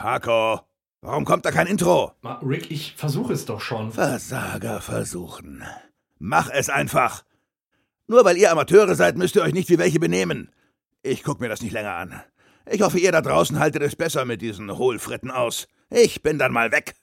Paco, 0.00 0.60
warum 1.02 1.26
kommt 1.26 1.44
da 1.44 1.50
kein 1.50 1.66
Intro? 1.66 2.12
Rick, 2.42 2.70
ich 2.70 2.94
versuche 2.96 3.34
es 3.34 3.44
doch 3.44 3.60
schon. 3.60 3.92
Versager 3.92 4.80
versuchen. 4.80 5.62
Mach 6.18 6.48
es 6.48 6.70
einfach. 6.70 7.22
Nur 8.06 8.24
weil 8.24 8.38
ihr 8.38 8.50
Amateure 8.50 8.94
seid, 8.94 9.18
müsst 9.18 9.36
ihr 9.36 9.42
euch 9.42 9.52
nicht 9.52 9.68
wie 9.68 9.76
welche 9.76 10.00
benehmen. 10.00 10.50
Ich 11.02 11.22
guck 11.22 11.38
mir 11.38 11.50
das 11.50 11.60
nicht 11.60 11.74
länger 11.74 11.96
an. 11.96 12.22
Ich 12.64 12.80
hoffe, 12.80 12.98
ihr 12.98 13.12
da 13.12 13.20
draußen 13.20 13.58
haltet 13.58 13.82
es 13.82 13.94
besser 13.94 14.24
mit 14.24 14.40
diesen 14.40 14.74
Hohlfritten 14.74 15.30
aus. 15.30 15.68
Ich 15.90 16.22
bin 16.22 16.38
dann 16.38 16.52
mal 16.52 16.72
weg. 16.72 16.94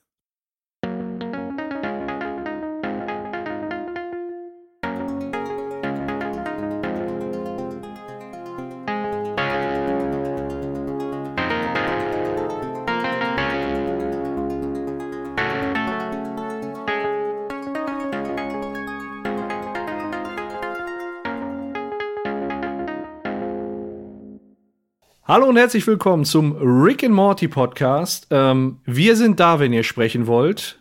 Hallo 25.28 25.48
und 25.48 25.58
herzlich 25.58 25.86
willkommen 25.88 26.24
zum 26.24 26.56
Rick 26.56 27.04
and 27.04 27.14
Morty 27.14 27.48
Podcast. 27.50 28.28
Ähm, 28.32 28.80
wir 28.86 29.16
sind 29.18 29.40
da, 29.40 29.60
wenn 29.60 29.74
ihr 29.74 29.84
sprechen 29.84 30.26
wollt. 30.26 30.80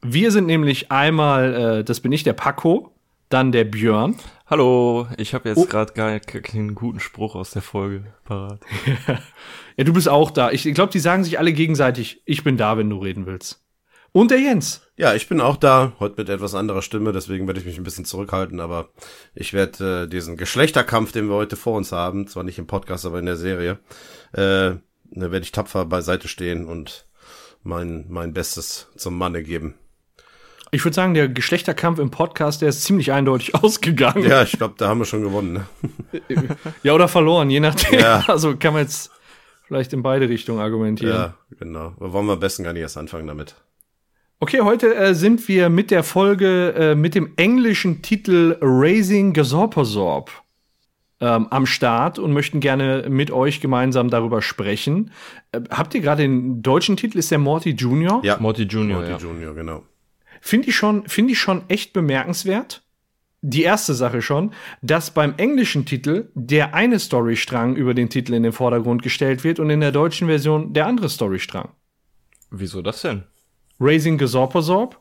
Wir 0.00 0.30
sind 0.30 0.46
nämlich 0.46 0.92
einmal, 0.92 1.54
äh, 1.80 1.84
das 1.84 2.00
bin 2.00 2.12
ich, 2.12 2.22
der 2.22 2.32
Paco, 2.32 2.92
dann 3.30 3.50
der 3.52 3.64
Björn. 3.64 4.14
Hallo, 4.46 5.08
ich 5.16 5.34
habe 5.34 5.48
jetzt 5.48 5.58
Oh. 5.58 5.64
gerade 5.66 5.92
gar 5.92 6.18
keinen 6.20 6.74
guten 6.76 7.00
Spruch 7.00 7.34
aus 7.34 7.50
der 7.50 7.62
Folge 7.62 8.04
parat. 8.24 8.60
Ja, 9.76 9.84
du 9.84 9.94
bist 9.94 10.10
auch 10.10 10.30
da. 10.30 10.50
Ich, 10.50 10.66
ich 10.66 10.74
glaube, 10.74 10.92
die 10.92 10.98
sagen 10.98 11.24
sich 11.24 11.38
alle 11.38 11.54
gegenseitig, 11.54 12.20
ich 12.26 12.44
bin 12.44 12.58
da, 12.58 12.76
wenn 12.76 12.90
du 12.90 12.98
reden 12.98 13.24
willst. 13.24 13.62
Und 14.12 14.30
der 14.30 14.40
Jens. 14.40 14.82
Ja, 14.96 15.14
ich 15.14 15.28
bin 15.28 15.40
auch 15.40 15.56
da, 15.56 15.92
heute 16.00 16.16
mit 16.18 16.28
etwas 16.28 16.54
anderer 16.54 16.82
Stimme, 16.82 17.12
deswegen 17.12 17.46
werde 17.46 17.60
ich 17.60 17.66
mich 17.66 17.78
ein 17.78 17.84
bisschen 17.84 18.04
zurückhalten, 18.04 18.60
aber 18.60 18.88
ich 19.34 19.52
werde 19.52 20.04
äh, 20.04 20.08
diesen 20.08 20.36
Geschlechterkampf, 20.36 21.12
den 21.12 21.28
wir 21.28 21.36
heute 21.36 21.56
vor 21.56 21.76
uns 21.76 21.92
haben, 21.92 22.26
zwar 22.26 22.42
nicht 22.42 22.58
im 22.58 22.66
Podcast, 22.66 23.06
aber 23.06 23.18
in 23.18 23.26
der 23.26 23.36
Serie, 23.36 23.78
äh, 24.32 24.74
da 25.12 25.30
werde 25.32 25.40
ich 25.40 25.52
tapfer 25.52 25.84
beiseite 25.86 26.28
stehen 26.28 26.66
und 26.66 27.06
mein, 27.62 28.06
mein 28.08 28.32
Bestes 28.34 28.88
zum 28.96 29.16
Manne 29.16 29.42
geben. 29.42 29.74
Ich 30.72 30.84
würde 30.84 30.94
sagen, 30.94 31.14
der 31.14 31.28
Geschlechterkampf 31.28 31.98
im 31.98 32.10
Podcast, 32.10 32.62
der 32.62 32.68
ist 32.68 32.84
ziemlich 32.84 33.12
eindeutig 33.12 33.54
ausgegangen. 33.62 34.28
Ja, 34.28 34.42
ich 34.42 34.52
glaube, 34.52 34.74
da 34.76 34.88
haben 34.88 34.98
wir 34.98 35.04
schon 35.04 35.22
gewonnen. 35.22 35.52
Ne? 35.52 35.66
Ja, 36.82 36.94
oder 36.94 37.08
verloren, 37.08 37.50
je 37.50 37.60
nachdem. 37.60 37.98
Ja. 37.98 38.24
Also 38.28 38.56
kann 38.56 38.72
man 38.72 38.82
jetzt 38.82 39.10
vielleicht 39.66 39.92
in 39.92 40.02
beide 40.02 40.28
Richtungen 40.28 40.60
argumentieren. 40.60 41.14
Ja, 41.14 41.34
genau. 41.58 41.94
Wollen 41.98 42.26
wir 42.26 42.34
am 42.34 42.40
besten 42.40 42.64
gar 42.64 42.72
nicht 42.72 42.82
erst 42.82 42.96
anfangen 42.96 43.26
damit. 43.26 43.56
Okay, 44.42 44.62
heute 44.62 44.94
äh, 44.94 45.14
sind 45.14 45.48
wir 45.48 45.68
mit 45.68 45.90
der 45.90 46.02
Folge 46.02 46.72
äh, 46.72 46.94
mit 46.94 47.14
dem 47.14 47.34
englischen 47.36 48.00
Titel 48.00 48.56
Raising 48.62 49.34
Gasorpasorp 49.34 50.30
ähm, 51.20 51.46
am 51.50 51.66
Start 51.66 52.18
und 52.18 52.32
möchten 52.32 52.60
gerne 52.60 53.04
mit 53.10 53.30
euch 53.30 53.60
gemeinsam 53.60 54.08
darüber 54.08 54.40
sprechen. 54.40 55.10
Äh, 55.52 55.60
habt 55.68 55.94
ihr 55.94 56.00
gerade 56.00 56.22
den 56.22 56.62
deutschen 56.62 56.96
Titel? 56.96 57.18
Ist 57.18 57.30
der 57.30 57.36
Morty 57.36 57.72
Junior? 57.72 58.24
Ja, 58.24 58.38
Morty 58.40 58.62
Junior, 58.62 59.00
Morty 59.00 59.12
ja. 59.12 59.18
Junior, 59.18 59.54
genau. 59.54 59.82
Finde 60.40 60.70
ich 60.70 60.76
schon, 60.76 61.06
finde 61.06 61.32
ich 61.32 61.38
schon 61.38 61.68
echt 61.68 61.92
bemerkenswert. 61.92 62.82
Die 63.42 63.62
erste 63.62 63.92
Sache 63.92 64.22
schon, 64.22 64.54
dass 64.80 65.10
beim 65.10 65.34
englischen 65.36 65.84
Titel 65.84 66.30
der 66.32 66.72
eine 66.72 66.98
Storystrang 66.98 67.76
über 67.76 67.92
den 67.92 68.08
Titel 68.08 68.32
in 68.32 68.44
den 68.44 68.52
Vordergrund 68.52 69.02
gestellt 69.02 69.44
wird 69.44 69.60
und 69.60 69.68
in 69.68 69.80
der 69.80 69.92
deutschen 69.92 70.28
Version 70.28 70.72
der 70.72 70.86
andere 70.86 71.10
Storystrang. 71.10 71.68
Wieso 72.50 72.80
das 72.80 73.02
denn? 73.02 73.24
Raising 73.80 74.18
Gasorpasorp. 74.18 74.98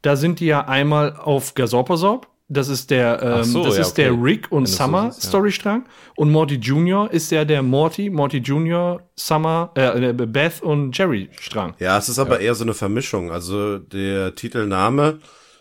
Da 0.00 0.16
sind 0.16 0.40
die 0.40 0.46
ja 0.46 0.66
einmal 0.66 1.14
auf 1.16 1.54
Gasorpasorp. 1.54 2.26
Das 2.48 2.68
ist 2.68 2.90
der, 2.90 3.22
ähm, 3.22 3.44
so, 3.44 3.64
das 3.64 3.76
ja, 3.76 3.80
ist 3.80 3.94
der 3.94 4.12
okay. 4.12 4.22
Rick 4.22 4.52
und 4.52 4.58
Wenn 4.58 4.64
du 4.64 4.70
so 4.70 4.76
Summer 4.76 5.10
siehst, 5.10 5.24
ja. 5.24 5.28
Storystrang. 5.28 5.84
Und 6.16 6.30
Morty 6.30 6.56
Junior 6.56 7.10
ist 7.10 7.30
ja 7.30 7.44
der 7.44 7.62
Morty, 7.62 8.10
Morty 8.10 8.38
Junior, 8.38 9.02
Summer, 9.16 9.70
äh, 9.74 10.12
Beth 10.12 10.60
und 10.60 10.96
Jerry 10.96 11.30
Strang. 11.40 11.74
Ja, 11.78 11.96
es 11.96 12.08
ist 12.08 12.18
aber 12.18 12.40
eher 12.40 12.54
so 12.54 12.64
eine 12.64 12.74
Vermischung. 12.74 13.30
Also 13.30 13.78
der 13.78 14.34
Titelname 14.34 15.20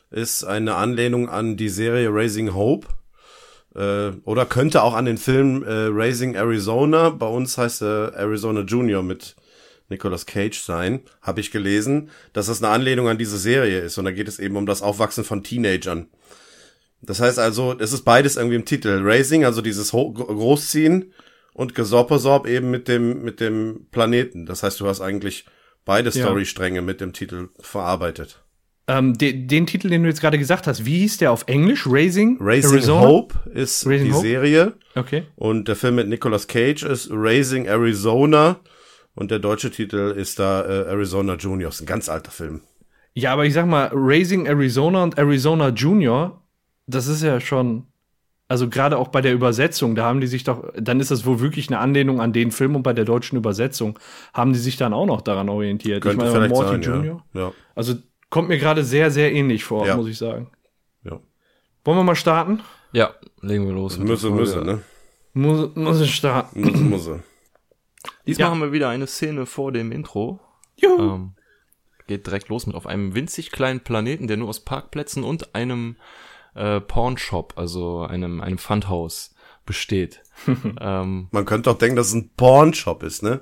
ist 0.09 0.43
eine 0.43 0.75
Anlehnung 0.75 1.29
an 1.29 1.55
die 1.55 1.69
Serie 1.69 2.09
Raising 2.11 2.53
Hope. 2.53 2.87
Äh, 3.73 4.11
oder 4.25 4.45
könnte 4.45 4.83
auch 4.83 4.93
an 4.93 5.05
den 5.05 5.17
Film 5.17 5.63
äh, 5.63 5.87
Raising 5.89 6.35
Arizona. 6.35 7.09
Bei 7.09 7.27
uns 7.27 7.57
heißt 7.57 7.83
er 7.83 8.13
Arizona 8.15 8.61
Junior 8.61 9.01
mit 9.01 9.37
Nicolas 9.91 10.25
Cage 10.25 10.59
sein. 10.59 11.01
Habe 11.21 11.39
ich 11.41 11.51
gelesen, 11.51 12.09
dass 12.33 12.47
das 12.47 12.63
eine 12.63 12.73
Anlehnung 12.73 13.07
an 13.07 13.19
diese 13.19 13.37
Serie 13.37 13.79
ist. 13.81 13.97
Und 13.99 14.05
da 14.05 14.11
geht 14.11 14.27
es 14.27 14.39
eben 14.39 14.55
um 14.55 14.65
das 14.65 14.81
Aufwachsen 14.81 15.23
von 15.23 15.43
Teenagern. 15.43 16.07
Das 17.01 17.19
heißt 17.19 17.37
also, 17.39 17.75
es 17.79 17.93
ist 17.93 18.01
beides 18.03 18.35
irgendwie 18.37 18.55
im 18.55 18.65
Titel. 18.65 18.99
Raising, 19.03 19.45
also 19.45 19.61
dieses 19.61 19.93
Ho 19.93 20.11
Gro- 20.13 20.25
Großziehen 20.25 21.13
und 21.53 21.75
Gesorpesorb 21.75 22.47
eben 22.47 22.71
mit 22.71 22.87
dem, 22.87 23.23
mit 23.23 23.39
dem 23.39 23.87
Planeten. 23.91 24.45
Das 24.45 24.63
heißt, 24.63 24.79
du 24.79 24.87
hast 24.87 25.01
eigentlich 25.01 25.45
beide 25.85 26.09
Ja. 26.11 26.25
Storystränge 26.25 26.81
mit 26.81 27.01
dem 27.01 27.11
Titel 27.13 27.49
verarbeitet. 27.59 28.43
Ähm, 28.87 29.17
de, 29.17 29.31
den 29.33 29.67
Titel, 29.67 29.89
den 29.89 30.03
du 30.03 30.09
jetzt 30.09 30.21
gerade 30.21 30.37
gesagt 30.37 30.67
hast, 30.67 30.85
wie 30.85 30.99
hieß 30.99 31.17
der 31.17 31.31
auf 31.31 31.43
Englisch? 31.47 31.85
Raising, 31.87 32.37
Raising 32.39 32.71
Arizona? 32.71 33.07
Hope 33.07 33.35
ist 33.53 33.85
Raising 33.87 34.07
die 34.07 34.13
Hope? 34.13 34.21
Serie 34.27 34.73
Okay. 34.95 35.23
und 35.35 35.67
der 35.67 35.75
Film 35.75 35.95
mit 35.95 36.07
Nicolas 36.07 36.47
Cage 36.47 36.83
ist 36.83 37.09
Raising 37.11 37.65
Arizona 37.67 38.59
und 39.15 39.31
der 39.31 39.39
deutsche 39.39 39.71
Titel 39.71 40.13
ist 40.17 40.39
da 40.39 40.61
äh, 40.65 40.87
Arizona 40.89 41.35
Junior. 41.35 41.69
Ist 41.69 41.81
ein 41.81 41.85
ganz 41.85 42.09
alter 42.09 42.31
Film. 42.31 42.61
Ja, 43.13 43.33
aber 43.33 43.45
ich 43.45 43.53
sag 43.53 43.65
mal, 43.67 43.89
Raising 43.93 44.45
Arizona 44.45 45.03
und 45.03 45.17
Arizona 45.17 45.69
Junior, 45.69 46.41
das 46.87 47.07
ist 47.07 47.21
ja 47.23 47.41
schon, 47.41 47.87
also 48.47 48.69
gerade 48.69 48.97
auch 48.97 49.09
bei 49.09 49.19
der 49.21 49.33
Übersetzung, 49.33 49.95
da 49.95 50.05
haben 50.05 50.21
die 50.21 50.27
sich 50.27 50.43
doch, 50.45 50.71
dann 50.77 50.99
ist 51.01 51.11
das 51.11 51.25
wohl 51.25 51.41
wirklich 51.41 51.67
eine 51.69 51.79
Anlehnung 51.79 52.21
an 52.21 52.31
den 52.31 52.51
Film 52.51 52.75
und 52.75 52.83
bei 52.83 52.93
der 52.93 53.03
deutschen 53.05 53.37
Übersetzung 53.37 53.99
haben 54.33 54.53
die 54.53 54.59
sich 54.59 54.77
dann 54.77 54.93
auch 54.93 55.05
noch 55.05 55.21
daran 55.21 55.49
orientiert. 55.49 56.01
Könnte 56.03 56.25
ich 56.25 56.31
vielleicht 56.31 56.53
Morty 56.53 56.69
sein, 56.71 56.81
Junior. 56.81 57.23
ja. 57.33 57.41
ja. 57.41 57.51
Also 57.75 57.95
kommt 58.29 58.47
mir 58.47 58.57
gerade 58.57 58.83
sehr, 58.85 59.11
sehr 59.11 59.33
ähnlich 59.33 59.65
vor, 59.65 59.85
Ja. 59.85 59.97
muss 59.97 60.07
ich 60.07 60.17
sagen. 60.17 60.49
Ja. 61.03 61.19
Wollen 61.83 61.97
wir 61.97 62.03
mal 62.03 62.15
starten? 62.15 62.61
Ja, 62.93 63.11
legen 63.41 63.65
wir 63.67 63.73
los. 63.73 63.97
Müsse, 63.97 64.29
müsse, 64.29 64.63
ne? 64.63 64.79
Muss, 65.33 65.75
muss 65.75 65.99
ich 65.99 66.15
starten. 66.15 66.61
Müsse, 66.61 66.77
müsse. 66.83 67.19
Diesmal 68.27 68.45
Ja. 68.47 68.51
haben 68.51 68.61
wir 68.61 68.71
wieder 68.71 68.89
eine 68.89 69.07
Szene 69.07 69.45
vor 69.45 69.71
dem 69.71 69.91
Intro. 69.91 70.39
Juhu. 70.75 71.01
Ähm, 71.01 71.33
geht 72.07 72.25
direkt 72.27 72.49
los 72.49 72.67
mit 72.67 72.75
auf 72.75 72.87
einem 72.87 73.15
winzig 73.15 73.51
kleinen 73.51 73.79
Planeten, 73.81 74.27
der 74.27 74.37
nur 74.37 74.49
aus 74.49 74.59
Parkplätzen 74.61 75.23
und 75.23 75.55
einem 75.55 75.95
äh, 76.55 76.81
Pawnshop, 76.81 77.53
also 77.57 78.01
einem, 78.01 78.41
einem 78.41 78.57
Pfandhaus 78.57 79.33
besteht. 79.65 80.21
ähm, 80.79 81.27
Man 81.31 81.45
könnte 81.45 81.69
doch 81.69 81.77
denken, 81.77 81.95
dass 81.95 82.07
es 82.07 82.13
ein 82.13 82.31
Pornshop 82.35 83.03
ist, 83.03 83.23
ne? 83.23 83.41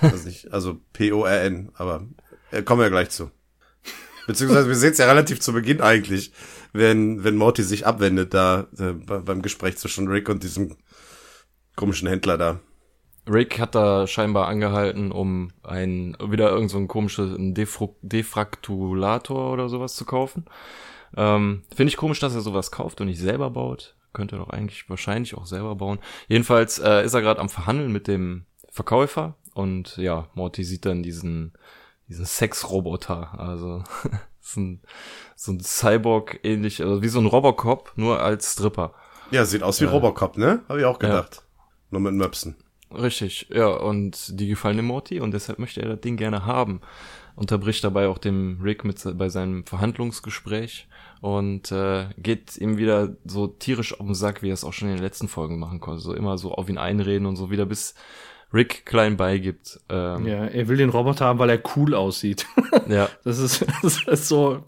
also, 0.00 0.26
nicht, 0.26 0.52
also 0.52 0.80
P-O-R-N, 0.92 1.70
aber 1.74 2.06
äh, 2.50 2.62
kommen 2.62 2.80
wir 2.82 2.90
gleich 2.90 3.10
zu. 3.10 3.30
Beziehungsweise 4.26 4.68
wir 4.68 4.74
sehen 4.74 4.90
es 4.92 4.98
ja 4.98 5.06
relativ 5.06 5.40
zu 5.40 5.52
Beginn 5.52 5.80
eigentlich, 5.80 6.32
wenn, 6.72 7.22
wenn 7.22 7.36
Morty 7.36 7.62
sich 7.62 7.86
abwendet 7.86 8.34
da 8.34 8.66
äh, 8.78 8.92
bei- 8.92 9.18
beim 9.18 9.40
Gespräch 9.40 9.76
zwischen 9.78 10.08
Rick 10.08 10.28
und 10.28 10.42
diesem 10.42 10.76
komischen 11.76 12.08
Händler 12.08 12.36
da. 12.36 12.60
Rick 13.28 13.58
hat 13.58 13.74
da 13.74 14.06
scheinbar 14.06 14.48
angehalten, 14.48 15.12
um 15.12 15.50
ein 15.62 16.16
wieder 16.20 16.50
irgend 16.50 16.70
so 16.70 16.78
ein 16.78 16.88
komisches 16.88 17.34
Defru 17.36 17.96
Defraktulator 18.02 19.52
oder 19.52 19.68
sowas 19.68 19.94
zu 19.94 20.04
kaufen. 20.04 20.44
Ähm, 21.16 21.64
Finde 21.74 21.90
ich 21.90 21.96
komisch, 21.96 22.20
dass 22.20 22.34
er 22.34 22.40
sowas 22.40 22.70
kauft 22.70 23.00
und 23.00 23.08
nicht 23.08 23.20
selber 23.20 23.50
baut. 23.50 23.96
Könnte 24.12 24.36
er 24.36 24.38
doch 24.38 24.50
eigentlich 24.50 24.88
wahrscheinlich 24.88 25.34
auch 25.34 25.46
selber 25.46 25.74
bauen. 25.76 25.98
Jedenfalls 26.28 26.78
äh, 26.78 27.04
ist 27.04 27.14
er 27.14 27.22
gerade 27.22 27.40
am 27.40 27.48
Verhandeln 27.48 27.92
mit 27.92 28.08
dem 28.08 28.46
Verkäufer 28.70 29.36
und 29.54 29.96
ja, 29.96 30.28
Morty 30.34 30.64
sieht 30.64 30.84
dann 30.84 31.02
diesen 31.02 31.52
diesen 32.08 32.24
Sexroboter. 32.24 33.38
Also 33.38 33.82
ist 34.40 34.56
ein, 34.56 34.82
so 35.34 35.52
ein 35.52 35.60
Cyborg 35.60 36.40
ähnlich, 36.42 36.82
also 36.82 37.02
wie 37.02 37.08
so 37.08 37.20
ein 37.20 37.26
Robocop, 37.26 37.92
nur 37.96 38.20
als 38.20 38.52
Stripper. 38.52 38.94
Ja, 39.30 39.44
sieht 39.44 39.62
aus 39.62 39.80
wie 39.80 39.86
Robocop, 39.86 40.36
ne? 40.36 40.62
Habe 40.68 40.80
ich 40.80 40.84
auch 40.84 40.98
gedacht. 40.98 41.42
Nur 41.90 42.00
mit 42.00 42.14
Möpsen. 42.14 42.56
Richtig, 42.94 43.48
ja, 43.50 43.66
und 43.68 44.38
die 44.40 44.48
gefallen 44.48 44.76
dem 44.76 44.86
Morty 44.86 45.20
und 45.20 45.32
deshalb 45.32 45.58
möchte 45.58 45.82
er 45.82 45.88
das 45.88 46.00
Ding 46.00 46.16
gerne 46.16 46.46
haben. 46.46 46.80
Unterbricht 47.34 47.84
dabei 47.84 48.08
auch 48.08 48.18
dem 48.18 48.60
Rick 48.62 48.84
mit 48.84 49.02
bei 49.18 49.28
seinem 49.28 49.64
Verhandlungsgespräch 49.64 50.88
und 51.20 51.70
äh, 51.70 52.06
geht 52.16 52.56
ihm 52.56 52.78
wieder 52.78 53.16
so 53.24 53.46
tierisch 53.46 53.98
auf 54.00 54.06
den 54.06 54.14
Sack, 54.14 54.42
wie 54.42 54.48
er 54.48 54.54
es 54.54 54.64
auch 54.64 54.72
schon 54.72 54.88
in 54.88 54.94
den 54.96 55.02
letzten 55.02 55.28
Folgen 55.28 55.58
machen 55.58 55.80
konnte. 55.80 56.00
So 56.00 56.14
immer 56.14 56.38
so 56.38 56.52
auf 56.52 56.68
ihn 56.68 56.78
einreden 56.78 57.26
und 57.26 57.36
so 57.36 57.50
wieder 57.50 57.66
bis 57.66 57.94
Rick 58.54 58.86
klein 58.86 59.16
beigibt. 59.16 59.80
Ähm, 59.88 60.26
Ja, 60.26 60.46
er 60.46 60.68
will 60.68 60.76
den 60.78 60.88
Roboter 60.90 61.26
haben, 61.26 61.38
weil 61.38 61.50
er 61.50 61.60
cool 61.76 61.94
aussieht. 61.94 62.46
ja. 62.88 63.08
Das 63.24 63.38
ist, 63.38 63.66
das 63.82 64.02
ist 64.06 64.28
so. 64.28 64.64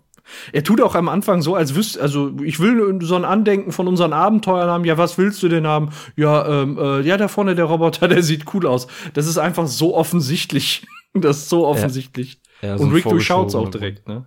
Er 0.53 0.65
tut 0.65 0.81
auch 0.81 0.95
am 0.95 1.09
Anfang 1.09 1.43
so, 1.43 1.55
als 1.55 1.75
wüsste, 1.75 2.01
also 2.01 2.33
ich 2.43 2.61
will 2.61 2.99
so 3.03 3.17
ein 3.17 3.25
Andenken 3.25 3.73
von 3.73 3.89
unseren 3.89 4.13
Abenteuern 4.13 4.69
haben. 4.69 4.85
Ja, 4.85 4.99
was 4.99 5.19
willst 5.19 5.43
du 5.43 5.49
denn 5.49 5.67
haben? 5.67 5.91
Ja, 6.17 6.63
ähm, 6.63 6.79
äh, 6.79 7.01
ja, 7.01 7.17
da 7.17 7.29
vorne 7.29 7.55
der 7.55 7.65
Roboter, 7.67 8.09
der 8.09 8.23
sieht 8.23 8.53
cool 8.55 8.67
aus. 8.67 8.87
Das 9.15 9.27
ist 9.27 9.39
einfach 9.39 9.67
so 9.67 9.97
offensichtlich, 9.97 10.87
Das 11.15 11.39
ist 11.39 11.49
so 11.49 11.67
offensichtlich. 11.67 12.41
Ja, 12.63 12.79
so 12.79 12.85
und 12.85 12.93
Rick, 12.93 13.05
du 13.05 13.21
schaut's 13.21 13.55
auch 13.55 13.71
direkt, 13.71 14.09
ne? 14.09 14.27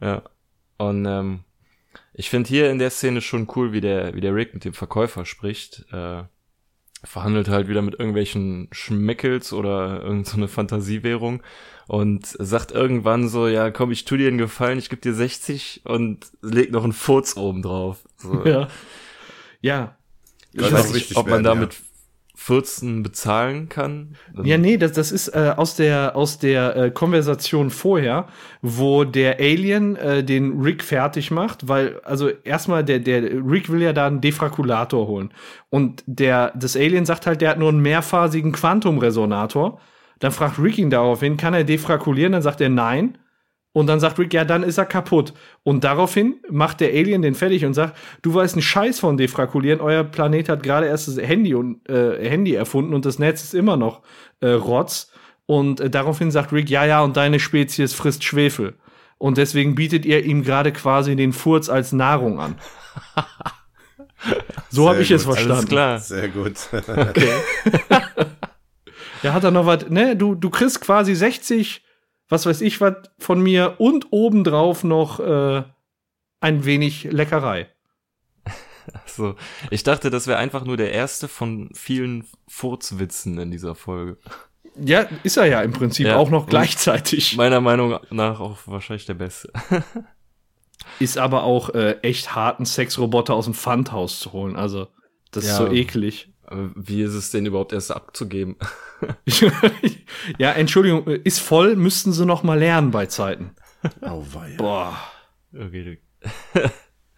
Ja. 0.00 0.22
Und 0.78 1.04
ähm, 1.06 1.40
ich 2.12 2.30
finde 2.30 2.48
hier 2.48 2.70
in 2.70 2.78
der 2.78 2.90
Szene 2.90 3.20
schon 3.20 3.48
cool, 3.56 3.72
wie 3.72 3.80
der, 3.80 4.14
wie 4.14 4.20
der 4.20 4.34
Rick 4.34 4.54
mit 4.54 4.64
dem 4.64 4.74
Verkäufer 4.74 5.24
spricht. 5.24 5.84
Äh, 5.92 6.24
verhandelt 7.04 7.48
halt 7.48 7.68
wieder 7.68 7.82
mit 7.82 7.94
irgendwelchen 7.94 8.68
Schmeckels 8.72 9.52
oder 9.52 10.02
irgendeine 10.02 10.48
so 10.48 10.52
Fantasiewährung 10.52 11.42
und 11.86 12.26
sagt 12.26 12.72
irgendwann 12.72 13.28
so, 13.28 13.46
ja 13.46 13.70
komm, 13.70 13.92
ich 13.92 14.04
tu 14.04 14.16
dir 14.16 14.28
einen 14.28 14.38
Gefallen, 14.38 14.78
ich 14.78 14.88
geb 14.88 15.02
dir 15.02 15.14
60 15.14 15.82
und 15.84 16.26
leg 16.42 16.72
noch 16.72 16.84
einen 16.84 16.92
Furz 16.92 17.36
oben 17.36 17.62
drauf. 17.62 17.98
So. 18.16 18.44
Ja. 18.44 18.68
Ja. 19.60 19.96
Ich 20.52 20.60
Könnte 20.60 20.74
weiß 20.74 20.92
nicht, 20.92 21.16
ob 21.16 21.26
man 21.26 21.44
werden, 21.44 21.60
damit 21.60 21.76
14 22.36 23.02
bezahlen 23.02 23.68
kann. 23.68 24.16
Ja, 24.42 24.58
nee, 24.58 24.76
das, 24.76 24.92
das 24.92 25.12
ist 25.12 25.28
äh, 25.28 25.54
aus 25.56 25.76
der, 25.76 26.16
aus 26.16 26.38
der 26.38 26.76
äh, 26.76 26.90
Konversation 26.90 27.70
vorher, 27.70 28.26
wo 28.60 29.04
der 29.04 29.38
Alien 29.38 29.94
äh, 29.96 30.24
den 30.24 30.60
Rick 30.60 30.82
fertig 30.82 31.30
macht, 31.30 31.68
weil, 31.68 32.00
also 32.02 32.28
erstmal, 32.28 32.84
der, 32.84 32.98
der 32.98 33.22
Rick 33.22 33.70
will 33.70 33.82
ja 33.82 33.92
da 33.92 34.08
einen 34.08 34.20
Defrakulator 34.20 35.06
holen. 35.06 35.30
Und 35.70 36.02
der, 36.06 36.52
das 36.56 36.76
Alien 36.76 37.06
sagt 37.06 37.26
halt, 37.26 37.40
der 37.40 37.50
hat 37.50 37.58
nur 37.58 37.68
einen 37.68 37.82
mehrphasigen 37.82 38.52
Quantumresonator. 38.52 39.80
Dann 40.18 40.32
fragt 40.32 40.58
Rick 40.58 40.78
ihn 40.78 40.90
daraufhin, 40.90 41.36
kann 41.36 41.54
er 41.54 41.64
defrakulieren? 41.64 42.32
Dann 42.32 42.42
sagt 42.42 42.60
er 42.60 42.68
nein. 42.68 43.16
Und 43.74 43.88
dann 43.88 43.98
sagt 43.98 44.20
Rick, 44.20 44.32
ja, 44.32 44.44
dann 44.44 44.62
ist 44.62 44.78
er 44.78 44.86
kaputt. 44.86 45.34
Und 45.64 45.82
daraufhin 45.82 46.36
macht 46.48 46.80
der 46.80 46.90
Alien 46.90 47.22
den 47.22 47.34
fertig 47.34 47.64
und 47.64 47.74
sagt, 47.74 47.96
du 48.22 48.32
weißt 48.32 48.54
einen 48.54 48.62
Scheiß 48.62 49.00
von 49.00 49.16
defrakulieren. 49.16 49.80
Euer 49.80 50.04
Planet 50.04 50.48
hat 50.48 50.62
gerade 50.62 50.86
erst 50.86 51.08
das 51.08 51.18
Handy 51.18 51.56
und 51.56 51.86
äh, 51.88 52.30
Handy 52.30 52.54
erfunden 52.54 52.94
und 52.94 53.04
das 53.04 53.18
Netz 53.18 53.42
ist 53.42 53.52
immer 53.52 53.76
noch 53.76 54.02
äh, 54.40 54.50
Rotz. 54.50 55.10
Und 55.46 55.80
äh, 55.80 55.90
daraufhin 55.90 56.30
sagt 56.30 56.52
Rick, 56.52 56.70
ja, 56.70 56.86
ja, 56.86 57.02
und 57.02 57.16
deine 57.16 57.40
Spezies 57.40 57.94
frisst 57.94 58.22
Schwefel. 58.22 58.74
Und 59.18 59.38
deswegen 59.38 59.74
bietet 59.74 60.06
ihr 60.06 60.24
ihm 60.24 60.44
gerade 60.44 60.70
quasi 60.70 61.16
den 61.16 61.32
Furz 61.32 61.68
als 61.68 61.90
Nahrung 61.90 62.38
an. 62.38 62.54
so 64.70 64.88
habe 64.88 65.02
ich 65.02 65.10
es 65.10 65.24
gut. 65.24 65.34
verstanden. 65.34 65.56
Alles 65.56 65.68
klar. 65.68 65.98
Sehr 65.98 66.28
gut. 66.28 66.54
Da 69.20 69.32
hat 69.34 69.42
er 69.42 69.50
noch 69.50 69.66
was, 69.66 69.90
ne, 69.90 70.16
du, 70.16 70.36
du 70.36 70.48
kriegst 70.48 70.80
quasi 70.80 71.16
60, 71.16 71.83
was 72.28 72.46
weiß 72.46 72.60
ich 72.62 72.80
was 72.80 72.94
von 73.18 73.40
mir 73.40 73.76
und 73.78 74.08
obendrauf 74.10 74.84
noch 74.84 75.20
äh, 75.20 75.62
ein 76.40 76.64
wenig 76.64 77.04
Leckerei. 77.04 77.68
So. 79.06 79.34
Ich 79.70 79.82
dachte, 79.82 80.10
das 80.10 80.26
wäre 80.26 80.38
einfach 80.38 80.64
nur 80.64 80.76
der 80.76 80.92
erste 80.92 81.26
von 81.26 81.70
vielen 81.74 82.26
Furzwitzen 82.48 83.38
in 83.38 83.50
dieser 83.50 83.74
Folge. 83.74 84.18
Ja, 84.76 85.06
ist 85.22 85.36
er 85.38 85.46
ja 85.46 85.62
im 85.62 85.72
Prinzip 85.72 86.06
Ja. 86.06 86.16
auch 86.16 86.28
noch 86.30 86.46
gleichzeitig. 86.46 87.36
Meiner 87.36 87.60
Meinung 87.62 87.98
nach 88.10 88.40
auch 88.40 88.58
wahrscheinlich 88.66 89.06
der 89.06 89.14
beste. 89.14 89.50
Ist 90.98 91.16
aber 91.16 91.44
auch 91.44 91.70
äh, 91.70 91.92
echt 92.02 92.34
harten 92.34 92.66
Sexroboter 92.66 93.34
aus 93.34 93.46
dem 93.46 93.54
Pfandhaus 93.54 94.18
zu 94.20 94.32
holen. 94.32 94.54
Also, 94.56 94.88
das 95.30 95.44
ist 95.44 95.50
Ja. 95.50 95.56
so 95.56 95.72
eklig. 95.72 96.32
Aber 96.44 96.70
Wie 96.74 97.00
ist 97.02 97.14
es 97.14 97.30
denn 97.30 97.46
überhaupt 97.46 97.72
erst 97.72 97.90
abzugeben? 97.90 98.56
ja, 100.38 100.52
Entschuldigung, 100.52 101.06
ist 101.06 101.40
voll, 101.40 101.76
müssten 101.76 102.12
sie 102.12 102.24
noch 102.26 102.42
mal 102.42 102.58
lernen 102.58 102.90
bei 102.90 103.06
Zeiten. 103.06 103.54
Auweia. 104.00 104.56
Boah. 104.56 104.96
Okay. 105.54 106.00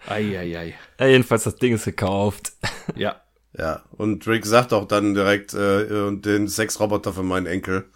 Eieiei. 0.08 0.74
Ja, 1.00 1.06
jedenfalls, 1.06 1.44
das 1.44 1.56
Ding 1.56 1.74
ist 1.74 1.84
gekauft. 1.84 2.52
Ja. 2.96 3.20
Ja, 3.58 3.82
und 3.92 4.26
Rick 4.26 4.44
sagt 4.46 4.72
auch 4.74 4.86
dann 4.86 5.14
direkt, 5.14 5.54
äh, 5.54 5.86
und 6.06 6.26
den 6.26 6.46
Sexroboter 6.46 7.12
für 7.14 7.22
meinen 7.22 7.46
Enkel. 7.46 7.86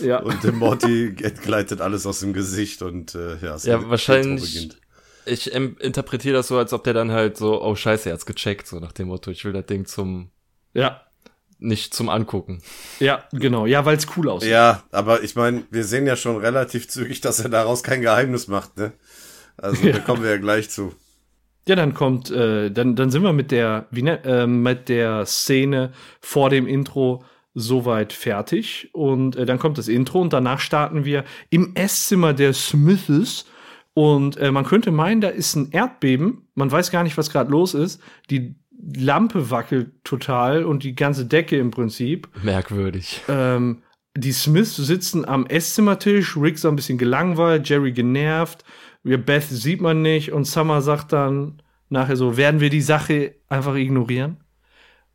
Ja. 0.00 0.20
Und 0.20 0.42
dem 0.42 0.56
Morty 0.56 1.12
gleitet 1.12 1.80
alles 1.82 2.06
aus 2.06 2.20
dem 2.20 2.32
Gesicht 2.32 2.80
und 2.80 3.14
äh, 3.14 3.36
ja, 3.36 3.54
es 3.54 3.64
Ja, 3.64 3.88
wahrscheinlich- 3.90 4.54
beginnt. 4.54 4.80
Ich 5.26 5.52
interpretiere 5.52 6.34
das 6.36 6.48
so, 6.48 6.56
als 6.56 6.72
ob 6.72 6.82
der 6.84 6.94
dann 6.94 7.12
halt 7.12 7.36
so, 7.36 7.62
oh 7.62 7.76
scheiße, 7.76 8.08
er 8.08 8.14
hat's 8.14 8.24
gecheckt, 8.24 8.66
so 8.66 8.80
nach 8.80 8.92
dem 8.92 9.08
Motto, 9.08 9.30
ich 9.30 9.44
will 9.44 9.52
das 9.52 9.66
Ding 9.66 9.84
zum, 9.84 10.30
ja. 10.72 11.02
Nicht 11.60 11.94
zum 11.94 12.08
Angucken. 12.08 12.62
Ja, 12.98 13.24
genau. 13.32 13.66
Ja, 13.66 13.84
weil 13.84 13.96
es 13.96 14.06
cool 14.16 14.28
aussieht. 14.28 14.50
Ja, 14.50 14.82
aber 14.90 15.22
ich 15.22 15.36
meine, 15.36 15.64
wir 15.70 15.84
sehen 15.84 16.06
ja 16.06 16.16
schon 16.16 16.36
relativ 16.36 16.88
zügig, 16.88 17.20
dass 17.20 17.40
er 17.40 17.48
daraus 17.48 17.82
kein 17.82 18.00
Geheimnis 18.00 18.48
macht, 18.48 18.76
ne? 18.76 18.92
Also 19.56 19.90
da 19.90 19.98
kommen 19.98 20.22
wir 20.22 20.30
ja 20.30 20.36
gleich 20.38 20.70
zu. 20.70 20.94
Ja, 21.68 21.76
dann 21.76 21.94
kommt, 21.94 22.30
äh, 22.30 22.70
dann, 22.70 22.96
dann 22.96 23.10
sind 23.10 23.22
wir 23.22 23.32
mit 23.32 23.50
der, 23.50 23.86
wie 23.90 24.02
ne, 24.02 24.24
äh, 24.24 24.46
mit 24.46 24.88
der 24.88 25.26
Szene 25.26 25.92
vor 26.20 26.50
dem 26.50 26.66
Intro 26.66 27.24
soweit 27.54 28.12
fertig. 28.12 28.88
Und 28.92 29.36
äh, 29.36 29.44
dann 29.44 29.58
kommt 29.58 29.78
das 29.78 29.88
Intro 29.88 30.20
und 30.20 30.32
danach 30.32 30.60
starten 30.60 31.04
wir 31.04 31.24
im 31.50 31.74
Esszimmer 31.74 32.32
der 32.32 32.54
Smiths. 32.54 33.46
Und 33.92 34.36
äh, 34.38 34.50
man 34.50 34.64
könnte 34.64 34.90
meinen, 34.90 35.20
da 35.20 35.28
ist 35.28 35.56
ein 35.56 35.70
Erdbeben. 35.72 36.48
Man 36.54 36.70
weiß 36.70 36.90
gar 36.90 37.02
nicht, 37.02 37.18
was 37.18 37.30
gerade 37.30 37.50
los 37.50 37.74
ist. 37.74 38.00
Die 38.30 38.54
Lampe 38.96 39.50
wackelt 39.50 40.04
total 40.04 40.64
und 40.64 40.82
die 40.84 40.94
ganze 40.94 41.26
Decke 41.26 41.58
im 41.58 41.70
Prinzip. 41.70 42.28
Merkwürdig. 42.42 43.22
Ähm, 43.28 43.82
die 44.16 44.32
Smiths 44.32 44.76
sitzen 44.76 45.24
am 45.24 45.46
Esszimmertisch, 45.46 46.36
Rick 46.36 46.58
so 46.58 46.68
ein 46.68 46.76
bisschen 46.76 46.98
gelangweilt, 46.98 47.68
Jerry 47.68 47.92
genervt, 47.92 48.64
Beth 49.02 49.44
sieht 49.44 49.80
man 49.80 50.02
nicht 50.02 50.32
und 50.32 50.44
Summer 50.44 50.82
sagt 50.82 51.12
dann 51.12 51.62
nachher 51.88 52.16
so, 52.16 52.36
werden 52.36 52.60
wir 52.60 52.70
die 52.70 52.80
Sache 52.80 53.34
einfach 53.48 53.74
ignorieren? 53.74 54.38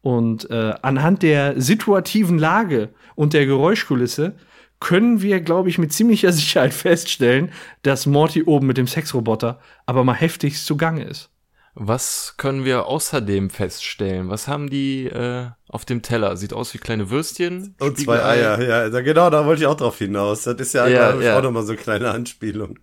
Und 0.01 0.50
äh, 0.51 0.73
anhand 0.81 1.23
der 1.23 1.59
situativen 1.59 2.38
Lage 2.38 2.94
und 3.15 3.33
der 3.33 3.45
Geräuschkulisse 3.45 4.35
können 4.79 5.21
wir, 5.21 5.41
glaube 5.41 5.69
ich, 5.69 5.77
mit 5.77 5.94
ziemlicher 5.94 6.31
Sicherheit 6.33 6.73
feststellen, 6.73 7.51
dass 7.81 8.06
Morty 8.06 8.44
oben 8.44 8.68
mit 8.68 8.77
dem 8.77 8.88
Sexroboter 8.88 9.59
aber 9.85 10.03
mal 10.03 10.13
heftigst 10.13 10.65
zugange 10.65 11.03
ist. 11.03 11.31
Was 11.77 12.36
können 12.38 12.63
wir 12.63 12.86
außerdem 12.86 13.50
feststellen? 13.50 14.30
Was 14.30 14.48
haben 14.48 14.69
die 14.69 15.07
äh, 15.07 15.48
auf 15.68 15.83
dem 15.83 16.01
Teller? 16.01 16.38
Sieht 16.38 16.54
aus 16.54 16.74
wie 16.74 16.77
kleine 16.77 17.10
Würstchen. 17.10 17.75
Und 17.80 18.00
zwei. 18.00 18.24
Eier, 18.24 18.62
ja, 18.62 18.89
da, 18.89 19.01
genau, 19.01 19.30
da 19.30 19.45
wollte 19.45 19.62
ich 19.63 19.68
auch 19.68 19.75
drauf 19.75 19.98
hinaus. 19.98 20.44
Das 20.44 20.56
ist 20.56 20.74
ja, 20.74 20.88
Ja, 20.88 21.13
ja, 21.16 21.22
ja. 21.22 21.38
auch 21.38 21.44
nochmal 21.44 21.63
so 21.63 21.74
eine 21.74 21.81
kleine 21.81 22.12
Anspielung. 22.12 22.80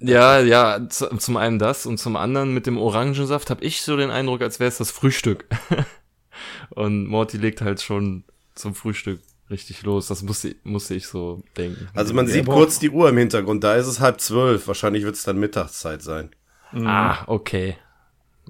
Ja, 0.00 0.40
ja, 0.40 0.80
zu, 0.88 1.06
zum 1.16 1.36
einen 1.36 1.60
das 1.60 1.86
und 1.86 1.98
zum 1.98 2.16
anderen 2.16 2.52
mit 2.52 2.66
dem 2.66 2.76
Orangensaft 2.76 3.50
habe 3.50 3.64
ich 3.64 3.82
so 3.82 3.96
den 3.96 4.10
Eindruck, 4.10 4.42
als 4.42 4.58
wäre 4.58 4.68
es 4.68 4.78
das 4.78 4.90
Frühstück. 4.90 5.46
und 6.70 7.06
Morty 7.06 7.36
legt 7.36 7.60
halt 7.60 7.80
schon 7.80 8.24
zum 8.56 8.74
Frühstück 8.74 9.20
richtig 9.48 9.84
los. 9.84 10.08
Das 10.08 10.22
musste, 10.22 10.56
musste 10.64 10.94
ich 10.94 11.06
so 11.06 11.44
denken. 11.56 11.88
Also 11.94 12.12
man 12.14 12.26
sieht 12.26 12.42
aber- 12.48 12.54
kurz 12.54 12.80
die 12.80 12.90
Uhr 12.90 13.08
im 13.08 13.16
Hintergrund, 13.18 13.62
da 13.62 13.76
ist 13.76 13.86
es 13.86 14.00
halb 14.00 14.20
zwölf. 14.20 14.66
Wahrscheinlich 14.66 15.04
wird 15.04 15.14
es 15.14 15.22
dann 15.22 15.38
Mittagszeit 15.38 16.02
sein. 16.02 16.30
Ah, 16.72 17.22
okay. 17.28 17.76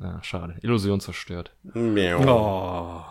Ja, 0.00 0.22
schade. 0.22 0.56
Illusion 0.62 1.00
zerstört. 1.00 1.56
Miau. 1.62 2.20
Oh. 2.20 3.04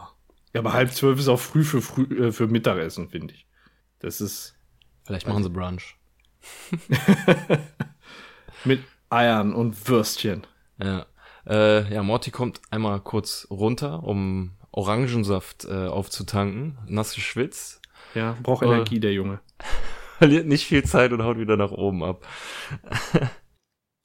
Ja, 0.53 0.59
aber 0.59 0.73
halb 0.73 0.91
zwölf 0.91 1.19
ist 1.19 1.27
auch 1.27 1.39
früh 1.39 1.63
für, 1.63 1.81
früh, 1.81 2.03
äh, 2.27 2.31
für 2.31 2.47
Mittagessen, 2.47 3.09
finde 3.09 3.33
ich. 3.33 3.47
Das 3.99 4.21
ist 4.21 4.55
Vielleicht 5.03 5.27
machen 5.27 5.43
sie 5.43 5.49
Brunch. 5.49 5.95
mit 8.65 8.83
Eiern 9.09 9.53
und 9.53 9.87
Würstchen. 9.87 10.45
Ja. 10.81 11.05
Äh, 11.45 11.93
ja, 11.93 12.03
Morty 12.03 12.31
kommt 12.31 12.61
einmal 12.69 12.99
kurz 13.01 13.47
runter, 13.49 14.03
um 14.03 14.51
Orangensaft 14.71 15.65
äh, 15.65 15.87
aufzutanken. 15.87 16.77
Nass 16.87 17.15
geschwitzt. 17.15 17.81
Ja, 18.15 18.37
braucht 18.41 18.63
Äh. 18.63 18.67
Energie, 18.67 18.99
der 18.99 19.13
Junge. 19.13 19.39
Verliert 20.17 20.47
nicht 20.47 20.65
viel 20.65 20.83
Zeit 20.83 21.11
und 21.11 21.23
haut 21.23 21.37
wieder 21.37 21.57
nach 21.57 21.71
oben 21.71 22.03
ab. 22.03 22.25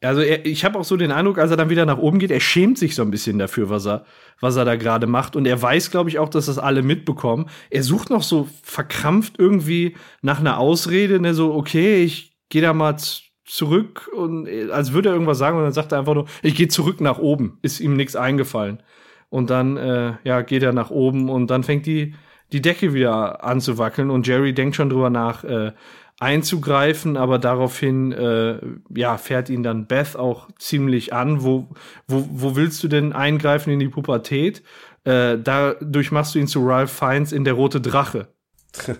Also 0.00 0.20
er, 0.20 0.46
ich 0.46 0.64
habe 0.64 0.78
auch 0.78 0.84
so 0.84 0.96
den 0.96 1.10
Eindruck, 1.10 1.38
als 1.38 1.50
er 1.50 1.56
dann 1.56 1.70
wieder 1.70 1.84
nach 1.84 1.98
oben 1.98 2.18
geht, 2.20 2.30
er 2.30 2.40
schämt 2.40 2.78
sich 2.78 2.94
so 2.94 3.02
ein 3.02 3.10
bisschen 3.10 3.38
dafür, 3.38 3.68
was 3.68 3.86
er, 3.86 4.04
was 4.40 4.56
er 4.56 4.64
da 4.64 4.76
gerade 4.76 5.06
macht. 5.06 5.34
Und 5.34 5.46
er 5.46 5.60
weiß, 5.60 5.90
glaube 5.90 6.08
ich, 6.08 6.18
auch, 6.18 6.28
dass 6.28 6.46
das 6.46 6.58
alle 6.58 6.82
mitbekommen. 6.82 7.46
Er 7.70 7.82
sucht 7.82 8.10
noch 8.10 8.22
so 8.22 8.48
verkrampft 8.62 9.34
irgendwie 9.38 9.96
nach 10.22 10.38
einer 10.38 10.58
Ausrede, 10.58 11.18
ne, 11.18 11.34
so, 11.34 11.52
okay, 11.54 12.04
ich 12.04 12.36
gehe 12.48 12.62
da 12.62 12.72
mal 12.72 12.96
zurück 13.44 14.08
und 14.14 14.48
als 14.70 14.92
würde 14.92 15.08
er 15.08 15.14
irgendwas 15.14 15.38
sagen 15.38 15.56
und 15.56 15.64
dann 15.64 15.72
sagt 15.72 15.92
er 15.92 15.98
einfach 15.98 16.14
nur, 16.14 16.26
ich 16.42 16.54
gehe 16.54 16.68
zurück 16.68 17.00
nach 17.00 17.18
oben. 17.18 17.58
Ist 17.62 17.80
ihm 17.80 17.96
nichts 17.96 18.14
eingefallen. 18.14 18.82
Und 19.30 19.50
dann, 19.50 19.76
äh, 19.76 20.14
ja, 20.24 20.42
geht 20.42 20.62
er 20.62 20.72
nach 20.72 20.90
oben 20.90 21.28
und 21.28 21.50
dann 21.50 21.64
fängt 21.64 21.86
die, 21.86 22.14
die 22.52 22.62
Decke 22.62 22.94
wieder 22.94 23.44
an 23.44 23.60
zu 23.60 23.78
wackeln 23.78 24.10
und 24.10 24.26
Jerry 24.26 24.54
denkt 24.54 24.76
schon 24.76 24.90
drüber 24.90 25.10
nach, 25.10 25.44
äh, 25.44 25.72
einzugreifen, 26.20 27.16
aber 27.16 27.38
daraufhin 27.38 28.12
äh, 28.12 28.58
ja, 28.94 29.18
fährt 29.18 29.50
ihn 29.50 29.62
dann 29.62 29.86
Beth 29.86 30.16
auch 30.16 30.48
ziemlich 30.58 31.12
an. 31.12 31.42
Wo, 31.42 31.68
wo, 32.06 32.28
wo 32.30 32.56
willst 32.56 32.82
du 32.82 32.88
denn 32.88 33.12
eingreifen 33.12 33.72
in 33.72 33.78
die 33.78 33.88
Pubertät? 33.88 34.62
Äh, 35.04 35.38
dadurch 35.38 36.10
machst 36.10 36.34
du 36.34 36.38
ihn 36.38 36.48
zu 36.48 36.66
Ralph 36.66 36.92
Fiennes 36.92 37.32
in 37.32 37.44
Der 37.44 37.54
rote 37.54 37.80
Drache. 37.80 38.28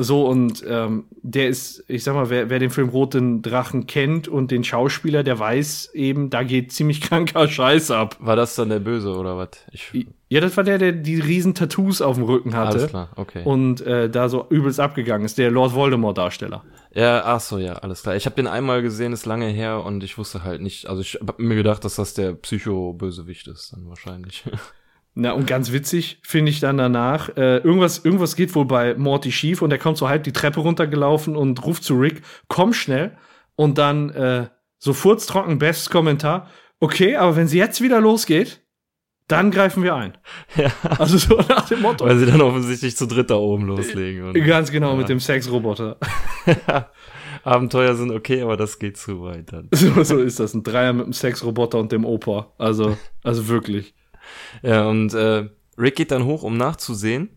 So, 0.00 0.28
und 0.28 0.64
ähm, 0.64 1.06
der 1.10 1.48
ist, 1.48 1.82
ich 1.88 2.04
sag 2.04 2.14
mal, 2.14 2.30
wer, 2.30 2.48
wer 2.50 2.60
den 2.60 2.70
Film 2.70 2.88
Roten 2.88 3.42
Drachen 3.42 3.88
kennt 3.88 4.28
und 4.28 4.52
den 4.52 4.62
Schauspieler, 4.62 5.24
der 5.24 5.40
weiß 5.40 5.90
eben, 5.92 6.30
da 6.30 6.44
geht 6.44 6.70
ziemlich 6.70 7.00
kranker 7.02 7.48
Scheiß 7.48 7.90
ab. 7.90 8.16
War 8.20 8.36
das 8.36 8.54
dann 8.54 8.68
der 8.68 8.78
Böse 8.78 9.12
oder 9.16 9.36
was? 9.36 9.48
Ich, 9.72 9.92
Ja, 10.28 10.40
das 10.40 10.56
war 10.56 10.62
der, 10.62 10.78
der 10.78 10.92
die 10.92 11.18
riesen 11.18 11.54
Tattoos 11.54 12.00
auf 12.00 12.14
dem 12.14 12.24
Rücken 12.24 12.54
hatte. 12.54 12.78
alles 12.78 12.90
klar, 12.90 13.08
okay. 13.16 13.42
Und 13.44 13.80
äh, 13.80 14.08
da 14.08 14.28
so 14.28 14.46
übelst 14.50 14.78
abgegangen 14.78 15.24
ist, 15.24 15.36
der 15.36 15.50
Lord 15.50 15.74
Voldemort-Darsteller. 15.74 16.62
Ja, 16.94 17.24
ach 17.24 17.40
so, 17.40 17.58
ja, 17.58 17.72
alles 17.74 18.02
klar. 18.02 18.14
Ich 18.14 18.24
habe 18.24 18.36
den 18.36 18.46
einmal 18.46 18.82
gesehen, 18.82 19.12
ist 19.12 19.26
lange 19.26 19.48
her 19.48 19.84
und 19.84 20.04
ich 20.04 20.16
wusste 20.16 20.44
halt 20.44 20.62
nicht, 20.62 20.86
also 20.86 21.02
ich 21.02 21.18
hab 21.26 21.40
mir 21.40 21.56
gedacht, 21.56 21.84
dass 21.84 21.96
das 21.96 22.14
der 22.14 22.34
Psycho-Bösewicht 22.34 23.48
ist 23.48 23.72
dann 23.72 23.88
wahrscheinlich. 23.88 24.44
Na, 25.14 25.32
und 25.32 25.46
ganz 25.46 25.72
witzig 25.72 26.20
finde 26.22 26.50
ich 26.50 26.60
dann 26.60 26.78
danach, 26.78 27.28
äh, 27.36 27.56
irgendwas, 27.58 28.04
irgendwas 28.04 28.36
geht 28.36 28.54
wohl 28.54 28.66
bei 28.66 28.94
Morty 28.94 29.32
schief 29.32 29.62
und 29.62 29.72
er 29.72 29.78
kommt 29.78 29.96
so 29.98 30.08
halb 30.08 30.22
die 30.22 30.32
Treppe 30.32 30.60
runtergelaufen 30.60 31.34
und 31.36 31.64
ruft 31.64 31.82
zu 31.82 31.94
Rick, 31.98 32.22
komm 32.48 32.72
schnell. 32.72 33.16
Und 33.56 33.78
dann 33.78 34.10
äh, 34.10 34.46
so 34.78 34.92
furztrocken, 34.92 35.58
bestes 35.58 35.90
Kommentar, 35.90 36.48
okay, 36.78 37.16
aber 37.16 37.34
wenn 37.34 37.48
sie 37.48 37.58
jetzt 37.58 37.80
wieder 37.80 38.00
losgeht, 38.00 38.62
dann 39.26 39.50
greifen 39.50 39.82
wir 39.82 39.94
ein. 39.96 40.16
ja. 40.56 40.70
Also 40.98 41.18
so 41.18 41.36
nach 41.36 41.68
dem 41.68 41.82
Motto. 41.82 42.06
Weil 42.06 42.18
sie 42.18 42.26
dann 42.26 42.40
offensichtlich 42.40 42.96
zu 42.96 43.06
dritt 43.06 43.28
da 43.30 43.34
oben 43.36 43.66
loslegen. 43.66 44.22
Und 44.28 44.34
Ganz 44.44 44.70
genau, 44.70 44.92
Ja. 44.92 44.96
mit 44.96 45.08
dem 45.08 45.18
Sexroboter. 45.20 45.98
Abenteuer 47.44 47.94
sind 47.94 48.10
okay, 48.10 48.42
aber 48.42 48.56
das 48.56 48.78
geht 48.78 48.96
zu 48.96 49.22
weit 49.22 49.52
dann. 49.52 49.68
So, 49.72 50.02
so 50.02 50.18
ist 50.18 50.40
das. 50.40 50.54
Ein 50.54 50.62
Dreier 50.62 50.92
mit 50.92 51.06
dem 51.06 51.12
Sexroboter 51.12 51.78
und 51.78 51.92
dem 51.92 52.04
Opa. 52.04 52.52
Also, 52.58 52.96
also 53.22 53.48
wirklich. 53.48 53.94
Ja, 54.62 54.86
und 54.88 55.14
äh, 55.14 55.48
Rick 55.76 55.96
geht 55.96 56.10
dann 56.10 56.24
hoch, 56.24 56.42
um 56.42 56.56
nachzusehen. 56.56 57.30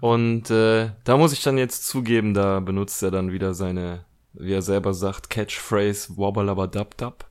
Und 0.00 0.50
äh, 0.50 0.90
da 1.04 1.16
muss 1.16 1.32
ich 1.32 1.42
dann 1.42 1.56
jetzt 1.58 1.86
zugeben, 1.86 2.34
da 2.34 2.60
benutzt 2.60 3.02
er 3.02 3.10
dann 3.10 3.32
wieder 3.32 3.54
seine, 3.54 4.04
wie 4.34 4.52
er 4.52 4.62
selber 4.62 4.92
sagt, 4.94 5.30
Catchphrase 5.30 6.16
Wobbalabadabdab. 6.16 7.26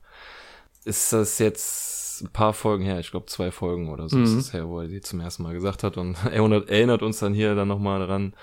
Ist 0.85 1.13
das 1.13 1.39
jetzt 1.39 2.21
ein 2.21 2.29
paar 2.29 2.53
Folgen 2.53 2.83
her, 2.83 2.99
ich 2.99 3.11
glaube 3.11 3.25
zwei 3.27 3.51
Folgen 3.51 3.89
oder 3.89 4.07
so 4.09 4.17
Mhm. 4.17 4.23
ist 4.23 4.33
es 4.33 4.53
her, 4.53 4.67
wo 4.67 4.79
er 4.79 4.87
die 4.87 5.01
zum 5.01 5.19
ersten 5.19 5.43
Mal 5.43 5.53
gesagt 5.53 5.83
hat. 5.83 5.97
Und 5.97 6.15
er 6.25 6.31
erinnert, 6.33 6.69
erinnert 6.69 7.01
uns 7.03 7.19
dann 7.19 7.33
hier 7.33 7.55
dann 7.55 7.67
nochmal 7.67 7.99
daran, 7.99 8.33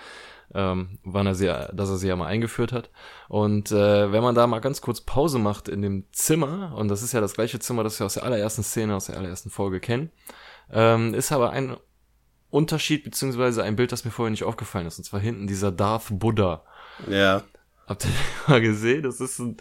ähm, 0.54 0.98
wann 1.04 1.26
er 1.26 1.34
sie, 1.34 1.46
dass 1.72 1.88
er 1.90 1.96
sie 1.96 2.08
ja 2.08 2.16
mal 2.16 2.26
eingeführt 2.26 2.72
hat. 2.72 2.90
Und 3.28 3.70
äh, 3.72 4.10
wenn 4.12 4.22
man 4.22 4.34
da 4.34 4.46
mal 4.46 4.58
ganz 4.60 4.80
kurz 4.80 5.00
Pause 5.00 5.38
macht 5.38 5.68
in 5.68 5.82
dem 5.82 6.04
Zimmer, 6.12 6.72
und 6.76 6.88
das 6.88 7.02
ist 7.02 7.12
ja 7.12 7.20
das 7.20 7.34
gleiche 7.34 7.58
Zimmer, 7.60 7.84
das 7.84 7.98
wir 8.00 8.06
aus 8.06 8.14
der 8.14 8.24
allerersten 8.24 8.62
Szene, 8.64 8.94
aus 8.96 9.06
der 9.06 9.16
allerersten 9.16 9.50
Folge 9.50 9.78
kennen, 9.80 10.10
ähm, 10.72 11.14
ist 11.14 11.32
aber 11.32 11.50
ein 11.50 11.76
Unterschied, 12.50 13.04
beziehungsweise 13.04 13.62
ein 13.62 13.76
Bild, 13.76 13.92
das 13.92 14.04
mir 14.04 14.10
vorher 14.10 14.30
nicht 14.30 14.44
aufgefallen 14.44 14.86
ist. 14.86 14.98
Und 14.98 15.04
zwar 15.04 15.20
hinten 15.20 15.46
dieser 15.46 15.70
Darth 15.70 16.06
Buddha. 16.10 16.62
Ja. 17.08 17.42
Habt 17.86 18.04
ihr 18.04 18.10
mal 18.46 18.60
gesehen? 18.60 19.02
Das 19.02 19.20
ist 19.20 19.38
ein 19.40 19.56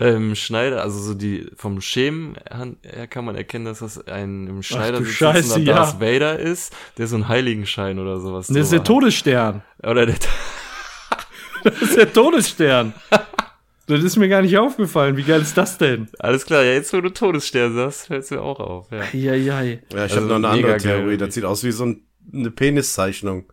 ähm, 0.00 0.34
Schneider, 0.34 0.82
also 0.82 0.98
so 1.00 1.14
die 1.14 1.50
vom 1.56 1.80
Schemen 1.80 2.36
her 2.82 3.06
kann 3.06 3.24
man 3.24 3.36
erkennen, 3.36 3.66
dass 3.66 3.80
das 3.80 4.06
ein 4.06 4.46
im 4.46 4.62
Schneider 4.62 5.02
sitzender 5.02 5.58
ja. 5.58 5.74
Darth 5.76 6.00
Vader 6.00 6.38
ist, 6.38 6.74
der 6.96 7.06
so 7.06 7.16
einen 7.16 7.28
Heiligenschein 7.28 7.98
oder 7.98 8.20
sowas. 8.20 8.46
Das 8.46 8.56
ist 8.56 8.72
der 8.72 8.80
hat. 8.80 8.86
Todesstern. 8.86 9.62
Oder 9.82 10.06
der 10.06 10.16
Das 11.64 11.82
ist 11.82 11.96
der 11.96 12.12
Todesstern. 12.12 12.94
Das 13.88 14.04
ist 14.04 14.16
mir 14.16 14.28
gar 14.28 14.42
nicht 14.42 14.56
aufgefallen. 14.58 15.16
Wie 15.16 15.22
geil 15.22 15.40
ist 15.40 15.56
das 15.56 15.78
denn? 15.78 16.08
Alles 16.18 16.44
klar, 16.44 16.62
ja, 16.62 16.72
jetzt 16.72 16.92
wo 16.92 17.00
du 17.00 17.08
Todesstern 17.10 17.74
sagst, 17.74 18.06
fällt's 18.08 18.30
mir 18.30 18.42
auch 18.42 18.60
auf. 18.60 18.90
Ja. 18.90 19.00
Eieiei. 19.00 19.82
Ja, 19.92 20.04
ich 20.04 20.12
Also 20.12 20.16
habe 20.16 20.26
noch 20.26 20.34
eine 20.36 20.48
andere 20.48 20.72
geil, 20.72 20.80
Theorie. 20.80 21.16
Das 21.16 21.20
wirklich. 21.20 21.34
sieht 21.34 21.44
aus 21.46 21.64
wie 21.64 21.70
so 21.72 21.86
ein, 21.86 22.02
eine 22.32 22.50
Peniszeichnung. 22.50 23.50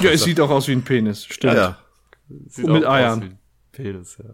Ja, 0.00 0.10
es 0.10 0.24
sieht 0.24 0.40
auch 0.40 0.50
aus 0.50 0.68
wie 0.68 0.72
ein 0.72 0.82
Penis. 0.82 1.24
Stimmt. 1.26 1.54
Ja, 1.54 1.60
ja. 1.60 1.78
Mit 2.56 2.84
auch 2.86 2.88
aus 2.90 2.94
Eiern. 2.94 3.20
wie 3.20 3.24
ein 3.26 3.38
Penis, 3.72 4.18
ja. 4.22 4.30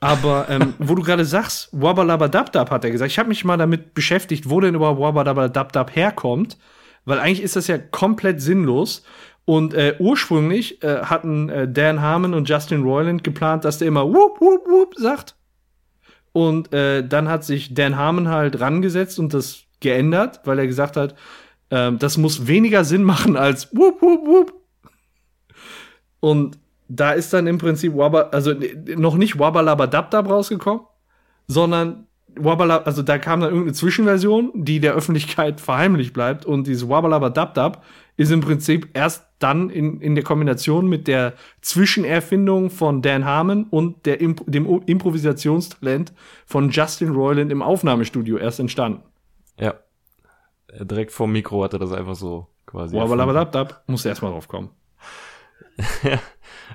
Aber 0.00 0.46
ähm, 0.50 0.74
wo 0.78 0.94
du 0.96 1.02
gerade 1.02 1.24
sagst, 1.24 1.68
Wabbalabadabdab 1.72 2.70
hat 2.70 2.84
er 2.84 2.90
gesagt. 2.90 3.10
Ich 3.10 3.18
habe 3.18 3.28
mich 3.28 3.44
mal 3.44 3.56
damit 3.56 3.94
beschäftigt, 3.94 4.50
wo 4.50 4.60
denn 4.60 4.74
überhaupt 4.74 5.00
Wabbalabadabdab 5.00 5.94
herkommt. 5.94 6.58
Weil 7.06 7.18
eigentlich 7.20 7.42
ist 7.42 7.54
das 7.56 7.66
ja 7.68 7.78
komplett 7.78 8.40
sinnlos. 8.40 9.04
Und 9.46 9.74
äh, 9.74 9.96
ursprünglich 9.98 10.82
äh, 10.82 11.02
hatten 11.02 11.48
äh, 11.50 11.68
Dan 11.68 12.00
Harmon 12.00 12.32
und 12.32 12.48
Justin 12.48 12.82
Roiland 12.82 13.22
geplant, 13.22 13.64
dass 13.64 13.78
der 13.78 13.88
immer 13.88 14.06
whoop, 14.06 14.40
whoop, 14.40 14.66
whoop 14.66 14.94
sagt. 14.96 15.36
Und 16.32 16.72
äh, 16.72 17.06
dann 17.06 17.28
hat 17.28 17.44
sich 17.44 17.74
Dan 17.74 17.96
Harmon 17.96 18.28
halt 18.28 18.60
rangesetzt 18.60 19.18
und 19.18 19.34
das 19.34 19.64
geändert, 19.80 20.40
weil 20.44 20.58
er 20.58 20.66
gesagt 20.66 20.96
hat, 20.96 21.14
ähm, 21.70 21.98
das 21.98 22.16
muss 22.16 22.46
weniger 22.46 22.84
Sinn 22.84 23.02
machen 23.02 23.36
als 23.36 23.74
whoop, 23.74 24.00
whoop, 24.00 24.26
whoop. 24.26 24.54
Und 26.20 26.58
da 26.88 27.12
ist 27.12 27.32
dann 27.32 27.46
im 27.46 27.58
Prinzip 27.58 27.94
Wabba, 27.94 28.28
also 28.32 28.54
noch 28.96 29.16
nicht 29.16 29.38
Wabbalabadabdab 29.38 30.28
rausgekommen, 30.28 30.82
sondern 31.46 32.06
Wabbala, 32.36 32.78
also 32.78 33.02
da 33.02 33.18
kam 33.18 33.40
dann 33.40 33.50
irgendeine 33.50 33.74
Zwischenversion, 33.74 34.50
die 34.54 34.80
der 34.80 34.94
Öffentlichkeit 34.94 35.60
verheimlicht 35.60 36.12
bleibt 36.12 36.44
und 36.44 36.66
dieses 36.66 36.88
Wabbalabadabdab 36.88 37.84
ist 38.16 38.30
im 38.30 38.40
Prinzip 38.40 38.88
erst 38.94 39.26
dann 39.40 39.70
in, 39.70 40.00
in 40.00 40.14
der 40.14 40.24
Kombination 40.24 40.88
mit 40.88 41.08
der 41.08 41.34
Zwischenerfindung 41.60 42.70
von 42.70 43.02
Dan 43.02 43.24
Harmon 43.24 43.64
und 43.70 44.06
der 44.06 44.20
Imp 44.20 44.42
dem 44.46 44.66
O- 44.66 44.82
Improvisationstalent 44.86 46.12
von 46.46 46.70
Justin 46.70 47.10
Roiland 47.10 47.50
im 47.52 47.60
Aufnahmestudio 47.62 48.36
erst 48.38 48.60
entstanden. 48.60 49.02
Ja. 49.58 49.74
Äh, 50.68 50.86
Direkt 50.86 51.10
vorm 51.12 51.32
Mikro 51.32 51.64
hat 51.64 51.72
er 51.72 51.78
das 51.80 51.92
einfach 51.92 52.14
so 52.14 52.46
quasi. 52.66 52.96
erfunden. 52.96 53.10
Wabbalabadabdab, 53.18 53.84
muss 53.88 54.04
erst 54.04 54.22
mal 54.22 54.30
drauf 54.30 54.48
kommen. 54.48 54.70
Ja, 56.04 56.20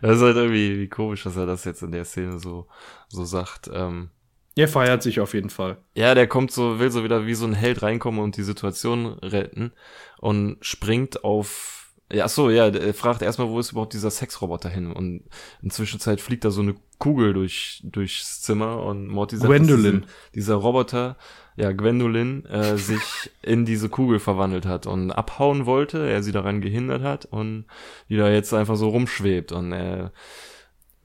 das 0.01 0.17
ist 0.17 0.23
halt 0.23 0.35
irgendwie 0.35 0.79
wie 0.79 0.87
komisch, 0.89 1.23
dass 1.23 1.37
er 1.37 1.45
das 1.45 1.63
jetzt 1.63 1.81
in 1.83 1.91
der 1.91 2.03
Szene 2.05 2.37
so, 2.39 2.67
so 3.07 3.23
sagt. 3.23 3.69
Ähm, 3.73 4.09
Er 4.59 4.67
feiert 4.67 5.01
sich 5.03 5.19
auf 5.19 5.33
jeden 5.33 5.49
Fall. 5.49 5.77
ja, 5.95 6.13
der 6.15 6.27
kommt 6.27 6.51
so, 6.51 6.79
will 6.79 6.91
so 6.91 7.03
wieder 7.03 7.25
wie 7.25 7.33
so 7.33 7.45
ein 7.45 7.53
Held 7.53 7.81
reinkommen 7.81 8.19
und 8.21 8.35
die 8.35 8.43
Situation 8.43 9.05
retten 9.19 9.71
und 10.19 10.57
springt 10.61 11.23
auf. 11.23 11.93
Ja, 12.11 12.25
ach 12.25 12.29
so, 12.29 12.49
ja, 12.49 12.67
er 12.69 12.93
fragt 12.95 13.21
erstmal, 13.21 13.49
wo 13.49 13.59
ist 13.59 13.71
überhaupt 13.71 13.93
dieser 13.93 14.09
Sexroboter 14.09 14.67
hin? 14.69 14.91
Und 14.91 15.23
in 15.61 15.69
Zwischenzeit 15.69 16.19
fliegt 16.21 16.43
da 16.43 16.49
so 16.49 16.61
eine 16.61 16.75
Kugel 16.97 17.33
durch, 17.33 17.81
durchs 17.85 18.41
Zimmer 18.41 18.83
und 18.83 19.07
Morty 19.07 19.37
sagt, 19.37 19.47
Gwendolyn. 19.47 20.01
diese- 20.01 20.13
dieser 20.33 20.55
Roboter, 20.55 21.17
ja, 21.55 21.71
Gwendolyn, 21.71 22.45
äh, 22.47 22.77
sich 22.77 23.01
in 23.43 23.63
diese 23.63 23.89
Kugel 23.89 24.19
verwandelt 24.19 24.65
hat 24.65 24.87
und 24.87 25.11
abhauen 25.11 25.65
wollte, 25.67 25.99
er 26.09 26.23
sie 26.23 26.31
daran 26.31 26.61
gehindert 26.61 27.03
hat 27.03 27.25
und 27.25 27.65
die 28.09 28.17
da 28.17 28.27
jetzt 28.29 28.53
einfach 28.53 28.75
so 28.75 28.89
rumschwebt 28.89 29.51
und 29.51 29.71
äh, 29.71 30.09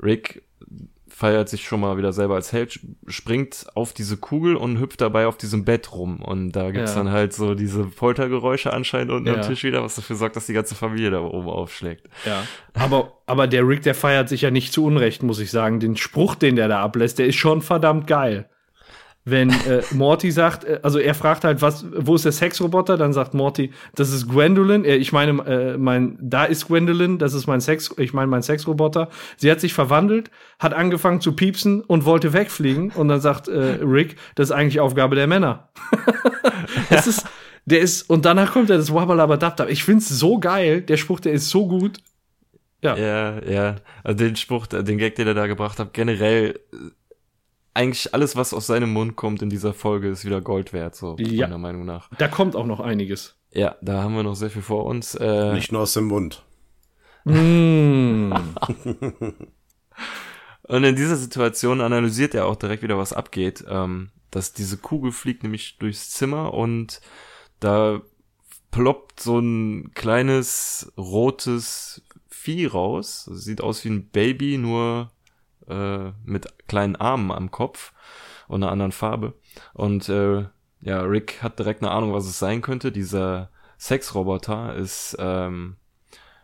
Rick 0.03 0.43
feiert 1.17 1.49
sich 1.49 1.65
schon 1.65 1.81
mal 1.81 1.97
wieder 1.97 2.13
selber 2.13 2.35
als 2.35 2.53
Held, 2.53 2.81
springt 3.07 3.67
auf 3.75 3.93
diese 3.93 4.17
Kugel 4.17 4.57
und 4.57 4.81
hüpft 4.81 5.01
dabei 5.01 5.27
auf 5.29 5.37
diesem 5.37 5.65
Bett 5.65 5.93
rum. 5.93 6.21
Und 6.21 6.53
da 6.53 6.73
gibt's 6.73 6.93
Ja. 6.97 7.05
dann 7.05 7.13
halt 7.13 7.33
so 7.33 7.55
diese 7.55 7.85
Poltergeräusche 7.85 8.73
anscheinend 8.73 9.13
unten 9.13 9.29
Ja. 9.29 9.35
am 9.35 9.43
Tisch 9.43 9.63
wieder, 9.63 9.83
was 9.83 9.95
dafür 9.95 10.17
sorgt, 10.17 10.35
dass 10.35 10.47
die 10.47 10.53
ganze 10.55 10.75
Familie 10.75 11.11
da 11.13 11.21
oben 11.21 11.49
aufschlägt. 11.49 12.09
Ja. 12.27 12.43
Aber, 12.75 13.13
aber 13.27 13.47
der 13.47 13.67
Rick, 13.67 13.83
der 13.83 13.95
feiert 13.95 14.29
sich 14.29 14.41
ja 14.43 14.51
nicht 14.51 14.73
zu 14.73 14.85
Unrecht, 14.85 15.23
muss 15.23 15.39
ich 15.39 15.51
sagen. 15.53 15.79
Den 15.79 15.97
Spruch, 15.97 16.35
den 16.35 16.57
der 16.57 16.67
da 16.69 16.81
ablässt, 16.83 17.19
der 17.21 17.27
ist 17.27 17.37
schon 17.37 17.63
verdammt 17.63 18.07
geil. 18.09 18.49
Wenn 19.27 19.49
äh, 19.51 19.83
Morty 19.93 20.31
sagt, 20.31 20.65
äh, 20.65 20.81
also 20.83 20.99
er 20.99 21.15
fragt 21.15 21.45
halt, 21.45 21.63
was, 21.63 21.87
wo 21.97 22.15
ist 22.15 22.27
der 22.27 22.33
Sexroboter? 22.33 22.99
Dann 22.99 23.15
sagt 23.15 23.33
Morty, 23.33 23.71
das 23.95 24.13
ist 24.13 24.29
Gwendolyn. 24.29 24.85
Äh, 24.85 24.97
ich 24.97 25.13
meine, 25.13 25.43
äh, 25.47 25.79
mein, 25.79 26.19
da 26.21 26.45
ist 26.45 26.69
Gwendolyn, 26.69 27.19
das 27.19 27.33
ist 27.33 27.47
mein 27.47 27.61
Sex, 27.61 27.95
ich 27.97 28.13
meine 28.13 28.27
mein 28.27 28.43
Sexroboter. 28.43 29.09
Sie 29.39 29.51
hat 29.51 29.61
sich 29.61 29.73
verwandelt, 29.73 30.31
hat 30.59 30.75
angefangen 30.75 31.23
zu 31.23 31.33
piepsen 31.33 31.81
und 31.81 32.05
wollte 32.05 32.35
wegfliegen. 32.35 32.91
Und 32.91 33.09
dann 33.09 33.21
sagt 33.21 33.49
äh, 33.49 33.79
Rick, 33.83 34.17
das 34.35 34.51
ist 34.51 34.53
eigentlich 34.53 34.81
Aufgabe 34.81 35.17
der 35.17 35.27
Männer. 35.27 35.71
das 36.91 37.07
ist, 37.07 37.25
der 37.65 37.81
ist, 37.81 38.11
und 38.11 38.27
danach 38.27 38.53
kommt 38.53 38.69
er 38.69 38.77
das 38.77 38.93
Wabbalabadabdab. 38.93 39.71
Ich 39.71 39.85
find's 39.85 40.09
so 40.09 40.39
geil, 40.39 40.83
der 40.83 40.99
Spruch, 40.99 41.21
der 41.21 41.33
ist 41.33 41.49
so 41.49 41.67
gut. 41.67 41.99
Ja. 42.83 42.95
Ja, 42.97 43.43
ja. 43.43 43.77
Also 44.03 44.19
den 44.19 44.37
Spruch, 44.37 44.67
den 44.67 44.99
Gag, 44.99 45.15
den 45.15 45.27
er 45.27 45.35
da 45.35 45.47
gebracht 45.47 45.79
hat, 45.79 45.95
generell 45.95 46.61
äh, 46.75 46.77
eigentlich 47.75 48.15
alles, 48.15 48.37
was 48.37 48.55
aus 48.55 48.67
seinem 48.67 48.93
Mund 48.93 49.17
kommt 49.17 49.43
in 49.43 49.51
dieser 49.51 49.75
Folge, 49.75 50.09
ist 50.09 50.25
wieder 50.25 50.41
Gold 50.41 50.73
wert, 50.73 50.95
so 50.95 51.17
Ja. 51.19 51.47
meiner 51.47 51.59
Meinung 51.59 51.85
nach. 51.85 52.09
Da 52.19 52.29
kommt 52.29 52.55
auch 52.57 52.67
noch 52.67 52.81
einiges. 52.81 53.37
Ja, 53.51 53.77
da 53.83 54.03
haben 54.03 54.15
wir 54.17 54.23
noch 54.23 54.35
sehr 54.37 54.51
viel 54.51 54.63
vor 54.63 54.87
uns. 54.87 55.15
Äh, 55.15 55.53
Nicht 55.55 55.73
nur 55.73 55.83
aus 55.83 55.93
dem 55.95 56.07
Mund. 56.07 56.45
Mm. 57.25 58.33
Und 60.67 60.83
in 60.85 60.97
dieser 60.97 61.17
Situation 61.17 61.81
analysiert 61.81 62.35
er 62.35 62.47
auch 62.47 62.57
direkt 62.57 62.83
wieder, 62.83 62.97
was 62.99 63.13
abgeht. 63.13 63.65
Ähm, 63.69 64.11
dass 64.31 64.53
diese 64.53 64.79
Kugel 64.79 65.13
fliegt 65.13 65.43
nämlich 65.43 65.79
durchs 65.79 66.11
Zimmer 66.11 66.55
und 66.55 67.01
da 67.61 68.01
ploppt 68.73 69.21
so 69.21 69.39
ein 69.39 69.93
kleines 69.95 70.93
rotes 70.97 72.03
Vieh 72.29 72.67
raus. 72.67 73.27
Das 73.31 73.45
sieht 73.45 73.61
aus 73.61 73.85
wie 73.85 73.91
ein 73.91 74.09
Baby, 74.09 74.59
nur 74.59 75.13
äh, 75.69 76.13
mit 76.25 76.47
kleinen 76.69 76.97
Armen 76.97 77.31
am 77.31 77.51
Kopf 77.51 77.93
und 78.49 78.63
einer 78.63 78.73
anderen 78.73 78.93
Farbe. 78.93 79.35
Und 79.73 80.09
äh, 80.09 80.47
ja, 80.81 81.01
Rick 81.03 81.43
hat 81.43 81.59
direkt 81.59 81.83
eine 81.83 81.91
Ahnung, 81.91 82.13
was 82.13 82.27
es 82.27 82.39
sein 82.39 82.61
könnte. 82.61 82.93
Dieser 82.93 83.51
Sexroboter 83.79 84.75
ist 84.75 85.17
ähm, 85.19 85.77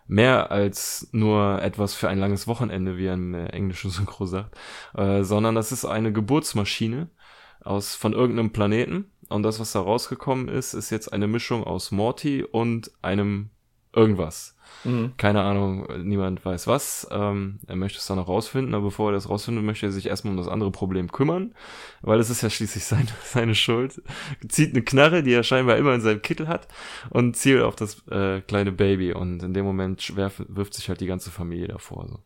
mehr 0.06 0.50
als 0.50 1.08
nur 1.12 1.62
etwas 1.62 1.94
für 1.94 2.08
ein 2.08 2.18
langes 2.18 2.46
Wochenende, 2.46 2.96
wie 2.96 3.08
ein 3.08 3.34
äh, 3.34 3.46
englischer 3.48 3.90
Synchro 3.90 4.26
sagt, 4.26 4.56
äh, 4.94 5.22
sondern 5.22 5.54
das 5.54 5.72
ist 5.72 5.84
eine 5.84 6.12
Geburtsmaschine 6.12 7.08
aus 7.62 7.94
von 7.94 8.12
irgendeinem 8.12 8.52
Planeten 8.52 9.10
und 9.28 9.44
das, 9.44 9.60
was 9.60 9.72
da 9.72 9.80
rausgekommen 9.80 10.48
ist, 10.48 10.74
ist 10.74 10.90
jetzt 10.90 11.12
eine 11.12 11.28
Mischung 11.28 11.62
aus 11.62 11.92
Morty 11.92 12.42
und 12.42 12.90
einem 13.02 13.50
irgendwas. 13.94 14.56
Mhm. 14.84 15.12
Keine 15.16 15.42
Ahnung, 15.42 15.86
niemand 16.04 16.44
weiß 16.44 16.66
was. 16.66 17.06
Ähm, 17.10 17.58
er 17.66 17.76
möchte 17.76 17.98
es 17.98 18.06
dann 18.06 18.16
noch 18.16 18.28
rausfinden, 18.28 18.74
aber 18.74 18.84
bevor 18.84 19.10
er 19.10 19.14
das 19.14 19.28
rausfindet, 19.28 19.64
möchte 19.64 19.86
er 19.86 19.92
sich 19.92 20.06
erstmal 20.06 20.32
um 20.32 20.38
das 20.38 20.48
andere 20.48 20.70
Problem 20.70 21.12
kümmern, 21.12 21.54
weil 22.02 22.18
es 22.18 22.30
ist 22.30 22.42
ja 22.42 22.50
schließlich 22.50 22.84
seine, 22.84 23.08
seine 23.24 23.54
Schuld. 23.54 24.02
Zieht 24.48 24.70
eine 24.70 24.82
Knarre, 24.82 25.22
die 25.22 25.32
er 25.32 25.42
scheinbar 25.42 25.76
immer 25.76 25.94
in 25.94 26.00
seinem 26.00 26.22
Kittel 26.22 26.48
hat 26.48 26.68
und 27.10 27.36
zielt 27.36 27.62
auf 27.62 27.76
das 27.76 28.06
äh, 28.08 28.40
kleine 28.40 28.72
Baby 28.72 29.12
und 29.12 29.42
in 29.42 29.54
dem 29.54 29.64
Moment 29.64 30.16
werf, 30.16 30.42
wirft 30.48 30.74
sich 30.74 30.88
halt 30.88 31.00
die 31.00 31.06
ganze 31.06 31.30
Familie 31.30 31.68
davor. 31.68 32.08
So. 32.08 32.18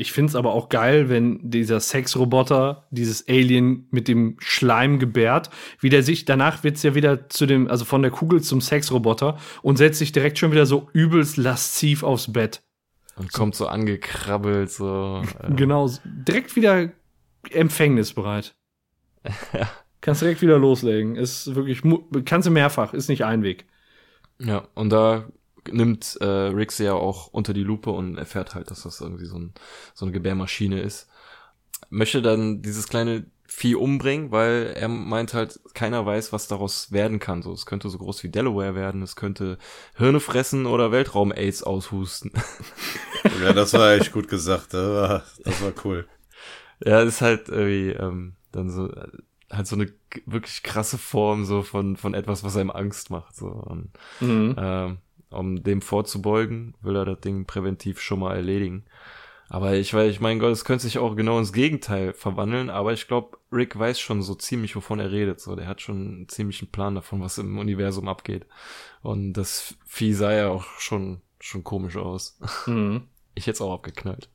Ich 0.00 0.12
find's 0.12 0.34
aber 0.34 0.54
auch 0.54 0.70
geil, 0.70 1.10
wenn 1.10 1.50
dieser 1.50 1.78
Sexroboter, 1.78 2.86
dieses 2.90 3.28
Alien 3.28 3.86
mit 3.90 4.08
dem 4.08 4.36
Schleim 4.38 4.98
gebärt, 4.98 5.50
wie 5.78 5.90
der 5.90 6.02
sich, 6.02 6.24
danach 6.24 6.64
wird's 6.64 6.82
ja 6.82 6.94
wieder 6.94 7.28
zu 7.28 7.44
dem, 7.44 7.68
also 7.68 7.84
von 7.84 8.00
der 8.00 8.10
Kugel 8.10 8.40
zum 8.40 8.62
Sexroboter 8.62 9.36
und 9.60 9.76
setzt 9.76 9.98
sich 9.98 10.10
direkt 10.10 10.38
schon 10.38 10.52
wieder 10.52 10.64
so 10.64 10.88
übelst 10.94 11.36
lasziv 11.36 12.02
aufs 12.02 12.32
Bett. 12.32 12.62
Und 13.16 13.34
kommt 13.34 13.54
so 13.54 13.66
angekrabbelt, 13.66 14.70
so. 14.70 15.22
Äh. 15.42 15.52
Genau, 15.52 15.90
direkt 16.04 16.56
wieder 16.56 16.90
empfängnisbereit. 17.50 18.54
ja. 19.52 19.70
Kannst 20.00 20.22
direkt 20.22 20.40
wieder 20.40 20.58
loslegen. 20.58 21.14
Ist 21.14 21.54
wirklich, 21.54 21.82
kannst 22.24 22.48
du 22.48 22.50
mehrfach, 22.50 22.94
ist 22.94 23.10
nicht 23.10 23.26
ein 23.26 23.42
Weg. 23.42 23.66
Ja, 24.38 24.66
und 24.72 24.88
da 24.88 25.28
nimmt 25.70 26.16
äh, 26.20 26.24
Rick 26.24 26.72
sie 26.72 26.84
ja 26.84 26.94
auch 26.94 27.28
unter 27.28 27.52
die 27.52 27.62
Lupe 27.62 27.90
und 27.90 28.16
erfährt 28.16 28.54
halt, 28.54 28.70
dass 28.70 28.82
das 28.82 29.00
irgendwie 29.00 29.26
so, 29.26 29.38
ein, 29.38 29.54
so 29.94 30.04
eine 30.04 30.12
Gebärmaschine 30.12 30.80
ist. 30.80 31.08
Möchte 31.88 32.22
dann 32.22 32.62
dieses 32.62 32.88
kleine 32.88 33.26
Vieh 33.52 33.74
umbringen, 33.74 34.30
weil 34.30 34.74
er 34.76 34.86
meint 34.86 35.34
halt, 35.34 35.58
keiner 35.74 36.06
weiß, 36.06 36.32
was 36.32 36.46
daraus 36.46 36.92
werden 36.92 37.18
kann. 37.18 37.42
So, 37.42 37.52
es 37.52 37.66
könnte 37.66 37.88
so 37.88 37.98
groß 37.98 38.22
wie 38.22 38.28
Delaware 38.28 38.76
werden, 38.76 39.02
es 39.02 39.16
könnte 39.16 39.58
Hirne 39.96 40.20
fressen 40.20 40.66
oder 40.66 40.92
Weltraum-Aids 40.92 41.62
aushusten. 41.64 42.32
Ja, 43.42 43.52
das 43.52 43.74
war 43.74 43.92
echt 43.92 44.12
gut 44.12 44.28
gesagt. 44.28 44.72
Das 44.72 44.88
war, 44.88 45.24
das 45.44 45.62
war 45.62 45.72
cool. 45.84 46.06
Ja, 46.82 47.02
ist 47.02 47.20
halt 47.20 47.48
irgendwie 47.48 47.90
ähm, 47.90 48.34
dann 48.50 48.70
so 48.70 48.90
halt 49.50 49.66
so 49.66 49.76
eine 49.76 49.92
wirklich 50.26 50.62
krasse 50.62 50.96
Form 50.96 51.44
so 51.44 51.62
von 51.62 51.96
von 51.96 52.14
etwas, 52.14 52.44
was 52.44 52.56
einem 52.56 52.70
Angst 52.70 53.10
macht. 53.10 53.36
So 53.36 53.46
und, 53.46 53.90
mhm. 54.20 54.54
ähm, 54.58 54.98
um 55.30 55.62
dem 55.62 55.82
vorzubeugen, 55.82 56.74
will 56.82 56.96
er 56.96 57.04
das 57.04 57.20
Ding 57.20 57.46
präventiv 57.46 58.00
schon 58.00 58.20
mal 58.20 58.36
erledigen. 58.36 58.84
Aber 59.48 59.74
ich 59.74 59.92
weiß, 59.92 60.12
ich 60.12 60.20
mein 60.20 60.38
Gott, 60.38 60.52
es 60.52 60.64
könnte 60.64 60.84
sich 60.84 60.98
auch 60.98 61.16
genau 61.16 61.36
ins 61.38 61.52
Gegenteil 61.52 62.12
verwandeln, 62.12 62.70
aber 62.70 62.92
ich 62.92 63.08
glaube, 63.08 63.36
Rick 63.50 63.76
weiß 63.76 63.98
schon 63.98 64.22
so 64.22 64.36
ziemlich, 64.36 64.76
wovon 64.76 65.00
er 65.00 65.10
redet. 65.10 65.40
So, 65.40 65.56
der 65.56 65.66
hat 65.66 65.80
schon 65.80 65.96
einen 65.96 66.28
ziemlichen 66.28 66.70
Plan 66.70 66.94
davon, 66.94 67.20
was 67.20 67.36
im 67.36 67.58
Universum 67.58 68.06
abgeht. 68.06 68.46
Und 69.02 69.32
das 69.32 69.74
Vieh 69.86 70.12
sah 70.12 70.32
ja 70.32 70.50
auch 70.50 70.64
schon, 70.78 71.20
schon 71.40 71.64
komisch 71.64 71.96
aus. 71.96 72.38
Mhm. 72.66 73.08
Ich 73.36 73.46
hätte 73.46 73.54
es 73.54 73.60
auch 73.60 73.72
abgeknallt. 73.72 74.28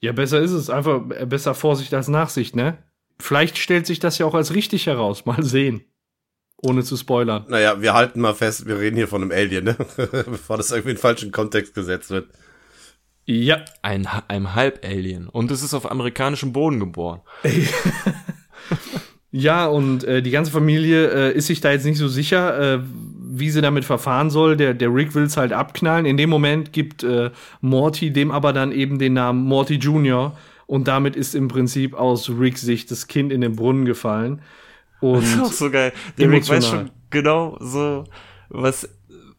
Ja, 0.00 0.12
besser 0.12 0.40
ist 0.40 0.52
es. 0.52 0.68
Einfach 0.68 1.00
besser 1.00 1.54
Vorsicht 1.54 1.94
als 1.94 2.06
Nachsicht, 2.06 2.54
ne? 2.54 2.78
Vielleicht 3.18 3.56
stellt 3.56 3.86
sich 3.86 3.98
das 3.98 4.18
ja 4.18 4.26
auch 4.26 4.34
als 4.34 4.54
richtig 4.54 4.86
heraus. 4.86 5.24
Mal 5.24 5.42
sehen. 5.42 5.84
Ohne 6.66 6.82
zu 6.82 6.96
spoilern. 6.96 7.44
Naja, 7.48 7.80
wir 7.80 7.94
halten 7.94 8.20
mal 8.20 8.34
fest, 8.34 8.66
wir 8.66 8.80
reden 8.80 8.96
hier 8.96 9.06
von 9.06 9.22
einem 9.22 9.30
Alien, 9.30 9.64
ne? 9.64 9.76
Bevor 9.96 10.56
das 10.56 10.72
irgendwie 10.72 10.90
in 10.90 10.96
den 10.96 11.00
falschen 11.00 11.30
Kontext 11.30 11.74
gesetzt 11.74 12.10
wird. 12.10 12.26
Ja. 13.24 13.64
Ein, 13.82 14.08
ein 14.26 14.54
Halb-Alien. 14.54 15.28
Und 15.28 15.52
es 15.52 15.62
ist 15.62 15.74
auf 15.74 15.88
amerikanischem 15.88 16.52
Boden 16.52 16.80
geboren. 16.80 17.20
ja, 19.30 19.66
und 19.66 20.02
äh, 20.02 20.22
die 20.22 20.32
ganze 20.32 20.50
Familie 20.50 21.10
äh, 21.10 21.36
ist 21.36 21.46
sich 21.46 21.60
da 21.60 21.70
jetzt 21.70 21.84
nicht 21.84 21.98
so 21.98 22.08
sicher, 22.08 22.74
äh, 22.74 22.80
wie 23.28 23.50
sie 23.50 23.60
damit 23.60 23.84
verfahren 23.84 24.30
soll. 24.30 24.56
Der, 24.56 24.74
der 24.74 24.92
Rick 24.92 25.14
will 25.14 25.24
es 25.24 25.36
halt 25.36 25.52
abknallen. 25.52 26.04
In 26.04 26.16
dem 26.16 26.30
Moment 26.30 26.72
gibt 26.72 27.04
äh, 27.04 27.30
Morty 27.60 28.12
dem 28.12 28.32
aber 28.32 28.52
dann 28.52 28.72
eben 28.72 28.98
den 28.98 29.12
Namen 29.12 29.44
Morty 29.44 29.74
Jr. 29.74 30.36
Und 30.66 30.88
damit 30.88 31.14
ist 31.14 31.36
im 31.36 31.46
Prinzip 31.46 31.94
aus 31.94 32.28
Ricks 32.28 32.62
Sicht 32.62 32.90
das 32.90 33.06
Kind 33.06 33.30
in 33.30 33.40
den 33.40 33.54
Brunnen 33.54 33.84
gefallen. 33.84 34.42
Und 35.00 35.22
das 35.22 35.32
ist 35.34 35.40
auch 35.40 35.52
so 35.52 35.70
geil. 35.70 35.92
Der 36.18 36.30
Rick 36.30 36.48
weiß 36.48 36.68
schon 36.68 36.90
genau 37.10 37.56
so, 37.60 38.04
was 38.48 38.88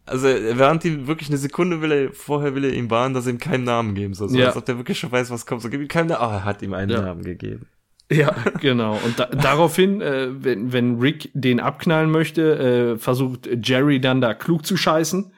also 0.08 0.28
während 0.28 0.86
ihm 0.86 1.08
wirklich 1.08 1.30
eine 1.30 1.38
Sekunde 1.38 1.82
will 1.82 1.92
er, 1.92 2.14
vorher 2.14 2.56
will 2.56 2.64
er 2.64 2.74
ihm 2.74 2.90
warnen, 2.90 3.14
dass 3.14 3.26
er 3.26 3.34
ihm 3.34 3.40
keinen 3.40 3.66
Namen 3.66 3.94
geben 3.94 4.14
soll. 4.14 4.30
So, 4.30 4.38
ja. 4.38 4.48
Als 4.48 4.58
ob 4.58 4.66
der 4.66 4.78
wirklich 4.78 4.98
schon 4.98 5.12
weiß, 5.12 5.30
was 5.30 5.46
kommt. 5.46 5.62
So, 5.62 5.70
gib 5.70 5.82
ihm 5.82 5.88
keinen 5.88 6.08
Namen. 6.08 6.22
Ah, 6.22 6.30
oh, 6.30 6.34
er 6.34 6.46
hat 6.46 6.62
ihm 6.62 6.74
einen 6.74 6.92
ja. 6.92 7.02
Namen 7.02 7.24
gegeben. 7.24 7.68
Ja, 8.10 8.34
genau. 8.62 8.98
Und 9.04 9.20
da, 9.20 9.26
daraufhin, 9.26 10.02
äh, 10.02 10.30
wenn, 10.32 10.72
wenn 10.72 11.00
Rick 11.00 11.30
den 11.34 11.60
abknallen 11.60 12.10
möchte, 12.10 12.94
äh, 12.94 12.98
versucht 12.98 13.50
Jerry 13.62 14.00
dann 14.00 14.22
da 14.22 14.34
klug 14.34 14.66
zu 14.66 14.78
scheißen. 14.78 15.34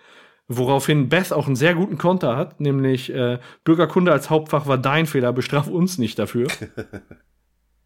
Woraufhin 0.48 1.10
Beth 1.10 1.32
auch 1.32 1.46
einen 1.46 1.56
sehr 1.56 1.76
guten 1.76 2.00
Konter 2.00 2.36
hat, 2.36 2.60
nämlich 2.60 3.14
äh, 3.14 3.40
Bürgerkunde 3.64 4.12
als 4.12 4.32
Hauptfach 4.32 4.66
war 4.66 4.80
dein 4.80 5.06
Fehler, 5.06 5.32
bestraf 5.32 5.68
uns 5.68 6.00
nicht 6.00 6.18
dafür. 6.18 6.48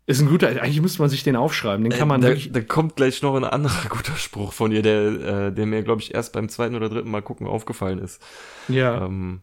Ist 0.06 0.20
ein 0.20 0.28
guter, 0.28 0.50
eigentlich 0.50 0.82
müsste 0.82 1.02
man 1.02 1.10
sich 1.10 1.24
den 1.24 1.38
aufschreiben. 1.38 1.84
Den 1.90 1.98
kann 1.98 2.10
man 2.10 2.22
äh, 2.24 2.36
da, 2.36 2.60
da 2.60 2.62
kommt 2.62 2.98
gleich 2.98 3.22
noch 3.22 3.36
ein 3.36 3.46
anderer 3.46 3.88
guter 3.90 4.16
Spruch 4.16 4.52
von 4.52 4.72
ihr, 4.72 4.82
der, 4.82 5.02
äh, 5.48 5.54
der 5.54 5.66
mir, 5.66 5.82
glaube 5.84 6.02
ich, 6.02 6.14
erst 6.14 6.34
beim 6.34 6.50
zweiten 6.50 6.76
oder 6.76 6.90
dritten 6.90 7.10
Mal 7.10 7.22
gucken 7.22 7.48
aufgefallen 7.48 8.00
ist. 8.00 8.22
Ja. 8.68 9.06
Ähm, 9.06 9.42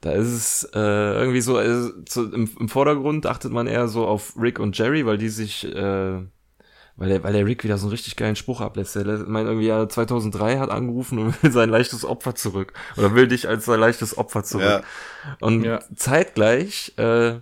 da 0.00 0.10
ist 0.10 0.28
es 0.28 0.70
äh, 0.74 0.78
irgendwie 0.78 1.40
so, 1.40 1.56
also, 1.56 2.02
zu, 2.02 2.32
im, 2.32 2.50
im 2.58 2.68
Vordergrund 2.68 3.26
achtet 3.26 3.52
man 3.52 3.68
eher 3.68 3.86
so 3.86 4.06
auf 4.06 4.34
Rick 4.36 4.58
und 4.58 4.76
Jerry, 4.76 5.06
weil 5.06 5.18
die 5.18 5.28
sich, 5.28 5.64
äh, 5.64 6.20
weil 6.96 7.08
der, 7.08 7.22
weil 7.22 7.32
der 7.32 7.46
Rick 7.46 7.62
wieder 7.62 7.78
so 7.78 7.86
einen 7.86 7.92
richtig 7.92 8.16
geilen 8.16 8.36
Spruch 8.36 8.60
ablässt. 8.60 8.96
Er 8.96 9.04
meint 9.04 9.46
irgendwie, 9.46 9.68
ja, 9.68 9.88
2003 9.88 10.58
hat 10.58 10.70
angerufen 10.70 11.20
und 11.20 11.42
will 11.44 11.52
sein 11.52 11.70
leichtes 11.70 12.04
Opfer 12.04 12.34
zurück. 12.34 12.72
Oder 12.96 13.14
will 13.14 13.28
dich 13.28 13.48
als 13.48 13.66
sein 13.66 13.78
leichtes 13.78 14.18
Opfer 14.18 14.42
zurück. 14.42 14.82
Ja. 14.82 15.36
Und 15.40 15.62
ja. 15.62 15.78
zeitgleich, 15.94 16.94
äh, 16.98 17.36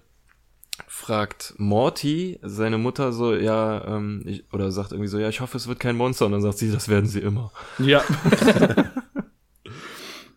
fragt 0.87 1.55
Morty 1.59 2.39
seine 2.43 2.79
Mutter 2.79 3.13
so, 3.13 3.35
ja, 3.35 3.85
ähm, 3.87 4.23
ich, 4.27 4.45
oder 4.53 4.73
sagt 4.73 4.93
irgendwie 4.93 5.09
so, 5.09 5.19
ja, 5.19 5.29
ich 5.29 5.41
hoffe, 5.41 5.57
es 5.57 5.69
wird 5.69 5.81
kein 5.81 5.97
Monster. 5.97 6.27
Und 6.27 6.33
dann 6.33 6.43
sagt 6.43 6.59
sie, 6.59 6.71
das 6.71 6.89
werden 6.89 7.07
sie 7.07 7.21
immer. 7.21 7.53
Ja. 7.79 8.03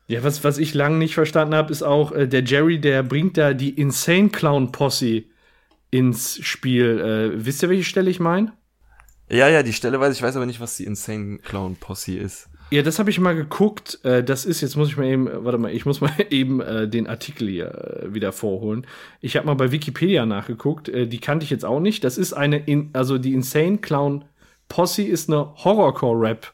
ja, 0.08 0.24
was, 0.24 0.44
was 0.44 0.58
ich 0.58 0.74
lange 0.74 0.98
nicht 0.98 1.16
verstanden 1.16 1.56
habe, 1.56 1.72
ist 1.72 1.84
auch, 1.84 2.12
äh, 2.12 2.28
der 2.28 2.44
Jerry, 2.44 2.80
der 2.80 3.04
bringt 3.04 3.38
da 3.38 3.54
die 3.54 3.72
Insane 3.72 4.30
Clown 4.30 4.72
Posse 4.72 5.24
ins 5.90 6.40
Spiel. 6.46 7.00
Äh, 7.00 7.46
wisst 7.46 7.64
ihr, 7.64 7.70
welche 7.70 7.84
Stelle 7.84 8.10
ich 8.10 8.20
meine? 8.20 8.54
Ja, 9.30 9.50
ja, 9.50 9.64
die 9.64 9.74
Stelle 9.74 10.00
weiß 10.00 10.16
ich, 10.16 10.22
weiß 10.22 10.36
aber 10.36 10.46
nicht, 10.46 10.60
was 10.60 10.78
die 10.78 10.86
Insane 10.86 11.40
Clown 11.40 11.76
Posse 11.76 12.18
ist. 12.18 12.50
Ja, 12.70 12.82
das 12.82 13.00
habe 13.00 13.10
ich 13.10 13.20
mal 13.20 13.36
geguckt. 13.36 14.04
Äh, 14.04 14.24
das 14.24 14.44
ist, 14.44 14.60
jetzt 14.60 14.76
muss 14.76 14.90
ich 14.90 14.98
mal 14.98 15.06
eben, 15.06 15.28
äh, 15.28 15.46
warte 15.46 15.58
mal, 15.58 15.72
ich 15.72 15.86
muss 15.86 16.02
mal 16.02 16.12
eben 16.30 16.60
äh, 16.60 16.88
den 16.88 17.08
Artikel 17.08 17.48
hier 17.48 18.04
wieder 18.10 18.34
vorholen. 18.34 18.86
Ich 19.22 19.38
habe 19.38 19.48
mal 19.48 19.54
bei 19.54 19.72
Wikipedia 19.72 20.26
nachgeguckt. 20.26 20.92
Die 20.94 21.20
kannte 21.20 21.46
ich 21.46 21.50
jetzt 21.50 21.66
auch 21.66 21.80
nicht. 21.80 22.04
Das 22.04 22.18
ist 22.18 22.34
eine, 22.34 22.58
in, 22.58 22.90
also 22.94 23.18
die 23.18 23.34
Insane 23.34 23.78
Clown 23.78 24.26
Posse 24.68 25.04
ist 25.04 25.30
eine 25.30 25.54
Horrorcore-Rap. 25.64 26.54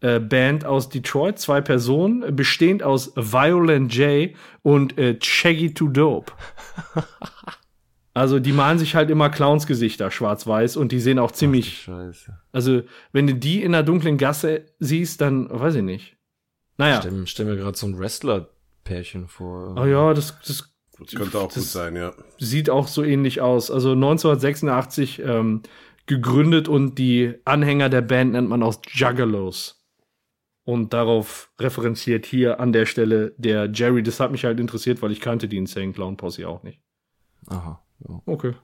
Band 0.00 0.64
aus 0.64 0.88
Detroit, 0.88 1.38
zwei 1.38 1.60
Personen, 1.60 2.34
bestehend 2.34 2.82
aus 2.82 3.12
Violent 3.14 3.94
J 3.94 4.30
und 4.62 4.96
Shaggy 5.22 5.74
to 5.74 5.86
Dope. 5.86 6.32
Also 8.14 8.38
die 8.38 8.52
malen 8.52 8.78
sich 8.78 8.94
halt 8.94 9.08
immer 9.10 9.30
Clownsgesichter 9.30 10.10
schwarz-weiß 10.10 10.76
und 10.76 10.92
die 10.92 11.00
sehen 11.00 11.18
auch 11.18 11.32
ziemlich. 11.32 11.80
Ach, 11.82 11.94
Scheiße. 11.94 12.38
Also 12.52 12.82
wenn 13.12 13.26
du 13.26 13.34
die 13.34 13.62
in 13.62 13.72
der 13.72 13.82
dunklen 13.82 14.18
Gasse 14.18 14.66
siehst, 14.78 15.20
dann 15.22 15.48
weiß 15.48 15.76
ich 15.76 15.82
nicht. 15.82 16.16
Naja. 16.76 17.00
Stell, 17.00 17.26
stell 17.26 17.46
mir 17.46 17.56
gerade 17.56 17.76
so 17.76 17.86
ein 17.86 17.98
Wrestler-Pärchen 17.98 19.28
vor. 19.28 19.76
Oh 19.78 19.86
ja, 19.86 20.12
das, 20.12 20.38
das, 20.46 20.74
das 20.98 21.14
könnte 21.14 21.38
auch 21.38 21.46
das 21.46 21.54
gut 21.54 21.64
sein, 21.64 21.96
ja. 21.96 22.12
Sieht 22.38 22.68
auch 22.68 22.86
so 22.86 23.02
ähnlich 23.02 23.40
aus. 23.40 23.70
Also 23.70 23.92
1986 23.92 25.22
ähm, 25.24 25.62
gegründet 26.06 26.68
und 26.68 26.98
die 26.98 27.34
Anhänger 27.46 27.88
der 27.88 28.02
Band 28.02 28.32
nennt 28.32 28.48
man 28.48 28.62
auch 28.62 28.76
Juggalos. 28.90 29.78
Und 30.64 30.92
darauf 30.92 31.50
referenziert 31.58 32.26
hier 32.26 32.60
an 32.60 32.72
der 32.72 32.86
Stelle 32.86 33.34
der 33.36 33.70
Jerry. 33.72 34.02
Das 34.02 34.20
hat 34.20 34.30
mich 34.30 34.44
halt 34.44 34.60
interessiert, 34.60 35.02
weil 35.02 35.10
ich 35.10 35.20
kannte 35.20 35.48
die 35.48 35.56
Insane 35.56 35.92
Clown 35.92 36.16
Posse 36.16 36.46
auch 36.46 36.62
nicht. 36.62 36.80
Aha. 37.48 37.82
Ja. 38.08 38.20
Okay. 38.26 38.54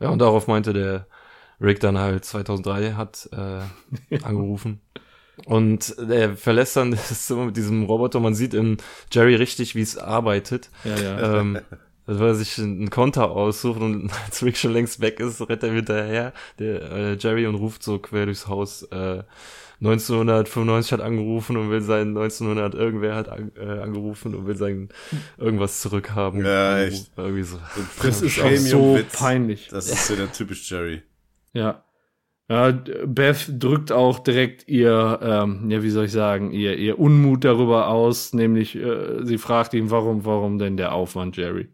Ja, 0.00 0.10
und 0.10 0.18
darauf 0.18 0.46
meinte 0.46 0.72
der 0.72 1.06
Rick 1.60 1.80
dann 1.80 1.98
halt 1.98 2.24
2003 2.24 2.92
hat 2.92 3.28
äh, 3.32 4.16
angerufen. 4.22 4.80
Und 5.44 5.96
er 5.98 6.36
verlässt 6.36 6.76
dann 6.76 6.90
das 6.92 7.26
Zimmer 7.26 7.46
mit 7.46 7.56
diesem 7.56 7.84
Roboter. 7.84 8.20
Man 8.20 8.34
sieht 8.34 8.54
in 8.54 8.78
Jerry 9.10 9.34
richtig, 9.34 9.74
wie 9.74 9.82
es 9.82 9.98
arbeitet. 9.98 10.70
Ja, 10.84 10.96
ja. 10.96 11.40
Ähm, 11.40 11.60
also 12.06 12.20
weil 12.20 12.28
er 12.28 12.34
sich 12.36 12.58
einen 12.58 12.88
Konter 12.88 13.30
aussucht 13.30 13.80
und 13.80 14.10
als 14.26 14.42
Rick 14.42 14.56
schon 14.56 14.72
längst 14.72 15.00
weg 15.00 15.20
ist, 15.20 15.40
rennt 15.48 15.62
er 15.62 15.72
hinterher, 15.72 16.32
der 16.58 16.90
äh, 16.92 17.16
Jerry, 17.16 17.46
und 17.46 17.56
ruft 17.56 17.82
so 17.82 17.98
quer 17.98 18.26
durchs 18.26 18.46
Haus, 18.46 18.84
äh, 18.84 19.24
1995 19.80 20.92
hat 20.92 21.00
angerufen 21.00 21.56
und 21.56 21.70
will 21.70 21.82
sein 21.82 22.08
1900 22.08 22.74
irgendwer 22.74 23.14
hat 23.14 23.28
an, 23.28 23.52
äh, 23.56 23.80
angerufen 23.80 24.34
und 24.34 24.46
will 24.46 24.56
sein 24.56 24.88
irgendwas 25.36 25.80
zurückhaben. 25.80 26.44
Ja, 26.44 26.78
echt. 26.78 27.12
Irgendwie 27.16 27.42
so. 27.42 27.58
Das 28.02 28.22
ist 28.22 28.40
auch 28.40 28.50
so 28.56 28.78
Premium-Witz. 28.78 29.18
peinlich. 29.18 29.68
Das 29.68 29.90
ist 29.90 30.08
ja 30.08 30.16
der 30.16 30.32
typisch 30.32 30.70
Jerry. 30.70 31.02
Ja. 31.52 31.82
Ja, 32.48 32.70
Beth 32.70 33.48
drückt 33.58 33.90
auch 33.90 34.20
direkt 34.20 34.68
ihr, 34.68 35.18
ähm, 35.20 35.68
ja, 35.68 35.82
wie 35.82 35.90
soll 35.90 36.04
ich 36.04 36.12
sagen, 36.12 36.52
ihr, 36.52 36.76
ihr 36.76 36.96
Unmut 36.96 37.44
darüber 37.44 37.88
aus, 37.88 38.34
nämlich 38.34 38.76
äh, 38.76 39.24
sie 39.24 39.36
fragt 39.36 39.74
ihn, 39.74 39.90
warum, 39.90 40.24
warum 40.24 40.58
denn 40.58 40.76
der 40.76 40.92
Aufwand, 40.92 41.36
Jerry? 41.36 41.68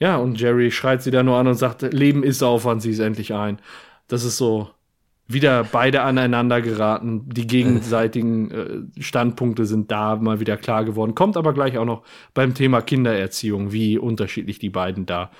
Ja, 0.00 0.16
und 0.16 0.40
Jerry 0.40 0.72
schreit 0.72 1.02
sie 1.02 1.12
da 1.12 1.22
nur 1.22 1.36
an 1.36 1.46
und 1.46 1.54
sagt, 1.54 1.82
Leben 1.82 2.24
ist 2.24 2.42
Aufwand, 2.42 2.82
sieh 2.82 2.90
es 2.90 2.98
endlich 2.98 3.34
ein. 3.34 3.60
Das 4.08 4.24
ist 4.24 4.36
so 4.36 4.70
wieder 5.28 5.62
beide 5.62 6.02
aneinander 6.02 6.62
geraten. 6.62 7.28
Die 7.28 7.46
gegenseitigen 7.46 8.50
äh, 8.50 9.02
Standpunkte 9.02 9.66
sind 9.66 9.90
da 9.90 10.16
mal 10.16 10.40
wieder 10.40 10.56
klar 10.56 10.84
geworden. 10.84 11.14
Kommt 11.14 11.36
aber 11.36 11.52
gleich 11.52 11.76
auch 11.76 11.84
noch 11.84 12.02
beim 12.32 12.54
Thema 12.54 12.80
Kindererziehung, 12.80 13.70
wie 13.70 13.98
unterschiedlich 13.98 14.58
die 14.58 14.70
beiden 14.70 15.04
da 15.04 15.30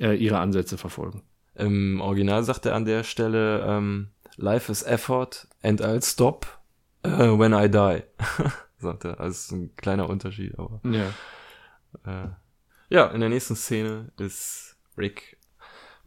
äh, 0.00 0.14
ihre 0.16 0.38
Ansätze 0.38 0.78
verfolgen. 0.78 1.22
Im 1.54 2.00
Original 2.00 2.42
sagt 2.42 2.66
er 2.66 2.74
an 2.74 2.86
der 2.86 3.04
Stelle, 3.04 3.64
ähm, 3.66 4.08
Life 4.36 4.70
is 4.72 4.82
effort 4.82 5.48
and 5.62 5.82
I'll 5.82 6.04
stop 6.04 6.46
uh, 7.04 7.38
when 7.38 7.52
I 7.52 7.68
die. 7.68 8.04
sagt 8.78 9.04
er. 9.04 9.20
Also 9.20 9.56
ein 9.56 9.76
kleiner 9.76 10.08
Unterschied, 10.08 10.58
aber. 10.58 10.80
Ja. 10.84 11.12
Äh, 12.06 12.28
ja, 12.88 13.06
in 13.08 13.20
der 13.20 13.28
nächsten 13.28 13.56
Szene 13.56 14.12
ist 14.18 14.76
Rick 14.96 15.37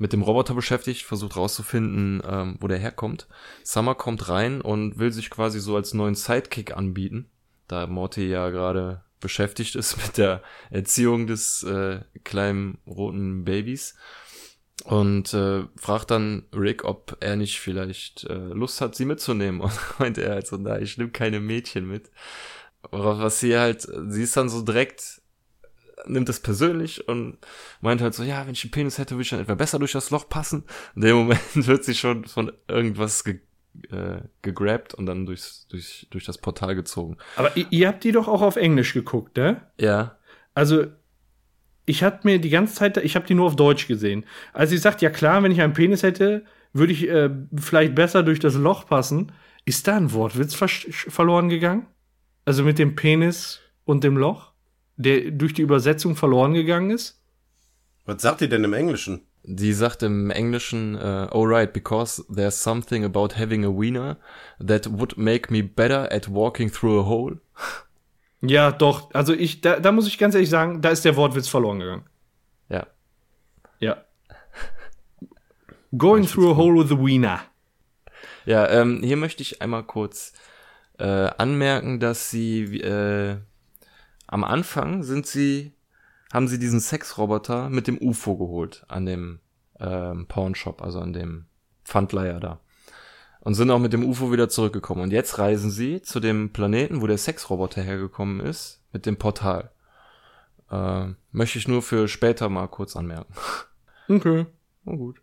mit 0.02 0.14
dem 0.14 0.24
Roboter 0.24 0.56
beschäftigt, 0.56 1.04
versucht 1.04 1.38
rauszufinden, 1.38 2.24
ähm, 2.28 2.58
wo 2.60 2.68
der 2.68 2.80
herkommt. 2.80 3.28
Summer 3.64 3.94
kommt 3.94 4.30
rein 4.30 4.60
und 4.60 4.98
will 4.98 5.12
sich 5.12 5.30
quasi 5.30 5.60
so 5.60 5.76
als 5.76 5.94
neuen 5.94 6.16
Sidekick 6.16 6.76
anbieten, 6.76 7.30
da 7.68 7.86
Morty 7.86 8.28
ja 8.28 8.50
gerade 8.50 9.04
beschäftigt 9.20 9.76
ist 9.76 9.98
mit 10.04 10.18
der 10.18 10.42
Erziehung 10.72 11.28
des 11.28 11.62
äh, 11.62 12.00
kleinen 12.24 12.80
roten 12.88 13.46
Babys 13.46 13.94
und 14.86 15.36
äh, 15.36 15.66
fragt 15.76 16.10
dann 16.10 16.48
Rick, 16.52 16.84
ob 16.84 17.18
er 17.20 17.36
nicht 17.36 17.60
vielleicht 17.60 18.24
äh, 18.24 18.34
Lust 18.34 18.82
hat, 18.82 18.96
sie 18.96 19.06
mitzunehmen. 19.06 19.62
Und 19.62 19.80
meint 20.00 20.18
er 20.18 20.32
halt 20.32 20.48
so, 20.48 20.58
na, 20.58 20.80
ich 20.80 20.98
nehme 20.98 21.12
keine 21.12 21.40
Mädchen 21.40 21.88
mit. 21.88 22.10
Was 22.90 23.40
sie 23.40 23.56
halt, 23.56 23.88
sie 24.08 24.24
ist 24.24 24.36
dann 24.36 24.50
so 24.50 24.64
direkt, 24.64 25.21
nimmt 26.06 26.30
das 26.30 26.40
persönlich 26.40 27.08
und 27.08 27.38
meint 27.82 28.02
halt 28.02 28.14
so, 28.14 28.24
ja, 28.24 28.46
wenn 28.46 28.54
ich 28.54 28.64
einen 28.64 28.72
Penis 28.72 28.98
hätte, 28.98 29.16
würde 29.16 29.24
ich 29.24 29.30
dann 29.30 29.40
etwa 29.40 29.56
besser 29.56 29.80
durch 29.80 29.92
das 29.92 30.10
Loch 30.10 30.28
passen. 30.30 30.64
In 30.96 31.02
dem 31.02 31.16
Moment 31.16 31.42
wird 31.68 31.84
sie 31.84 31.96
schon 31.96 32.26
von 32.26 32.52
irgendwas 32.68 33.24
ge 33.24 33.40
äh, 33.90 34.22
gegrabt 34.42 34.94
und 34.94 35.06
dann 35.06 35.26
durchs, 35.26 35.66
durch, 35.70 36.08
durch 36.10 36.26
das 36.26 36.38
Portal 36.38 36.76
gezogen. 36.76 37.18
Aber 37.38 37.56
ihr, 37.56 37.68
ihr 37.70 37.88
habt 37.88 38.04
die 38.04 38.12
doch 38.12 38.28
auch 38.28 38.42
auf 38.42 38.58
Englisch 38.58 38.94
geguckt, 38.94 39.38
ne? 39.38 39.62
Ja, 39.80 40.18
Also, 40.54 40.88
ich 41.86 42.04
hatte 42.04 42.28
mir 42.28 42.40
die 42.40 42.50
ganze 42.50 42.76
Zeit, 42.76 42.98
ich 42.98 43.16
habe 43.16 43.26
die 43.26 43.34
nur 43.34 43.48
auf 43.48 43.56
Deutsch 43.56 43.88
gesehen. 43.88 44.26
Als 44.52 44.72
sie 44.72 44.78
sagt, 44.78 45.02
ja 45.02 45.10
klar, 45.10 45.42
wenn 45.42 45.52
ich 45.52 45.62
einen 45.62 45.74
Penis 45.74 46.04
hätte, 46.04 46.44
würde 46.74 46.94
ich 46.94 47.08
äh, 47.08 47.30
vielleicht 47.56 47.96
besser 47.96 48.24
durch 48.24 48.40
das 48.40 48.56
Loch 48.56 48.88
passen. 48.88 49.32
Ist 49.66 49.88
da 49.88 49.96
ein 49.96 50.12
Wortwitz 50.12 50.54
ver 50.54 50.68
verloren 50.68 51.50
gegangen? 51.50 51.88
Also 52.46 52.64
mit 52.64 52.80
dem 52.80 52.96
Penis 52.96 53.62
und 53.86 54.04
dem 54.04 54.18
Loch, 54.18 54.51
der 54.98 55.32
durch 55.32 55.54
die 55.54 55.62
Übersetzung 55.62 56.16
verloren 56.16 56.54
gegangen 56.54 56.92
ist? 56.92 57.22
Was 58.06 58.22
sagt 58.22 58.42
ihr 58.42 58.50
denn 58.50 58.64
im 58.64 58.74
Englischen? 58.74 59.22
Die 59.44 59.74
sagt 59.74 60.04
im 60.04 60.30
Englischen, 60.30 60.96
äh, 60.96 61.28
oh 61.32 61.44
right, 61.44 61.72
because 61.72 62.24
there's 62.34 62.62
something 62.62 63.04
about 63.04 63.30
having 63.38 63.66
a 63.66 63.70
wiener 63.70 64.18
that 64.60 64.88
would 64.92 65.18
make 65.18 65.52
me 65.52 65.64
better 65.64 66.12
at 66.12 66.30
walking 66.30 66.72
through 66.72 67.02
a 67.02 67.06
hole. 67.06 67.40
Ja, 68.44 68.72
doch. 68.72 69.14
Also 69.14 69.34
ich, 69.34 69.62
da, 69.62 69.80
da 69.80 69.92
muss 69.92 70.08
ich 70.08 70.18
ganz 70.18 70.34
ehrlich 70.34 70.50
sagen, 70.50 70.82
da 70.82 70.90
ist 70.90 71.06
der 71.06 71.16
Wortwitz 71.16 71.48
verloren 71.48 71.80
gegangen. 71.80 72.06
Ja. 72.70 72.88
Ja. 73.80 74.04
Going 75.96 76.26
through 76.26 76.54
a 76.54 76.56
hole 76.56 76.84
with 76.84 76.92
a 76.92 76.98
wiener. 76.98 77.42
Ja, 78.46 78.68
ähm, 78.70 79.02
hier 79.04 79.18
möchte 79.18 79.44
ich 79.44 79.62
einmal 79.62 79.84
kurz 79.84 80.34
äh, 80.98 81.06
anmerken, 81.06 82.00
dass 82.00 82.32
sie 82.32 82.80
äh, 82.82 83.38
am 84.32 84.44
Anfang 84.46 85.04
sind 85.04 85.28
sie, 85.28 85.74
haben 86.34 86.48
sie 86.48 86.58
diesen 86.58 86.80
Sexroboter 86.80 87.70
mit 87.70 87.86
dem 87.88 87.98
UFO 88.02 88.38
geholt 88.38 88.86
an 88.88 89.06
dem 89.06 89.40
ähm, 89.80 90.26
Pawnshop, 90.28 90.82
also 90.82 91.00
an 91.00 91.14
dem 91.14 91.46
Pfandleiher 91.84 92.40
da. 92.40 92.60
Und 93.42 93.56
sind 93.56 93.70
auch 93.72 93.80
mit 93.80 93.92
dem 93.92 94.08
UFO 94.08 94.32
wieder 94.32 94.48
zurückgekommen. 94.48 95.02
Und 95.02 95.12
jetzt 95.12 95.38
reisen 95.38 95.70
sie 95.70 96.02
zu 96.02 96.20
dem 96.20 96.54
Planeten, 96.54 97.02
wo 97.02 97.08
der 97.08 97.18
Sexroboter 97.18 97.82
hergekommen 97.82 98.40
ist, 98.40 98.82
mit 98.94 99.06
dem 99.06 99.18
Portal. 99.18 99.72
Äh, 100.72 101.08
möchte 101.32 101.58
ich 101.60 101.68
nur 101.68 101.82
für 101.82 102.08
später 102.08 102.50
mal 102.50 102.68
kurz 102.68 102.96
anmerken. 102.96 103.34
Okay. 104.10 104.46
Oh 104.86 104.98
gut. 104.98 105.22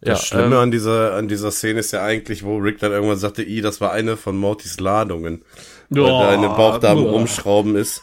Das 0.00 0.26
Schlimme 0.26 0.56
ähm, 0.56 0.62
an 0.62 0.70
dieser, 0.72 1.14
an 1.14 1.28
dieser 1.28 1.52
Szene 1.52 1.78
ist 1.78 1.92
ja 1.92 2.02
eigentlich, 2.02 2.42
wo 2.42 2.56
Rick 2.56 2.78
dann 2.80 2.90
irgendwann 2.90 3.18
sagte, 3.18 3.44
i, 3.44 3.60
das 3.60 3.80
war 3.80 3.92
eine 3.92 4.16
von 4.16 4.36
Mortys 4.36 4.80
Ladungen. 4.80 5.44
Weil 5.90 6.06
da 6.06 6.34
in 6.34 6.42
den 6.42 6.50
Bauchdarm 6.50 7.04
boah. 7.04 7.12
rumschrauben 7.12 7.76
ist 7.76 8.02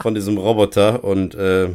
von 0.00 0.14
diesem 0.14 0.38
Roboter 0.38 1.04
und 1.04 1.34
äh, 1.34 1.66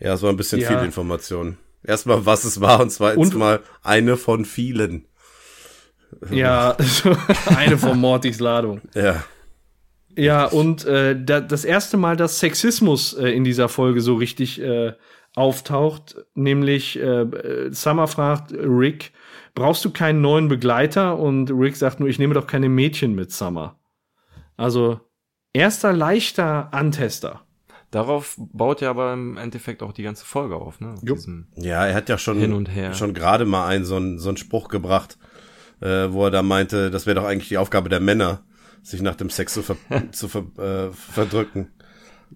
ja, 0.00 0.14
es 0.14 0.22
war 0.22 0.30
ein 0.30 0.36
bisschen 0.36 0.60
Ja. 0.60 0.68
viel 0.68 0.78
Information. 0.84 1.56
Erstmal, 1.82 2.24
was 2.26 2.44
es 2.44 2.60
war 2.60 2.80
und 2.80 2.90
zweitens 2.90 3.30
Und- 3.32 3.38
mal 3.38 3.60
eine 3.82 4.16
von 4.16 4.44
vielen. 4.44 5.06
Ja, 6.30 6.76
so 6.80 7.14
eine 7.56 7.76
von 7.76 7.98
Mortys 7.98 8.40
Ladung. 8.40 8.80
Ja. 8.94 9.24
Ja, 10.16 10.44
und 10.46 10.84
äh, 10.84 11.16
da, 11.20 11.40
das 11.40 11.64
erste 11.64 11.96
Mal, 11.96 12.16
dass 12.16 12.38
Sexismus 12.38 13.14
äh, 13.14 13.28
in 13.30 13.42
dieser 13.42 13.68
Folge 13.68 14.00
so 14.00 14.14
richtig 14.14 14.60
äh, 14.60 14.92
auftaucht, 15.34 16.14
nämlich 16.34 16.96
äh, 17.00 17.26
Summer 17.72 18.06
fragt 18.06 18.52
Rick, 18.52 19.10
brauchst 19.56 19.84
du 19.84 19.90
keinen 19.90 20.20
neuen 20.20 20.46
Begleiter? 20.46 21.18
Und 21.18 21.50
Rick 21.50 21.74
sagt 21.76 21.98
nur, 21.98 22.08
ich 22.08 22.20
nehme 22.20 22.34
doch 22.34 22.46
keine 22.46 22.68
Mädchen 22.68 23.16
mit, 23.16 23.32
Summer. 23.32 23.76
Also 24.56 25.00
erster 25.54 25.92
leichter 25.94 26.68
Antester. 26.72 27.40
Darauf 27.90 28.34
baut 28.36 28.80
ja 28.80 28.90
aber 28.90 29.12
im 29.12 29.36
Endeffekt 29.36 29.82
auch 29.82 29.92
die 29.92 30.02
ganze 30.02 30.26
Folge 30.26 30.56
auf, 30.56 30.80
ne? 30.80 30.96
Ja, 31.54 31.86
er 31.86 31.94
hat 31.94 32.08
ja 32.08 32.18
schon, 32.18 32.38
Hin 32.38 32.52
und 32.52 32.66
her. 32.66 32.92
schon 32.92 33.14
gerade 33.14 33.44
mal 33.44 33.68
einen 33.68 33.84
so 33.84 33.96
einen, 33.96 34.18
so 34.18 34.28
einen 34.30 34.36
Spruch 34.36 34.68
gebracht, 34.68 35.16
äh, 35.80 36.10
wo 36.10 36.24
er 36.24 36.32
da 36.32 36.42
meinte, 36.42 36.90
das 36.90 37.06
wäre 37.06 37.14
doch 37.14 37.24
eigentlich 37.24 37.48
die 37.48 37.58
Aufgabe 37.58 37.88
der 37.88 38.00
Männer, 38.00 38.42
sich 38.82 39.00
nach 39.00 39.14
dem 39.14 39.30
Sex 39.30 39.54
zu, 39.54 39.62
ver 39.62 39.76
zu 40.10 40.28
ver 40.28 40.44
äh, 40.58 40.92
verdrücken. 40.92 41.70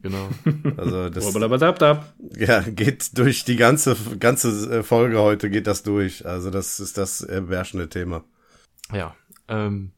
Genau. 0.01 0.29
Also 0.77 1.11
das 1.11 1.25
ja, 2.37 2.61
geht 2.61 3.19
durch 3.19 3.45
die 3.45 3.57
ganze 3.57 3.97
ganze 4.21 4.79
äh, 4.79 4.83
Folge 4.85 5.19
heute 5.19 5.51
geht 5.51 5.67
das 5.67 5.83
durch. 5.83 6.25
Also 6.25 6.51
das 6.51 6.79
ist 6.79 6.99
das 6.99 7.21
äh, 7.23 7.43
beherrschende 7.45 7.89
Thema. 7.89 8.23
Ja. 8.93 9.17
Ähm, 9.49 9.91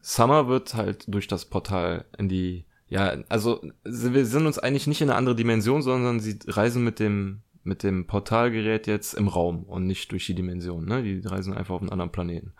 Summer 0.00 0.48
wird 0.48 0.74
halt 0.74 1.04
durch 1.08 1.26
das 1.28 1.44
Portal 1.44 2.04
in 2.16 2.28
die, 2.28 2.64
ja, 2.88 3.16
also 3.28 3.60
wir 3.84 4.26
sind 4.26 4.46
uns 4.46 4.58
eigentlich 4.58 4.86
nicht 4.86 5.00
in 5.00 5.10
eine 5.10 5.18
andere 5.18 5.36
Dimension, 5.36 5.82
sondern 5.82 6.20
sie 6.20 6.38
reisen 6.46 6.84
mit 6.84 6.98
dem 6.98 7.42
mit 7.62 7.82
dem 7.82 8.06
Portalgerät 8.06 8.86
jetzt 8.86 9.14
im 9.14 9.28
Raum 9.28 9.64
und 9.64 9.86
nicht 9.86 10.10
durch 10.12 10.26
die 10.26 10.34
Dimension. 10.34 10.86
Ne? 10.86 11.02
Die 11.02 11.20
reisen 11.26 11.54
einfach 11.54 11.74
auf 11.74 11.82
einen 11.82 11.90
anderen 11.90 12.12
Planeten. 12.12 12.52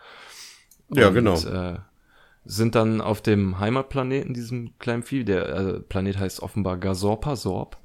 Ja, 0.90 1.08
und, 1.08 1.14
genau. 1.14 1.34
Äh, 1.40 1.78
sind 2.44 2.74
dann 2.74 3.00
auf 3.00 3.22
dem 3.22 3.58
Heimatplaneten, 3.58 4.34
diesem 4.34 4.78
kleinen 4.78 5.02
Vieh. 5.02 5.24
Der 5.24 5.48
äh, 5.48 5.80
Planet 5.80 6.18
heißt 6.18 6.40
offenbar 6.40 6.78
Gazorpa 6.78 7.36
Sorb. 7.36 7.78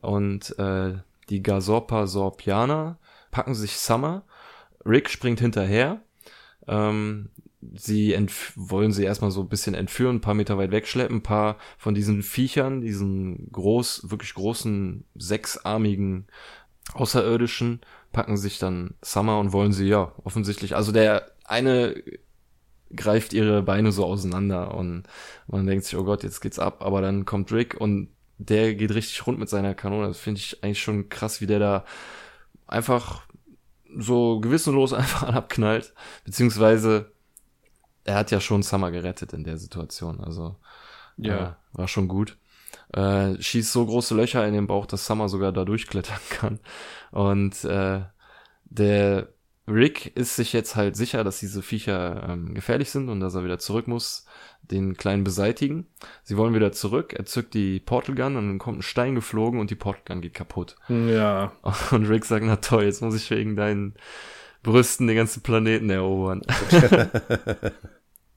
Und 0.00 0.58
äh, 0.58 0.94
die 1.28 1.42
Gazorpa 1.42 2.06
Sorpianer 2.06 2.98
packen 3.30 3.54
sich 3.54 3.76
Summer. 3.78 4.24
Rick 4.84 5.10
springt 5.10 5.40
hinterher. 5.40 6.00
Ähm, 6.66 7.30
sie 7.74 8.16
wollen 8.56 8.92
sie 8.92 9.04
erstmal 9.04 9.30
so 9.30 9.42
ein 9.42 9.48
bisschen 9.48 9.74
entführen, 9.74 10.16
ein 10.16 10.20
paar 10.20 10.34
Meter 10.34 10.56
weit 10.56 10.70
wegschleppen, 10.70 11.18
ein 11.18 11.22
paar 11.22 11.56
von 11.78 11.94
diesen 11.94 12.22
Viechern, 12.22 12.80
diesen 12.80 13.50
groß, 13.52 14.10
wirklich 14.10 14.34
großen, 14.34 15.04
sechsarmigen 15.14 16.26
Außerirdischen, 16.94 17.80
packen 18.12 18.36
sich 18.36 18.58
dann 18.58 18.94
Summer 19.02 19.38
und 19.38 19.52
wollen 19.52 19.72
sie, 19.72 19.86
ja, 19.86 20.12
offensichtlich, 20.24 20.74
also 20.74 20.90
der 20.90 21.30
eine 21.44 22.02
greift 22.94 23.32
ihre 23.32 23.62
Beine 23.62 23.92
so 23.92 24.04
auseinander 24.04 24.74
und 24.74 25.04
man 25.46 25.66
denkt 25.66 25.84
sich, 25.84 25.96
oh 25.96 26.04
Gott, 26.04 26.22
jetzt 26.22 26.40
geht's 26.40 26.58
ab, 26.58 26.82
aber 26.82 27.00
dann 27.00 27.24
kommt 27.24 27.52
Rick 27.52 27.80
und 27.80 28.08
der 28.38 28.74
geht 28.74 28.94
richtig 28.94 29.26
rund 29.26 29.38
mit 29.38 29.48
seiner 29.48 29.74
Kanone. 29.74 30.08
Das 30.08 30.18
finde 30.18 30.40
ich 30.40 30.64
eigentlich 30.64 30.82
schon 30.82 31.08
krass, 31.08 31.40
wie 31.40 31.46
der 31.46 31.58
da 31.58 31.84
einfach 32.66 33.22
so 33.96 34.40
gewissenlos 34.40 34.92
einfach 34.94 35.24
abknallt, 35.24 35.92
beziehungsweise 36.24 37.12
er 38.04 38.14
hat 38.16 38.30
ja 38.30 38.40
schon 38.40 38.62
Summer 38.62 38.90
gerettet 38.90 39.32
in 39.32 39.44
der 39.44 39.58
Situation, 39.58 40.20
also 40.20 40.56
Ja. 41.16 41.58
äh, 41.74 41.78
war 41.78 41.88
schon 41.88 42.08
gut. 42.08 42.36
Äh, 42.92 43.40
schießt 43.40 43.72
so 43.72 43.84
große 43.86 44.14
Löcher 44.14 44.46
in 44.46 44.54
den 44.54 44.66
Bauch, 44.66 44.86
dass 44.86 45.06
Summer 45.06 45.28
sogar 45.28 45.52
da 45.52 45.64
durchklettern 45.64 46.18
kann. 46.30 46.58
Und 47.10 47.64
äh, 47.64 48.00
der 48.64 49.28
Rick 49.68 50.16
ist 50.16 50.34
sich 50.36 50.52
jetzt 50.52 50.74
halt 50.74 50.96
sicher, 50.96 51.22
dass 51.22 51.38
diese 51.38 51.62
Viecher 51.62 52.26
ähm, 52.28 52.54
gefährlich 52.54 52.90
sind 52.90 53.08
und 53.08 53.20
dass 53.20 53.34
er 53.36 53.44
wieder 53.44 53.58
zurück 53.58 53.86
muss, 53.86 54.24
den 54.62 54.96
Kleinen 54.96 55.22
beseitigen. 55.22 55.86
Sie 56.24 56.36
wollen 56.36 56.54
wieder 56.54 56.72
zurück, 56.72 57.12
er 57.12 57.24
zückt 57.24 57.54
die 57.54 57.78
Portal 57.80 58.14
Gun 58.16 58.36
und 58.36 58.48
dann 58.48 58.58
kommt 58.58 58.78
ein 58.78 58.82
Stein 58.82 59.14
geflogen 59.14 59.60
und 59.60 59.70
die 59.70 59.76
Portal 59.76 60.02
Gun 60.06 60.20
geht 60.22 60.34
kaputt. 60.34 60.76
Ja. 60.88 61.52
Und 61.92 62.08
Rick 62.08 62.24
sagt, 62.24 62.44
na 62.44 62.56
toll, 62.56 62.84
jetzt 62.84 63.00
muss 63.02 63.14
ich 63.14 63.30
wegen 63.30 63.54
deinen 63.56 63.94
Brüsten 64.62 65.06
den 65.06 65.16
ganzen 65.16 65.42
Planeten 65.42 65.90
erobern. 65.90 66.42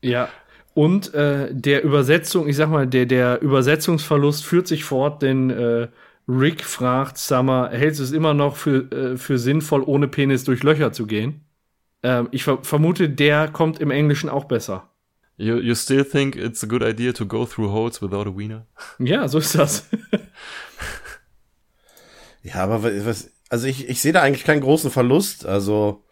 Ja. 0.01 0.27
Und 0.73 1.13
äh, 1.13 1.47
der 1.53 1.85
Übersetzung, 1.85 2.49
ich 2.49 2.57
sag 2.57 2.69
mal, 2.69 2.85
der, 2.85 3.05
der 3.05 3.41
Übersetzungsverlust 3.41 4.43
führt 4.43 4.67
sich 4.67 4.83
fort, 4.83 5.21
denn 5.21 5.49
äh, 5.49 5.87
Rick 6.27 6.65
fragt 6.65 7.17
Summer, 7.17 7.69
hältst 7.71 8.01
du 8.01 8.03
es 8.03 8.11
immer 8.11 8.33
noch 8.33 8.57
für, 8.57 8.91
äh, 8.91 9.17
für 9.17 9.37
sinnvoll, 9.37 9.81
ohne 9.81 10.09
Penis 10.09 10.43
durch 10.43 10.61
Löcher 10.61 10.91
zu 10.91 11.05
gehen? 11.05 11.45
Ähm, 12.01 12.27
ich 12.31 12.43
ver 12.43 12.59
vermute, 12.63 13.09
der 13.09 13.47
kommt 13.47 13.79
im 13.79 13.91
Englischen 13.91 14.29
auch 14.29 14.43
besser. 14.43 14.89
You, 15.37 15.57
you 15.59 15.73
still 15.73 16.03
think 16.03 16.35
it's 16.35 16.63
a 16.63 16.67
good 16.67 16.83
idea 16.83 17.13
to 17.13 17.25
go 17.25 17.45
through 17.45 17.71
holes 17.71 18.01
without 18.01 18.27
a 18.27 18.35
wiener? 18.35 18.67
Ja, 18.99 19.27
so 19.29 19.37
ist 19.37 19.55
das. 19.55 19.87
Ja, 22.43 22.55
aber 22.55 22.83
was, 22.83 23.31
also 23.49 23.67
ich, 23.67 23.87
ich 23.87 24.01
sehe 24.01 24.11
da 24.11 24.21
eigentlich 24.21 24.43
keinen 24.43 24.61
großen 24.61 24.91
Verlust. 24.91 25.45
Also, 25.45 26.03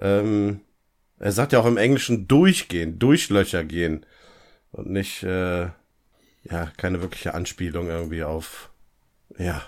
ähm, 0.00 0.60
er 1.18 1.32
sagt 1.32 1.52
ja 1.52 1.58
auch 1.60 1.66
im 1.66 1.76
Englischen 1.76 2.28
durchgehen, 2.28 2.98
durch 2.98 3.28
Löcher 3.28 3.64
gehen. 3.64 4.06
Und 4.70 4.90
nicht, 4.90 5.22
äh, 5.22 5.68
ja, 6.44 6.70
keine 6.76 7.00
wirkliche 7.00 7.34
Anspielung 7.34 7.88
irgendwie 7.88 8.22
auf, 8.22 8.70
ja, 9.38 9.62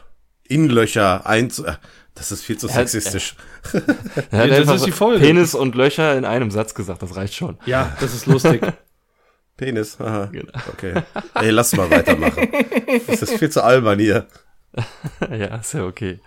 in 0.45 0.69
Löcher 0.69 1.27
einzu, 1.27 1.65
äh, 1.65 1.75
das 2.15 2.33
ist 2.33 2.43
viel 2.45 2.59
zu 2.59 2.69
hat- 2.69 2.89
sexistisch. 2.89 3.37
Er 4.31 4.43
hat 4.43 4.51
das 4.69 4.77
ist 4.77 4.87
die 4.87 4.93
Folge. 4.93 5.25
Penis 5.25 5.55
und 5.55 5.75
Löcher 5.75 6.17
in 6.19 6.25
einem 6.25 6.51
Satz 6.51 6.75
gesagt, 6.75 7.03
das 7.03 7.17
reicht 7.17 7.35
schon. 7.35 7.59
ja, 7.67 7.97
das 8.01 8.15
ist 8.15 8.27
lustig. 8.27 8.61
Penis, 9.57 10.01
aha. 10.01 10.27
Genau. 10.33 10.53
Okay. 10.73 10.95
Ey, 11.35 11.51
lass 11.51 11.75
mal 11.77 11.91
weitermachen. 11.91 12.49
Das 13.07 13.23
ist 13.23 13.39
viel 13.39 13.51
zu 13.51 13.63
albern 13.63 13.99
hier. 13.99 14.27
ja, 15.31 15.57
ist 15.57 15.75
ja 15.75 15.85
okay. 15.85 16.19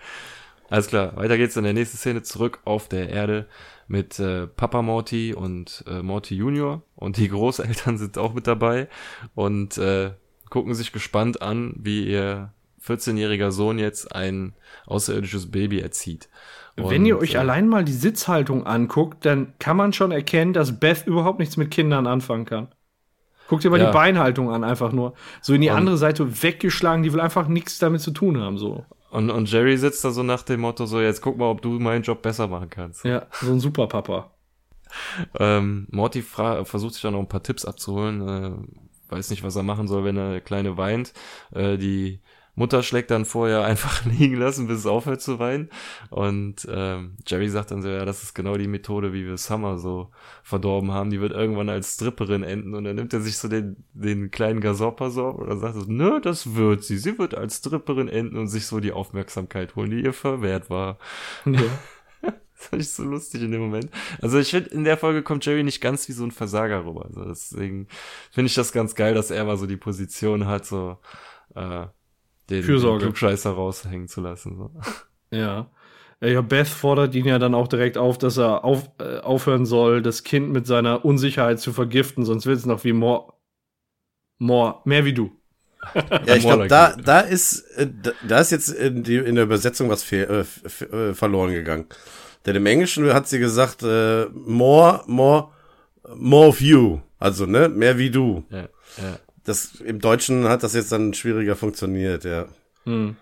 Alles 0.69 0.87
klar, 0.87 1.15
weiter 1.15 1.37
geht's 1.37 1.55
in 1.57 1.63
der 1.63 1.73
nächsten 1.73 1.97
Szene 1.97 2.23
zurück 2.23 2.59
auf 2.63 2.87
der 2.89 3.09
Erde 3.09 3.47
mit 3.93 4.19
äh, 4.19 4.47
Papa 4.47 4.81
Morty 4.81 5.35
und 5.35 5.83
äh, 5.87 6.01
Morty 6.01 6.35
Junior 6.35 6.81
und 6.95 7.17
die 7.17 7.27
Großeltern 7.35 7.99
sind 7.99 8.17
auch 8.17 8.33
mit 8.33 8.47
dabei 8.47 8.87
und 9.35 9.77
äh, 9.77 10.11
gucken 10.49 10.73
sich 10.73 10.91
gespannt 10.91 11.43
an, 11.43 11.75
wie 11.77 12.07
ihr 12.07 12.51
14-jähriger 12.85 13.51
Sohn 13.51 13.77
jetzt 13.77 14.13
ein 14.15 14.53
außerirdisches 14.87 15.51
Baby 15.51 15.79
erzieht. 15.79 16.27
Wenn 16.75 17.01
Und, 17.01 17.05
ihr 17.05 17.19
euch 17.19 17.35
äh, 17.35 17.37
allein 17.37 17.67
mal 17.69 17.85
die 17.85 17.93
Sitzhaltung 17.93 18.65
anguckt, 18.65 19.25
dann 19.25 19.53
kann 19.59 19.77
man 19.77 19.93
schon 19.93 20.11
erkennen, 20.11 20.53
dass 20.53 20.79
Beth 20.79 21.05
überhaupt 21.05 21.37
nichts 21.39 21.55
mit 21.55 21.69
Kindern 21.69 22.07
anfangen 22.07 22.45
kann. 22.45 22.69
Guck 23.47 23.61
dir 23.61 23.69
mal 23.69 23.79
Ja. 23.79 23.87
die 23.87 23.93
Beinhaltung 23.93 24.49
an, 24.51 24.63
einfach 24.63 24.91
nur. 24.91 25.13
So 25.41 25.53
in 25.53 25.61
die 25.61 25.69
Und- 25.69 25.75
andere 25.75 25.97
Seite 25.97 26.41
weggeschlagen, 26.41 27.03
die 27.03 27.13
will 27.13 27.21
einfach 27.21 27.47
nichts 27.47 27.77
damit 27.77 28.01
zu 28.01 28.09
tun 28.11 28.39
haben, 28.39 28.57
so. 28.57 28.85
Und, 29.13 29.29
und 29.29 29.51
Jerry 29.51 29.77
sitzt 29.77 30.03
da 30.03 30.09
so 30.09 30.23
nach 30.23 30.41
dem 30.41 30.61
Motto 30.61 30.87
so, 30.87 30.99
jetzt 30.99 31.21
guck 31.21 31.37
mal, 31.37 31.45
ob 31.45 31.61
du 31.61 31.69
meinen 31.79 32.01
Job 32.01 32.23
besser 32.23 32.47
machen 32.47 32.71
kannst. 32.71 33.05
Ja, 33.05 33.27
so 33.41 33.51
ein 33.51 33.59
Superpapa. 33.59 34.31
Ähm, 35.39 35.87
Morty 35.91 36.23
versucht 36.23 36.93
sich 36.93 37.03
dann 37.03 37.13
noch 37.13 37.19
ein 37.19 37.27
paar 37.27 37.43
Tipps 37.43 37.63
abzuholen, 37.63 38.27
äh, 38.27 39.11
weiß 39.11 39.29
nicht, 39.29 39.43
was 39.43 39.55
er 39.55 39.61
machen 39.61 39.87
soll, 39.87 40.03
wenn 40.03 40.15
der 40.15 40.41
Kleine 40.41 40.77
weint. 40.77 41.13
Äh, 41.51 41.77
die 41.77 42.21
Mutter 42.55 42.83
schlägt 42.83 43.09
dann 43.09 43.25
vorher 43.25 43.63
einfach 43.63 44.05
liegen 44.05 44.35
lassen, 44.35 44.67
bis 44.67 44.79
es 44.79 44.85
aufhört 44.85 45.21
zu 45.21 45.39
weinen. 45.39 45.69
Und 46.09 46.67
ähm, 46.69 47.17
Jerry 47.25 47.49
sagt 47.49 47.71
dann 47.71 47.81
so, 47.81 47.89
ja, 47.89 48.05
das 48.05 48.23
ist 48.23 48.33
genau 48.35 48.57
die 48.57 48.67
Methode, 48.67 49.13
wie 49.13 49.25
wir 49.25 49.37
Summer 49.37 49.77
so 49.77 50.11
verdorben 50.43 50.91
haben. 50.91 51.09
Die 51.09 51.19
wird 51.19 51.31
irgendwann 51.31 51.69
als 51.69 51.95
Stripperin 51.95 52.43
enden. 52.43 52.75
Und 52.75 52.83
dann 52.83 52.95
nimmt 52.95 53.13
er 53.13 53.21
sich 53.21 53.37
so 53.37 53.47
den, 53.47 53.83
den 53.93 54.29
kleinen 54.29 54.61
Gasorpasorb 54.61 55.39
und 55.39 55.49
dann 55.49 55.59
sagt 55.59 55.75
so, 55.75 55.85
nö, 55.87 56.19
das 56.21 56.55
wird 56.55 56.83
sie. 56.83 56.97
Sie 56.97 57.17
wird 57.17 57.35
als 57.35 57.57
Stripperin 57.57 58.07
enden 58.07 58.37
und 58.37 58.47
sich 58.47 58.67
so 58.67 58.79
die 58.79 58.91
Aufmerksamkeit 58.91 59.75
holen, 59.75 59.89
die 59.89 60.03
ihr 60.03 60.13
verwehrt 60.13 60.69
war. 60.69 60.97
Ja. 61.45 61.61
Das 62.55 62.69
fand 62.69 62.81
ich 62.81 62.91
so 62.91 63.03
lustig 63.03 63.41
in 63.41 63.51
dem 63.51 63.59
Moment. 63.59 63.89
Also 64.21 64.39
ich 64.39 64.51
finde, 64.51 64.69
in 64.69 64.85
der 64.85 64.97
Folge 64.97 65.21
kommt 65.21 65.45
Jerry 65.45 65.63
nicht 65.63 65.81
ganz 65.81 66.07
wie 66.07 66.13
so 66.13 66.23
ein 66.23 66.31
Versager 66.31 66.85
rüber. 66.85 67.03
Also 67.03 67.25
deswegen 67.25 67.87
finde 68.31 68.45
ich 68.45 68.55
das 68.55 68.71
ganz 68.71 68.95
geil, 68.95 69.13
dass 69.13 69.31
er 69.31 69.43
mal 69.43 69.57
so 69.57 69.65
die 69.65 69.75
Position 69.75 70.47
hat, 70.47 70.65
so 70.65 70.97
äh, 71.55 71.87
den, 72.49 72.63
Fürsorge. 72.63 72.99
den 72.99 73.05
Klugscheißer 73.07 73.51
raushängen 73.51 74.07
zu 74.07 74.21
lassen. 74.21 74.57
So. 74.57 74.71
Ja. 75.31 75.69
Ja, 76.21 76.41
Beth 76.41 76.67
fordert 76.69 77.15
ihn 77.15 77.25
ja 77.25 77.37
dann 77.37 77.53
auch 77.53 77.67
direkt 77.67 77.97
auf, 77.97 78.17
dass 78.17 78.37
er 78.37 78.63
auf, 78.63 78.89
äh, 78.99 79.17
aufhören 79.17 79.65
soll, 79.65 80.01
das 80.01 80.23
Kind 80.23 80.51
mit 80.51 80.65
seiner 80.65 81.03
Unsicherheit 81.03 81.59
zu 81.59 81.73
vergiften, 81.73 82.23
sonst 82.23 82.45
wird 82.45 82.57
es 82.59 82.65
noch 82.65 82.83
wie 82.85 82.93
More. 82.93 83.33
More, 84.37 84.79
mehr 84.85 85.03
wie 85.05 85.13
du. 85.13 85.31
Ja, 86.25 86.35
ich 86.35 86.43
glaube, 86.43 86.67
da, 86.67 86.95
da 86.95 87.19
ist, 87.19 87.59
äh, 87.77 87.89
da, 88.01 88.11
da 88.25 88.39
ist 88.39 88.51
jetzt 88.51 88.69
in, 88.69 89.03
die, 89.03 89.17
in 89.17 89.35
der 89.35 89.43
Übersetzung 89.43 89.89
was 89.89 90.09
äh, 90.13 90.23
f- 90.23 90.81
äh, 90.81 91.13
verloren 91.13 91.51
gegangen. 91.51 91.87
Denn 92.45 92.55
im 92.55 92.65
Englischen 92.65 93.13
hat 93.13 93.27
sie 93.27 93.39
gesagt, 93.39 93.83
äh, 93.83 94.25
more, 94.33 95.03
more, 95.07 95.49
more 96.15 96.47
of 96.47 96.61
you. 96.61 96.99
Also, 97.19 97.45
ne, 97.45 97.67
mehr 97.67 97.97
wie 97.97 98.11
du. 98.11 98.45
Ja, 98.49 98.69
ja. 98.97 99.19
Das, 99.43 99.75
im 99.81 99.99
Deutschen 99.99 100.47
hat 100.47 100.63
das 100.63 100.73
jetzt 100.73 100.91
dann 100.91 101.13
schwieriger 101.13 101.55
funktioniert, 101.55 102.23
ja. 102.23 102.47
Hm. 102.85 103.17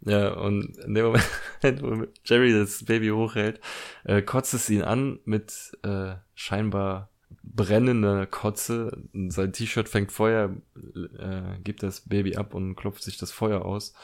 Ja, 0.00 0.32
und 0.34 0.76
in 0.78 0.94
dem 0.94 1.06
Moment, 1.06 1.24
wo 1.82 2.06
Jerry 2.24 2.52
das 2.52 2.84
Baby 2.84 3.08
hochhält, 3.08 3.60
äh, 4.04 4.22
kotzt 4.22 4.54
es 4.54 4.70
ihn 4.70 4.82
an 4.82 5.18
mit 5.24 5.76
äh, 5.82 6.14
scheinbar 6.34 7.10
brennender 7.42 8.26
Kotze. 8.26 9.02
Sein 9.28 9.52
T-Shirt 9.52 9.88
fängt 9.88 10.12
Feuer, 10.12 10.54
äh, 10.94 11.58
gibt 11.62 11.82
das 11.82 12.02
Baby 12.02 12.36
ab 12.36 12.54
und 12.54 12.76
klopft 12.76 13.02
sich 13.02 13.18
das 13.18 13.32
Feuer 13.32 13.64
aus. 13.64 13.94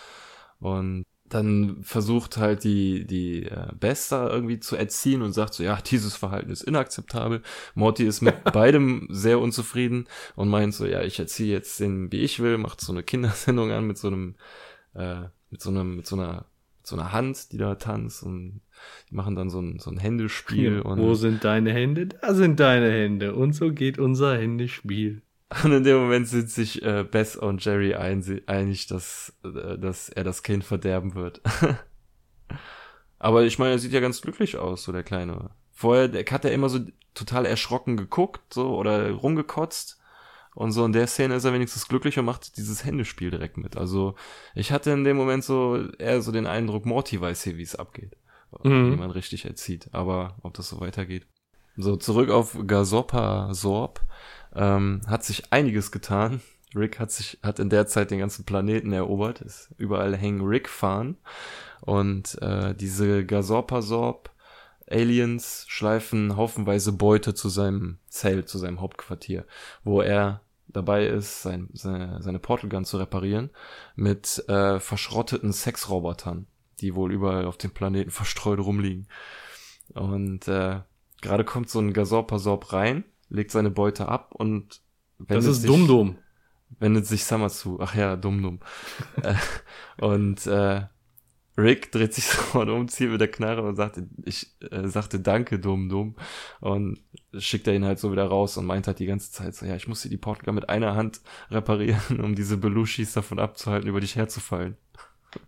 Und 0.59 1.05
dann 1.29 1.83
versucht 1.83 2.37
halt 2.37 2.65
die, 2.65 3.07
die 3.07 3.45
äh, 3.45 3.69
Bester 3.79 4.31
irgendwie 4.31 4.61
zu 4.61 4.77
erziehen 4.77 5.23
und 5.23 5.33
sagt 5.33 5.55
so, 5.55 5.63
ja, 5.63 5.79
dieses 5.81 6.17
Verhalten 6.17 6.51
ist 6.51 6.63
inakzeptabel. 6.63 7.43
Morty 7.75 8.05
ist 8.05 8.21
mit 8.21 8.45
beidem 8.53 9.09
sehr 9.11 9.41
unzufrieden 9.41 10.07
und 10.37 10.49
meint 10.49 10.75
so, 10.75 10.87
ja, 10.87 11.03
ich 11.03 11.19
erziehe 11.19 11.53
jetzt 11.53 11.81
den, 11.81 12.13
wie 12.13 12.21
ich 12.21 12.41
will, 12.41 12.59
macht 12.59 12.81
so 12.81 12.93
eine 12.93 13.03
Kindersendung 13.03 13.73
an 13.73 13.87
mit 13.87 13.99
so 13.99 14.09
einem 14.09 14.37
äh, 14.95 15.25
mit 15.55 15.63
so 15.63 15.71
einem, 15.71 15.97
mit 15.97 16.07
so 16.07 16.17
einer, 16.17 16.47
mit 16.79 16.87
so 16.87 16.97
einer 16.97 17.13
Hand, 17.13 17.53
die 17.53 17.59
da 17.59 17.77
tanzt 17.77 18.25
und 18.25 18.61
die 19.09 19.15
machen 19.15 19.37
dann 19.37 19.51
so 19.51 19.61
ein, 19.61 19.79
so 19.79 19.89
ein 19.89 19.99
Händespiel 19.99 20.81
und, 20.81 20.99
Wo 20.99 21.15
sind 21.15 21.45
deine 21.45 21.73
Hände? 21.73 22.07
Da 22.07 22.35
sind 22.35 22.59
deine 22.59 22.91
Hände. 22.91 23.35
Und 23.37 23.53
so 23.53 23.73
geht 23.73 23.99
unser 23.99 24.37
Händespiel. 24.37 25.23
Und 25.63 25.73
in 25.73 25.85
dem 25.85 25.99
Moment 25.99 26.29
sind 26.29 26.51
sich 26.51 26.83
äh, 26.83 27.05
Beth 27.05 27.37
und 27.37 27.65
Jerry 27.65 27.95
ein, 27.95 28.43
einig, 28.47 28.87
dass, 28.87 29.33
äh, 29.45 29.79
dass 29.79 30.09
er 30.09 30.25
das 30.25 30.43
Kind 30.43 30.65
verderben 30.65 31.15
wird. 31.15 31.41
Aber 33.19 33.45
ich 33.45 33.59
meine, 33.59 33.73
er 33.73 33.79
sieht 33.79 33.93
ja 33.93 34.01
ganz 34.01 34.21
glücklich 34.21 34.57
aus, 34.57 34.85
so 34.85 34.93
der 34.93 35.03
Kleine. 35.03 35.51
Vorher 35.73 36.09
der 36.09 36.25
hat 36.27 36.45
er 36.45 36.53
immer 36.53 36.69
so 36.69 36.81
total 37.15 37.47
erschrocken 37.47 37.97
geguckt, 37.97 38.53
so, 38.53 38.77
oder 38.77 39.11
rumgekotzt. 39.13 39.99
Und 40.55 40.71
so 40.71 40.85
in 40.85 40.93
der 40.93 41.09
Szene 41.09 41.35
ist 41.35 41.45
er 41.45 41.53
wenigstens 41.53 41.89
glücklich 41.89 42.19
und 42.19 42.27
macht 42.27 42.57
dieses 42.57 42.85
Händespiel 42.85 43.31
direkt 43.31 43.57
mit. 43.57 43.77
Also 43.77 44.15
ich 44.55 44.71
hatte 44.71 44.93
in 44.93 45.03
dem 45.03 45.17
Moment 45.17 45.43
so 45.43 45.89
eher 45.99 46.23
so 46.23 46.31
den 46.31 46.47
Eindruck, 46.47 46.87
Morty 46.87 47.21
weiß 47.21 47.43
hier, 47.43 47.57
wie 47.57 47.63
es 47.63 47.75
abgeht. 47.75 48.17
Mhm. 48.63 48.93
Wie 48.93 48.97
man 48.97 49.11
richtig 49.11 49.47
erzieht. 49.47 49.89
Aber 49.93 50.37
ob 50.43 50.55
das 50.55 50.69
so 50.69 50.81
weitergeht. 50.81 51.27
So, 51.77 51.97
zurück 51.97 52.31
auf 52.31 52.57
Gasopa 52.67 53.53
Sorb. 53.53 54.01
Ähm, 54.55 55.01
hat 55.07 55.25
sich 55.25 55.53
einiges 55.53 55.91
getan. 55.91 56.41
Rick 56.75 56.99
hat 56.99 57.11
sich, 57.11 57.39
hat 57.43 57.59
in 57.59 57.71
der 57.71 57.87
Zeit 57.87 58.11
den 58.11 58.19
ganzen 58.19 58.45
Planeten 58.45 58.93
erobert. 58.93 59.41
Ist, 59.41 59.71
überall 59.79 60.17
hängen 60.17 60.43
Rick-Fahnen. 60.43 61.17
Und 61.81 62.41
äh, 62.43 62.75
diese 62.75 63.25
Gasorpa 63.25 63.83
Sorb 63.83 64.31
Aliens 64.91 65.65
schleifen 65.69 66.37
haufenweise 66.37 66.93
Beute 66.93 67.35
zu 67.35 67.49
seinem 67.49 67.99
Zelt, 68.09 68.49
zu 68.49 68.59
seinem 68.59 68.81
Hauptquartier, 68.81 69.47
wo 69.83 70.03
er 70.03 70.43
dabei 70.69 71.07
ist, 71.07 71.43
sein, 71.43 71.69
seine, 71.73 72.21
seine 72.23 72.39
Portal 72.39 72.69
Gun 72.69 72.85
zu 72.85 72.99
reparieren, 72.99 73.51
mit 73.97 74.47
äh, 74.49 74.81
verschrotteten 74.81 75.53
Sexrobotern, 75.53 76.47
die 76.81 76.95
wohl 76.95 77.13
überall 77.13 77.47
auf 77.47 77.57
dem 77.57 77.71
Planeten 77.71 78.11
verstreut 78.11 78.59
rumliegen. 78.59 79.09
Und 79.95 80.49
äh, 80.49 80.81
gerade 81.23 81.45
kommt 81.45 81.71
so 81.71 81.79
ein 81.79 81.93
Gasorpasorb 81.93 82.73
rein, 82.73 83.05
legt 83.35 83.51
seine 83.51 83.71
Beute 83.71 84.09
ab 84.09 84.35
und 84.35 84.83
Das 85.29 85.45
wendet 85.45 85.51
ist 85.51 85.63
sich, 85.63 85.67
dumm 85.67 85.87
dumm. 85.89 86.19
wendet 86.79 87.07
sich 87.07 87.25
Summer 87.25 87.49
zu. 87.51 87.79
Ach 87.81 87.95
ja, 87.95 88.17
dumm 88.17 88.43
dumm. 88.43 88.61
Äh, 89.23 89.35
und 90.01 90.47
äh, 90.47 90.87
Rick 91.57 91.93
dreht 91.93 92.15
sich 92.15 92.25
sofort 92.29 92.69
um, 92.69 92.89
zieht 92.89 93.11
mit 93.11 93.21
der 93.21 93.31
Knarre 93.31 93.63
und 93.63 93.77
sagte, 93.77 94.09
ich 94.25 94.57
äh, 94.71 94.89
sagte 94.89 95.21
danke, 95.21 95.59
dumm, 95.61 95.89
dumm. 95.89 96.17
Und 96.61 97.01
schickt 97.39 97.67
er 97.69 97.75
ihn 97.75 97.85
halt 97.85 97.99
so 98.01 98.13
wieder 98.13 98.27
raus 98.27 98.57
und 98.57 98.67
meint 98.67 98.87
halt 98.89 98.99
die 98.99 99.07
ganze 99.07 99.31
Zeit 99.33 99.55
so, 99.55 99.67
ja, 99.67 99.77
ich 99.77 99.89
muss 99.89 100.03
hier 100.03 100.11
die 100.11 100.17
Portgal 100.19 100.55
mit 100.55 100.69
einer 100.69 100.97
Hand 100.97 101.21
reparieren, 101.51 102.21
um 102.21 102.35
diese 102.35 102.57
Belushis 102.57 103.13
davon 103.13 103.39
abzuhalten, 103.39 103.89
über 103.89 104.01
dich 104.01 104.17
herzufallen. 104.17 104.77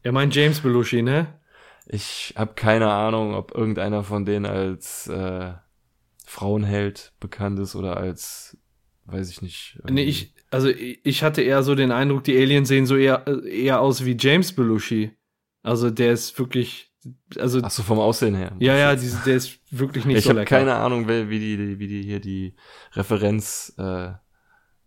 Er 0.02 0.12
meint 0.12 0.34
James 0.34 0.60
Belushi, 0.60 1.02
ne? 1.02 1.40
Ich 1.86 2.34
habe 2.36 2.54
keine 2.54 2.90
Ahnung, 2.92 3.34
ob 3.34 3.52
irgendeiner 3.54 4.02
von 4.04 4.24
denen 4.24 4.46
als 4.46 5.06
äh, 5.08 5.52
Frauenheld 6.26 7.12
bekannt 7.20 7.58
ist 7.60 7.76
oder 7.76 7.96
als, 7.96 8.58
weiß 9.04 9.30
ich 9.30 9.42
nicht. 9.42 9.78
Nee, 9.88 10.02
ich, 10.02 10.34
also 10.50 10.68
ich 10.68 11.22
hatte 11.22 11.40
eher 11.40 11.62
so 11.62 11.76
den 11.76 11.92
Eindruck, 11.92 12.24
die 12.24 12.36
Aliens 12.36 12.68
sehen 12.68 12.84
so 12.84 12.96
eher, 12.96 13.26
eher 13.44 13.80
aus 13.80 14.04
wie 14.04 14.16
James 14.18 14.52
Belushi. 14.52 15.12
Also 15.62 15.88
der 15.88 16.12
ist 16.12 16.36
wirklich, 16.38 16.92
also. 17.38 17.60
Ach 17.62 17.70
so, 17.70 17.84
vom 17.84 18.00
Aussehen 18.00 18.34
her. 18.34 18.52
Ja, 18.58 18.76
ja, 18.76 18.96
die, 18.96 19.08
der 19.24 19.36
ist 19.36 19.60
wirklich 19.70 20.04
nicht 20.04 20.18
ich 20.18 20.24
so 20.24 20.30
hab 20.30 20.36
lecker. 20.36 20.56
keine 20.56 20.74
Ahnung, 20.74 21.08
wie 21.08 21.38
die, 21.38 21.78
wie 21.78 21.86
die 21.86 22.02
hier 22.02 22.20
die 22.20 22.56
Referenz. 22.92 23.72
Äh, 23.78 24.10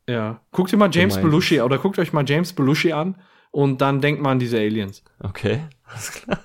ja, 0.10 0.42
guckt 0.52 0.74
ihr 0.74 0.78
mal 0.78 0.90
James 0.92 1.16
gemeint 1.16 1.32
Belushi 1.32 1.62
oder 1.62 1.78
guckt 1.78 2.00
euch 2.00 2.12
mal 2.12 2.26
James 2.28 2.52
Belushi 2.52 2.92
an 2.92 3.16
und 3.52 3.80
dann 3.80 4.02
denkt 4.02 4.22
man 4.22 4.34
an 4.34 4.40
diese 4.40 4.58
Aliens. 4.58 5.04
okay, 5.20 5.62
alles 5.86 6.12
klar. 6.12 6.40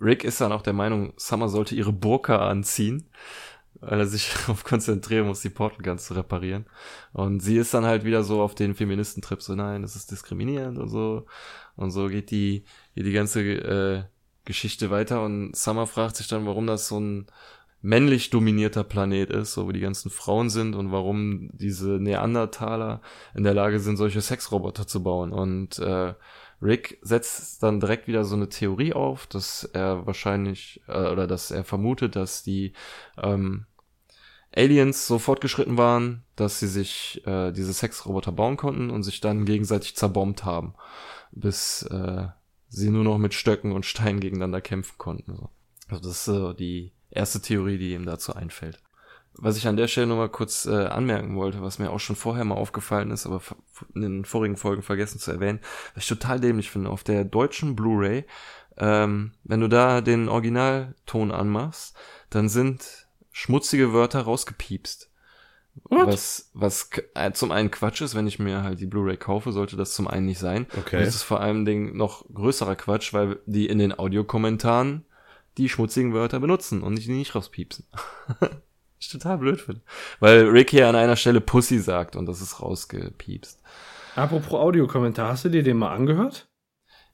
Rick 0.00 0.24
ist 0.24 0.40
dann 0.40 0.52
auch 0.52 0.62
der 0.62 0.72
Meinung, 0.72 1.12
Summer 1.16 1.48
sollte 1.48 1.74
ihre 1.74 1.92
Burka 1.92 2.48
anziehen, 2.48 3.10
weil 3.80 4.00
er 4.00 4.06
sich 4.06 4.32
darauf 4.46 4.64
konzentrieren 4.64 5.26
muss, 5.26 5.40
die 5.40 5.50
Portal 5.50 5.82
Guns 5.82 6.06
zu 6.06 6.14
reparieren. 6.14 6.66
Und 7.12 7.40
sie 7.40 7.56
ist 7.56 7.74
dann 7.74 7.84
halt 7.84 8.04
wieder 8.04 8.22
so 8.22 8.42
auf 8.42 8.54
den 8.54 8.74
Feministentrip, 8.74 9.42
so 9.42 9.54
nein, 9.54 9.82
das 9.82 9.96
ist 9.96 10.10
diskriminierend 10.10 10.78
und 10.78 10.88
so. 10.88 11.26
Und 11.76 11.90
so 11.90 12.08
geht 12.08 12.30
die, 12.30 12.64
geht 12.94 13.06
die 13.06 13.12
ganze 13.12 13.40
äh, 13.42 14.04
Geschichte 14.44 14.90
weiter 14.90 15.22
und 15.22 15.54
Summer 15.54 15.86
fragt 15.86 16.16
sich 16.16 16.26
dann, 16.26 16.46
warum 16.46 16.66
das 16.66 16.88
so 16.88 16.98
ein 16.98 17.26
männlich 17.80 18.30
dominierter 18.30 18.82
Planet 18.82 19.30
ist, 19.30 19.52
so 19.52 19.66
wo 19.66 19.72
die 19.72 19.80
ganzen 19.80 20.10
Frauen 20.10 20.50
sind 20.50 20.74
und 20.74 20.90
warum 20.90 21.50
diese 21.52 21.90
Neandertaler 22.00 23.00
in 23.34 23.44
der 23.44 23.54
Lage 23.54 23.78
sind, 23.78 23.96
solche 23.96 24.20
Sexroboter 24.20 24.86
zu 24.86 25.02
bauen. 25.02 25.32
Und 25.32 25.78
äh, 25.78 26.14
Rick 26.60 26.98
setzt 27.02 27.62
dann 27.62 27.80
direkt 27.80 28.08
wieder 28.08 28.24
so 28.24 28.34
eine 28.34 28.48
Theorie 28.48 28.92
auf, 28.92 29.26
dass 29.26 29.64
er 29.64 30.06
wahrscheinlich 30.06 30.80
äh, 30.88 31.08
oder 31.08 31.26
dass 31.26 31.50
er 31.50 31.64
vermutet, 31.64 32.16
dass 32.16 32.42
die 32.42 32.72
ähm, 33.16 33.66
Aliens 34.54 35.06
so 35.06 35.18
fortgeschritten 35.18 35.76
waren, 35.76 36.24
dass 36.34 36.58
sie 36.58 36.66
sich 36.66 37.22
äh, 37.26 37.52
diese 37.52 37.72
Sexroboter 37.72 38.32
bauen 38.32 38.56
konnten 38.56 38.90
und 38.90 39.02
sich 39.02 39.20
dann 39.20 39.44
gegenseitig 39.44 39.94
zerbombt 39.94 40.44
haben, 40.44 40.74
bis 41.30 41.82
äh, 41.82 42.26
sie 42.68 42.90
nur 42.90 43.04
noch 43.04 43.18
mit 43.18 43.34
Stöcken 43.34 43.72
und 43.72 43.86
Steinen 43.86 44.20
gegeneinander 44.20 44.60
kämpfen 44.60 44.98
konnten. 44.98 45.36
So. 45.36 45.50
Also 45.88 46.08
das 46.08 46.18
ist 46.18 46.24
so 46.24 46.52
die 46.52 46.92
erste 47.10 47.40
Theorie, 47.40 47.78
die 47.78 47.92
ihm 47.92 48.04
dazu 48.04 48.34
einfällt. 48.34 48.80
Was 49.40 49.56
ich 49.56 49.68
an 49.68 49.76
der 49.76 49.86
Stelle 49.86 50.08
nochmal 50.08 50.28
kurz 50.28 50.66
äh, 50.66 50.86
anmerken 50.86 51.36
wollte, 51.36 51.62
was 51.62 51.78
mir 51.78 51.90
auch 51.90 52.00
schon 52.00 52.16
vorher 52.16 52.44
mal 52.44 52.56
aufgefallen 52.56 53.12
ist, 53.12 53.24
aber 53.24 53.40
in 53.94 54.02
den 54.02 54.24
vorigen 54.24 54.56
Folgen 54.56 54.82
vergessen 54.82 55.20
zu 55.20 55.30
erwähnen, 55.30 55.60
was 55.94 56.02
ich 56.02 56.08
total 56.08 56.40
dämlich 56.40 56.70
finde, 56.70 56.90
auf 56.90 57.04
der 57.04 57.24
deutschen 57.24 57.76
Blu-ray, 57.76 58.24
ähm, 58.76 59.32
wenn 59.44 59.60
du 59.60 59.68
da 59.68 60.00
den 60.00 60.28
Originalton 60.28 61.30
anmachst, 61.30 61.96
dann 62.30 62.48
sind 62.48 63.06
schmutzige 63.30 63.92
Wörter 63.92 64.22
rausgepiepst. 64.22 65.08
What? 65.84 66.08
Was, 66.08 66.50
was 66.54 66.90
äh, 67.14 67.32
zum 67.32 67.52
einen 67.52 67.70
Quatsch 67.70 68.00
ist, 68.00 68.16
wenn 68.16 68.26
ich 68.26 68.40
mir 68.40 68.64
halt 68.64 68.80
die 68.80 68.86
Blu-ray 68.86 69.16
kaufe, 69.16 69.52
sollte 69.52 69.76
das 69.76 69.92
zum 69.92 70.08
einen 70.08 70.26
nicht 70.26 70.40
sein. 70.40 70.66
Okay. 70.76 70.96
Und 70.96 71.02
es 71.02 71.14
ist 71.14 71.22
vor 71.22 71.40
allem 71.40 71.64
Ding 71.64 71.96
noch 71.96 72.24
größerer 72.32 72.74
Quatsch, 72.74 73.12
weil 73.12 73.38
die 73.46 73.66
in 73.66 73.78
den 73.78 73.96
Audiokommentaren 73.96 75.04
die 75.56 75.68
schmutzigen 75.68 76.12
Wörter 76.12 76.40
benutzen 76.40 76.82
und 76.82 76.96
die 76.96 77.12
nicht 77.12 77.34
rauspiepsen. 77.34 77.86
ich 79.00 79.08
total 79.08 79.38
blöd 79.38 79.60
finde. 79.60 79.80
Weil 80.20 80.48
Rick 80.48 80.70
hier 80.70 80.88
an 80.88 80.96
einer 80.96 81.16
Stelle 81.16 81.40
Pussy 81.40 81.78
sagt 81.78 82.16
und 82.16 82.26
das 82.26 82.40
ist 82.40 82.60
rausgepiepst. 82.60 83.60
Apropos 84.16 84.54
Audiokommentar, 84.54 85.28
hast 85.28 85.44
du 85.44 85.48
dir 85.48 85.62
den 85.62 85.76
mal 85.76 85.94
angehört? 85.94 86.48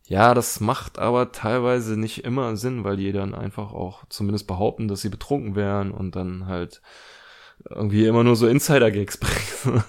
Ja, 0.06 0.34
das 0.34 0.60
macht 0.60 0.98
aber 0.98 1.32
teilweise 1.32 1.98
nicht 1.98 2.24
immer 2.24 2.56
Sinn, 2.56 2.84
weil 2.84 2.96
die 2.96 3.12
dann 3.12 3.34
einfach 3.34 3.72
auch 3.72 4.04
zumindest 4.08 4.46
behaupten, 4.46 4.86
dass 4.86 5.00
sie 5.00 5.08
betrunken 5.08 5.56
wären 5.56 5.90
und 5.90 6.14
dann 6.14 6.46
halt 6.46 6.82
irgendwie 7.68 8.06
immer 8.06 8.24
nur 8.24 8.36
so 8.36 8.46
Insider-Gags 8.46 9.18
bringen. 9.64 9.84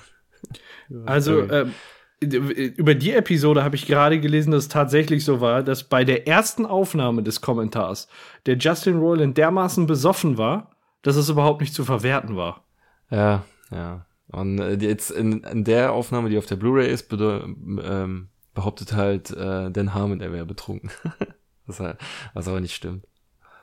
Also, 1.05 1.41
ähm, 1.49 1.73
über 2.21 2.95
die 2.95 3.11
Episode 3.11 3.63
habe 3.63 3.75
ich 3.75 3.87
gerade 3.87 4.19
gelesen, 4.19 4.51
dass 4.51 4.63
es 4.63 4.69
tatsächlich 4.69 5.25
so 5.25 5.41
war, 5.41 5.63
dass 5.63 5.83
bei 5.83 6.05
der 6.05 6.27
ersten 6.27 6.65
Aufnahme 6.65 7.23
des 7.23 7.41
Kommentars 7.41 8.07
der 8.45 8.57
Justin 8.57 8.99
Roiland 8.99 9.37
dermaßen 9.37 9.85
besoffen 9.85 10.37
war, 10.37 10.74
dass 11.05 11.15
es 11.17 11.29
überhaupt 11.29 11.61
nicht 11.61 11.73
zu 11.75 11.85
verwerten 11.85 12.35
war. 12.35 12.65
Ja, 13.11 13.45
ja. 13.69 14.07
Und 14.27 14.57
äh, 14.59 14.73
jetzt 14.73 15.11
in, 15.11 15.43
in 15.43 15.63
der 15.63 15.93
Aufnahme, 15.93 16.29
die 16.29 16.37
auf 16.39 16.47
der 16.47 16.55
Blu-ray 16.55 16.91
ist, 16.91 17.13
ähm, 17.13 18.29
behauptet 18.55 18.93
halt 18.93 19.29
äh, 19.29 19.69
Dan 19.69 19.93
Harmon, 19.93 20.19
er 20.19 20.33
wäre 20.33 20.47
betrunken. 20.47 20.89
was, 21.67 21.79
halt, 21.79 21.99
was 22.33 22.47
aber 22.47 22.59
nicht 22.59 22.73
stimmt. 22.73 23.05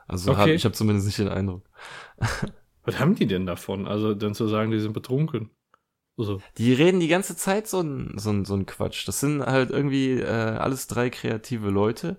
Also 0.07 0.37
hab, 0.37 0.45
Okay. 0.45 0.55
ich 0.55 0.65
habe 0.65 0.75
zumindest 0.75 1.07
nicht 1.07 1.19
den 1.19 1.29
Eindruck. 1.29 1.65
Was 2.85 3.01
haben 3.01 3.17
die 3.17 3.27
denn 3.27 3.45
davon? 3.45 3.89
Also 3.89 4.15
dann 4.15 4.35
zu 4.35 4.47
sagen, 4.47 4.71
die 4.71 4.79
sind 4.79 4.93
betrunken. 4.93 5.51
Also, 6.17 6.41
Die 6.59 6.73
reden 6.73 7.01
die 7.01 7.09
ganze 7.09 7.37
Zeit 7.37 7.67
so 7.67 7.81
ein, 7.81 8.13
so 8.19 8.31
ein, 8.31 8.45
so 8.45 8.55
ein 8.55 8.67
Quatsch. 8.67 9.09
Das 9.09 9.19
sind 9.19 9.45
halt 9.45 9.71
irgendwie 9.71 10.21
äh, 10.21 10.27
alles 10.27 10.87
drei 10.87 11.11
kreative 11.11 11.71
Leute, 11.71 12.19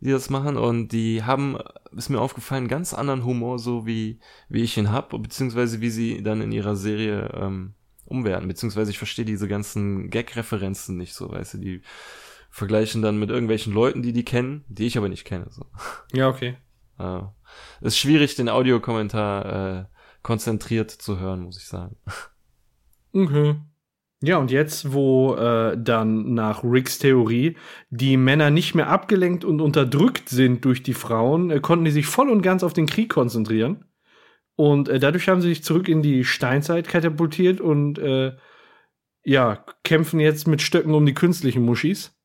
die 0.00 0.10
das 0.10 0.30
machen 0.30 0.56
und 0.56 0.88
die 0.88 1.22
haben, 1.22 1.58
ist 1.96 2.10
mir 2.10 2.20
aufgefallen, 2.20 2.62
einen 2.62 2.68
ganz 2.68 2.92
anderen 2.92 3.24
Humor, 3.24 3.58
so 3.58 3.86
wie, 3.86 4.20
wie 4.48 4.62
ich 4.62 4.76
ihn 4.76 4.90
hab, 4.90 5.10
beziehungsweise 5.10 5.80
wie 5.80 5.90
sie 5.90 6.22
dann 6.22 6.42
in 6.42 6.52
ihrer 6.52 6.76
Serie 6.76 7.30
ähm, 7.34 7.74
umwerten, 8.04 8.48
beziehungsweise 8.48 8.90
ich 8.90 8.98
verstehe 8.98 9.24
diese 9.24 9.48
ganzen 9.48 10.10
Gag-Referenzen 10.10 10.96
nicht 10.96 11.14
so, 11.14 11.30
weißt 11.30 11.54
du, 11.54 11.58
die 11.58 11.82
vergleichen 12.50 13.02
dann 13.02 13.18
mit 13.18 13.30
irgendwelchen 13.30 13.72
Leuten, 13.72 14.02
die 14.02 14.12
die 14.12 14.24
kennen, 14.24 14.64
die 14.68 14.86
ich 14.86 14.96
aber 14.96 15.08
nicht 15.08 15.24
kenne. 15.24 15.46
So. 15.50 15.66
ja, 16.12 16.28
okay. 16.28 16.56
Äh, 16.98 17.20
ist 17.82 17.98
schwierig, 17.98 18.36
den 18.36 18.48
Audiokommentar 18.48 19.80
äh, 19.80 19.84
konzentriert 20.22 20.90
zu 20.90 21.20
hören, 21.20 21.42
muss 21.42 21.58
ich 21.58 21.66
sagen. 21.66 21.96
Okay. 23.12 23.56
Ja, 24.22 24.38
und 24.38 24.50
jetzt, 24.50 24.92
wo 24.94 25.34
äh, 25.34 25.76
dann 25.78 26.32
nach 26.32 26.64
Ricks 26.64 26.98
Theorie 26.98 27.56
die 27.90 28.16
Männer 28.16 28.50
nicht 28.50 28.74
mehr 28.74 28.88
abgelenkt 28.88 29.44
und 29.44 29.60
unterdrückt 29.60 30.30
sind 30.30 30.64
durch 30.64 30.82
die 30.82 30.94
Frauen, 30.94 31.50
äh, 31.50 31.60
konnten 31.60 31.84
die 31.84 31.90
sich 31.90 32.06
voll 32.06 32.30
und 32.30 32.40
ganz 32.40 32.62
auf 32.62 32.72
den 32.72 32.86
Krieg 32.86 33.10
konzentrieren. 33.10 33.84
Und 34.56 34.88
äh, 34.88 34.98
dadurch 34.98 35.28
haben 35.28 35.42
sie 35.42 35.48
sich 35.48 35.62
zurück 35.62 35.88
in 35.88 36.02
die 36.02 36.24
Steinzeit 36.24 36.88
katapultiert 36.88 37.60
und 37.60 37.98
äh, 37.98 38.32
ja, 39.22 39.64
kämpfen 39.84 40.20
jetzt 40.20 40.48
mit 40.48 40.62
Stöcken 40.62 40.94
um 40.94 41.04
die 41.04 41.14
künstlichen 41.14 41.62
Muschis. 41.64 42.16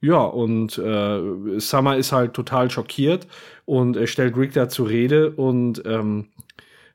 Ja, 0.00 0.22
und 0.24 0.78
äh, 0.78 1.60
Summer 1.60 1.96
ist 1.96 2.12
halt 2.12 2.34
total 2.34 2.70
schockiert 2.70 3.26
und 3.64 3.96
äh, 3.96 4.06
stellt 4.06 4.36
Rick 4.36 4.52
da 4.52 4.68
zur 4.68 4.88
Rede 4.88 5.30
und 5.30 5.82
ähm, 5.86 6.32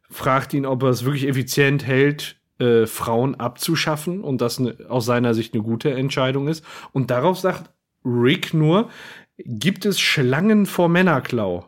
fragt 0.10 0.54
ihn, 0.54 0.66
ob 0.66 0.84
er 0.84 0.90
es 0.90 1.06
wirklich 1.06 1.28
effizient 1.28 1.86
hält, 1.86 2.41
äh, 2.62 2.86
Frauen 2.86 3.36
abzuschaffen 3.36 4.22
und 4.22 4.40
das 4.40 4.60
ne, 4.60 4.76
aus 4.88 5.06
seiner 5.06 5.34
Sicht 5.34 5.54
eine 5.54 5.64
gute 5.64 5.92
Entscheidung 5.92 6.48
ist. 6.48 6.64
Und 6.94 7.10
darauf 7.10 7.40
sagt 7.40 7.72
Rick 8.06 8.54
nur, 8.54 8.90
gibt 9.38 9.86
es 9.86 10.00
Schlangen 10.00 10.66
vor 10.66 10.88
Männerklau? 10.88 11.66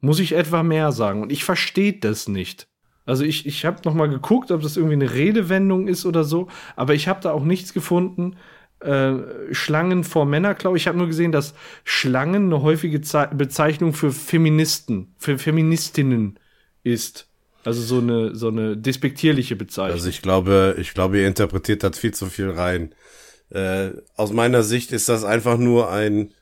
Muss 0.00 0.20
ich 0.20 0.32
etwa 0.32 0.62
mehr 0.62 0.92
sagen? 0.92 1.22
Und 1.22 1.32
ich 1.32 1.44
verstehe 1.44 1.94
das 1.94 2.28
nicht. 2.28 2.68
Also 3.06 3.24
ich, 3.24 3.46
ich 3.46 3.64
habe 3.64 3.80
noch 3.86 3.94
mal 3.94 4.08
geguckt, 4.08 4.50
ob 4.50 4.60
das 4.60 4.76
irgendwie 4.76 4.94
eine 4.94 5.14
Redewendung 5.14 5.88
ist 5.88 6.04
oder 6.04 6.24
so, 6.24 6.48
aber 6.76 6.92
ich 6.92 7.08
habe 7.08 7.20
da 7.22 7.32
auch 7.32 7.44
nichts 7.44 7.72
gefunden. 7.72 8.36
Äh, 8.80 9.14
Schlangen 9.52 10.04
vor 10.04 10.26
Männerklau. 10.26 10.76
Ich 10.76 10.86
habe 10.86 10.98
nur 10.98 11.06
gesehen, 11.06 11.32
dass 11.32 11.54
Schlangen 11.84 12.44
eine 12.44 12.62
häufige 12.62 13.00
Ze 13.00 13.30
Bezeichnung 13.32 13.94
für 13.94 14.12
Feministen, 14.12 15.14
für 15.16 15.38
Feministinnen 15.38 16.38
ist. 16.84 17.27
Also 17.68 17.82
so 17.82 17.98
eine, 17.98 18.34
so 18.34 18.48
eine 18.48 18.78
despektierliche 18.78 19.54
Bezeichnung. 19.54 19.92
Also 19.92 20.08
ich 20.08 20.22
glaube, 20.22 20.76
ich 20.78 20.94
glaube, 20.94 21.18
ihr 21.18 21.28
interpretiert 21.28 21.82
das 21.82 21.98
viel 21.98 22.14
zu 22.14 22.24
viel 22.24 22.48
rein. 22.48 22.94
Äh, 23.50 23.90
aus 24.16 24.32
meiner 24.32 24.62
Sicht 24.62 24.90
ist 24.90 25.10
das 25.10 25.22
einfach 25.22 25.58
nur 25.58 25.92
ein, 25.92 26.32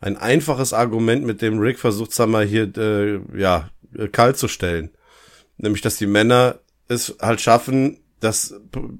ein 0.00 0.16
einfaches 0.16 0.72
Argument, 0.72 1.26
mit 1.26 1.42
dem 1.42 1.58
Rick 1.58 1.80
versucht, 1.80 2.12
Summer 2.12 2.42
hier, 2.42 2.70
äh, 2.76 3.18
ja, 3.36 3.70
äh, 3.92 4.06
kalt 4.06 4.36
zu 4.36 4.46
stellen. 4.46 4.90
Nämlich, 5.56 5.82
dass 5.82 5.96
die 5.96 6.06
Männer 6.06 6.60
es 6.86 7.16
halt 7.20 7.40
schaffen, 7.40 7.98
das 8.20 8.54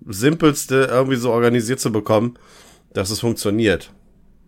Simpelste 0.05 0.89
irgendwie 0.91 1.17
so 1.17 1.31
organisiert 1.31 1.79
zu 1.79 1.93
bekommen, 1.93 2.41
dass 2.93 3.11
es 3.11 3.21
funktioniert. 3.21 3.93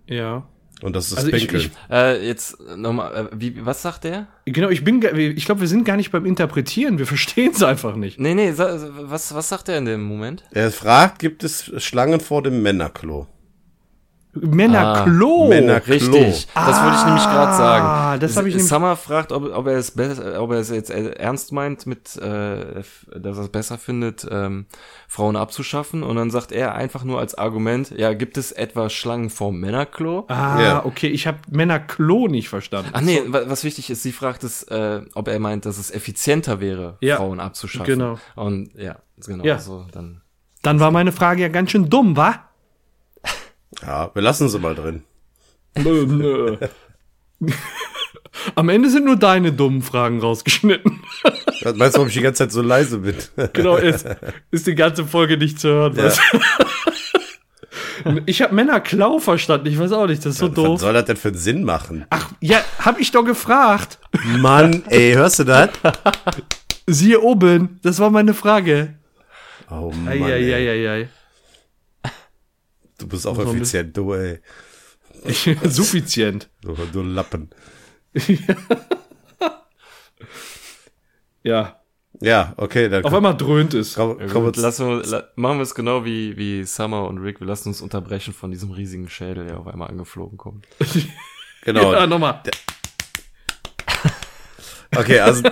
ja. 0.08 0.48
Und 0.82 0.96
das 0.96 1.12
ist 1.12 1.18
Also 1.18 1.28
ich- 1.32 1.52
ich- 1.52 1.70
Äh, 1.90 2.26
jetzt 2.26 2.58
nochmal, 2.76 3.14
äh, 3.14 3.28
wie, 3.34 3.64
was 3.66 3.82
sagt 3.82 4.04
der? 4.04 4.26
Genau, 4.46 4.68
ich 4.68 4.82
bin, 4.84 5.02
ich 5.16 5.44
glaube, 5.44 5.60
wir 5.60 5.68
sind 5.68 5.84
gar 5.84 5.96
nicht 5.96 6.10
beim 6.10 6.24
Interpretieren, 6.26 6.98
wir 6.98 7.06
verstehen 7.14 7.52
es 7.54 7.62
einfach 7.62 7.96
nicht. 7.96 8.18
Nee, 8.18 8.34
nee, 8.34 8.52
was, 8.56 9.34
was 9.34 9.48
sagt 9.48 9.68
er 9.68 9.78
in 9.78 9.84
dem 9.84 10.02
Moment? 10.02 10.44
er 10.50 10.70
fragt, 10.70 11.18
gibt 11.18 11.44
es 11.44 11.70
Schlangen 11.78 12.20
vor 12.20 12.42
dem 12.42 12.62
Männerklo? 12.62 13.26
Männerklo. 14.32 15.44
Ah, 15.44 15.48
Männerklo. 15.48 15.92
Richtig, 15.92 16.46
das 16.54 16.82
wollte 16.82 16.96
ich 16.98 17.04
nämlich 17.04 17.24
gerade 17.24 17.56
sagen. 17.56 17.84
Ah, 17.86 18.16
das 18.18 18.36
habe 18.36 18.48
ich 18.48 18.54
nämlich. 18.54 18.68
Summer 18.68 18.96
fragt, 18.96 19.32
ob, 19.32 19.44
ob 19.54 19.66
er 19.66 19.76
es 19.78 19.90
besser, 19.90 20.40
ob 20.42 20.52
er 20.52 20.58
es 20.58 20.70
jetzt 20.70 20.90
ernst 20.90 21.52
meint 21.52 21.86
mit, 21.86 22.16
äh, 22.16 22.82
dass 23.18 23.36
er 23.38 23.42
es 23.44 23.48
besser 23.48 23.78
findet, 23.78 24.26
ähm, 24.30 24.66
Frauen 25.08 25.36
abzuschaffen. 25.36 26.02
Und 26.02 26.16
dann 26.16 26.30
sagt 26.30 26.52
er 26.52 26.74
einfach 26.74 27.02
nur 27.04 27.18
als 27.18 27.34
Argument, 27.34 27.90
ja, 27.90 28.12
gibt 28.14 28.36
es 28.36 28.52
etwa 28.52 28.88
Schlangen 28.88 29.30
vor 29.30 29.52
Männerklo? 29.52 30.26
Ah, 30.28 30.60
Ja. 30.62 30.84
okay, 30.84 31.08
ich 31.08 31.26
habe 31.26 31.38
Männerklo 31.50 32.28
nicht 32.28 32.48
verstanden. 32.48 32.90
Ach 32.92 33.00
nee, 33.00 33.22
wa- 33.26 33.42
was 33.46 33.64
wichtig 33.64 33.90
ist, 33.90 34.02
sie 34.02 34.12
fragt 34.12 34.44
es, 34.44 34.62
äh, 34.64 35.00
ob 35.14 35.28
er 35.28 35.38
meint, 35.40 35.66
dass 35.66 35.78
es 35.78 35.90
effizienter 35.90 36.60
wäre, 36.60 36.98
Ja, 37.00 37.16
Frauen 37.16 37.40
abzuschaffen. 37.40 37.86
genau. 37.86 38.18
Und 38.36 38.74
ja, 38.74 38.96
genau, 39.26 39.44
Ja. 39.44 39.58
so 39.58 39.86
dann. 39.92 40.22
Dann 40.62 40.78
war 40.78 40.90
meine 40.90 41.10
Frage 41.10 41.42
ja 41.42 41.48
ganz 41.48 41.70
schön 41.70 41.88
dumm, 41.88 42.16
wa? 42.18 42.34
Ja, 43.86 44.10
wir 44.12 44.22
lassen 44.22 44.48
sie 44.48 44.58
mal 44.58 44.74
drin. 44.74 45.02
Nö, 45.76 46.04
nö. 46.06 46.56
Am 48.54 48.68
Ende 48.68 48.90
sind 48.90 49.04
nur 49.04 49.16
deine 49.16 49.52
dummen 49.52 49.82
Fragen 49.82 50.20
rausgeschnitten. 50.20 51.00
Was 51.62 51.74
Meinst 51.76 51.94
du, 51.94 51.98
warum 51.98 52.08
ich 52.08 52.14
die 52.14 52.20
ganze 52.22 52.44
Zeit 52.44 52.52
so 52.52 52.62
leise 52.62 52.98
bin? 52.98 53.14
Genau, 53.52 53.76
ist, 53.76 54.06
ist 54.50 54.66
die 54.66 54.74
ganze 54.74 55.04
Folge 55.04 55.36
nicht 55.36 55.60
zu 55.60 55.68
hören. 55.68 55.96
Ja. 55.96 56.04
Was? 56.04 56.18
Ich 58.26 58.40
habe 58.40 58.54
Männerklau 58.54 59.18
verstanden, 59.18 59.66
ich 59.66 59.78
weiß 59.78 59.92
auch 59.92 60.06
nicht, 60.06 60.24
das 60.24 60.32
ist 60.34 60.38
so 60.38 60.48
Was 60.48 60.54
doof. 60.54 60.80
soll 60.80 60.94
das 60.94 61.04
denn 61.04 61.16
für 61.16 61.28
einen 61.28 61.36
Sinn 61.36 61.64
machen? 61.64 62.06
Ach, 62.08 62.30
ja, 62.40 62.60
hab 62.78 62.98
ich 62.98 63.10
doch 63.10 63.24
gefragt. 63.24 63.98
Mann, 64.38 64.82
ey, 64.88 65.12
hörst 65.12 65.40
du 65.40 65.44
das? 65.44 65.68
Siehe 66.86 67.20
oben, 67.20 67.78
das 67.82 67.98
war 67.98 68.08
meine 68.10 68.32
Frage. 68.32 68.94
Oh 69.70 69.92
Mann, 69.94 70.12
ey. 70.12 70.54
Eieieiei. 70.54 71.08
Du 73.00 73.08
bist 73.08 73.26
auch 73.26 73.38
effizient, 73.38 73.96
du, 73.96 74.14
ey. 74.14 74.40
Suffizient. 75.64 76.48
Du, 76.62 76.74
du 76.92 77.02
Lappen. 77.02 77.50
Ja, 81.42 81.80
Ja, 82.20 82.52
okay, 82.58 82.88
dann 82.90 83.04
auf 83.04 83.14
einmal 83.14 83.34
dröhnt 83.36 83.72
es. 83.72 83.94
komm, 83.94 84.20
Ja, 84.20 84.26
komm 84.26 84.44
uns, 84.44 84.58
lassen 84.58 84.86
wir, 84.88 85.02
la 85.06 85.24
machen 85.36 85.56
wir 85.58 85.62
es 85.62 85.74
genau 85.74 86.04
wie, 86.04 86.36
wie 86.36 86.64
Summer 86.64 87.08
und 87.08 87.18
Rick. 87.18 87.40
Wir 87.40 87.46
lassen 87.46 87.68
uns 87.68 87.80
unterbrechen 87.80 88.34
von 88.34 88.50
diesem 88.50 88.70
riesigen 88.72 89.08
Schädel, 89.08 89.46
der 89.46 89.58
auf 89.58 89.66
einmal 89.66 89.88
angeflogen 89.88 90.36
kommt. 90.36 90.66
genau. 91.62 91.92
Ja, 91.92 92.06
nochmal. 92.06 92.42
Okay, 94.94 95.20
also 95.20 95.44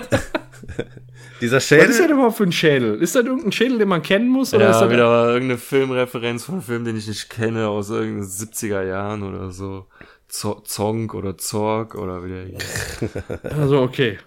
dieser 1.41 1.57
Was 1.57 1.65
ist 1.71 1.71
das 1.81 1.97
Schädel, 1.97 2.11
überhaupt 2.13 2.37
für 2.37 2.45
ein 2.45 2.53
Schädel? 2.53 3.01
Ist 3.03 3.15
das 3.15 3.25
irgendein 3.25 3.53
Schädel, 3.53 3.79
den 3.79 3.89
man 3.89 4.03
kennen 4.03 4.29
muss? 4.29 4.53
Oder 4.55 4.71
ist 4.71 4.77
Ja, 4.77 4.83
das 4.83 4.91
wieder 4.93 5.09
mal 5.09 5.29
irgendeine 5.33 5.59
Filmreferenz 5.59 6.45
von 6.45 6.57
einem 6.57 6.63
Film, 6.63 6.85
den 6.85 6.97
ich 6.97 7.07
nicht 7.09 7.29
kenne, 7.31 7.69
aus 7.69 7.91
irgendeinen 7.91 8.29
70er 8.29 8.83
Jahren 8.83 9.23
oder 9.23 9.51
so. 9.51 9.87
Zo- 10.29 10.61
Zonk 10.61 11.15
oder 11.15 11.39
Zorg 11.39 11.95
oder 11.95 12.23
wie 12.25 12.29
der 12.29 12.45
hieß. 12.45 13.13
Also, 13.59 13.81
okay. 13.81 14.19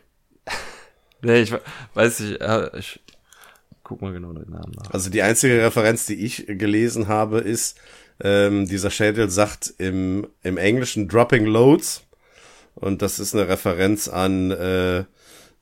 Nee, 1.21 1.41
ich 1.41 1.51
we- 1.51 1.61
weiß 1.93 2.19
nicht, 2.21 2.39
ich 2.79 2.99
guck 3.83 4.01
mal 4.01 4.11
genau 4.11 4.33
den 4.33 4.49
Namen 4.49 4.71
nach. 4.75 4.91
also 4.91 5.09
die 5.09 5.21
einzige 5.21 5.61
Referenz, 5.61 6.05
die 6.07 6.15
ich 6.25 6.45
gelesen 6.47 7.07
habe, 7.07 7.39
ist, 7.39 7.77
ähm, 8.23 8.67
dieser 8.67 8.89
Schädel 8.89 9.29
sagt 9.29 9.73
im, 9.77 10.27
im 10.43 10.57
Englischen 10.57 11.07
Dropping 11.07 11.45
Loads. 11.45 12.03
Und 12.73 13.01
das 13.01 13.19
ist 13.19 13.35
eine 13.35 13.47
Referenz 13.47 14.07
an, 14.07 14.49
äh, 14.51 15.03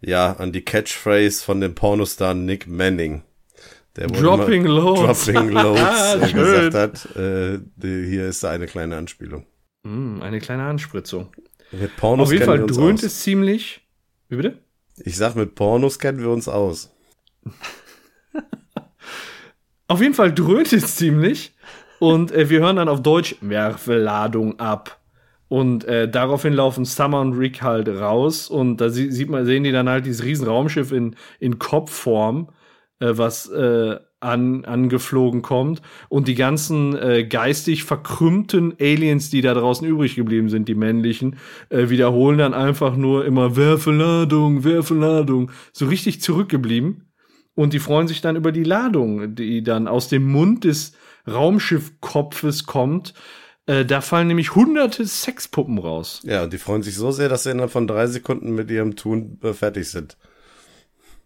ja, 0.02 0.34
an 0.34 0.52
die 0.52 0.64
Catchphrase 0.64 1.44
von 1.44 1.62
dem 1.62 1.76
Pornostar 1.76 2.34
Nick 2.34 2.68
Manning. 2.68 3.24
Der 3.96 4.08
Dropping 4.08 4.66
immer 4.66 4.76
Loads. 4.76 5.26
Dropping 5.26 5.50
Loads 5.52 6.34
gesagt 6.34 6.74
hat. 6.74 7.16
Äh, 7.16 7.60
die, 7.76 8.06
hier 8.08 8.28
ist 8.28 8.46
eine 8.46 8.68
kleine 8.68 8.96
Anspielung. 8.98 9.46
Hm, 9.84 10.22
eine 10.22 10.40
kleine 10.40 10.64
Anspritzung. 10.64 11.30
Mit 11.72 11.96
Pornos 11.98 12.28
Auf 12.28 12.34
jeden 12.34 12.46
Fall 12.46 12.66
dröhnt 12.66 13.04
es 13.04 13.22
ziemlich. 13.22 13.82
Wie 14.30 14.38
bitte? 14.38 14.58
Ich 14.98 15.18
sag, 15.18 15.36
mit 15.36 15.56
Pornos 15.56 16.00
kennen 16.00 16.20
wir 16.20 16.30
uns 16.30 16.48
aus. 16.48 16.92
Auf 19.88 20.02
jeden 20.02 20.14
Fall 20.14 20.34
dröhnt 20.34 20.72
es 20.74 20.96
ziemlich. 20.96 21.54
Und 22.00 22.32
äh, 22.32 22.50
wir 22.50 22.62
hören 22.62 22.78
dann 22.78 22.90
auf 22.90 23.02
Deutsch 23.02 23.36
werfe 23.42 23.98
Ladung 23.98 24.60
ab. 24.60 24.99
Und 25.50 25.84
äh, 25.86 26.08
daraufhin 26.08 26.54
laufen 26.54 26.86
Summer 26.86 27.22
und 27.22 27.34
Rick 27.34 27.62
halt 27.62 27.90
raus. 27.90 28.50
Und 28.50 28.78
da 28.78 28.90
sie, 28.90 29.12
sieht 29.12 29.30
man, 29.30 29.46
sehen 29.46 29.64
die 29.64 29.72
dann 29.72 29.90
halt 29.90 30.06
dieses 30.06 30.24
riesen 30.24 30.48
Raumschiff 30.48 30.92
in, 30.92 31.16
in 31.40 31.60
Kopfform, 31.60 32.50
äh, 33.00 33.14
was 33.16 33.50
äh, 33.50 33.98
an, 34.20 34.66
angeflogen 34.66 35.42
kommt. 35.42 35.82
Und 36.08 36.28
die 36.28 36.36
ganzen 36.36 36.96
äh, 36.96 37.26
geistig 37.26 37.84
verkrümmten 37.84 38.76
Aliens, 38.80 39.32
die 39.32 39.42
da 39.42 39.54
draußen 39.56 39.88
übrig 39.88 40.16
geblieben 40.16 40.50
sind, 40.50 40.68
die 40.68 40.76
männlichen, 40.76 41.38
äh, 41.70 41.90
wiederholen 41.90 42.38
dann 42.38 42.54
einfach 42.54 42.96
nur 42.96 43.26
immer 43.26 43.56
werfe 43.56 43.92
Ladung, 43.92 44.64
werfe 44.64 44.94
Ladung. 44.94 45.52
So 45.74 45.88
richtig 45.88 46.22
zurückgeblieben. 46.22 47.06
Und 47.56 47.74
die 47.74 47.80
freuen 47.80 48.08
sich 48.08 48.22
dann 48.22 48.36
über 48.36 48.52
die 48.52 48.64
Ladung, 48.64 49.36
die 49.36 49.64
dann 49.64 49.88
aus 49.88 50.08
dem 50.08 50.32
Mund 50.32 50.64
des 50.64 50.94
Raumschiffkopfes 51.28 52.66
kommt. 52.66 53.14
Äh, 53.70 53.86
da 53.86 54.02
fallen 54.02 54.28
nämlich 54.28 54.56
hunderte 54.56 55.06
Sexpuppen 55.06 55.78
raus. 55.78 56.22
Ja, 56.24 56.44
und 56.44 56.54
die 56.54 56.58
freuen 56.58 56.82
sich 56.82 56.96
so 56.96 57.12
sehr, 57.12 57.30
dass 57.30 57.44
sie 57.44 57.52
innerhalb 57.52 57.72
von 57.72 57.86
drei 57.86 58.08
Sekunden 58.08 58.56
mit 58.56 58.72
ihrem 58.72 58.96
Tun 58.96 59.38
äh, 59.44 59.54
fertig 59.54 59.88
sind. 59.90 60.18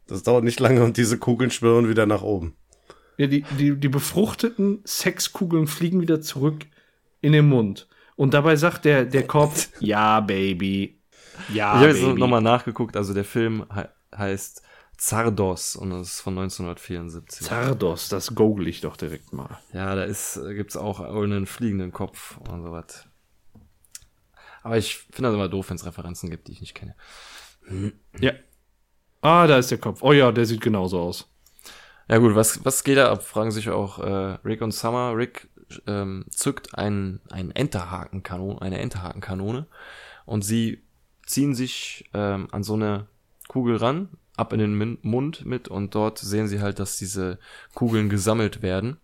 Das 0.08 0.24
dauert 0.24 0.44
nicht 0.44 0.60
lange 0.60 0.84
und 0.84 0.98
diese 0.98 1.18
Kugeln 1.18 1.52
schwirren 1.52 1.88
wieder 1.88 2.06
nach 2.06 2.22
oben. 2.22 2.54
Ja, 3.16 3.28
die, 3.28 3.46
die, 3.58 3.78
die 3.78 3.88
befruchteten 3.88 4.82
Sexkugeln 4.86 5.68
fliegen 5.68 6.02
wieder 6.02 6.20
zurück 6.20 6.66
in 7.22 7.32
den 7.32 7.48
Mund. 7.48 7.88
Und 8.18 8.34
dabei 8.34 8.58
sagt 8.58 8.84
der, 8.84 9.06
der 9.06 9.26
Kopf, 9.26 9.70
ja, 9.80 10.20
Baby. 10.20 11.00
Ja, 11.48 11.76
ich 11.76 11.88
habe 11.88 11.98
jetzt 11.98 12.18
nochmal 12.18 12.42
nachgeguckt, 12.42 12.98
also 12.98 13.14
der 13.14 13.24
Film 13.24 13.66
he 13.74 13.84
heißt 14.18 14.63
Zardos 14.98 15.76
und 15.76 15.90
das 15.90 16.14
ist 16.14 16.22
von 16.22 16.38
1974. 16.38 17.48
Zardos, 17.48 18.10
das 18.10 18.36
google 18.36 18.68
ich 18.68 18.82
doch 18.82 18.96
direkt 18.96 19.34
mal. 19.34 19.60
Ja, 19.74 19.96
da 19.96 20.04
ist, 20.04 20.40
gibt's 20.50 20.78
auch 20.78 21.00
einen 21.00 21.46
fliegenden 21.46 21.92
Kopf 21.92 22.38
und 22.50 22.64
sowas. 22.64 23.06
Aber 24.62 24.78
ich 24.78 24.98
finde 24.98 25.24
das 25.30 25.34
immer 25.34 25.50
doof, 25.50 25.70
wenn 25.70 25.76
es 25.76 25.86
Referenzen 25.86 26.30
gibt, 26.30 26.48
die 26.48 26.54
ich 26.54 26.62
nicht 26.62 26.74
kenne. 26.74 26.96
Ja. 28.20 28.34
Ah, 29.22 29.48
da 29.48 29.58
ist 29.58 29.72
der 29.72 29.78
Kopf. 29.78 30.02
Oh 30.02 30.14
ja, 30.14 30.32
der 30.32 30.46
sieht 30.46 30.62
genauso 30.62 31.00
aus. 31.00 31.30
Ja 32.08 32.18
gut, 32.18 32.36
was, 32.36 32.64
was 32.66 32.84
geht 32.84 32.98
da 32.98 33.12
ab? 33.12 33.24
Fragen 33.24 33.52
sich 33.52 33.70
auch 33.70 34.00
äh, 34.00 34.38
Rick 34.46 34.62
und 34.62 34.72
Summer. 34.72 35.16
Rick 35.16 35.50
ähm, 35.88 36.26
zückt 36.30 36.78
ein, 36.78 37.22
ein 37.30 37.52
Enterhakenkanon, 37.52 38.60
eine 38.60 38.80
Enterhakenkanone 38.80 39.68
und 40.26 40.44
sie 40.44 40.84
ziehen 41.26 41.56
sich 41.56 42.10
ähm, 42.14 42.48
an 42.52 42.64
so 42.64 42.74
eine 42.74 43.08
Kugel 43.48 43.78
ran, 43.78 44.10
ab 44.36 44.54
in 44.54 44.60
den 44.60 44.98
Mund 45.02 45.46
mit 45.46 45.68
und 45.68 45.96
dort 45.96 46.18
sehen 46.20 46.48
sie 46.48 46.62
halt, 46.62 46.80
dass 46.80 46.98
diese 46.98 47.40
Kugeln 47.74 48.10
gesammelt 48.10 48.62
werden. 48.62 48.98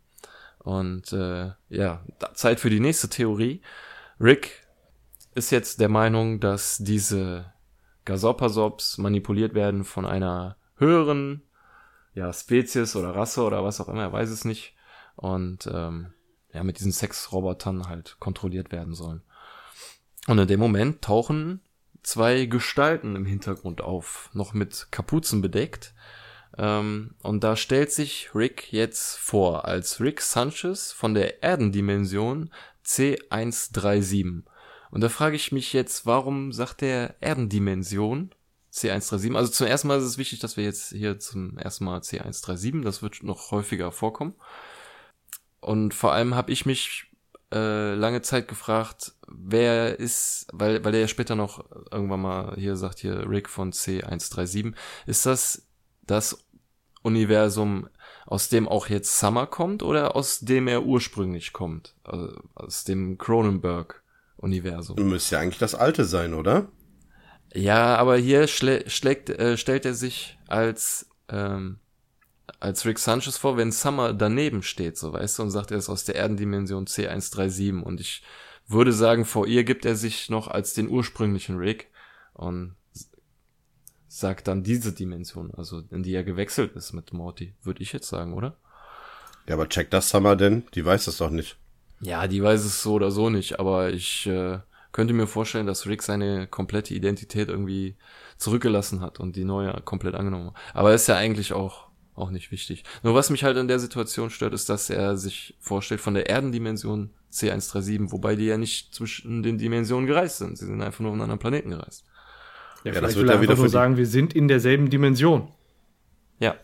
Und 0.60 1.14
äh, 1.14 1.52
ja, 1.70 2.04
Zeit 2.34 2.60
für 2.60 2.70
die 2.70 2.80
nächste 2.80 3.10
Theorie. 3.10 3.62
Rick 4.20 4.68
ist 5.36 5.52
jetzt 5.52 5.80
der 5.80 5.90
Meinung, 5.90 6.40
dass 6.40 6.78
diese 6.78 7.54
Gasopasops 8.06 8.98
manipuliert 8.98 9.54
werden 9.54 9.84
von 9.84 10.06
einer 10.06 10.58
höheren 10.78 11.44
ja, 12.14 12.34
Spezies 12.34 12.96
oder 12.96 13.16
Rasse 13.16 13.44
oder 13.44 13.64
was 13.64 13.80
auch 13.80 13.88
immer, 13.88 14.02
er 14.02 14.14
weiß 14.14 14.30
es 14.30 14.46
nicht. 14.46 14.76
Und 15.16 15.70
ähm, 15.72 16.14
ja, 16.54 16.64
mit 16.64 16.80
diesen 16.80 16.92
Sexrobotern 16.92 17.88
halt 17.88 18.18
kontrolliert 18.20 18.72
werden 18.72 18.96
sollen. 18.96 19.22
Und 20.28 20.40
in 20.40 20.48
dem 20.48 20.60
Moment 20.60 21.02
tauchen 21.02 21.62
zwei 22.04 22.46
Gestalten 22.46 23.16
im 23.16 23.26
Hintergrund 23.26 23.82
auf, 23.82 24.30
noch 24.34 24.54
mit 24.54 24.88
Kapuzen 24.92 25.42
bedeckt. 25.42 25.94
Ähm, 26.58 27.16
und 27.22 27.44
da 27.44 27.56
stellt 27.56 27.92
sich 27.92 28.34
Rick 28.34 28.72
jetzt 28.72 29.18
vor 29.18 29.66
als 29.66 30.00
Rick 30.00 30.22
Sanchez 30.22 30.92
von 30.92 31.14
der 31.14 31.44
Erdendimension 31.44 32.52
C137. 32.86 34.44
Und 34.92 35.02
da 35.02 35.10
frage 35.10 35.36
ich 35.36 35.52
mich 35.52 35.74
jetzt, 35.74 36.06
warum 36.06 36.52
sagt 36.52 36.82
der 36.82 37.16
Erdendimension 37.22 38.32
C137? 38.74 39.36
Also 39.36 39.52
zum 39.52 39.68
ersten 39.68 39.88
Mal 39.88 40.00
ist 40.00 40.06
es 40.06 40.18
wichtig, 40.18 40.40
dass 40.40 40.58
wir 40.58 40.64
jetzt 40.64 40.90
hier 40.90 41.20
zum 41.20 41.58
ersten 41.58 41.86
Mal 41.86 42.00
C137, 42.00 42.84
das 42.84 43.02
wird 43.02 43.24
noch 43.24 43.52
häufiger 43.52 43.92
vorkommen. 43.92 44.34
Und 45.62 45.94
vor 45.94 46.14
allem 46.14 46.36
habe 46.36 46.52
ich 46.52 46.66
mich 46.66 47.06
äh, 47.52 47.94
lange 47.94 48.22
Zeit 48.22 48.48
gefragt, 48.48 49.14
wer 49.32 50.00
ist, 50.00 50.48
weil, 50.52 50.84
weil 50.84 50.94
er 50.94 51.02
ja 51.02 51.08
später 51.08 51.36
noch 51.36 51.66
irgendwann 51.92 52.22
mal 52.22 52.56
hier 52.56 52.76
sagt, 52.76 53.00
hier 53.00 53.30
Rick 53.30 53.50
von 53.50 53.72
C137, 53.72 54.74
ist 55.06 55.26
das 55.26 55.68
das 56.02 56.46
Universum, 57.02 57.88
aus 58.26 58.50
dem 58.50 58.68
auch 58.68 58.88
jetzt 58.88 59.18
Summer 59.18 59.48
kommt 59.48 59.84
oder 59.84 60.16
aus 60.16 60.40
dem 60.40 60.68
er 60.68 60.84
ursprünglich 60.84 61.54
kommt? 61.54 61.96
Also 62.04 62.36
aus 62.56 62.84
dem 62.84 63.18
Cronenberg-Universum. 63.18 64.98
Müsste 65.08 65.36
ja 65.36 65.42
eigentlich 65.42 65.60
das 65.60 65.76
alte 65.76 66.06
sein, 66.06 66.34
oder? 66.34 66.68
Ja, 67.54 67.96
aber 67.96 68.18
hier 68.18 68.48
schlä 68.48 68.88
schlägt, 68.90 69.30
äh, 69.30 69.58
stellt 69.58 69.86
er 69.86 69.94
sich 69.94 70.38
als, 70.48 71.10
ähm, 71.30 71.80
als 72.60 72.86
Rick 72.86 73.00
Sanchez 73.00 73.38
vor, 73.38 73.58
wenn 73.58 73.72
Summer 73.72 74.14
daneben 74.14 74.62
steht, 74.62 74.98
so 74.98 75.14
weißt 75.14 75.40
du, 75.40 75.44
und 75.44 75.52
sagt, 75.52 75.72
er 75.72 75.78
ist 75.78 75.90
aus 75.90 76.04
der 76.04 76.16
Erdendimension 76.16 76.86
C137. 76.86 77.82
Und 77.82 78.02
ich 78.02 78.24
würde 78.70 78.94
sagen, 78.94 79.26
vor 79.26 79.48
ihr 79.48 79.64
gibt 79.64 79.84
er 79.84 79.96
sich 79.96 80.30
noch 80.30 80.48
als 80.48 80.74
den 80.74 80.90
ursprünglichen 80.90 81.58
Rick 81.58 81.90
und 82.34 82.76
sagt 84.08 84.48
dann 84.48 84.64
diese 84.64 84.94
Dimension, 84.94 85.52
also 85.56 85.82
in 85.92 86.04
die 86.04 86.14
er 86.14 86.24
gewechselt 86.24 86.76
ist 86.76 86.94
mit 86.94 87.12
Morty, 87.12 87.54
würde 87.64 87.82
ich 87.82 87.94
jetzt 87.94 88.08
sagen, 88.08 88.34
oder? 88.34 88.58
Ja, 89.48 89.56
aber 89.56 89.68
check 89.68 89.90
das 89.90 90.10
Summer 90.10 90.36
denn? 90.36 90.64
Die 90.76 90.86
weiß 90.86 91.06
das 91.06 91.18
doch 91.18 91.32
nicht. 91.32 91.58
Ja, 92.00 92.28
die 92.28 92.42
weiß 92.42 92.64
es 92.64 92.82
so 92.82 92.94
oder 92.94 93.12
so 93.12 93.30
nicht, 93.30 93.60
aber 93.60 93.92
ich 93.92 94.26
äh, 94.28 94.60
könnte 94.92 95.14
mir 95.14 95.28
vorstellen, 95.28 95.68
dass 95.68 95.86
Rick 95.86 96.02
seine 96.02 96.48
komplette 96.48 96.94
Identität 96.94 97.50
irgendwie 97.50 97.96
zurückgelassen 98.38 99.02
hat 99.02 99.20
und 99.20 99.36
die 99.36 99.44
neue 99.44 99.74
komplett 99.82 100.16
angenommen 100.16 100.48
hat. 100.48 100.76
Aber 100.76 100.94
ist 100.94 101.08
ja 101.08 101.16
eigentlich 101.16 101.54
auch 101.54 101.89
auch 102.20 102.32
nicht 102.32 102.52
wichtig. 102.52 102.84
Nur 103.04 103.16
was 103.16 103.30
mich 103.30 103.44
halt 103.44 103.58
in 103.58 103.68
der 103.68 103.80
Situation 103.80 104.30
stört, 104.30 104.54
ist, 104.54 104.70
dass 104.70 104.90
er 104.90 105.18
sich 105.18 105.56
vorstellt 105.60 106.02
von 106.02 106.14
der 106.14 106.30
Erdendimension 106.30 107.12
C137, 107.32 108.12
wobei 108.12 108.36
die 108.36 108.46
ja 108.46 108.58
nicht 108.58 108.94
zwischen 108.94 109.44
den 109.44 109.58
Dimensionen 109.58 110.08
gereist 110.08 110.38
sind. 110.38 110.58
Sie 110.58 110.66
sind 110.66 110.82
einfach 110.82 111.00
nur 111.00 111.10
auf 111.10 111.14
einen 111.14 111.22
anderen 111.22 111.40
Planeten 111.40 111.70
gereist. 111.70 112.06
Ja, 112.84 112.94
ja 112.94 113.02
das 113.02 113.16
wird 113.16 113.30
ja 113.30 113.42
wieder 113.42 113.56
nur 113.56 113.70
sagen, 113.70 113.98
wir 113.98 114.08
sind 114.08 114.34
in 114.34 114.48
derselben 114.48 114.90
Dimension. 114.90 115.52
Ja. 116.40 116.56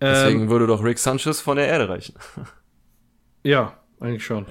Deswegen 0.00 0.42
ähm, 0.42 0.50
würde 0.50 0.66
doch 0.66 0.84
Rick 0.84 0.98
Sanchez 0.98 1.40
von 1.40 1.56
der 1.56 1.68
Erde 1.68 1.88
reichen. 1.88 2.14
Ja, 3.42 3.78
eigentlich 4.00 4.24
schon. 4.24 4.46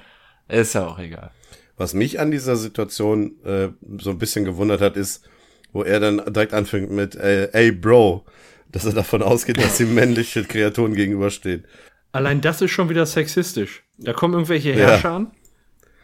Ist 0.48 0.74
ja 0.74 0.86
auch 0.86 0.98
egal. 0.98 1.30
Was 1.76 1.92
mich 1.92 2.18
an 2.18 2.30
dieser 2.30 2.56
Situation 2.56 3.38
äh, 3.44 3.68
so 3.98 4.08
ein 4.08 4.16
bisschen 4.16 4.46
gewundert 4.46 4.80
hat, 4.80 4.96
ist, 4.96 5.28
wo 5.72 5.82
er 5.82 6.00
dann 6.00 6.22
direkt 6.32 6.54
anfängt 6.54 6.90
mit, 6.90 7.14
äh, 7.14 7.50
ey 7.52 7.72
Bro, 7.72 8.24
dass 8.76 8.84
er 8.84 8.92
davon 8.92 9.22
ausgeht, 9.22 9.56
dass 9.56 9.78
sie 9.78 9.86
männliche 9.86 10.44
Kreaturen 10.44 10.94
gegenüberstehen. 10.94 11.66
Allein 12.12 12.42
das 12.42 12.60
ist 12.60 12.72
schon 12.72 12.90
wieder 12.90 13.06
sexistisch. 13.06 13.84
Da 13.96 14.12
kommen 14.12 14.34
irgendwelche 14.34 14.74
Herrscher 14.74 15.08
ja. 15.08 15.16
an 15.16 15.30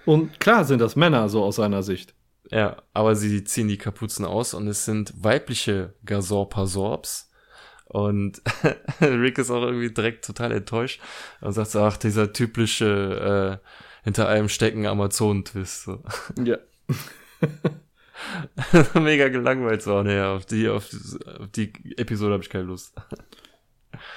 und 0.06 0.40
klar 0.40 0.64
sind 0.64 0.80
das 0.80 0.96
Männer 0.96 1.28
so 1.28 1.44
aus 1.44 1.56
seiner 1.56 1.82
Sicht. 1.82 2.14
Ja, 2.50 2.82
aber 2.94 3.14
sie 3.14 3.44
ziehen 3.44 3.68
die 3.68 3.76
Kapuzen 3.76 4.24
aus 4.24 4.54
und 4.54 4.66
es 4.68 4.86
sind 4.86 5.12
weibliche 5.22 5.94
Gasorpasorbs. 6.06 7.30
Und 7.84 8.40
Rick 9.02 9.36
ist 9.36 9.50
auch 9.50 9.62
irgendwie 9.62 9.92
direkt 9.92 10.24
total 10.24 10.52
enttäuscht 10.52 10.98
und 11.42 11.52
sagt 11.52 11.72
so, 11.72 11.80
ach, 11.80 11.98
dieser 11.98 12.32
typische 12.32 13.60
äh, 13.62 13.68
hinter 14.02 14.28
einem 14.28 14.48
stecken 14.48 14.86
Amazon-Twist. 14.86 15.84
So. 15.84 16.02
Ja. 16.42 16.56
Mega 18.94 19.28
gelangweilt 19.28 19.82
so, 19.82 20.02
nee, 20.02 20.20
auf 20.20 20.46
die, 20.46 20.68
auf, 20.68 20.88
auf 21.38 21.48
die 21.54 21.72
Episode 21.96 22.34
habe 22.34 22.42
ich 22.42 22.50
keine 22.50 22.64
Lust. 22.64 22.94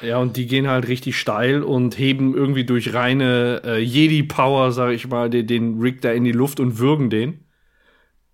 Ja, 0.02 0.18
und 0.18 0.38
die 0.38 0.48
gehen 0.48 0.68
halt 0.68 0.88
richtig 0.88 1.18
steil 1.18 1.64
und 1.64 1.98
heben 1.98 2.36
irgendwie 2.36 2.66
durch 2.66 2.94
reine 2.94 3.62
äh, 3.64 3.80
Jedi-Power, 3.80 4.72
sag 4.72 4.92
ich 4.92 5.08
mal, 5.08 5.30
den, 5.30 5.48
den 5.48 5.80
Rick 5.80 6.02
da 6.02 6.12
in 6.12 6.24
die 6.24 6.32
Luft 6.32 6.60
und 6.60 6.80
würgen 6.80 7.10
den. 7.10 7.46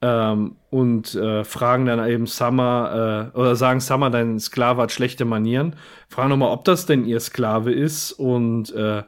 Ähm, 0.01 0.55
und 0.71 1.13
äh, 1.13 1.43
fragen 1.43 1.85
dann 1.85 2.07
eben 2.09 2.25
Summer, 2.25 3.31
äh, 3.35 3.37
oder 3.37 3.55
sagen 3.55 3.81
Summer, 3.81 4.09
dein 4.09 4.39
Sklave 4.39 4.81
hat 4.81 4.91
schlechte 4.91 5.25
Manieren. 5.25 5.75
Fragen 6.09 6.29
nochmal, 6.29 6.51
ob 6.51 6.65
das 6.65 6.85
denn 6.85 7.05
ihr 7.05 7.19
Sklave 7.19 7.71
ist. 7.71 8.11
Und 8.11 8.73
äh, 8.73 9.03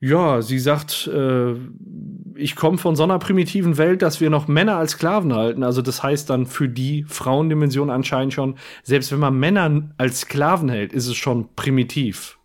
ja, 0.00 0.42
sie 0.42 0.58
sagt, 0.58 1.08
äh, 1.08 1.54
ich 2.36 2.54
komme 2.54 2.78
von 2.78 2.94
so 2.94 3.02
einer 3.02 3.18
primitiven 3.18 3.78
Welt, 3.78 4.00
dass 4.02 4.20
wir 4.20 4.30
noch 4.30 4.46
Männer 4.46 4.76
als 4.76 4.92
Sklaven 4.92 5.34
halten. 5.34 5.64
Also 5.64 5.82
das 5.82 6.02
heißt 6.02 6.30
dann 6.30 6.46
für 6.46 6.68
die 6.68 7.04
Frauendimension 7.08 7.90
anscheinend 7.90 8.32
schon, 8.32 8.56
selbst 8.84 9.10
wenn 9.10 9.18
man 9.18 9.38
Männer 9.38 9.90
als 9.96 10.20
Sklaven 10.20 10.68
hält, 10.68 10.92
ist 10.92 11.08
es 11.08 11.16
schon 11.16 11.54
primitiv. 11.56 12.38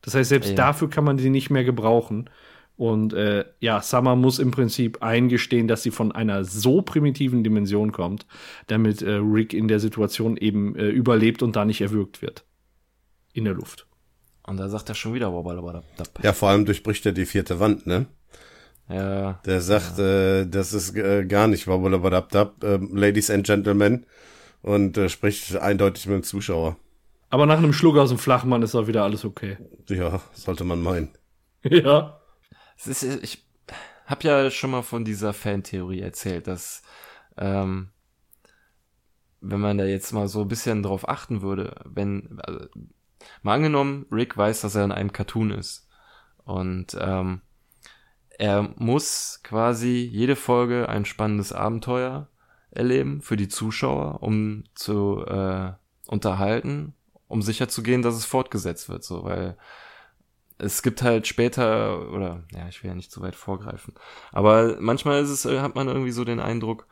Das 0.00 0.14
heißt, 0.14 0.30
selbst 0.30 0.50
ja. 0.50 0.56
dafür 0.56 0.88
kann 0.88 1.04
man 1.04 1.18
die 1.18 1.28
nicht 1.28 1.50
mehr 1.50 1.64
gebrauchen. 1.64 2.30
Und 2.76 3.12
äh, 3.12 3.44
ja, 3.60 3.82
Summer 3.82 4.16
muss 4.16 4.38
im 4.38 4.52
Prinzip 4.52 5.02
eingestehen, 5.02 5.68
dass 5.68 5.82
sie 5.82 5.90
von 5.90 6.12
einer 6.12 6.44
so 6.44 6.80
primitiven 6.80 7.44
Dimension 7.44 7.92
kommt, 7.92 8.26
damit 8.68 9.02
äh, 9.02 9.16
Rick 9.16 9.52
in 9.52 9.68
der 9.68 9.80
Situation 9.80 10.38
eben 10.38 10.74
äh, 10.76 10.88
überlebt 10.88 11.42
und 11.42 11.56
da 11.56 11.66
nicht 11.66 11.82
erwürgt 11.82 12.22
wird. 12.22 12.46
In 13.34 13.44
der 13.44 13.52
Luft. 13.52 13.86
Und 14.50 14.56
da 14.56 14.68
sagt 14.68 14.88
er 14.88 14.96
schon 14.96 15.14
wieder 15.14 15.32
Ja, 16.22 16.32
vor 16.32 16.48
allem 16.48 16.66
durchbricht 16.66 17.06
er 17.06 17.12
die 17.12 17.24
vierte 17.24 17.60
Wand, 17.60 17.86
ne? 17.86 18.06
Ja. 18.88 19.34
Der 19.46 19.60
sagt, 19.60 19.98
ja. 19.98 20.40
äh, 20.40 20.46
das 20.48 20.72
ist 20.72 20.96
äh, 20.96 21.24
gar 21.24 21.46
nicht 21.46 21.68
Wabbalabadabdab, 21.68 22.64
äh, 22.64 22.80
Ladies 22.90 23.30
and 23.30 23.46
Gentlemen 23.46 24.06
und 24.62 24.98
äh, 24.98 25.08
spricht 25.08 25.54
eindeutig 25.54 26.06
mit 26.06 26.16
dem 26.16 26.22
Zuschauer. 26.24 26.76
Aber 27.28 27.46
nach 27.46 27.58
einem 27.58 27.72
Schluck 27.72 27.96
aus 27.96 28.08
dem 28.08 28.18
Flachmann 28.18 28.62
ist 28.62 28.74
auch 28.74 28.88
wieder 28.88 29.04
alles 29.04 29.24
okay. 29.24 29.56
Ja, 29.88 30.20
sollte 30.32 30.64
man 30.64 30.82
meinen. 30.82 31.10
ja. 31.62 32.20
Es 32.76 32.88
ist, 32.88 33.22
ich 33.22 33.44
habe 34.06 34.26
ja 34.26 34.50
schon 34.50 34.72
mal 34.72 34.82
von 34.82 35.04
dieser 35.04 35.32
Fantheorie 35.32 36.00
erzählt, 36.00 36.48
dass 36.48 36.82
ähm, 37.38 37.90
wenn 39.40 39.60
man 39.60 39.78
da 39.78 39.84
jetzt 39.84 40.12
mal 40.12 40.26
so 40.26 40.40
ein 40.40 40.48
bisschen 40.48 40.82
drauf 40.82 41.08
achten 41.08 41.40
würde, 41.40 41.76
wenn 41.84 42.40
also, 42.42 42.66
Mal 43.42 43.54
angenommen, 43.54 44.06
Rick 44.10 44.36
weiß, 44.36 44.60
dass 44.62 44.74
er 44.74 44.84
in 44.84 44.92
einem 44.92 45.12
Cartoon 45.12 45.50
ist. 45.50 45.88
Und 46.44 46.96
ähm, 47.00 47.42
er 48.38 48.74
muss 48.76 49.40
quasi 49.42 50.08
jede 50.10 50.36
Folge 50.36 50.88
ein 50.88 51.04
spannendes 51.04 51.52
Abenteuer 51.52 52.28
erleben 52.70 53.20
für 53.20 53.36
die 53.36 53.48
Zuschauer, 53.48 54.22
um 54.22 54.64
zu 54.74 55.24
äh, 55.26 55.72
unterhalten, 56.06 56.94
um 57.28 57.42
sicherzugehen, 57.42 58.02
dass 58.02 58.14
es 58.14 58.24
fortgesetzt 58.24 58.88
wird, 58.88 59.04
so, 59.04 59.24
weil 59.24 59.56
es 60.58 60.82
gibt 60.82 61.02
halt 61.02 61.26
später, 61.26 62.10
oder 62.12 62.44
ja, 62.52 62.68
ich 62.68 62.82
will 62.82 62.90
ja 62.90 62.94
nicht 62.94 63.10
zu 63.10 63.20
weit 63.22 63.34
vorgreifen, 63.34 63.94
aber 64.32 64.76
manchmal 64.80 65.22
ist 65.22 65.30
es, 65.30 65.44
hat 65.44 65.74
man 65.74 65.88
irgendwie 65.88 66.12
so 66.12 66.24
den 66.24 66.40
Eindruck, 66.40 66.86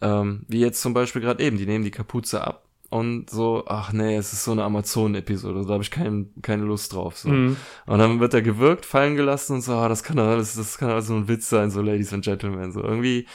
ähm, 0.00 0.44
wie 0.48 0.60
jetzt 0.60 0.80
zum 0.80 0.94
Beispiel 0.94 1.22
gerade 1.22 1.42
eben, 1.42 1.56
die 1.56 1.66
nehmen 1.66 1.84
die 1.84 1.90
Kapuze 1.90 2.46
ab 2.46 2.67
und 2.90 3.28
so, 3.28 3.64
ach 3.66 3.92
nee, 3.92 4.16
es 4.16 4.32
ist 4.32 4.44
so 4.44 4.52
eine 4.52 4.64
Amazon-Episode, 4.64 5.64
da 5.66 5.74
habe 5.74 5.82
ich 5.82 5.90
kein, 5.90 6.30
keine 6.40 6.64
Lust 6.64 6.94
drauf. 6.94 7.18
So. 7.18 7.28
Mhm. 7.28 7.56
Und 7.86 7.98
dann 7.98 8.20
wird 8.20 8.32
er 8.32 8.42
gewirkt, 8.42 8.86
fallen 8.86 9.16
gelassen 9.16 9.56
und 9.56 9.62
so, 9.62 9.74
ah, 9.74 9.88
das 9.88 10.02
kann 10.02 10.18
alles, 10.18 10.54
das 10.54 10.78
kann 10.78 10.90
alles 10.90 11.08
so 11.08 11.14
ein 11.14 11.28
Witz 11.28 11.50
sein, 11.50 11.70
so 11.70 11.82
Ladies 11.82 12.12
and 12.12 12.24
Gentlemen. 12.24 12.72
So 12.72 12.82
irgendwie, 12.82 13.26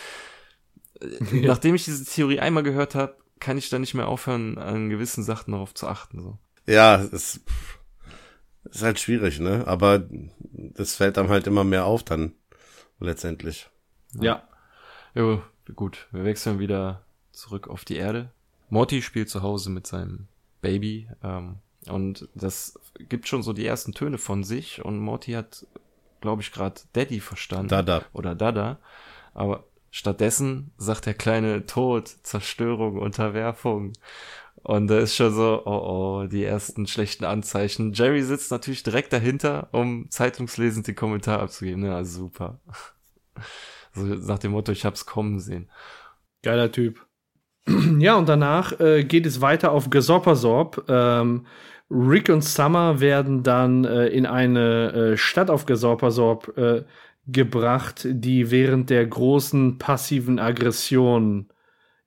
ja. 1.32 1.42
nachdem 1.48 1.76
ich 1.76 1.86
diese 1.86 2.04
Theorie 2.06 2.40
einmal 2.40 2.64
gehört 2.64 2.96
habe, 2.96 3.16
kann 3.40 3.58
ich 3.58 3.70
da 3.70 3.78
nicht 3.78 3.94
mehr 3.94 4.08
aufhören, 4.08 4.58
an 4.58 4.90
gewissen 4.90 5.24
Sachen 5.24 5.52
darauf 5.52 5.74
zu 5.76 5.88
achten. 5.88 6.22
So. 6.22 6.38
Ja, 6.66 7.02
es 7.02 7.42
ist 8.64 8.82
halt 8.82 9.00
schwierig, 9.00 9.40
ne? 9.40 9.68
Aber 9.68 10.04
das 10.10 10.96
fällt 10.96 11.18
einem 11.18 11.30
halt 11.30 11.46
immer 11.46 11.64
mehr 11.64 11.86
auf 11.86 12.04
dann 12.04 12.34
letztendlich. 13.00 13.70
Ja. 14.20 14.48
Jo, 15.14 15.44
gut, 15.76 16.08
wir 16.12 16.24
wechseln 16.24 16.60
wieder 16.60 17.06
zurück 17.32 17.68
auf 17.68 17.86
die 17.86 17.98
Erde. 17.98 18.32
Morty 18.74 19.04
spielt 19.04 19.30
zu 19.30 19.44
Hause 19.44 19.70
mit 19.70 19.86
seinem 19.86 20.28
Baby 20.62 21.08
ähm, 21.24 21.58
und 21.88 22.28
das 22.34 22.80
gibt 23.08 23.28
schon 23.28 23.44
so 23.44 23.54
die 23.54 23.68
ersten 23.68 23.94
Töne 23.94 24.18
von 24.18 24.44
sich 24.44 24.84
und 24.84 24.98
Morty 24.98 25.34
hat, 25.34 25.68
glaube 26.22 26.42
ich, 26.42 26.52
gerade 26.52 26.82
Daddy 26.94 27.20
verstanden. 27.20 27.68
Dada. 27.68 28.04
Oder 28.14 28.34
Dada. 28.34 28.80
Aber 29.36 29.66
stattdessen 29.92 30.72
sagt 30.78 31.06
der 31.06 31.14
kleine 31.14 31.68
Tod, 31.68 32.08
Zerstörung, 32.24 32.98
Unterwerfung. 32.98 33.94
Und 34.64 34.88
da 34.88 34.98
ist 34.98 35.16
schon 35.16 35.36
so, 35.36 35.62
oh 35.66 36.24
oh, 36.24 36.28
die 36.28 36.44
ersten 36.44 36.88
schlechten 36.88 37.26
Anzeichen. 37.26 37.94
Jerry 37.94 38.24
sitzt 38.24 38.50
natürlich 38.50 38.82
direkt 38.82 39.14
dahinter, 39.14 39.70
um 39.72 40.10
zeitungslesend 40.10 40.88
den 40.88 40.96
Kommentar 40.96 41.42
abzugeben. 41.42 41.86
Ja, 41.86 42.04
super. 42.04 42.60
So 43.96 44.02
nach 44.02 44.40
dem 44.40 44.54
Motto, 44.54 44.72
ich 44.72 44.86
hab's 44.86 45.06
kommen 45.06 45.40
sehen. 45.40 45.70
Geiler 46.42 46.72
Typ. 46.72 47.06
Ja, 48.00 48.18
und 48.18 48.28
danach 48.28 48.80
äh, 48.80 49.04
geht 49.04 49.26
es 49.26 49.40
weiter 49.40 49.72
auf 49.72 49.90
Gesoppersorb. 49.90 50.86
Ähm, 50.90 51.46
Rick 51.90 52.30
und 52.30 52.44
Summer 52.44 53.00
werden 53.00 53.44
dann 53.44 53.86
äh, 53.86 54.08
in 54.08 54.26
eine 54.26 54.92
äh, 55.14 55.18
Stadt 55.18 55.50
auf 55.50 55.66
Gesoppersorb 55.66 56.58
äh, 56.58 56.84
gebracht, 57.28 58.06
die 58.10 58.52
während 58.52 58.90
der 58.90 59.06
großen 59.06 59.78
passiven 59.78 60.40
Aggression 60.40 61.50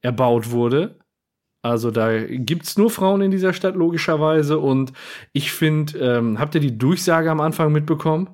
erbaut 0.02 0.50
wurde. 0.50 0.98
Also 1.62 1.90
da 1.90 2.22
gibt's 2.22 2.76
nur 2.76 2.90
Frauen 2.90 3.22
in 3.22 3.30
dieser 3.30 3.52
Stadt 3.52 3.74
logischerweise 3.74 4.58
und 4.58 4.92
ich 5.32 5.50
finde, 5.52 5.98
ähm, 5.98 6.38
habt 6.38 6.54
ihr 6.54 6.60
die 6.60 6.78
Durchsage 6.78 7.30
am 7.30 7.40
Anfang 7.40 7.72
mitbekommen? 7.72 8.28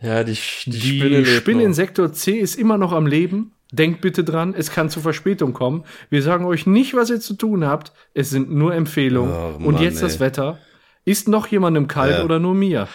Ja, 0.00 0.22
die, 0.22 0.36
die, 0.66 0.70
die 0.70 0.98
Spinne, 0.98 1.24
Spinne 1.24 1.62
in 1.62 1.74
Sektor 1.74 2.12
C 2.12 2.32
ist 2.38 2.56
immer 2.56 2.78
noch 2.78 2.92
am 2.92 3.06
Leben. 3.06 3.52
Denkt 3.70 4.00
bitte 4.00 4.24
dran, 4.24 4.54
es 4.56 4.70
kann 4.70 4.88
zu 4.88 5.00
Verspätung 5.00 5.52
kommen. 5.52 5.84
Wir 6.08 6.22
sagen 6.22 6.46
euch 6.46 6.66
nicht, 6.66 6.94
was 6.94 7.10
ihr 7.10 7.20
zu 7.20 7.34
tun 7.34 7.66
habt. 7.66 7.92
Es 8.14 8.30
sind 8.30 8.50
nur 8.50 8.74
Empfehlungen. 8.74 9.32
Oh, 9.32 9.66
Und 9.66 9.80
jetzt 9.80 9.96
ey. 9.96 10.02
das 10.02 10.20
Wetter. 10.20 10.58
Ist 11.04 11.28
noch 11.28 11.46
jemand 11.46 11.76
im 11.76 11.86
Kalt 11.88 12.18
ja. 12.18 12.24
oder 12.24 12.38
nur 12.38 12.54
mir? 12.54 12.88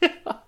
Ja. 0.00 0.08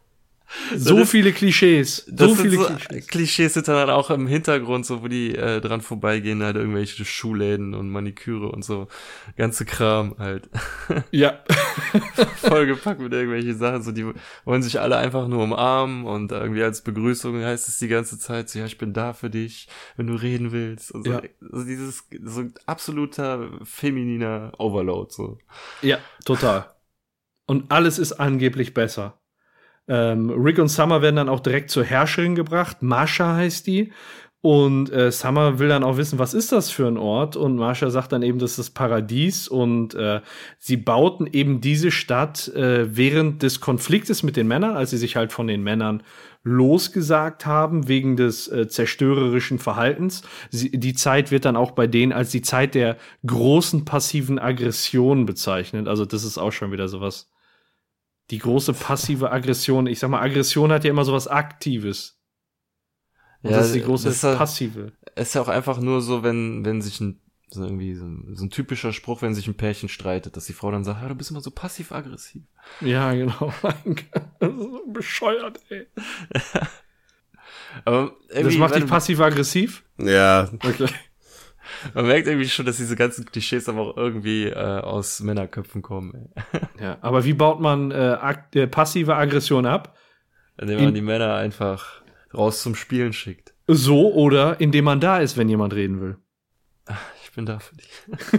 So 0.76 0.98
Das- 0.98 1.10
viele 1.10 1.32
Klischees. 1.32 2.04
So 2.14 2.34
viele 2.34 2.56
so 2.56 2.64
Klischees. 2.66 3.06
Klischees 3.06 3.54
sind 3.54 3.68
dann 3.68 3.90
auch 3.90 4.10
im 4.10 4.26
Hintergrund, 4.26 4.84
so 4.86 5.02
wo 5.02 5.08
die 5.08 5.34
äh, 5.34 5.60
dran 5.60 5.80
vorbeigehen, 5.80 6.42
halt 6.42 6.56
irgendwelche 6.56 7.04
Schuhläden 7.04 7.74
und 7.74 7.88
Maniküre 7.90 8.48
und 8.50 8.64
so. 8.64 8.88
Ganze 9.36 9.64
Kram 9.64 10.14
halt. 10.18 10.48
Ja. 11.10 11.40
Vollgepackt 12.36 13.00
mit 13.00 13.12
irgendwelchen 13.12 13.56
Sachen. 13.58 13.82
So, 13.82 13.92
die 13.92 14.06
wollen 14.44 14.62
sich 14.62 14.80
alle 14.80 14.96
einfach 14.96 15.28
nur 15.28 15.42
umarmen 15.44 16.04
und 16.04 16.32
irgendwie 16.32 16.62
als 16.62 16.82
Begrüßung 16.82 17.42
heißt 17.42 17.68
es 17.68 17.78
die 17.78 17.88
ganze 17.88 18.18
Zeit 18.18 18.48
so, 18.50 18.58
ja, 18.58 18.66
ich 18.66 18.78
bin 18.78 18.92
da 18.92 19.12
für 19.12 19.30
dich, 19.30 19.68
wenn 19.96 20.06
du 20.06 20.14
reden 20.14 20.52
willst. 20.52 20.90
Und 20.92 21.04
so, 21.04 21.12
Ja. 21.12 21.22
so 21.40 21.64
dieses, 21.64 22.04
so 22.24 22.44
absoluter 22.66 23.48
femininer 23.64 24.52
Overload, 24.58 25.12
so. 25.12 25.38
Ja, 25.82 25.98
total. 26.24 26.66
Und 27.46 27.70
alles 27.70 27.98
ist 27.98 28.12
angeblich 28.14 28.74
besser. 28.74 29.18
Ähm, 29.88 30.30
Rick 30.30 30.58
und 30.58 30.68
Summer 30.68 31.02
werden 31.02 31.16
dann 31.16 31.28
auch 31.28 31.40
direkt 31.40 31.70
zur 31.70 31.84
Herrscherin 31.84 32.34
gebracht. 32.34 32.82
Marsha 32.82 33.36
heißt 33.36 33.66
die. 33.66 33.92
Und 34.40 34.92
äh, 34.92 35.10
Summer 35.10 35.58
will 35.58 35.68
dann 35.68 35.82
auch 35.82 35.96
wissen, 35.96 36.20
was 36.20 36.32
ist 36.32 36.52
das 36.52 36.70
für 36.70 36.86
ein 36.86 36.96
Ort? 36.96 37.34
Und 37.34 37.56
Marsha 37.56 37.90
sagt 37.90 38.12
dann 38.12 38.22
eben, 38.22 38.38
das 38.38 38.52
ist 38.52 38.58
das 38.58 38.70
Paradies. 38.70 39.48
Und 39.48 39.94
äh, 39.94 40.20
sie 40.58 40.76
bauten 40.76 41.26
eben 41.26 41.60
diese 41.60 41.90
Stadt 41.90 42.46
äh, 42.54 42.96
während 42.96 43.42
des 43.42 43.60
Konfliktes 43.60 44.22
mit 44.22 44.36
den 44.36 44.46
Männern, 44.46 44.76
als 44.76 44.90
sie 44.90 44.96
sich 44.96 45.16
halt 45.16 45.32
von 45.32 45.48
den 45.48 45.64
Männern 45.64 46.04
losgesagt 46.44 47.46
haben 47.46 47.88
wegen 47.88 48.16
des 48.16 48.46
äh, 48.46 48.68
zerstörerischen 48.68 49.58
Verhaltens. 49.58 50.22
Sie, 50.50 50.70
die 50.70 50.94
Zeit 50.94 51.32
wird 51.32 51.44
dann 51.44 51.56
auch 51.56 51.72
bei 51.72 51.88
denen 51.88 52.12
als 52.12 52.30
die 52.30 52.42
Zeit 52.42 52.76
der 52.76 52.96
großen 53.26 53.84
passiven 53.84 54.38
Aggression 54.38 55.26
bezeichnet. 55.26 55.88
Also 55.88 56.04
das 56.04 56.22
ist 56.22 56.38
auch 56.38 56.52
schon 56.52 56.70
wieder 56.70 56.86
sowas. 56.86 57.28
Die 58.30 58.38
große 58.38 58.74
passive 58.74 59.30
Aggression. 59.30 59.86
Ich 59.86 59.98
sag 60.00 60.10
mal, 60.10 60.20
Aggression 60.20 60.70
hat 60.72 60.84
ja 60.84 60.90
immer 60.90 61.04
sowas 61.04 61.28
Aktives. 61.28 62.20
Und 63.42 63.52
das 63.52 63.66
ist 63.68 63.74
die 63.74 63.82
große 63.82 64.08
ist 64.08 64.22
ja- 64.22 64.34
passive. 64.34 64.92
ist 65.14 65.34
ja 65.34 65.40
auch 65.42 65.48
einfach 65.48 65.78
nur 65.80 66.00
so, 66.02 66.22
wenn, 66.22 66.64
wenn 66.64 66.82
sich 66.82 67.00
ein, 67.00 67.20
so 67.48 67.62
irgendwie 67.64 67.94
so 67.94 68.04
ein, 68.04 68.34
so 68.34 68.44
ein 68.44 68.50
typischer 68.50 68.92
Spruch, 68.92 69.22
wenn 69.22 69.34
sich 69.34 69.46
ein 69.46 69.56
Pärchen 69.56 69.88
streitet, 69.88 70.36
dass 70.36 70.44
die 70.46 70.52
Frau 70.52 70.70
dann 70.70 70.84
sagt, 70.84 71.00
ja, 71.00 71.08
du 71.08 71.14
bist 71.14 71.30
immer 71.30 71.40
so 71.40 71.50
passiv-aggressiv. 71.50 72.42
Ja, 72.80 73.12
genau. 73.14 73.52
das 74.40 74.50
ist 74.52 74.58
so 74.58 74.84
bescheuert, 74.88 75.60
ey. 75.70 75.86
Aber 77.84 78.12
Das 78.28 78.54
macht 78.56 78.74
dich 78.74 78.86
passiv-aggressiv? 78.86 79.84
Ja, 79.98 80.50
Okay. 80.64 80.88
Man 81.94 82.06
merkt 82.06 82.26
irgendwie 82.26 82.48
schon, 82.48 82.66
dass 82.66 82.76
diese 82.76 82.96
ganzen 82.96 83.24
Klischees 83.26 83.68
aber 83.68 83.80
auch 83.82 83.96
irgendwie 83.96 84.44
äh, 84.46 84.54
aus 84.54 85.20
Männerköpfen 85.20 85.82
kommen. 85.82 86.30
Ja, 86.80 86.98
aber 87.00 87.24
wie 87.24 87.32
baut 87.34 87.60
man 87.60 87.90
äh, 87.90 88.16
äh, 88.54 88.66
passive 88.66 89.14
Aggression 89.16 89.66
ab? 89.66 89.96
Indem 90.60 90.76
man 90.78 90.88
In- 90.88 90.94
die 90.94 91.02
Männer 91.02 91.34
einfach 91.34 92.02
raus 92.34 92.62
zum 92.62 92.74
Spielen 92.74 93.12
schickt. 93.12 93.54
So 93.66 94.12
oder 94.14 94.60
indem 94.60 94.84
man 94.86 95.00
da 95.00 95.18
ist, 95.18 95.36
wenn 95.36 95.48
jemand 95.48 95.74
reden 95.74 96.00
will. 96.00 96.16
Ich 97.22 97.32
bin 97.34 97.46
da 97.46 97.58
für 97.60 97.76
dich. 97.76 97.88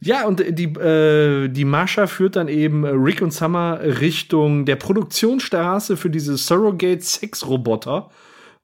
Ja, 0.00 0.26
und 0.26 0.42
die, 0.58 0.64
äh, 0.74 1.48
die 1.48 1.64
Mascha 1.66 2.06
führt 2.06 2.36
dann 2.36 2.48
eben 2.48 2.84
äh, 2.84 2.90
Rick 2.90 3.20
und 3.20 3.32
Summer 3.32 3.78
Richtung 3.82 4.64
der 4.64 4.76
Produktionsstraße 4.76 5.96
für 5.98 6.08
diese 6.08 6.38
Surrogate-Sex-Roboter 6.38 8.08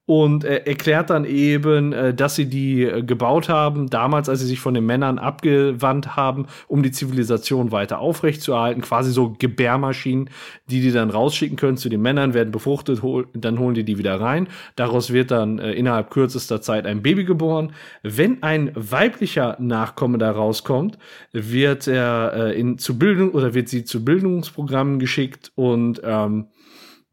und 0.06 0.44
äh, 0.44 0.62
erklärt 0.66 1.08
dann 1.08 1.24
eben, 1.24 1.92
äh, 1.92 2.12
dass 2.12 2.34
sie 2.34 2.46
die 2.46 2.82
äh, 2.82 3.02
gebaut 3.02 3.48
haben, 3.48 3.88
damals, 3.88 4.28
als 4.28 4.40
sie 4.40 4.46
sich 4.46 4.60
von 4.60 4.74
den 4.74 4.84
Männern 4.84 5.18
abgewandt 5.18 6.14
haben, 6.14 6.46
um 6.68 6.82
die 6.82 6.90
Zivilisation 6.90 7.72
weiter 7.72 8.00
aufrechtzuerhalten. 8.00 8.82
Quasi 8.82 9.12
so 9.12 9.34
Gebärmaschinen, 9.38 10.28
die 10.68 10.82
die 10.82 10.92
dann 10.92 11.08
rausschicken 11.08 11.56
können 11.56 11.78
zu 11.78 11.88
den 11.88 12.02
Männern, 12.02 12.34
werden 12.34 12.50
befruchtet, 12.50 13.02
hol 13.02 13.26
dann 13.32 13.58
holen 13.58 13.74
die 13.74 13.84
die 13.84 13.96
wieder 13.96 14.20
rein. 14.20 14.48
Daraus 14.76 15.10
wird 15.10 15.30
dann 15.30 15.58
äh, 15.58 15.72
innerhalb 15.72 16.10
kürzester 16.10 16.60
Zeit 16.60 16.84
ein 16.86 17.02
Baby 17.02 17.24
geboren. 17.24 17.72
Wenn 18.02 18.42
ein 18.42 18.72
weiblicher 18.74 19.56
Nachkomme 19.58 20.18
da 20.18 20.30
rauskommt, 20.32 20.98
wird 21.32 21.88
er 21.88 22.32
äh, 22.34 22.60
in 22.60 22.76
zu 22.76 22.98
Bildung 22.98 23.30
oder 23.30 23.54
wird 23.54 23.70
sie 23.70 23.84
zu 23.84 24.04
Bildungsprogrammen 24.04 24.98
geschickt 24.98 25.50
und 25.54 26.02
ähm, 26.04 26.48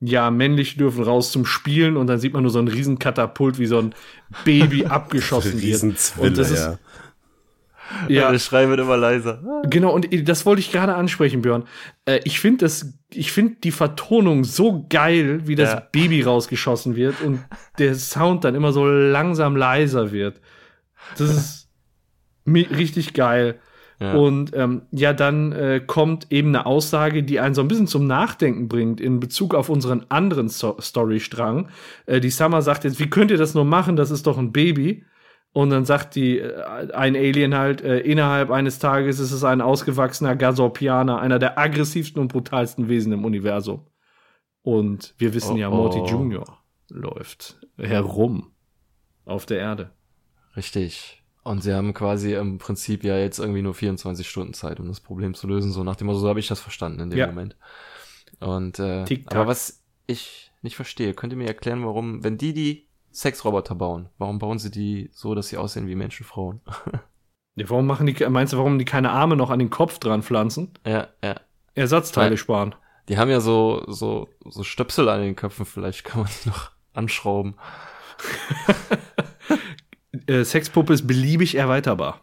ja, 0.02 0.32
männlich 0.32 0.78
dürfen 0.78 1.04
raus 1.04 1.32
zum 1.32 1.46
Spielen 1.46 1.96
und 1.96 2.08
dann 2.08 2.20
sieht 2.20 2.34
man 2.34 2.42
nur 2.42 2.52
so 2.52 2.60
ein 2.60 2.68
riesen 2.68 2.98
Katapult, 3.00 3.60
wie 3.60 3.68
so 3.68 3.78
ein 3.78 3.94
Baby 4.44 4.86
abgeschossen 4.88 5.54
wird. 5.54 5.64
Riesenzwille, 5.64 6.28
Und 6.28 6.38
das 6.38 6.50
ist, 6.50 6.60
ja. 6.60 6.80
ja, 8.08 8.32
Der 8.32 8.40
Schrei 8.40 8.68
wird 8.68 8.80
immer 8.80 8.98
leiser. 8.98 9.42
Genau, 9.70 9.94
und 9.94 10.08
das 10.28 10.46
wollte 10.46 10.60
ich 10.60 10.72
gerade 10.72 10.96
ansprechen, 10.96 11.44
Björn. 11.44 11.66
Äh, 12.06 12.20
ich 12.24 12.40
finde 12.40 12.66
das, 12.66 12.94
ich 13.14 13.32
finde 13.32 13.58
die 13.64 13.72
Vertonung 13.72 14.44
so 14.44 14.88
geil, 14.90 15.42
wie 15.46 15.56
das 15.56 15.70
Ja. 15.72 15.88
Baby 15.92 16.24
rausgeschossen 16.24 16.96
wird 16.96 17.22
und 17.22 17.40
der 17.78 17.94
Sound 17.94 18.44
dann 18.44 18.56
immer 18.56 18.74
so 18.74 18.86
langsam 18.88 19.56
leiser 19.56 20.12
wird. 20.12 20.42
Das 21.18 21.30
ist 21.30 21.70
richtig 22.46 23.14
geil. 23.14 23.60
Ja. 24.02 24.16
Und 24.16 24.56
ähm, 24.56 24.82
ja, 24.92 25.14
dann 25.14 25.52
äh, 25.52 25.80
kommt 25.86 26.32
eben 26.32 26.50
eine 26.50 26.66
Aussage, 26.66 27.22
die 27.22 27.40
einen 27.40 27.54
so 27.54 27.62
ein 27.62 27.68
bisschen 27.68 27.86
zum 27.86 28.08
Nachdenken 28.08 28.68
bringt 28.68 29.00
in 29.00 29.20
Bezug 29.20 29.54
auf 29.54 29.70
unseren 29.70 30.08
anderen 30.10 30.50
so 30.50 30.76
Storystrang. 30.82 31.70
Äh, 32.08 32.20
die 32.20 32.32
Summer 32.32 32.64
sagt 32.64 32.84
jetzt, 32.84 33.00
wie 33.00 33.12
könnt 33.12 33.30
ihr 33.30 33.38
das 33.38 33.54
nur 33.54 33.64
machen? 33.64 33.96
Das 33.96 34.10
ist 34.10 34.26
doch 34.26 34.40
ein 34.40 34.52
Baby. 34.52 35.06
Und 35.54 35.70
dann 35.70 35.86
sagt 35.86 36.16
die 36.16 36.40
äh, 36.40 36.92
ein 36.94 37.16
Alien 37.16 37.56
halt, 37.56 37.82
äh, 37.82 38.00
innerhalb 38.00 38.50
eines 38.50 38.80
Tages 38.80 39.20
ist 39.20 39.32
es 39.32 39.44
ein 39.44 39.62
ausgewachsener 39.62 40.36
Gasorpianer, 40.36 41.20
einer 41.20 41.38
der 41.38 41.60
aggressivsten 41.60 42.20
und 42.20 42.30
brutalsten 42.30 42.90
Wesen 42.90 43.14
im 43.14 43.24
Universum. 43.24 43.86
Und 44.64 45.14
wir 45.20 45.36
wissen 45.36 45.54
Oh, 45.54 45.58
ja, 45.58 45.70
Morty 45.70 46.00
oh. 46.00 46.08
Junior 46.08 46.58
läuft 46.90 47.60
herum 47.78 48.52
auf 49.26 49.46
der 49.46 49.60
Erde. 49.60 49.92
Richtig. 50.56 51.21
Und 51.44 51.64
sie 51.64 51.74
haben 51.74 51.94
quasi 51.94 52.36
im 52.36 52.60
Prinzip 52.60 53.04
ja 53.04 53.18
jetzt 53.18 53.40
irgendwie 53.40 53.64
nur 53.64 53.74
24 53.74 54.30
Stunden 54.30 54.54
Zeit, 54.54 54.80
um 54.80 54.88
das 54.88 55.00
Problem 55.00 55.34
zu 55.34 55.48
lösen. 55.48 55.72
So 55.72 55.84
nach 55.84 55.96
dem 55.96 56.08
Motto, 56.08 56.20
so 56.20 56.30
habe 56.30 56.40
ich 56.40 56.48
das 56.48 56.60
verstanden 56.60 57.00
in 57.00 57.10
dem 57.10 57.20
Ja. 57.20 57.28
Moment. 57.28 57.56
Und 58.40 58.80
äh, 58.80 59.06
aber 59.26 59.48
was 59.48 59.84
ich 60.08 60.52
nicht 60.62 60.76
verstehe, 60.76 61.14
könnt 61.14 61.34
ihr 61.34 61.38
mir 61.38 61.48
erklären, 61.48 61.86
warum, 61.86 62.24
wenn 62.24 62.38
die 62.38 62.54
die 62.54 62.88
Sexroboter 63.12 63.76
bauen, 63.76 64.10
warum 64.18 64.40
bauen 64.40 64.60
sie 64.60 64.72
die 64.72 65.10
so, 65.14 65.36
dass 65.36 65.50
sie 65.50 65.58
aussehen 65.58 65.88
wie 65.88 65.96
Menschenfrauen? 65.96 66.62
Ja, 67.56 67.70
warum 67.70 67.86
machen 67.86 68.08
die, 68.08 68.14
meinst 68.30 68.54
du, 68.54 68.58
warum 68.58 68.80
die 68.80 68.86
keine 68.86 69.12
Arme 69.12 69.36
noch 69.36 69.50
an 69.50 69.60
den 69.60 69.70
Kopf 69.70 70.00
dran 70.00 70.24
pflanzen? 70.24 70.72
ja, 70.86 71.10
ja. 71.22 71.36
Ersatzteile 71.76 72.30
Nein. 72.30 72.38
sparen. 72.38 72.76
Die 73.10 73.18
haben 73.18 73.30
ja 73.30 73.42
so, 73.42 73.84
so, 73.88 74.30
so 74.46 74.64
Stöpsel 74.64 75.10
an 75.10 75.20
den 75.20 75.36
Köpfen, 75.36 75.66
vielleicht 75.66 76.06
kann 76.06 76.22
man 76.22 76.30
die 76.44 76.48
noch 76.50 76.72
anschrauben. 76.94 77.56
Äh, 80.32 80.46
Sexpuppe 80.46 80.94
ist 80.94 81.08
beliebig 81.08 81.56
erweiterbar. 81.56 82.22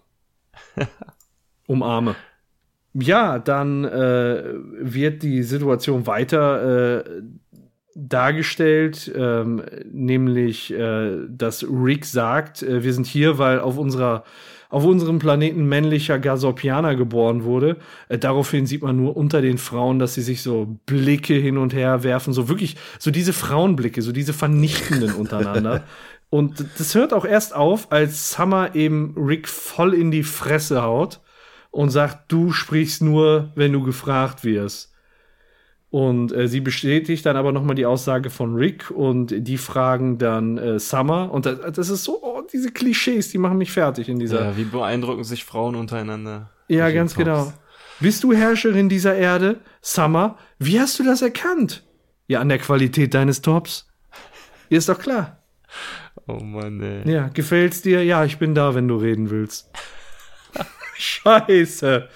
um 1.67 1.83
Arme. 1.83 2.17
Ja, 2.95 3.39
dann 3.39 3.85
äh, 3.85 4.43
wird 4.81 5.23
die 5.23 5.43
Situation 5.43 6.07
weiter 6.07 7.05
äh, 7.05 7.23
dargestellt, 7.95 9.13
ähm, 9.15 9.63
nämlich, 9.93 10.73
äh, 10.73 11.19
dass 11.29 11.65
Rick 11.65 12.07
sagt, 12.07 12.63
äh, 12.63 12.83
wir 12.83 12.95
sind 12.95 13.07
hier, 13.07 13.39
weil 13.39 13.61
auf 13.61 13.77
unserer 13.77 14.25
auf 14.71 14.85
unserem 14.85 15.19
Planeten 15.19 15.67
männlicher 15.67 16.19
Gasorpianer 16.19 16.95
geboren 16.95 17.45
wurde. 17.45 17.79
Äh, 18.09 18.19
daraufhin 18.19 18.67
sieht 18.67 18.83
man 18.83 18.97
nur 18.97 19.17
unter 19.17 19.41
den 19.41 19.57
Frauen, 19.59 19.99
dass 19.99 20.15
sie 20.15 20.23
sich 20.23 20.43
so 20.43 20.79
Blicke 20.85 21.35
hin 21.35 21.57
und 21.57 21.73
her 21.73 22.03
werfen, 22.03 22.33
so 22.35 22.49
wirklich, 22.49 22.77
so 22.99 23.11
diese 23.11 23.33
Frauenblicke, 23.33 24.03
so 24.03 24.13
diese 24.13 24.33
vernichtenden 24.33 25.13
untereinander. 25.19 25.85
Und 26.31 26.65
das 26.79 26.95
hört 26.95 27.13
auch 27.13 27.25
erst 27.25 27.55
auf, 27.55 27.91
als 27.91 28.33
Summer 28.33 28.75
eben 28.75 29.15
Rick 29.17 29.49
voll 29.49 29.95
in 29.95 30.11
die 30.11 30.23
Fresse 30.23 30.83
haut 30.83 31.21
und 31.71 31.91
sagt, 31.91 32.31
du 32.31 32.53
sprichst 32.53 33.03
nur, 33.03 33.53
wenn 33.55 33.73
du 33.73 33.83
gefragt 33.83 34.45
wirst. 34.45 34.93
Und 35.91 36.33
äh, 36.33 36.49
sie 36.49 36.61
bestätigt 36.61 37.25
dann 37.25 37.37
aber 37.37 37.51
nochmal 37.53 37.75
die 37.75 37.87
Aussage 37.87 38.29
von 38.29 38.57
Rick 38.57 38.91
und 38.91 39.33
die 39.35 39.57
fragen 39.57 40.19
dann 40.19 40.59
äh, 40.59 40.79
Summer. 40.79 41.33
Und 41.33 41.47
das, 41.47 41.61
das 41.73 41.89
ist 41.89 42.05
so, 42.05 42.23
oh, 42.23 42.43
diese 42.53 42.73
Klischees, 42.73 43.31
die 43.31 43.39
machen 43.39 43.57
mich 43.57 43.73
fertig 43.73 44.11
in 44.11 44.19
dieser. 44.19 44.45
Ja, 44.45 44.57
wie 44.59 44.65
beeindrucken 44.65 45.25
sich 45.25 45.47
Frauen 45.47 45.77
untereinander? 45.77 46.51
Ja, 46.69 46.91
ganz 46.91 47.15
Tops. 47.15 47.25
genau. 47.25 47.53
Bist 48.01 48.23
du 48.23 48.35
Herrscherin 48.35 48.91
dieser 48.91 49.15
Erde? 49.15 49.61
Summer, 49.81 50.37
wie 50.59 50.79
hast 50.79 50.99
du 50.99 51.05
das 51.05 51.23
erkannt? 51.23 51.85
Ja, 52.27 52.41
an 52.41 52.51
der 52.51 52.59
Qualität 52.59 53.15
deines 53.15 53.41
Tops. 53.41 53.89
Ist 54.69 54.91
doch 54.91 54.99
klar. 54.99 55.43
Oh 56.27 56.41
Mann, 56.43 56.81
ey. 56.81 57.11
Ja, 57.11 57.29
gefällt's 57.29 57.83
dir? 57.83 58.05
Ja, 58.05 58.25
ich 58.25 58.39
bin 58.39 58.55
da, 58.55 58.75
wenn 58.75 58.89
du 58.89 58.97
reden 58.97 59.31
willst. 59.31 59.71
Scheiße. 60.97 62.09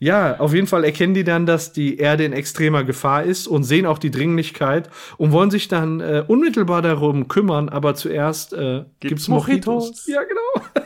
Ja, 0.00 0.38
auf 0.38 0.52
jeden 0.52 0.66
Fall 0.66 0.84
erkennen 0.84 1.14
die 1.14 1.24
dann, 1.24 1.46
dass 1.46 1.72
die 1.72 1.98
Erde 1.98 2.24
in 2.24 2.32
extremer 2.32 2.84
Gefahr 2.84 3.22
ist 3.22 3.46
und 3.46 3.64
sehen 3.64 3.86
auch 3.86 3.98
die 3.98 4.10
Dringlichkeit 4.10 4.90
und 5.16 5.32
wollen 5.32 5.50
sich 5.50 5.68
dann 5.68 6.00
äh, 6.00 6.24
unmittelbar 6.26 6.82
darum 6.82 7.28
kümmern, 7.28 7.68
aber 7.68 7.94
zuerst 7.94 8.52
äh, 8.52 8.84
gibt's, 9.00 9.28
Mojitos. 9.28 9.84
Mojitos. 9.84 10.06
Ja, 10.06 10.22
genau. 10.24 10.84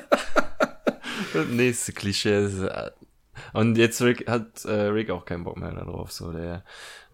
Das 1.33 1.47
nächste 1.51 1.93
Klischee 1.93 2.45
ist, 2.45 2.61
äh, 2.61 2.91
Und 3.55 3.77
jetzt 3.79 4.01
Rick, 4.03 4.29
hat 4.29 4.65
äh, 4.67 4.73
Rick 4.73 5.11
auch 5.11 5.25
keinen 5.25 5.45
Bock 5.45 5.57
mehr 5.57 5.73
darauf. 5.73 6.13
So, 6.13 6.31
der 6.31 6.63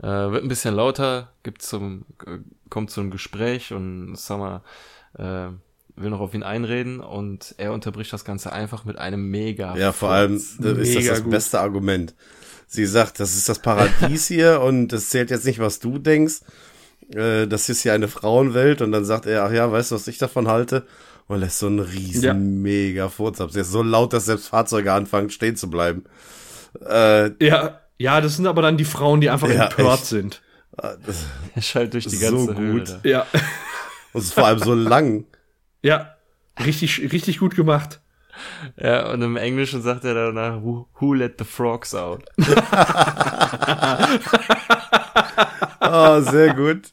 äh, 0.02 0.06
wird 0.06 0.42
ein 0.42 0.48
bisschen 0.48 0.74
lauter, 0.74 1.32
gibt 1.42 1.62
zum, 1.62 2.04
äh, 2.26 2.38
kommt 2.70 2.90
zu 2.90 3.00
einem 3.00 3.12
Gespräch 3.12 3.72
und 3.72 4.16
Summer 4.16 4.62
äh, 5.18 5.48
will 5.96 6.10
noch 6.10 6.20
auf 6.20 6.34
ihn 6.34 6.42
einreden 6.42 7.00
und 7.00 7.54
er 7.58 7.72
unterbricht 7.72 8.12
das 8.12 8.24
Ganze 8.24 8.52
einfach 8.52 8.84
mit 8.84 8.98
einem 8.98 9.30
mega. 9.30 9.76
Ja, 9.76 9.92
vor 9.92 10.10
allem 10.10 10.36
ist 10.36 10.58
das 10.60 11.04
das 11.06 11.22
gut. 11.22 11.30
beste 11.30 11.60
Argument. 11.60 12.14
Sie 12.66 12.86
sagt, 12.86 13.20
das 13.20 13.36
ist 13.36 13.48
das 13.48 13.60
Paradies 13.60 14.26
hier 14.26 14.60
und 14.60 14.92
es 14.92 15.10
zählt 15.10 15.30
jetzt 15.30 15.44
nicht, 15.46 15.60
was 15.60 15.78
du 15.78 15.98
denkst. 15.98 16.40
Äh, 17.14 17.46
das 17.46 17.68
ist 17.68 17.82
hier 17.82 17.92
eine 17.92 18.08
Frauenwelt 18.08 18.82
und 18.82 18.90
dann 18.92 19.04
sagt 19.04 19.26
er, 19.26 19.44
ach 19.44 19.52
ja, 19.52 19.70
weißt 19.70 19.90
du, 19.92 19.94
was 19.94 20.08
ich 20.08 20.18
davon 20.18 20.48
halte? 20.48 20.86
Und 21.26 21.40
lässt 21.40 21.58
so 21.58 21.66
einen 21.68 21.78
riesen 21.78 22.22
Ja. 22.24 22.34
mega 22.34 23.08
Furz 23.08 23.40
ab. 23.40 23.50
Der 23.52 23.62
ist 23.62 23.70
so 23.70 23.82
laut, 23.82 24.12
dass 24.12 24.26
selbst 24.26 24.48
Fahrzeuge 24.48 24.92
anfangen 24.92 25.30
stehen 25.30 25.56
zu 25.56 25.70
bleiben. 25.70 26.04
Äh, 26.86 27.30
Ja, 27.44 27.80
ja, 27.98 28.20
das 28.20 28.36
sind 28.36 28.46
aber 28.46 28.62
dann 28.62 28.76
die 28.76 28.84
Frauen, 28.84 29.20
die 29.20 29.30
einfach 29.30 29.48
Ja, 29.48 29.66
empört 29.66 30.00
echt. 30.00 30.06
sind. 30.06 30.42
das, 30.76 31.26
Er 31.54 31.62
schallt 31.62 31.94
durch 31.94 32.06
die 32.08 32.16
So 32.16 32.46
ganze 32.46 32.56
Höhle. 32.58 32.80
gut. 32.80 32.88
da. 33.04 33.08
Ja, 33.08 33.26
und 34.14 34.20
es 34.20 34.28
ist 34.28 34.34
vor 34.34 34.46
allem 34.46 34.60
so 34.60 34.74
lang. 34.74 35.26
ja, 35.82 36.16
richtig, 36.64 37.12
richtig 37.12 37.38
gut 37.38 37.54
gemacht. 37.54 38.00
Ja, 38.76 39.10
und 39.12 39.22
im 39.22 39.36
Englischen 39.36 39.82
sagt 39.82 40.04
er 40.04 40.14
danach, 40.14 40.62
who, 40.62 40.88
who 40.98 41.12
let 41.12 41.34
the 41.38 41.44
frogs 41.44 41.94
out? 41.94 42.24
Oh, 45.86 46.20
sehr 46.20 46.54
gut. 46.54 46.92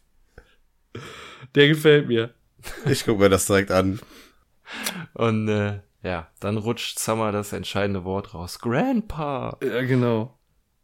Der 1.55 1.67
gefällt 1.67 2.07
mir. 2.07 2.33
Ich 2.85 3.05
guck 3.05 3.19
mir 3.19 3.29
das 3.29 3.47
direkt 3.47 3.71
an. 3.71 3.99
Und 5.13 5.47
äh, 5.47 5.79
ja, 6.03 6.27
dann 6.39 6.57
rutscht 6.57 6.99
Summer 6.99 7.31
das 7.31 7.53
entscheidende 7.53 8.03
Wort 8.03 8.33
raus. 8.33 8.59
Grandpa. 8.59 9.57
Ja, 9.63 9.81
genau. 9.81 10.37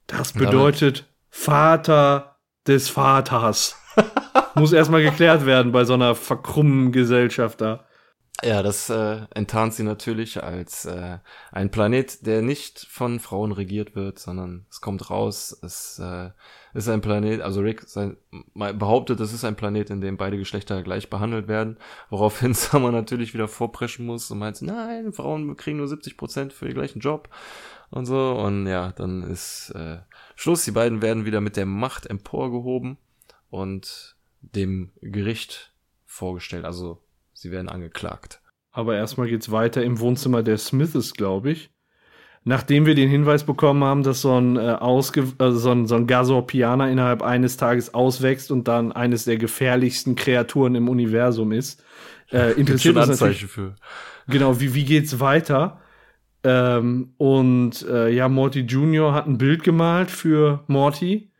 Das 0.08 0.34
bedeutet 0.34 1.06
Vater 1.30 2.38
des 2.66 2.90
Vaters. 2.90 3.76
Muss 4.58 4.74
erstmal 4.74 5.04
geklärt 5.04 5.46
werden 5.46 5.72
bei 5.72 5.86
so 5.86 5.94
einer 5.94 6.16
verkrummten 6.16 6.92
Gesellschaft 6.92 7.62
da. 7.62 7.86
Ja, 8.44 8.62
das 8.62 8.90
äh, 8.92 9.22
enttarnt 9.34 9.74
sie 9.74 9.82
natürlich 9.82 10.44
als 10.44 10.86
äh, 10.86 11.18
ein 11.52 11.72
Planet, 11.72 12.24
der 12.28 12.44
nicht 12.44 12.86
von 12.88 13.20
Frauen 13.20 13.52
regiert 13.52 13.96
wird, 13.96 14.20
sondern 14.20 14.68
es 14.70 14.80
kommt 14.80 15.10
raus, 15.10 15.58
es 15.64 15.98
äh, 15.98 16.30
ist 16.76 16.88
ein 16.88 17.02
Planet, 17.02 17.42
also 17.42 17.62
Rick 17.62 17.82
sein, 17.88 18.18
behauptet, 18.54 19.20
es 19.22 19.34
ist 19.34 19.44
ein 19.44 19.56
Planet, 19.56 19.90
in 19.90 20.02
dem 20.02 20.18
beide 20.18 20.38
Geschlechter 20.38 20.84
gleich 20.84 21.10
behandelt 21.10 21.48
werden, 21.48 21.78
woraufhin 22.12 22.54
Summer 22.56 22.92
natürlich 22.92 23.34
wieder 23.34 23.48
vorpreschen 23.48 24.06
muss 24.06 24.30
und 24.30 24.38
meint, 24.38 24.62
nein, 24.62 25.14
Frauen 25.14 25.58
kriegen 25.58 25.78
nur 25.78 25.88
70 25.88 26.16
Prozent 26.16 26.54
für 26.54 26.66
den 26.66 26.76
gleichen 26.76 27.00
Job 27.00 27.30
und 27.90 28.06
so 28.06 28.34
und 28.34 28.68
ja, 28.68 28.92
dann 28.92 29.24
ist 29.24 29.72
äh, 29.72 29.98
Schluss, 30.36 30.64
die 30.64 30.72
beiden 30.72 31.02
werden 31.02 31.26
wieder 31.26 31.42
mit 31.42 31.58
der 31.58 31.66
Macht 31.66 32.06
emporgehoben 32.06 32.98
und 33.50 34.17
dem 34.42 34.92
Gericht 35.02 35.74
vorgestellt, 36.06 36.66
also 36.66 37.04
sie 37.34 37.52
werden 37.52 37.70
angeklagt. 37.70 38.42
Aber 38.72 38.96
erstmal 38.96 39.28
geht's 39.28 39.52
weiter 39.52 39.84
im 39.84 40.00
Wohnzimmer 40.00 40.44
der 40.44 40.58
Smiths, 40.58 41.14
glaube 41.14 41.52
ich. 41.52 41.72
Nachdem 42.44 42.86
wir 42.86 42.96
den 42.96 43.10
Hinweis 43.10 43.44
bekommen 43.44 43.84
haben, 43.84 44.04
dass 44.04 44.22
so 44.22 44.40
ein, 44.40 44.56
äh, 44.56 44.60
ausge 44.60 45.34
äh, 45.40 45.52
so 45.52 45.72
ein, 45.72 45.86
so 45.86 45.96
ein 45.96 46.08
Gasorpianer 46.08 46.90
innerhalb 46.90 47.22
eines 47.22 47.58
Tages 47.58 47.94
auswächst 47.94 48.52
und 48.52 48.68
dann 48.70 48.94
eines 48.94 49.26
der 49.26 49.38
gefährlichsten 49.38 50.16
Kreaturen 50.16 50.76
im 50.76 50.88
Universum 50.88 51.52
ist, 51.52 51.84
äh, 52.32 52.52
interessiert 52.58 52.96
uns 52.96 53.10
Anzeichen 53.10 53.50
für. 53.50 53.76
genau, 54.28 54.62
wie, 54.62 54.74
wie 54.74 54.86
geht's 54.86 55.20
weiter? 55.20 55.82
Ähm, 56.44 57.14
und 57.18 57.86
äh, 57.90 58.10
ja, 58.10 58.30
Morty 58.30 58.62
Jr. 58.62 59.14
hat 59.14 59.28
ein 59.28 59.38
Bild 59.38 59.64
gemalt 59.64 60.10
für 60.10 60.64
Morty, 60.68 61.32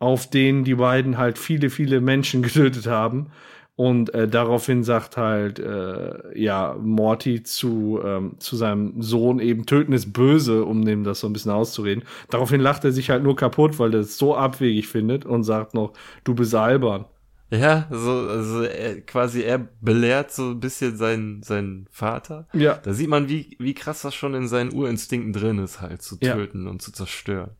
auf 0.00 0.28
den 0.28 0.64
die 0.64 0.74
beiden 0.74 1.16
halt 1.18 1.38
viele, 1.38 1.70
viele 1.70 2.00
Menschen 2.00 2.42
getötet 2.48 2.88
haben. 2.88 3.28
Und 3.76 4.12
äh, 4.12 4.28
daraufhin 4.28 4.84
sagt 4.84 5.16
halt, 5.16 5.58
äh, 5.58 6.38
ja, 6.38 6.76
Morty 6.78 7.42
zu, 7.44 7.98
ähm, 8.04 8.34
zu 8.38 8.56
seinem 8.56 9.00
Sohn 9.00 9.38
eben 9.40 9.64
töten 9.64 9.94
ist 9.94 10.12
böse, 10.12 10.66
um 10.66 10.84
dem 10.84 11.02
das 11.02 11.20
so 11.20 11.26
ein 11.26 11.32
bisschen 11.32 11.52
auszureden. 11.52 12.04
Daraufhin 12.28 12.60
lacht 12.60 12.84
er 12.84 12.92
sich 12.92 13.08
halt 13.08 13.22
nur 13.22 13.36
kaputt, 13.36 13.78
weil 13.78 13.94
er 13.94 14.00
es 14.00 14.18
so 14.18 14.36
abwegig 14.36 14.86
findet 14.88 15.24
und 15.24 15.44
sagt 15.44 15.72
noch, 15.72 15.94
du 16.24 16.34
bist 16.34 16.54
albern. 16.54 17.06
Ja, 17.52 17.86
so, 17.90 18.10
also 18.28 18.62
er, 18.62 19.00
quasi 19.00 19.40
er 19.42 19.66
belehrt 19.80 20.30
so 20.30 20.50
ein 20.50 20.60
bisschen 20.60 20.96
seinen, 20.96 21.42
seinen 21.42 21.86
Vater. 21.90 22.48
Ja. 22.52 22.74
Da 22.74 22.92
sieht 22.92 23.08
man, 23.08 23.28
wie, 23.30 23.56
wie 23.58 23.74
krass 23.74 24.02
das 24.02 24.14
schon 24.14 24.34
in 24.34 24.46
seinen 24.46 24.72
Urinstinkten 24.74 25.32
drin 25.32 25.58
ist, 25.58 25.80
halt 25.80 26.02
zu 26.02 26.16
Ja. 26.20 26.34
töten 26.34 26.68
und 26.68 26.82
zu 26.82 26.92
zerstören. 26.92 27.52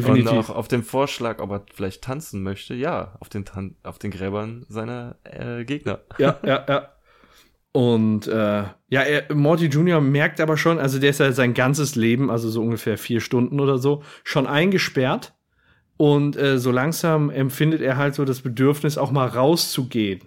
Definitiv. 0.00 0.30
Und 0.30 0.38
auch 0.38 0.50
auf 0.50 0.68
dem 0.68 0.82
Vorschlag, 0.82 1.38
ob 1.40 1.50
er 1.50 1.64
vielleicht 1.72 2.02
tanzen 2.02 2.42
möchte, 2.42 2.74
ja, 2.74 3.16
auf 3.20 3.28
den, 3.28 3.44
Tan 3.44 3.76
auf 3.82 3.98
den 3.98 4.10
Gräbern 4.10 4.66
seiner 4.68 5.16
äh, 5.24 5.64
Gegner. 5.64 6.00
ja, 6.18 6.38
ja, 6.44 6.64
ja. 6.68 6.88
Und 7.72 8.26
äh, 8.26 8.62
ja, 8.88 9.02
er, 9.02 9.34
Morty 9.34 9.66
Jr. 9.66 10.00
merkt 10.00 10.40
aber 10.40 10.56
schon, 10.56 10.78
also 10.78 10.98
der 10.98 11.10
ist 11.10 11.20
ja 11.20 11.30
sein 11.32 11.52
ganzes 11.52 11.94
Leben, 11.94 12.30
also 12.30 12.48
so 12.48 12.62
ungefähr 12.62 12.96
vier 12.96 13.20
Stunden 13.20 13.60
oder 13.60 13.76
so, 13.78 14.02
schon 14.24 14.46
eingesperrt. 14.46 15.34
Und 15.98 16.36
äh, 16.36 16.58
so 16.58 16.70
langsam 16.70 17.30
empfindet 17.30 17.80
er 17.80 17.96
halt 17.96 18.14
so 18.14 18.24
das 18.24 18.40
Bedürfnis, 18.40 18.98
auch 18.98 19.10
mal 19.10 19.26
rauszugehen. 19.26 20.22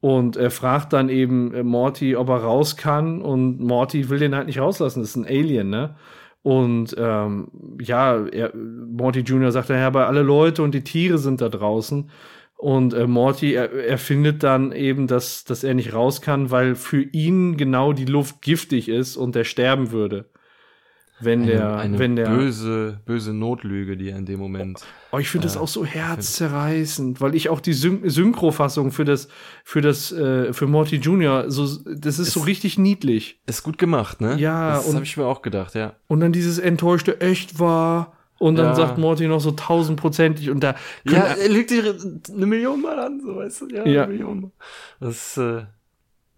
Und 0.00 0.36
er 0.36 0.50
fragt 0.50 0.94
dann 0.94 1.10
eben 1.10 1.52
äh, 1.54 1.62
Morty, 1.62 2.16
ob 2.16 2.28
er 2.30 2.42
raus 2.42 2.76
kann. 2.76 3.20
Und 3.20 3.60
Morty 3.60 4.08
will 4.08 4.18
den 4.18 4.34
halt 4.34 4.46
nicht 4.46 4.58
rauslassen. 4.58 5.00
Das 5.00 5.10
ist 5.10 5.16
ein 5.16 5.26
Alien, 5.26 5.68
ne? 5.70 5.96
Und 6.42 6.94
ähm, 6.98 7.48
ja, 7.80 8.26
er, 8.26 8.54
Morty 8.54 9.20
Jr. 9.20 9.52
sagt 9.52 9.70
dann, 9.70 9.78
ja, 9.78 9.86
aber 9.86 10.06
alle 10.06 10.22
Leute 10.22 10.62
und 10.62 10.74
die 10.74 10.84
Tiere 10.84 11.18
sind 11.18 11.40
da 11.40 11.48
draußen. 11.48 12.10
Und 12.56 12.94
äh, 12.94 13.06
Morty 13.06 13.54
er, 13.54 13.72
er 13.72 13.98
findet 13.98 14.42
dann 14.42 14.72
eben, 14.72 15.06
dass, 15.06 15.44
dass 15.44 15.64
er 15.64 15.74
nicht 15.74 15.94
raus 15.94 16.20
kann, 16.20 16.50
weil 16.50 16.74
für 16.74 17.02
ihn 17.02 17.56
genau 17.56 17.92
die 17.92 18.04
Luft 18.04 18.42
giftig 18.42 18.88
ist 18.88 19.16
und 19.16 19.36
er 19.36 19.44
sterben 19.44 19.92
würde. 19.92 20.30
Wenn 21.22 21.42
Eine, 21.42 21.52
der, 21.52 21.76
eine 21.76 21.98
wenn 21.98 22.16
der. 22.16 22.26
böse, 22.30 23.00
böse 23.04 23.34
Notlüge, 23.34 23.96
die 23.96 24.08
er 24.10 24.16
in 24.18 24.24
dem 24.26 24.38
Moment. 24.40 24.80
Oh, 25.12 25.18
ich 25.18 25.28
finde 25.28 25.46
das 25.46 25.56
Äh, 25.56 25.58
auch 25.58 25.68
so 25.68 25.84
herzzerreißend, 25.84 27.20
weil 27.20 27.34
ich 27.34 27.48
auch 27.48 27.60
die 27.60 27.72
Syn 27.72 28.08
Synchrofassung 28.08 28.90
für 28.92 29.04
das, 29.04 29.28
für 29.64 29.80
das, 29.80 30.12
äh, 30.12 30.52
für 30.52 30.66
Morty 30.66 30.96
Jr. 30.96 31.50
so, 31.50 31.66
das 31.84 32.18
ist 32.18 32.32
so 32.32 32.40
Es- 32.40 32.46
richtig 32.46 32.78
niedlich. 32.78 33.40
Ist 33.46 33.62
gut 33.62 33.78
gemacht, 33.78 34.20
ne? 34.20 34.36
Ja, 34.38 34.76
Das 34.76 34.92
habe 34.94 35.04
ich 35.04 35.16
mir 35.16 35.26
auch 35.26 35.42
gedacht, 35.42 35.74
ja. 35.74 35.94
Und 36.06 36.20
dann 36.20 36.32
dieses 36.32 36.58
enttäuschte 36.58 37.20
echt 37.20 37.58
war. 37.58 38.14
Und 38.38 38.56
dann 38.56 38.68
Ja. 38.68 38.74
sagt 38.74 38.96
Morty 38.96 39.28
noch 39.28 39.40
so 39.40 39.50
tausendprozentig 39.50 40.48
und 40.48 40.60
da. 40.60 40.74
Ja, 41.04 41.24
er 41.24 41.48
lügt 41.50 41.70
dich 41.70 41.82
eine 42.34 42.46
Million 42.46 42.80
Mal 42.80 42.98
an, 42.98 43.20
so 43.20 43.36
weißt 43.36 43.60
du, 43.60 43.68
ja, 43.68 43.86
Ja. 43.86 44.02
eine 44.04 44.12
Million 44.14 44.40
Mal. 44.40 44.50
Das 44.98 45.36
äh, 45.36 45.64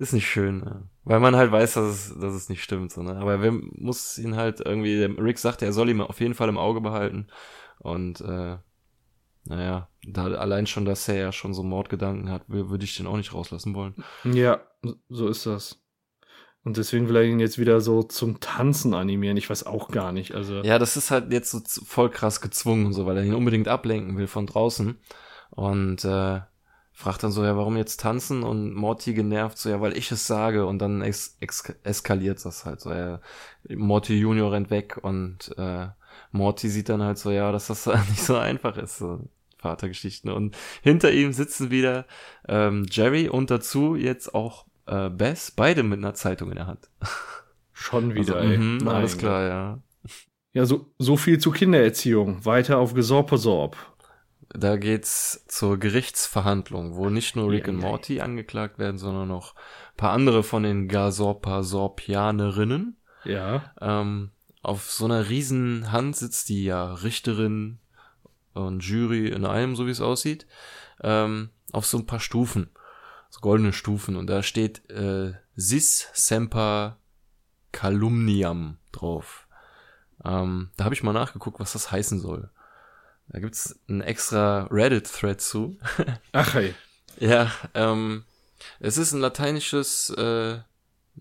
ist 0.01 0.13
nicht 0.13 0.27
schön, 0.29 0.59
ne? 0.59 0.83
Weil 1.05 1.21
man 1.21 1.37
halt 1.37 1.51
weiß, 1.53 1.75
dass 1.75 1.85
es, 2.11 2.19
dass 2.19 2.35
es 2.35 2.49
nicht 2.49 2.63
stimmt, 2.63 2.93
so, 2.93 3.03
ne? 3.03 3.17
Aber 3.17 3.43
wer 3.43 3.53
muss 3.53 4.19
ihn 4.19 4.37
halt 4.37 4.61
irgendwie, 4.61 5.03
Rick 5.05 5.39
sagt, 5.39 5.63
er 5.63 5.73
soll 5.73 5.89
ihn 5.91 6.01
auf 6.01 6.21
jeden 6.21 6.35
Fall 6.35 6.49
im 6.49 6.59
Auge 6.59 6.81
behalten 6.81 7.27
und 7.79 8.21
äh, 8.21 8.57
naja, 9.45 9.89
da 10.07 10.25
allein 10.27 10.67
schon, 10.67 10.85
dass 10.85 11.09
er 11.09 11.17
ja 11.17 11.33
schon 11.33 11.53
so 11.55 11.63
Mordgedanken 11.65 12.31
hat, 12.31 12.43
wür- 12.49 12.71
würde 12.71 12.85
ich 12.85 12.97
den 12.97 13.09
auch 13.09 13.17
nicht 13.17 13.35
rauslassen 13.35 13.75
wollen. 13.75 13.95
Ja, 14.25 14.61
so 15.09 15.27
ist 15.29 15.47
das. 15.47 15.81
Und 16.65 16.77
deswegen 16.77 17.09
will 17.09 17.17
er 17.17 17.25
ihn 17.25 17.41
jetzt 17.41 17.59
wieder 17.59 17.81
so 17.81 18.05
zum 18.05 18.39
Tanzen 18.39 18.95
animieren. 18.95 19.37
Ich 19.37 19.51
weiß 19.51 19.67
auch 19.67 19.89
gar 19.91 20.13
nicht. 20.13 20.33
Also, 20.37 20.63
Ja, 20.63 20.79
das 20.79 20.97
ist 20.97 21.11
halt 21.11 21.33
jetzt 21.33 21.51
so 21.51 21.61
voll 21.85 22.09
krass 22.09 22.41
gezwungen, 22.41 22.87
und 22.87 22.93
so, 22.93 23.05
weil 23.05 23.17
er 23.17 23.25
ihn 23.25 23.35
unbedingt 23.35 23.67
ablenken 23.67 24.17
will 24.17 24.29
von 24.29 24.47
draußen. 24.47 24.97
Und 25.51 26.05
äh, 26.05 26.41
fragt 26.93 27.23
dann 27.23 27.33
so, 27.33 27.45
ja, 27.45 27.57
warum 27.57 27.77
jetzt 27.77 28.01
tanzen? 28.01 28.43
Und 28.43 28.75
Morty 28.75 29.15
genervt 29.15 29.59
so, 29.59 29.69
ja, 29.71 29.81
weil 29.81 29.97
ich 29.97 30.11
es 30.13 30.27
sage. 30.27 30.67
Und 30.67 30.79
dann 30.79 31.03
ex 31.03 31.37
ex 31.41 31.65
eskaliert 31.83 32.45
das 32.45 32.65
halt 32.65 32.81
so. 32.81 32.91
Er, 32.91 33.21
Morty 33.69 34.15
Junior 34.15 34.53
rennt 34.53 34.71
weg 34.71 34.99
und 35.03 35.55
äh, 35.57 35.89
Morty 36.31 36.69
sieht 36.69 36.89
dann 36.89 37.03
halt 37.03 37.19
so, 37.19 37.31
ja, 37.31 37.51
dass 37.53 37.69
das 37.69 37.87
nicht 38.09 38.23
so 38.23 38.37
einfach 38.37 38.77
ist. 38.77 38.99
So. 38.99 39.21
Vatergeschichten. 39.63 40.31
Und 40.31 40.57
hinter 40.83 41.13
ihm 41.13 41.33
sitzen 41.33 41.71
wieder 41.71 42.05
ähm, 42.49 42.87
Jerry 42.91 43.29
und 43.29 43.51
dazu 43.51 43.95
jetzt 43.95 44.35
auch 44.35 44.67
äh, 44.87 45.09
Bess, 45.09 45.51
beide 45.53 45.83
mit 45.83 45.99
einer 45.99 46.15
Zeitung 46.15 46.51
in 46.51 46.57
der 46.57 46.67
Hand. 46.67 46.91
schon 47.73 48.15
wieder, 48.15 48.37
also, 48.37 48.51
ey. 48.51 48.59
Mein 48.59 48.89
alles 48.89 49.17
klar, 49.17 49.43
ja. 49.45 49.79
Ja, 50.55 50.67
so, 50.67 50.93
so 50.99 51.17
viel 51.17 51.39
zur 51.39 51.55
Kindererziehung. 51.55 52.45
Weiter 52.45 52.77
auf 52.77 52.93
Gesorpesorb. 52.93 53.77
Da 54.55 54.77
geht's 54.77 55.47
zur 55.49 55.79
Gerichtsverhandlung, 55.79 56.97
wo 56.97 57.09
nicht 57.09 57.37
nur 57.37 57.51
Rick 57.51 57.67
Ja, 57.67 57.73
und 57.73 57.81
ja. 57.81 57.89
Morty 57.89 58.21
angeklagt 58.21 58.79
werden, 58.79 58.99
sondern 58.99 59.29
noch 59.29 59.55
ein 59.55 59.97
paar 59.97 60.13
andere 60.13 60.43
von 60.43 60.63
den 60.63 60.89
Gasorpa-Sorpianerinnen. 60.89 62.99
Ja. 63.25 63.73
Ähm, 63.81 64.33
auf 64.63 64.91
so 64.91 65.07
einer 65.07 65.29
riesen 65.29 65.91
Hand 65.91 66.17
sitzt 66.17 66.51
die 66.51 66.65
ja 66.65 66.93
Richterin 66.95 67.79
und 68.53 68.85
Jury 68.85 69.29
in 69.29 69.47
einem, 69.47 69.75
so 69.75 69.87
wie 69.87 69.91
es 69.91 70.03
aussieht, 70.03 70.47
ähm, 71.03 71.49
auf 71.73 71.87
so 71.87 71.97
ein 71.99 72.07
paar 72.07 72.21
Stufen, 72.21 72.69
so 73.31 73.41
goldene 73.41 73.73
Stufen. 73.73 74.17
Und 74.17 74.27
da 74.29 74.43
steht 74.43 74.89
äh, 74.91 75.33
Sis 75.57 76.09
Semper 76.13 76.99
Calumniam 77.73 78.77
drauf. 78.93 79.49
Ähm, 80.25 80.71
da 80.77 80.85
habe 80.85 80.95
ich 80.95 81.03
mal 81.03 81.15
nachgeguckt, 81.15 81.59
was 81.59 81.73
das 81.73 81.91
heißen 81.91 82.21
soll. 82.21 82.51
Da 83.33 83.41
gibt's 83.41 83.81
einen 83.89 84.03
extra 84.03 84.69
Reddit-Thread 84.71 85.41
zu. 85.41 85.79
Ach 86.33 86.55
hey. 86.55 86.75
ja, 87.19 87.51
ähm, 87.75 88.25
es 88.79 88.99
ist 88.99 89.13
ein 89.13 89.21
lateinisches, 89.21 90.11
äh, 90.11 90.59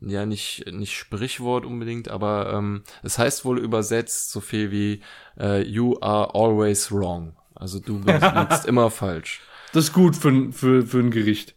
ja, 0.02 0.26
nicht, 0.26 0.66
nicht 0.72 0.94
Sprichwort 0.94 1.66
unbedingt, 1.66 2.10
aber 2.10 2.52
ähm, 2.54 2.84
es 3.02 3.18
heißt 3.18 3.46
wohl 3.46 3.60
übersetzt 3.60 4.32
so 4.32 4.42
viel 4.42 4.72
wie 4.72 5.02
äh, 5.40 5.62
You 5.62 5.98
are 6.02 6.36
always 6.36 6.92
wrong. 6.92 7.38
Also 7.56 7.80
du 7.80 8.02
bist, 8.02 8.22
liegst 8.36 8.66
immer 8.66 8.92
falsch. 8.92 9.40
Das 9.72 9.86
ist 9.86 9.94
gut 9.94 10.18
für, 10.18 10.52
für, 10.52 10.86
für 10.86 11.00
ein 11.00 11.12
Gericht. 11.12 11.56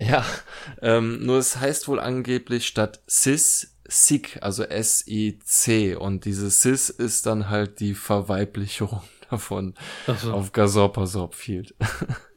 Ja, 0.00 0.24
ähm, 0.80 1.26
nur 1.26 1.38
es 1.38 1.58
heißt 1.58 1.88
wohl 1.88 2.00
angeblich 2.00 2.66
statt 2.66 3.02
cis 3.08 3.76
sick, 3.86 4.38
also 4.40 4.62
S-I-C. 4.64 5.94
Und 5.96 6.24
diese 6.24 6.50
cis 6.50 6.88
ist 6.88 7.26
dann 7.26 7.50
halt 7.50 7.80
die 7.80 7.94
Verweiblichung 7.94 9.02
davon 9.32 9.74
so. 10.18 10.32
auf 10.32 10.52
Gasorpasorp 10.52 11.34
Field. 11.34 11.74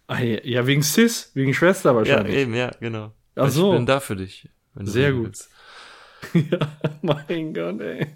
Ah, 0.07 0.19
ja, 0.21 0.37
ja, 0.43 0.67
wegen 0.67 0.83
Sis, 0.83 1.31
wegen 1.33 1.51
Schwester 1.55 1.89
ja, 1.89 1.95
wahrscheinlich. 1.95 2.35
eben, 2.35 2.53
ja, 2.53 2.69
genau. 2.79 3.11
Ach 3.35 3.49
so. 3.49 3.71
Ich 3.71 3.77
bin 3.77 3.87
da 3.87 3.99
für 3.99 4.15
dich. 4.15 4.47
Sehr 4.75 5.13
gut. 5.13 5.35
Ja, 6.33 6.59
mein 7.01 7.55
Gott, 7.55 7.81
ey. 7.81 8.15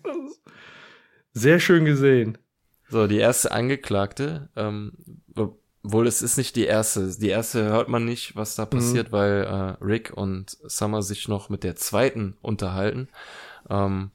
Sehr 1.34 1.60
schön 1.60 1.86
gesehen. 1.86 2.38
So, 2.90 3.08
die 3.08 3.18
erste 3.18 3.52
Angeklagte, 3.52 4.50
ähm, 4.56 4.94
wohl 5.84 6.08
es 6.08 6.22
ist 6.22 6.38
nicht 6.38 6.56
die 6.56 6.66
erste. 6.66 7.10
Die 7.18 7.30
erste 7.30 7.64
hört 7.64 7.88
man 7.90 8.06
nicht, 8.06 8.36
was 8.36 8.56
Mhm. 8.58 8.62
da 8.62 8.66
passiert, 8.68 9.12
weil 9.12 9.44
äh, 9.44 9.84
Rick 9.84 10.12
und 10.16 10.58
Summer 10.66 11.02
sich 11.02 11.28
noch 11.28 11.50
mit 11.50 11.64
der 11.64 11.76
zweiten 11.76 12.38
unterhalten. 12.42 13.10
Ähm, 13.70 14.12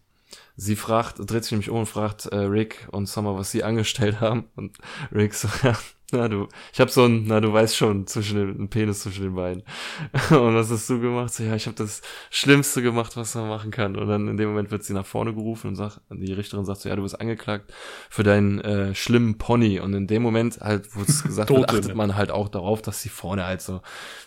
sie 0.57 0.77
fragt, 0.77 1.19
dreht 1.19 1.45
sich 1.45 1.53
nämlich 1.53 1.71
um 1.71 1.81
und 1.81 1.87
fragt 1.87 2.27
äh, 2.27 2.37
Rick 2.37 2.89
und 2.91 3.07
Summer, 3.07 3.37
was 3.37 3.51
sie 3.51 3.65
angestellt 3.65 4.21
haben. 4.21 4.45
Und 4.57 4.77
Rick 5.13 5.35
so, 5.35 5.49
ja, 5.63 5.77
na 6.13 6.29
du, 6.29 6.49
ich 6.73 6.81
hab 6.81 6.91
so 6.91 7.05
ein, 7.05 7.25
na 7.27 7.41
du 7.41 7.53
weißt 7.53 7.77
schon, 7.77 8.07
zwischen 8.07 8.37
den, 8.37 8.51
einen 8.51 8.69
Penis 8.69 9.01
zwischen 9.01 9.25
den 9.25 9.35
Beinen. 9.35 9.63
Und 10.31 10.55
was 10.55 10.71
hast 10.71 10.89
du 10.89 11.01
gemacht? 11.01 11.33
So, 11.33 11.43
ja, 11.43 11.55
ich 11.55 11.67
habe 11.67 11.77
das 11.77 12.03
Schlimmste 12.31 12.83
gemacht, 12.83 13.17
was 13.17 13.35
man 13.35 13.49
machen 13.49 13.71
kann. 13.71 13.97
Und 13.97 14.09
dann 14.09 14.29
in 14.29 14.37
dem 14.37 14.49
Moment 14.49 14.71
wird 14.71 14.85
sie 14.85 14.93
nach 14.93 15.07
vorne 15.07 15.35
gerufen 15.35 15.69
und 15.69 15.77
sagt, 15.77 16.01
die 16.11 16.33
Richterin 16.33 16.65
sagt 16.65 16.81
so, 16.81 16.89
ja, 16.89 16.97
du 16.97 17.03
bist 17.03 17.21
angeklagt 17.21 17.73
für 18.11 18.23
deinen 18.23 18.61
äh, 18.61 18.95
schlimmen 18.95 19.39
Pony. 19.39 19.81
Und 19.81 19.95
in 19.95 20.07
dem 20.07 20.23
Moment 20.23 20.61
halt, 20.61 20.95
wo 20.95 21.03
es 21.03 21.23
gesagt 21.25 21.51
wird, 21.51 21.69
achtet 21.69 21.95
man 21.95 22.15
halt 22.15 22.31
auch 22.31 22.49
darauf, 22.49 22.81
dass 22.83 23.03
sie 23.03 23.09
vorne 23.09 23.47
halt 23.47 23.61
so, 23.61 23.81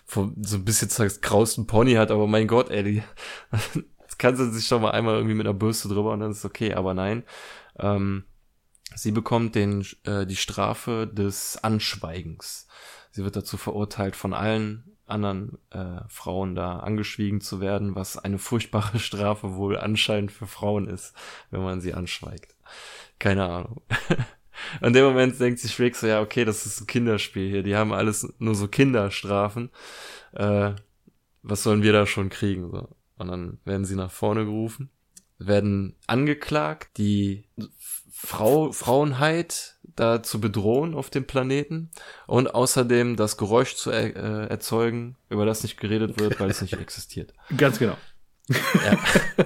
so 0.08 0.24
ein 0.58 0.66
bisschen 0.66 0.90
das 0.98 1.22
grausten 1.22 1.68
Pony 1.68 1.94
hat. 1.94 2.12
Aber 2.12 2.28
mein 2.28 2.48
Gott, 2.48 2.70
ey, 2.70 2.84
die, 2.84 3.04
kann 4.18 4.36
sie 4.36 4.52
sich 4.52 4.68
doch 4.70 4.80
mal 4.80 4.92
einmal 4.92 5.16
irgendwie 5.16 5.36
mit 5.36 5.46
einer 5.46 5.54
Bürste 5.54 5.88
drüber 5.88 6.12
und 6.14 6.20
dann 6.20 6.32
ist 6.32 6.40
es 6.40 6.46
okay. 6.46 6.74
Aber 6.74 6.94
nein, 6.94 7.24
ähm, 7.80 8.24
sie 8.96 9.12
bekommt 9.12 9.56
den, 9.56 9.86
äh, 10.04 10.26
die 10.26 10.36
Strafe 10.36 11.08
des 11.08 11.64
Anschweigens. 11.64 12.68
Sie 13.12 13.24
wird 13.24 13.36
dazu 13.36 13.58
verurteilt, 13.58 14.16
von 14.16 14.34
allen 14.34 14.98
anderen 15.06 15.58
äh, 15.72 16.02
Frauen 16.10 16.56
da 16.56 16.80
angeschwiegen 16.80 17.42
zu 17.42 17.62
werden, 17.62 17.96
was 17.96 18.18
eine 18.18 18.38
furchtbare 18.38 19.00
Strafe 19.00 19.56
wohl 19.56 19.78
anscheinend 19.78 20.32
für 20.32 20.48
Frauen 20.48 20.88
ist, 20.88 21.14
wenn 21.50 21.64
man 21.64 21.82
sie 21.82 21.94
anschweigt. 21.94 22.56
Keine 23.20 23.46
Ahnung. 23.46 23.82
In 24.82 24.94
dem 24.94 25.06
Moment 25.06 25.40
denkt 25.40 25.60
sich 25.60 25.78
Rick 25.80 25.96
so, 25.96 26.08
ja, 26.08 26.20
okay, 26.20 26.44
das 26.44 26.66
ist 26.66 26.82
ein 26.82 26.88
Kinderspiel 26.88 27.50
hier. 27.50 27.64
Die 27.64 27.76
haben 27.76 27.94
alles 27.94 28.34
nur 28.40 28.56
so 28.56 28.68
Kinderstrafen. 28.68 29.70
Äh, 30.34 30.72
was 31.44 31.64
sollen 31.64 31.84
wir 31.84 31.94
da 31.94 32.06
schon 32.06 32.30
kriegen? 32.30 32.70
So. 32.72 32.97
Und 33.18 33.30
dann 33.30 33.60
werden 33.66 33.86
sie 33.86 33.96
nach 33.96 34.12
vorne 34.12 34.46
gerufen, 34.46 34.90
werden 35.40 35.96
angeklagt, 36.08 36.98
die 36.98 37.46
Frau, 38.12 38.72
Frauenheit 38.72 39.78
da 39.96 40.24
zu 40.24 40.40
bedrohen 40.40 40.94
auf 40.94 41.10
dem 41.10 41.26
Planeten 41.26 41.90
und 42.28 42.54
außerdem 42.54 43.16
das 43.16 43.38
Geräusch 43.38 43.76
zu 43.76 43.92
er, 43.92 44.16
äh, 44.16 44.48
erzeugen, 44.48 45.16
über 45.30 45.46
das 45.46 45.64
nicht 45.64 45.80
geredet 45.80 46.20
wird, 46.20 46.40
weil 46.40 46.50
es 46.50 46.62
nicht 46.62 46.74
existiert. 46.80 47.34
Ganz 47.56 47.80
genau. 47.80 47.98
Ja. 48.50 48.98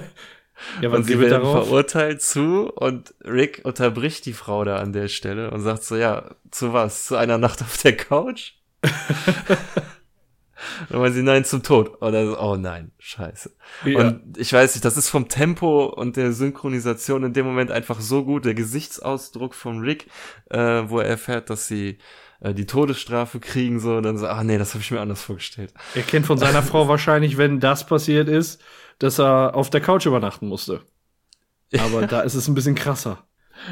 Ja, 0.80 0.90
und 0.90 1.04
sie 1.04 1.18
wird 1.18 1.30
verurteilt 1.30 2.22
zu 2.22 2.70
und 2.70 3.14
Rick 3.24 3.62
unterbricht 3.64 4.24
die 4.26 4.32
Frau 4.32 4.64
da 4.64 4.76
an 4.76 4.92
der 4.92 5.08
Stelle 5.08 5.50
und 5.50 5.60
sagt 5.60 5.82
so, 5.82 5.96
ja, 5.96 6.36
zu 6.50 6.72
was? 6.72 7.06
Zu 7.06 7.16
einer 7.16 7.36
Nacht 7.36 7.62
auf 7.62 7.82
der 7.82 7.96
Couch? 7.96 8.52
und 10.88 11.00
meint 11.00 11.14
sie, 11.14 11.22
nein, 11.22 11.44
zum 11.44 11.62
Tod. 11.62 12.00
Oder 12.02 12.26
so, 12.26 12.38
oh 12.38 12.56
nein, 12.56 12.92
scheiße. 12.98 13.54
Ja. 13.84 14.00
Und 14.00 14.38
ich 14.38 14.52
weiß 14.52 14.74
nicht, 14.74 14.84
das 14.84 14.96
ist 14.96 15.08
vom 15.08 15.28
Tempo 15.28 15.86
und 15.86 16.16
der 16.16 16.32
Synchronisation 16.32 17.24
in 17.24 17.32
dem 17.32 17.46
Moment 17.46 17.70
einfach 17.70 18.00
so 18.00 18.24
gut. 18.24 18.44
Der 18.44 18.54
Gesichtsausdruck 18.54 19.54
von 19.54 19.80
Rick, 19.80 20.06
äh, 20.50 20.82
wo 20.86 20.98
er 21.00 21.06
erfährt, 21.06 21.50
dass 21.50 21.66
sie 21.66 21.98
äh, 22.40 22.54
die 22.54 22.66
Todesstrafe 22.66 23.40
kriegen, 23.40 23.80
so, 23.80 23.96
und 23.96 24.02
dann 24.02 24.18
so, 24.18 24.26
ach 24.26 24.42
nee, 24.42 24.58
das 24.58 24.74
habe 24.74 24.82
ich 24.82 24.90
mir 24.90 25.00
anders 25.00 25.22
vorgestellt. 25.22 25.72
Er 25.94 26.02
kennt 26.02 26.26
von 26.26 26.38
seiner 26.38 26.62
Frau 26.62 26.88
wahrscheinlich, 26.88 27.38
wenn 27.38 27.60
das 27.60 27.86
passiert 27.86 28.28
ist, 28.28 28.60
dass 28.98 29.18
er 29.18 29.54
auf 29.54 29.70
der 29.70 29.80
Couch 29.80 30.06
übernachten 30.06 30.48
musste. 30.48 30.82
Aber 31.78 32.06
da 32.06 32.20
ist 32.20 32.34
es 32.34 32.48
ein 32.48 32.54
bisschen 32.54 32.74
krasser. 32.74 33.26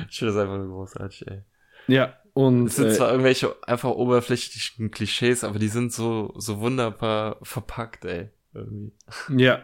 Ich 0.08 0.18
finde 0.18 0.34
das 0.34 0.42
einfach 0.42 0.56
nur 0.56 0.68
großartig, 0.68 1.26
ey. 1.28 1.42
Ja, 1.86 2.14
und 2.32 2.66
Es 2.66 2.76
sind 2.76 2.88
äh, 2.88 2.92
zwar 2.92 3.10
irgendwelche 3.10 3.54
einfach 3.66 3.90
oberflächlichen 3.90 4.90
Klischees, 4.90 5.44
aber 5.44 5.58
die 5.58 5.68
sind 5.68 5.92
so, 5.92 6.32
so 6.36 6.60
wunderbar 6.60 7.38
verpackt, 7.42 8.04
ey. 8.04 8.28
Irgendwie. 8.54 8.92
Ja. 9.36 9.62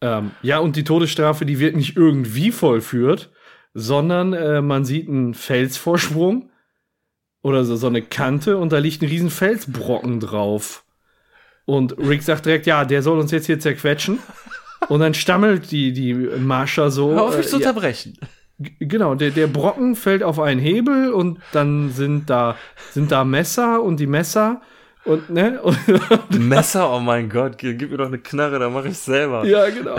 Ähm, 0.00 0.32
ja, 0.42 0.58
und 0.58 0.76
die 0.76 0.84
Todesstrafe, 0.84 1.46
die 1.46 1.58
wird 1.58 1.76
nicht 1.76 1.96
irgendwie 1.96 2.52
vollführt, 2.52 3.30
sondern 3.72 4.32
äh, 4.32 4.60
man 4.60 4.84
sieht 4.84 5.08
einen 5.08 5.34
Felsvorsprung 5.34 6.50
oder 7.42 7.64
so, 7.64 7.76
so 7.76 7.86
eine 7.86 8.02
Kante 8.02 8.56
und 8.58 8.72
da 8.72 8.78
liegt 8.78 9.02
ein 9.02 9.08
riesen 9.08 9.30
Felsbrocken 9.30 10.20
drauf. 10.20 10.84
Und 11.66 11.96
Rick 11.98 12.22
sagt 12.22 12.44
direkt, 12.46 12.66
ja, 12.66 12.84
der 12.84 13.02
soll 13.02 13.18
uns 13.18 13.30
jetzt 13.30 13.46
hier 13.46 13.58
zerquetschen. 13.58 14.18
Und 14.88 15.00
dann 15.00 15.14
stammelt 15.14 15.70
die, 15.70 15.94
die 15.94 16.12
Marsha 16.12 16.90
so. 16.90 17.12
Hör 17.12 17.22
auf, 17.22 17.36
mich 17.38 17.46
äh, 17.46 17.48
zu 17.48 17.58
ja, 17.58 17.68
unterbrechen. 17.70 18.18
g- 18.20 18.26
genau, 18.58 19.14
der, 19.14 19.30
der 19.30 19.46
Brocken 19.46 19.96
fällt 19.96 20.22
auf 20.22 20.40
einen 20.40 20.60
Hebel 20.60 21.12
und 21.12 21.40
dann 21.52 21.90
sind 21.90 22.30
da, 22.30 22.56
sind 22.92 23.12
da 23.12 23.24
Messer 23.24 23.82
und 23.82 23.98
die 23.98 24.06
Messer 24.06 24.60
und, 25.04 25.28
ne? 25.28 25.60
Und, 25.62 26.48
Messer, 26.48 26.90
oh 26.90 26.98
mein 26.98 27.28
Gott, 27.28 27.58
gib 27.58 27.90
mir 27.90 27.98
doch 27.98 28.06
eine 28.06 28.18
Knarre, 28.18 28.58
dann 28.58 28.72
mache 28.72 28.88
ich 28.88 28.96
selber. 28.96 29.44
Ja, 29.44 29.68
genau. 29.68 29.96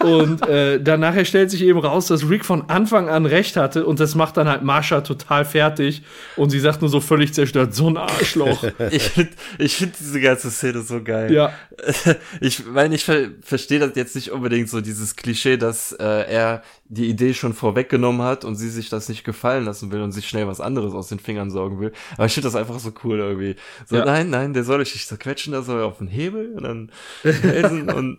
Und 0.00 0.46
äh, 0.48 0.80
danach 0.80 1.14
stellt 1.26 1.50
sich 1.50 1.62
eben 1.62 1.78
raus, 1.78 2.06
dass 2.06 2.28
Rick 2.28 2.46
von 2.46 2.70
Anfang 2.70 3.10
an 3.10 3.26
recht 3.26 3.56
hatte 3.58 3.84
und 3.84 4.00
das 4.00 4.14
macht 4.14 4.38
dann 4.38 4.48
halt 4.48 4.62
Marsha 4.62 5.02
total 5.02 5.44
fertig 5.44 6.02
und 6.36 6.48
sie 6.48 6.58
sagt 6.58 6.80
nur 6.80 6.88
so 6.88 7.00
völlig 7.00 7.34
zerstört, 7.34 7.74
so 7.74 7.88
ein 7.88 7.98
Arschloch. 7.98 8.64
Ich 8.90 9.02
finde 9.10 9.32
ich 9.58 9.76
find 9.76 9.98
diese 9.98 10.20
ganze 10.20 10.50
Szene 10.50 10.80
so 10.80 11.02
geil. 11.02 11.30
ja, 11.30 11.52
Ich 12.40 12.64
meine, 12.66 12.94
ich 12.94 13.04
ver 13.04 13.28
verstehe 13.42 13.78
das 13.78 13.92
jetzt 13.94 14.14
nicht 14.14 14.30
unbedingt 14.30 14.70
so, 14.70 14.80
dieses 14.80 15.16
Klischee, 15.16 15.58
dass 15.58 15.92
äh, 15.92 16.04
er 16.04 16.62
die 16.92 17.08
Idee 17.08 17.34
schon 17.34 17.54
vorweggenommen 17.54 18.22
hat 18.22 18.44
und 18.44 18.56
sie 18.56 18.68
sich 18.68 18.88
das 18.88 19.08
nicht 19.08 19.22
gefallen 19.22 19.64
lassen 19.64 19.92
will 19.92 20.02
und 20.02 20.10
sich 20.10 20.28
schnell 20.28 20.48
was 20.48 20.60
anderes 20.60 20.92
aus 20.92 21.06
den 21.08 21.20
Fingern 21.20 21.50
sorgen 21.50 21.78
will. 21.78 21.92
Aber 22.16 22.26
ich 22.26 22.34
finde 22.34 22.48
das 22.48 22.56
einfach 22.56 22.80
so 22.80 22.92
cool 23.04 23.20
irgendwie. 23.20 23.54
So, 23.86 23.96
Ja. 23.96 24.04
nein, 24.04 24.28
nein, 24.30 24.52
der 24.54 24.64
soll 24.64 24.80
euch 24.80 24.92
nicht 24.92 25.06
zerquetschen, 25.06 25.52
der 25.52 25.62
soll 25.62 25.82
auf 25.82 25.98
den 25.98 26.08
Hebel 26.08 26.52
und 26.56 26.64
dann 26.64 26.90
Felsen 27.22 27.88
und 27.94 28.18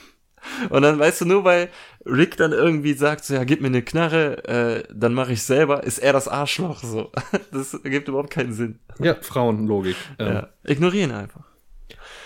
und 0.70 0.82
dann 0.82 0.98
weißt 0.98 1.20
du 1.20 1.24
nur, 1.26 1.44
weil 1.44 1.68
Rick 2.06 2.38
dann 2.38 2.52
irgendwie 2.52 2.94
sagt, 2.94 3.24
so 3.26 3.34
ja, 3.34 3.44
gib 3.44 3.60
mir 3.60 3.66
eine 3.66 3.82
Knarre, 3.82 4.44
äh, 4.48 4.84
dann 4.94 5.12
mache 5.12 5.32
ich 5.34 5.42
selber, 5.42 5.84
ist 5.84 5.98
er 5.98 6.14
das 6.14 6.26
Arschloch 6.26 6.82
so. 6.82 7.12
Das 7.52 7.74
ergibt 7.74 8.08
überhaupt 8.08 8.30
keinen 8.30 8.54
Sinn. 8.54 8.78
ja, 8.98 9.14
Frauenlogik. 9.20 9.96
Ähm, 10.18 10.32
Ja. 10.32 10.48
Ignorieren 10.64 11.12
einfach. 11.12 11.44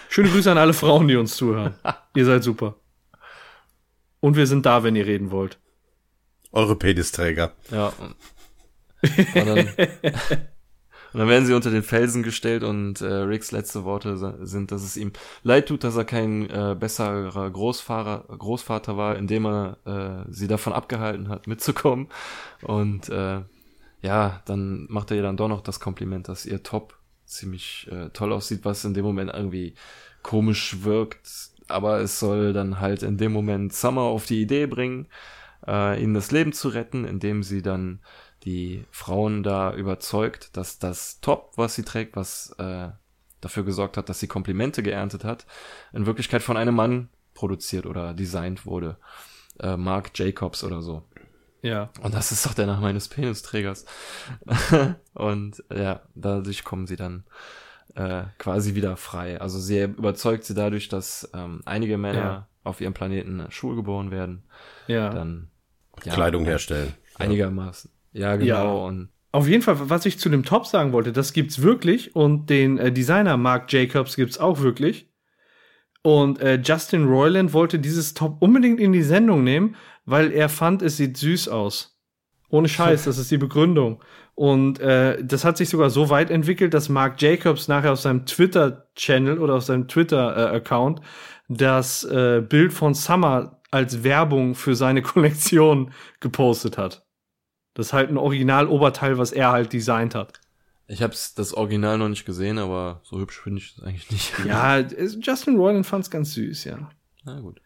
Schöne 0.09 0.29
Grüße 0.29 0.53
an 0.53 0.59
alle 0.59 0.73
Frauen, 0.73 1.09
die 1.09 1.17
uns 1.17 1.35
zuhören. 1.35 1.75
ihr 2.15 2.25
seid 2.25 2.45
super. 2.45 2.77
Und 4.21 4.37
wir 4.37 4.47
sind 4.47 4.65
da, 4.65 4.85
wenn 4.85 4.95
ihr 4.95 5.07
reden 5.07 5.33
wollt. 5.33 5.59
Eure 6.55 6.77
Penisträger. 6.77 7.53
Ja. 7.71 7.93
Und, 7.99 8.15
und, 9.35 9.47
dann, 9.47 9.59
und 11.13 11.19
dann 11.19 11.29
werden 11.29 11.47
sie 11.47 11.53
unter 11.53 11.71
den 11.71 11.83
Felsen 11.83 12.23
gestellt 12.23 12.63
und 12.63 13.01
äh, 13.01 13.07
Ricks 13.07 13.51
letzte 13.51 13.85
Worte 13.85 14.37
sind, 14.47 14.71
dass 14.71 14.85
es 14.85 14.97
ihm 14.97 15.13
leid 15.43 15.67
tut, 15.67 15.83
dass 15.83 15.97
er 15.97 16.05
kein 16.05 16.49
äh, 16.49 16.77
besserer 16.79 17.51
Großfahrer, 17.51 18.37
Großvater 18.39 18.97
war, 18.97 19.17
indem 19.17 19.47
er 19.47 19.79
äh, 19.85 20.33
sie 20.33 20.47
davon 20.47 20.73
abgehalten 20.73 21.29
hat, 21.29 21.49
mitzukommen. 21.49 22.09
Und 22.63 23.09
äh, 23.09 23.41
ja, 24.03 24.43
dann 24.45 24.87
macht 24.89 25.11
er 25.11 25.17
ihr 25.17 25.23
dann 25.25 25.37
doch 25.37 25.49
noch 25.49 25.61
das 25.61 25.81
Kompliment, 25.81 26.29
dass 26.29 26.47
ihr 26.47 26.63
Top 26.63 26.97
ziemlich 27.27 27.89
äh, 27.91 28.11
toll 28.11 28.33
aussieht, 28.33 28.61
was 28.65 28.85
in 28.85 28.95
dem 28.95 29.05
Moment 29.05 29.33
irgendwie 29.35 29.75
komisch 30.23 30.85
wirkt. 30.85 31.51
Aber 31.67 31.99
es 32.01 32.21
soll 32.21 32.53
dann 32.53 32.79
halt 32.79 33.03
in 33.03 33.17
dem 33.17 33.33
Moment 33.33 33.73
Summer 33.73 34.03
auf 34.03 34.27
die 34.27 34.41
Idee 34.41 34.67
bringen, 34.67 35.09
äh, 35.67 36.03
ihnen 36.03 36.15
das 36.15 36.31
Leben 36.31 36.53
zu 36.53 36.69
retten, 36.69 37.05
indem 37.05 37.43
sie 37.43 37.63
dann 37.63 38.01
die 38.45 38.85
Frauen 38.91 39.43
da 39.43 39.75
überzeugt, 39.75 40.57
dass 40.57 40.79
das 40.79 41.21
Top, 41.21 41.53
was 41.57 41.75
sie 41.75 41.83
trägt, 41.85 42.17
was 42.17 42.55
äh, 42.59 42.89
dafür 43.41 43.65
gesorgt 43.65 43.97
hat, 43.97 44.09
dass 44.09 44.21
sie 44.21 44.29
Komplimente 44.29 44.83
geerntet 44.83 45.25
hat, 45.25 45.47
in 45.93 46.07
Wirklichkeit 46.07 46.43
von 46.43 46.57
einem 46.57 46.75
Mann 46.75 47.09
produziert 47.35 47.87
oder 47.87 48.15
designt 48.15 48.65
wurde. 48.67 48.97
äh, 49.61 49.77
Mark 49.77 50.11
Jacobs 50.19 50.65
oder 50.65 50.83
so. 50.83 51.03
Ja. 51.63 51.91
Und 52.03 52.13
das 52.15 52.33
ist 52.33 52.45
doch 52.45 52.55
der 52.55 52.67
Name 52.67 52.83
meines 52.83 53.09
Penisträgers. 53.09 53.87
und 55.15 55.63
ja, 55.75 56.03
dadurch 56.15 56.65
kommen 56.65 56.87
sie 56.87 56.97
dann 56.97 57.25
äh, 57.95 58.25
quasi 58.39 58.75
wieder 58.75 58.97
frei. 58.97 59.41
Also 59.41 59.59
sie 59.59 59.81
überzeugt 59.83 60.45
sie 60.45 60.55
dadurch, 60.55 60.89
dass 60.89 61.31
ähm, 61.35 61.63
einige 61.65 61.97
Männer 61.99 62.19
Ja. 62.21 62.49
auf 62.65 62.81
ihrem 62.81 62.95
Planeten 62.95 63.47
schwul 63.51 63.77
geboren 63.77 64.11
werden. 64.11 64.45
Ja. 64.89 65.11
Dann 65.11 65.51
ja, 66.05 66.13
Kleidung 66.13 66.45
herstellen. 66.45 66.95
Einigermaßen. 67.17 67.91
Ja, 68.13 68.37
genau. 68.37 68.47
Ja. 68.47 68.87
Und 68.87 69.09
Auf 69.33 69.49
jeden 69.49 69.63
Fall, 69.63 69.77
was 69.91 70.07
ich 70.07 70.19
zu 70.19 70.29
dem 70.29 70.45
Top 70.45 70.67
sagen 70.67 70.93
wollte, 70.93 71.13
das 71.13 71.33
gibt's 71.33 71.63
wirklich 71.63 72.15
und 72.15 72.51
den 72.51 72.79
äh, 72.79 72.93
Designer 72.93 73.37
Mark 73.37 73.73
Jacobs 73.73 74.17
gibt's 74.17 74.39
auch 74.39 74.61
wirklich. 74.61 75.09
Und 76.03 76.39
äh, 76.41 76.61
Justin 76.63 77.07
Roiland 77.07 77.53
wollte 77.55 77.79
dieses 77.79 78.13
Top 78.13 78.37
unbedingt 78.41 78.79
in 78.79 78.93
die 78.93 79.03
Sendung 79.03 79.43
nehmen, 79.43 79.77
weil 80.05 80.33
er 80.33 80.51
fand, 80.51 80.83
es 80.83 80.99
sieht 80.99 81.17
süß 81.17 81.49
aus. 81.49 81.99
Ohne 82.51 82.69
Scheiß, 82.69 83.05
das 83.07 83.19
ist 83.19 83.31
die 83.31 83.39
Begründung. 83.39 84.03
Und 84.35 84.81
äh, 84.81 85.23
das 85.25 85.45
hat 85.45 85.57
sich 85.57 85.69
sogar 85.69 85.91
so 85.91 86.11
weit 86.11 86.31
entwickelt, 86.31 86.75
dass 86.75 86.89
Mark 86.89 87.23
Jacobs 87.23 87.69
nachher 87.69 87.93
auf 87.93 88.01
seinem 88.01 88.27
Twitter-Channel 88.27 89.39
oder 89.39 89.55
auf 89.55 89.65
seinem 89.65 89.89
Twitter-Account 89.89 91.01
das 91.49 92.05
äh, 92.05 92.43
Bild 92.47 92.73
von 92.73 92.95
Summer 92.95 93.61
als 93.75 94.03
Werbung 94.05 94.55
für 94.55 94.75
seine 94.75 95.03
Kollektion 95.11 95.93
gepostet 96.21 96.79
hat. 96.79 97.05
Das 97.75 97.87
ist 97.87 97.93
halt 97.93 98.09
ein 98.11 98.17
Original-Oberteil, 98.17 99.19
was 99.19 99.33
er 99.33 99.51
halt 99.51 99.73
designt 99.73 100.15
hat. 100.15 100.41
ich 100.87 101.03
habe 101.03 101.15
das 101.37 101.55
Original 101.55 101.99
noch 101.99 102.09
nicht 102.09 102.25
gesehen, 102.25 102.59
aber 102.59 103.01
so 103.03 103.19
hübsch 103.19 103.41
finde 103.41 103.59
ich 103.61 103.75
das 103.75 103.85
eigentlich 103.85 104.11
nicht. 104.11 104.33
Ja, 104.47 104.79
es- 104.79 105.19
Justin 105.21 105.57
Roiland 105.57 105.85
fand's 105.87 106.11
ganz 106.11 106.33
süß, 106.35 106.65
ja. 106.65 106.89
Na 107.25 107.41
gut. 107.41 107.61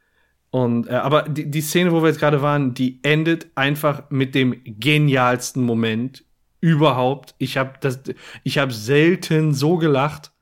Und 0.51 0.87
äh, 0.89 0.93
aber 0.95 1.23
die, 1.29 1.51
die 1.51 1.61
Szene, 1.61 1.93
wo 1.93 2.01
wir 2.03 2.09
jetzt 2.09 2.21
gerade 2.21 2.41
waren, 2.41 2.73
die 2.73 3.01
endet 3.05 3.49
einfach 3.55 4.09
mit 4.11 4.35
dem 4.35 4.63
genialsten 4.65 5.63
Moment 5.63 6.25
überhaupt. 6.63 7.35
Ich 7.37 7.59
habe 7.59 7.75
das, 7.83 8.01
ich 8.45 8.57
habe 8.57 8.73
selten 8.73 9.53
so 9.53 9.77
gelacht 9.77 10.33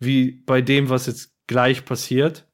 wie 0.00 0.32
bei 0.46 0.62
dem, 0.62 0.88
was 0.88 1.04
jetzt 1.06 1.34
gleich 1.46 1.84
passiert. 1.84 2.48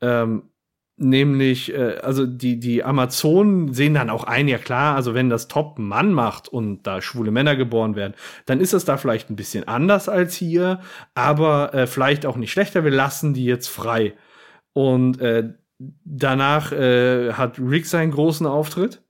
Ähm, 0.00 0.50
nämlich, 0.96 1.72
äh, 1.74 1.98
also 2.02 2.26
die 2.26 2.58
die 2.58 2.82
Amazonen 2.82 3.72
sehen 3.72 3.94
dann 3.94 4.10
auch 4.10 4.24
ein, 4.24 4.48
ja 4.48 4.58
klar, 4.58 4.96
also 4.96 5.14
wenn 5.14 5.28
das 5.28 5.48
Top 5.48 5.78
Mann 5.78 6.12
macht 6.12 6.48
und 6.48 6.86
da 6.86 7.02
schwule 7.02 7.30
Männer 7.30 7.56
geboren 7.56 7.96
werden, 7.96 8.14
dann 8.46 8.60
ist 8.60 8.72
das 8.72 8.84
da 8.84 8.96
vielleicht 8.96 9.30
ein 9.30 9.36
bisschen 9.36 9.68
anders 9.68 10.08
als 10.08 10.34
hier, 10.34 10.80
aber 11.14 11.74
äh, 11.74 11.86
vielleicht 11.86 12.26
auch 12.26 12.36
nicht 12.36 12.52
schlechter. 12.52 12.84
Wir 12.84 12.90
lassen 12.90 13.34
die 13.34 13.44
jetzt 13.44 13.68
frei. 13.68 14.14
Und 14.72 15.20
äh, 15.20 15.50
danach 16.04 16.72
äh, 16.72 17.32
hat 17.34 17.58
Rick 17.58 17.86
seinen 17.86 18.10
großen 18.10 18.46
Auftritt 18.46 19.02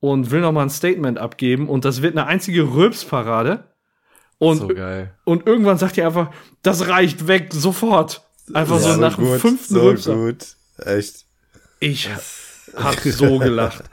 und 0.00 0.30
will 0.30 0.40
noch 0.40 0.52
mal 0.52 0.62
ein 0.62 0.70
Statement 0.70 1.18
abgeben 1.18 1.68
und 1.68 1.84
das 1.84 2.02
wird 2.02 2.16
eine 2.16 2.26
einzige 2.26 2.74
Rülpsparade. 2.74 3.64
Und, 4.38 4.58
so 4.58 4.68
geil. 4.68 5.14
und 5.24 5.46
irgendwann 5.46 5.78
sagt 5.78 5.96
er 5.98 6.08
einfach, 6.08 6.30
das 6.62 6.88
reicht 6.88 7.28
weg, 7.28 7.52
sofort. 7.52 8.28
Einfach 8.52 8.80
so, 8.80 8.96
nach 8.96 9.14
dem 9.14 9.38
fünften 9.38 9.74
so 9.74 9.80
Rülpser. 9.82 10.16
gut. 10.16 10.56
Echt. 10.86 11.26
Ich 11.80 12.08
hab 12.08 13.00
so 13.00 13.38
gelacht. 13.38 13.84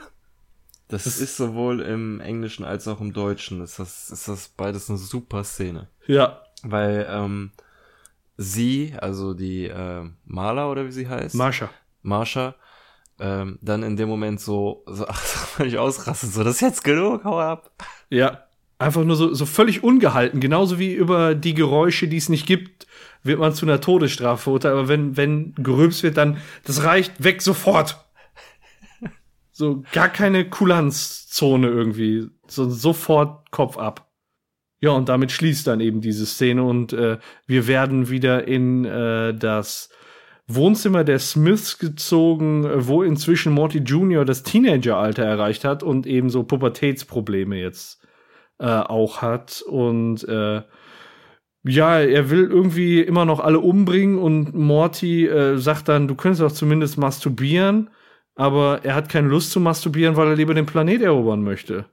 Das, 0.88 1.06
ist 1.06 1.36
sowohl 1.36 1.80
im 1.82 2.20
Englischen 2.20 2.64
als 2.64 2.88
auch 2.88 3.00
im 3.00 3.12
Deutschen. 3.12 3.62
Ist 3.62 3.78
das, 3.78 4.10
ist 4.10 4.26
das 4.26 4.48
beides 4.48 4.88
eine 4.88 4.98
super 4.98 5.44
Szene. 5.44 5.88
Ja, 6.06 6.42
Weil 6.62 7.06
ähm, 7.08 7.52
sie, 8.36 8.94
also 9.00 9.34
die 9.34 9.66
äh, 9.66 10.10
Maler 10.24 10.70
oder 10.70 10.86
wie 10.86 10.92
sie 10.92 11.08
heißt, 11.08 11.36
Marsha. 11.36 11.70
Marsha, 12.02 12.56
ähm, 13.20 13.58
dann 13.62 13.82
in 13.84 13.96
dem 13.96 14.08
Moment 14.08 14.40
so, 14.40 14.82
so 14.86 15.06
ach, 15.08 15.20
völlig 15.20 15.78
ausrastet, 15.78 16.32
so, 16.32 16.42
das 16.42 16.56
ist 16.56 16.60
jetzt 16.60 16.84
genug, 16.84 17.22
hau 17.22 17.38
ab. 17.38 17.70
Ja, 18.08 18.46
einfach 18.80 19.04
nur 19.04 19.16
so, 19.16 19.34
so 19.34 19.46
völlig 19.46 19.84
ungehalten. 19.84 20.40
Genauso 20.40 20.78
wie 20.78 20.92
über 20.92 21.34
die 21.34 21.54
Geräusche, 21.54 22.08
die 22.08 22.16
es 22.16 22.28
nicht 22.28 22.46
gibt, 22.46 22.86
wird 23.22 23.38
man 23.38 23.54
zu 23.54 23.66
einer 23.66 23.80
Todesstrafe 23.80 24.42
verurteilt. 24.44 24.72
Aber 24.72 24.88
wenn, 24.88 25.16
wenn 25.16 25.54
gerülpst 25.54 26.02
wird, 26.02 26.16
dann, 26.16 26.38
das 26.64 26.82
reicht 26.82 27.22
weg 27.22 27.42
sofort. 27.42 28.04
So 29.52 29.84
gar 29.92 30.08
keine 30.08 30.48
Kulanzzone 30.48 31.68
irgendwie. 31.68 32.28
So, 32.46 32.70
sofort 32.70 33.50
Kopf 33.50 33.76
ab. 33.76 34.10
Ja, 34.80 34.92
und 34.92 35.10
damit 35.10 35.30
schließt 35.30 35.66
dann 35.66 35.80
eben 35.80 36.00
diese 36.00 36.24
Szene 36.24 36.62
und 36.62 36.94
äh, 36.94 37.18
wir 37.46 37.66
werden 37.66 38.08
wieder 38.08 38.48
in 38.48 38.86
äh, 38.86 39.34
das 39.34 39.90
Wohnzimmer 40.46 41.04
der 41.04 41.18
Smiths 41.18 41.78
gezogen, 41.78 42.64
äh, 42.64 42.88
wo 42.88 43.02
inzwischen 43.02 43.52
Morty 43.52 43.80
Jr. 43.80 44.24
das 44.24 44.42
Teenageralter 44.42 45.22
erreicht 45.22 45.66
hat 45.66 45.82
und 45.82 46.06
eben 46.06 46.30
so 46.30 46.42
Pubertätsprobleme 46.44 47.56
jetzt 47.56 48.00
äh, 48.60 48.66
auch 48.66 49.22
hat. 49.22 49.62
Und 49.62 50.22
äh, 50.28 50.62
ja, 51.64 52.00
er 52.00 52.30
will 52.30 52.48
irgendwie 52.50 53.00
immer 53.00 53.24
noch 53.24 53.40
alle 53.40 53.58
umbringen 53.58 54.18
und 54.18 54.54
Morty 54.54 55.26
äh, 55.26 55.58
sagt 55.58 55.88
dann, 55.88 56.08
du 56.08 56.14
könntest 56.14 56.42
doch 56.42 56.52
zumindest 56.52 56.96
masturbieren, 56.98 57.90
aber 58.34 58.80
er 58.84 58.94
hat 58.94 59.08
keine 59.08 59.28
Lust 59.28 59.50
zu 59.50 59.60
masturbieren, 59.60 60.16
weil 60.16 60.28
er 60.28 60.36
lieber 60.36 60.54
den 60.54 60.66
Planet 60.66 61.02
erobern 61.02 61.42
möchte. 61.42 61.86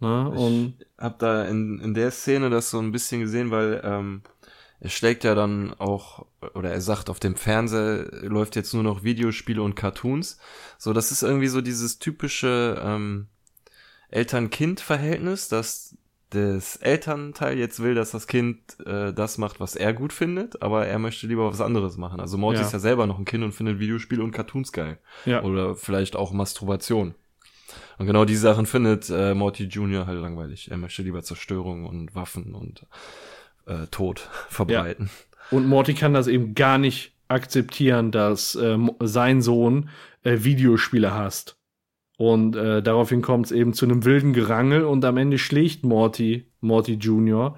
Na, 0.00 0.28
und 0.28 0.74
Hab 0.96 1.18
da 1.18 1.44
in, 1.44 1.80
in 1.80 1.92
der 1.92 2.10
Szene 2.12 2.50
das 2.50 2.70
so 2.70 2.78
ein 2.78 2.92
bisschen 2.92 3.20
gesehen, 3.20 3.50
weil 3.50 3.80
ähm, 3.84 4.22
er 4.80 4.90
schlägt 4.90 5.24
ja 5.24 5.34
dann 5.34 5.74
auch, 5.74 6.26
oder 6.54 6.70
er 6.70 6.80
sagt, 6.80 7.10
auf 7.10 7.18
dem 7.18 7.34
Fernseher 7.34 8.06
läuft 8.22 8.54
jetzt 8.54 8.74
nur 8.74 8.84
noch 8.84 9.02
Videospiele 9.02 9.60
und 9.60 9.74
Cartoons. 9.74 10.38
So, 10.78 10.92
das 10.92 11.10
ist 11.10 11.22
irgendwie 11.22 11.48
so 11.48 11.60
dieses 11.60 11.98
typische 11.98 12.80
ähm, 12.82 13.26
Eltern-Kind-Verhältnis, 14.10 15.48
dass 15.48 15.96
das 16.30 16.76
Elternteil 16.76 17.56
jetzt 17.58 17.82
will, 17.82 17.94
dass 17.94 18.10
das 18.10 18.26
Kind 18.26 18.58
äh, 18.84 19.14
das 19.14 19.38
macht, 19.38 19.60
was 19.60 19.76
er 19.76 19.94
gut 19.94 20.12
findet, 20.12 20.60
aber 20.60 20.86
er 20.86 20.98
möchte 20.98 21.26
lieber 21.26 21.50
was 21.50 21.62
anderes 21.62 21.96
machen. 21.96 22.20
Also 22.20 22.36
Morty 22.36 22.60
Ja. 22.60 22.66
ist 22.66 22.72
ja 22.72 22.78
selber 22.78 23.06
noch 23.06 23.18
ein 23.18 23.24
Kind 23.24 23.44
und 23.44 23.52
findet 23.52 23.78
Videospiele 23.78 24.22
und 24.22 24.32
Cartoons 24.32 24.72
geil. 24.72 24.98
ja. 25.24 25.42
Oder 25.42 25.74
vielleicht 25.74 26.16
auch 26.16 26.32
Masturbation. 26.32 27.14
Und 27.98 28.06
genau 28.06 28.24
diese 28.26 28.42
Sachen 28.42 28.66
findet 28.66 29.08
äh, 29.10 29.34
Morty 29.34 29.64
Jr. 29.64 30.06
halt 30.06 30.20
langweilig. 30.20 30.70
Er 30.70 30.76
möchte 30.76 31.02
lieber 31.02 31.22
Zerstörung 31.22 31.86
und 31.86 32.14
Waffen 32.14 32.54
und 32.54 32.86
äh, 33.66 33.86
Tod 33.90 34.20
verbreiten. 34.48 35.08
Und 35.50 35.66
Morty 35.66 35.94
kann 35.94 36.12
das 36.12 36.26
eben 36.26 36.54
gar 36.54 36.76
nicht 36.76 37.12
akzeptieren, 37.28 38.10
dass 38.10 38.54
ähm, 38.54 38.90
sein 39.00 39.40
Sohn 39.42 39.88
äh, 40.24 40.38
Videospiele 40.44 41.12
hasst. 41.14 41.57
Und 42.18 42.56
äh, 42.56 42.82
daraufhin 42.82 43.22
kommt 43.22 43.46
es 43.46 43.52
eben 43.52 43.72
zu 43.72 43.86
einem 43.86 44.04
wilden 44.04 44.32
Gerangel 44.32 44.84
und 44.84 45.04
am 45.04 45.16
Ende 45.16 45.38
schlägt 45.38 45.84
Morty, 45.84 46.50
Morty 46.60 46.94
Jr. 46.94 47.56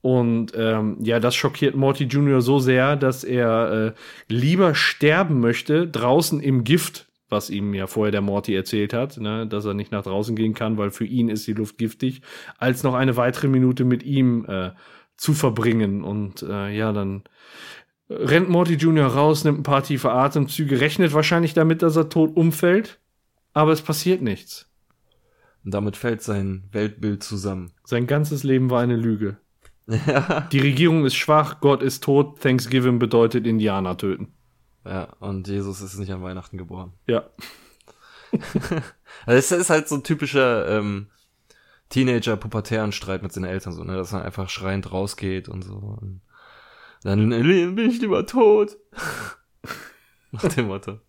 Und 0.00 0.52
ähm, 0.56 0.96
ja, 1.02 1.20
das 1.20 1.34
schockiert 1.34 1.76
Morty 1.76 2.04
Jr. 2.04 2.40
so 2.40 2.58
sehr, 2.58 2.96
dass 2.96 3.24
er 3.24 3.72
äh, 3.88 3.92
lieber 4.32 4.74
sterben 4.74 5.40
möchte, 5.40 5.86
draußen 5.86 6.40
im 6.40 6.64
Gift, 6.64 7.08
was 7.28 7.50
ihm 7.50 7.74
ja 7.74 7.86
vorher 7.86 8.10
der 8.10 8.22
Morty 8.22 8.54
erzählt 8.54 8.94
hat, 8.94 9.18
ne, 9.18 9.46
dass 9.46 9.66
er 9.66 9.74
nicht 9.74 9.92
nach 9.92 10.02
draußen 10.02 10.34
gehen 10.34 10.54
kann, 10.54 10.78
weil 10.78 10.90
für 10.90 11.04
ihn 11.04 11.28
ist 11.28 11.46
die 11.46 11.52
Luft 11.52 11.76
giftig, 11.76 12.22
als 12.56 12.82
noch 12.82 12.94
eine 12.94 13.18
weitere 13.18 13.48
Minute 13.48 13.84
mit 13.84 14.02
ihm 14.02 14.46
äh, 14.46 14.70
zu 15.18 15.34
verbringen. 15.34 16.02
Und 16.02 16.42
äh, 16.42 16.74
ja, 16.74 16.92
dann 16.92 17.24
rennt 18.08 18.48
Morty 18.48 18.76
Jr. 18.76 19.08
raus, 19.08 19.44
nimmt 19.44 19.58
ein 19.58 19.64
paar 19.64 19.82
tiefe 19.82 20.10
Atemzüge, 20.10 20.80
rechnet 20.80 21.12
wahrscheinlich 21.12 21.52
damit, 21.52 21.82
dass 21.82 21.96
er 21.96 22.08
tot 22.08 22.34
umfällt, 22.34 22.98
aber 23.52 23.72
es 23.72 23.82
passiert 23.82 24.22
nichts. 24.22 24.68
Und 25.64 25.74
damit 25.74 25.96
fällt 25.96 26.22
sein 26.22 26.64
Weltbild 26.72 27.22
zusammen. 27.22 27.72
Sein 27.84 28.06
ganzes 28.06 28.44
Leben 28.44 28.70
war 28.70 28.80
eine 28.80 28.96
Lüge. 28.96 29.36
ja. 29.86 30.40
Die 30.52 30.60
Regierung 30.60 31.04
ist 31.04 31.16
schwach, 31.16 31.60
Gott 31.60 31.82
ist 31.82 32.02
tot, 32.02 32.40
Thanksgiving 32.40 32.98
bedeutet 32.98 33.46
Indianer 33.46 33.96
töten. 33.96 34.32
ja, 34.84 35.04
und 35.20 35.48
Jesus 35.48 35.80
ist 35.80 35.98
nicht 35.98 36.12
an 36.12 36.22
Weihnachten 36.22 36.58
geboren. 36.58 36.92
Ja. 37.06 37.24
Also 39.26 39.38
es 39.38 39.50
ist 39.50 39.70
halt 39.70 39.88
so 39.88 39.96
ein 39.96 40.04
typischer 40.04 40.68
ähm, 40.68 41.08
Teenager-pubertären 41.90 42.92
Streit 42.92 43.22
mit 43.22 43.32
seinen 43.32 43.44
Eltern, 43.44 43.72
so, 43.72 43.84
ne, 43.84 43.96
dass 43.96 44.12
man 44.12 44.22
einfach 44.22 44.48
schreiend 44.48 44.92
rausgeht 44.92 45.48
und 45.48 45.62
so. 45.62 45.74
Und 45.74 46.20
dann 47.02 47.28
bin 47.28 47.78
ich 47.78 48.00
lieber 48.00 48.24
tot. 48.26 48.78
Nach 50.30 50.44
dem 50.44 50.68
Motto. 50.68 51.00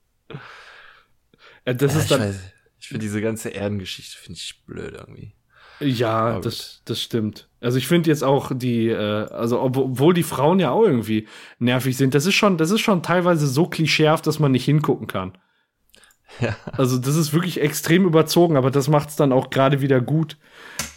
Äh, 1.65 1.75
Das 1.75 1.93
Ja, 1.93 1.99
ist 1.99 2.03
ich 2.05 2.09
dann, 2.09 2.21
weiß, 2.21 2.39
ich 2.79 2.87
finde 2.87 3.03
diese 3.05 3.21
ganze 3.21 3.49
Erdengeschichte 3.53 4.17
finde 4.17 4.39
ich 4.39 4.63
blöd 4.65 4.93
irgendwie. 4.93 5.33
ja, 5.79 6.11
Aber 6.11 6.41
das, 6.41 6.81
das 6.85 7.01
stimmt. 7.01 7.49
Also 7.59 7.77
ich 7.77 7.87
finde 7.87 8.09
jetzt 8.09 8.23
auch 8.23 8.51
die, 8.55 8.87
äh, 8.89 8.95
also 9.31 9.61
ob- 9.61 9.77
obwohl 9.77 10.13
die 10.13 10.23
Frauen 10.23 10.59
ja 10.59 10.71
auch 10.71 10.83
irgendwie 10.83 11.27
nervig 11.59 11.97
sind, 11.97 12.13
das 12.13 12.25
ist 12.25 12.35
schon, 12.35 12.57
das 12.57 12.71
ist 12.71 12.81
schon 12.81 13.03
teilweise 13.03 13.47
so 13.47 13.67
klischeehaft, 13.67 14.25
dass 14.27 14.39
man 14.39 14.51
nicht 14.51 14.65
hingucken 14.65 15.07
kann. 15.07 15.37
Ja. 16.39 16.55
Also 16.77 16.97
das 16.97 17.15
ist 17.15 17.33
wirklich 17.33 17.59
extrem 17.61 18.05
überzogen, 18.05 18.55
aber 18.57 18.71
das 18.71 18.87
macht 18.87 19.09
es 19.09 19.15
dann 19.15 19.31
auch 19.31 19.49
gerade 19.49 19.81
wieder 19.81 19.99
gut. 20.01 20.37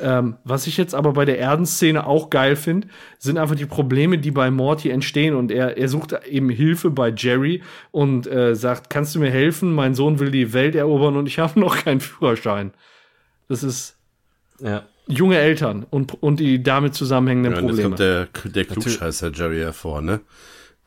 Ähm, 0.01 0.37
was 0.45 0.67
ich 0.67 0.77
jetzt 0.77 0.95
aber 0.95 1.13
bei 1.13 1.25
der 1.25 1.39
Erdenszene 1.39 2.07
auch 2.07 2.29
geil 2.31 2.57
finde, 2.57 2.89
sind 3.19 3.39
einfach 3.39 3.55
die 3.55 3.67
Probleme, 3.67 4.19
die 4.19 4.31
bei 4.33 4.51
Morty 4.51 4.91
entstehen. 4.91 5.35
Und 5.35 5.53
er, 5.53 5.77
er 5.79 5.89
sucht 5.89 6.15
eben 6.29 6.51
Hilfe 6.51 6.91
bei 6.91 7.13
Jerry 7.17 7.63
und 7.93 8.27
äh, 8.27 8.57
sagt, 8.57 8.91
kannst 8.91 9.15
du 9.15 9.21
mir 9.21 9.31
helfen? 9.31 9.73
Mein 9.73 9.95
Sohn 9.95 10.19
will 10.19 10.31
die 10.31 10.53
Welt 10.53 10.75
erobern 10.75 11.17
und 11.17 11.27
ich 11.29 11.39
habe 11.45 11.61
noch 11.61 11.77
keinen 11.85 12.01
Führerschein. 12.01 12.73
Das 13.49 13.63
ist 13.63 13.97
Ja. 14.61 14.83
junge 15.07 15.39
Eltern 15.39 15.87
und, 15.89 16.23
und 16.23 16.41
die 16.41 16.63
damit 16.63 16.95
zusammenhängenden 16.95 17.53
Ja, 17.53 17.59
und 17.59 17.65
jetzt 17.67 17.83
Probleme. 17.83 18.29
kommt 18.31 18.45
der, 18.45 18.53
der 18.53 18.65
Klugscheißer 18.65 19.31
Jerry 19.33 19.59
hervor, 19.59 20.01
ne? 20.03 20.21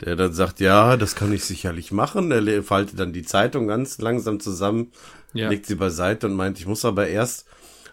Der 0.01 0.16
dann 0.16 0.32
sagt, 0.34 0.60
ja, 0.60 0.95
das 0.97 1.16
kann 1.16 1.32
ich 1.34 1.43
sicherlich 1.43 1.91
machen. 1.91 2.30
Er 2.32 2.62
faltet 2.64 2.99
dann 2.99 3.14
die 3.14 3.24
Zeitung 3.24 3.68
ganz 3.68 3.97
langsam 3.99 4.39
zusammen, 4.39 4.91
Ja. 5.34 5.49
legt 5.49 5.66
sie 5.66 5.76
beiseite 5.76 6.28
und 6.28 6.36
meint, 6.36 6.60
ich 6.60 6.68
muss 6.68 6.86
aber 6.86 7.08
erst 7.08 7.47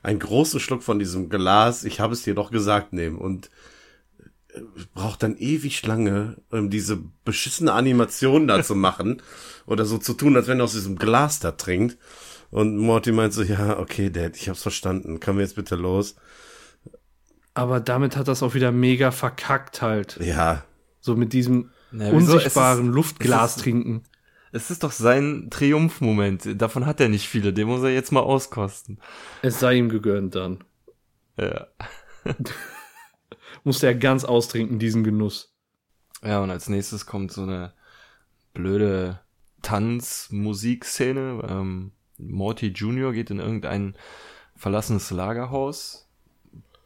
einen 0.04 0.18
großen 0.20 0.60
Schluck 0.60 0.82
von 0.82 0.98
diesem 0.98 1.28
Glas, 1.30 1.84
ich 1.84 1.98
habe 2.00 2.12
es 2.12 2.22
dir 2.22 2.34
doch 2.34 2.50
gesagt, 2.50 2.92
nehmen. 2.92 3.18
Und 3.18 3.50
äh, 4.48 4.60
braucht 4.94 5.22
dann 5.22 5.36
ewig 5.36 5.84
lange, 5.86 6.36
um 6.50 6.70
diese 6.70 7.02
beschissene 7.24 7.72
Animation 7.72 8.46
da 8.46 8.62
zu 8.62 8.74
machen 8.74 9.22
oder 9.66 9.84
so 9.86 9.98
zu 9.98 10.14
tun, 10.14 10.36
als 10.36 10.46
wenn 10.46 10.60
er 10.60 10.64
aus 10.64 10.72
diesem 10.74 10.96
Glas 10.96 11.40
da 11.40 11.52
trinkt. 11.52 11.98
Und 12.50 12.76
Morty 12.76 13.10
meint 13.12 13.32
so, 13.32 13.42
ja, 13.42 13.78
okay, 13.78 14.10
Dad, 14.10 14.36
ich 14.36 14.48
hab's 14.48 14.62
verstanden. 14.62 15.18
Können 15.20 15.38
wir 15.38 15.44
jetzt 15.44 15.56
bitte 15.56 15.74
los? 15.74 16.14
Aber 17.54 17.80
damit 17.80 18.16
hat 18.16 18.28
das 18.28 18.42
auch 18.42 18.54
wieder 18.54 18.72
mega 18.72 19.10
verkackt 19.10 19.80
halt. 19.82 20.18
Ja, 20.20 20.64
So 21.00 21.16
mit 21.16 21.32
diesem 21.32 21.70
Ja, 21.92 22.10
unsichtbaren 22.10 22.88
Luftglas 22.88 23.56
trinken. 23.56 24.02
Es 24.54 24.70
ist 24.70 24.84
doch 24.84 24.92
sein 24.92 25.48
Triumphmoment. 25.50 26.62
Davon 26.62 26.86
hat 26.86 27.00
er 27.00 27.08
nicht 27.08 27.28
viele. 27.28 27.52
Den 27.52 27.66
muss 27.66 27.82
er 27.82 27.92
jetzt 27.92 28.12
mal 28.12 28.20
auskosten. 28.20 29.00
Es 29.42 29.58
sei 29.58 29.74
ihm 29.74 29.88
gegönnt 29.88 30.36
dann. 30.36 30.62
Ja. 31.36 31.66
Musste 33.64 33.88
er 33.88 33.96
ganz 33.96 34.24
austrinken, 34.24 34.78
diesen 34.78 35.02
Genuss. 35.02 35.52
Ja, 36.22 36.40
und 36.40 36.52
als 36.52 36.68
nächstes 36.68 37.04
kommt 37.04 37.32
so 37.32 37.42
eine 37.42 37.72
blöde 38.52 39.18
Tanzmusikszene. 39.62 41.44
Ähm, 41.48 41.90
Morty 42.18 42.68
Jr. 42.68 43.12
geht 43.12 43.30
in 43.30 43.40
irgendein 43.40 43.96
verlassenes 44.54 45.10
Lagerhaus, 45.10 46.08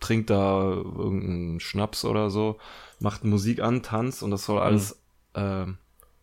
trinkt 0.00 0.30
da 0.30 0.62
irgendeinen 0.70 1.60
Schnaps 1.60 2.06
oder 2.06 2.30
so, 2.30 2.56
macht 2.98 3.24
Musik 3.24 3.60
an, 3.60 3.82
tanzt 3.82 4.22
und 4.22 4.30
das 4.30 4.46
soll 4.46 4.58
alles 4.58 5.02
ähm, 5.34 5.76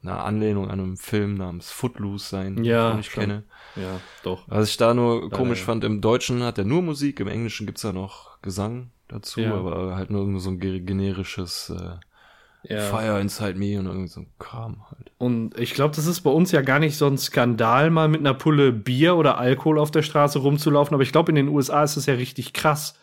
eine 0.07 0.19
Anlehnung 0.19 0.69
an 0.69 0.79
einen 0.79 0.97
Film 0.97 1.35
namens 1.35 1.71
Footloose 1.71 2.27
sein, 2.29 2.63
Ja, 2.63 2.91
den 2.91 2.99
ich 2.99 3.07
schon. 3.09 3.21
kenne. 3.21 3.43
Ja, 3.75 3.99
doch. 4.23 4.43
Was 4.47 4.69
ich 4.69 4.77
da 4.77 4.93
nur 4.93 5.29
komisch 5.29 5.59
ja. 5.59 5.65
fand, 5.65 5.83
im 5.83 6.01
Deutschen 6.01 6.43
hat 6.43 6.57
er 6.57 6.65
nur 6.65 6.81
Musik, 6.81 7.19
im 7.19 7.27
Englischen 7.27 7.65
gibt's 7.65 7.83
ja 7.83 7.91
noch 7.93 8.41
Gesang 8.41 8.91
dazu, 9.07 9.41
Ja. 9.41 9.53
aber 9.55 9.95
halt 9.95 10.09
nur 10.11 10.39
so 10.39 10.49
ein 10.49 10.59
ge- 10.59 10.79
generisches 10.79 11.71
äh, 11.77 12.73
Ja. 12.73 12.79
Fire 12.81 13.19
Inside 13.21 13.55
Me 13.59 13.77
und 13.79 13.85
irgend 13.85 14.09
so 14.09 14.21
ein 14.21 14.27
Kram 14.39 14.77
halt. 14.89 15.11
Und 15.19 15.59
ich 15.59 15.73
glaube, 15.75 15.95
das 15.95 16.07
ist 16.07 16.21
bei 16.21 16.31
uns 16.31 16.51
ja 16.51 16.61
gar 16.61 16.79
nicht 16.79 16.97
so 16.97 17.05
ein 17.05 17.17
Skandal, 17.17 17.89
mal 17.91 18.07
mit 18.07 18.21
einer 18.21 18.33
Pulle 18.33 18.71
Bier 18.71 19.15
oder 19.17 19.37
Alkohol 19.37 19.77
auf 19.77 19.91
der 19.91 20.01
Straße 20.01 20.39
rumzulaufen. 20.39 20.93
Aber 20.95 21.03
ich 21.03 21.11
glaube, 21.11 21.31
in 21.31 21.35
den 21.35 21.47
USA 21.49 21.83
ist 21.83 21.95
es 21.97 22.07
ja 22.07 22.15
richtig 22.15 22.53
krass. 22.53 22.97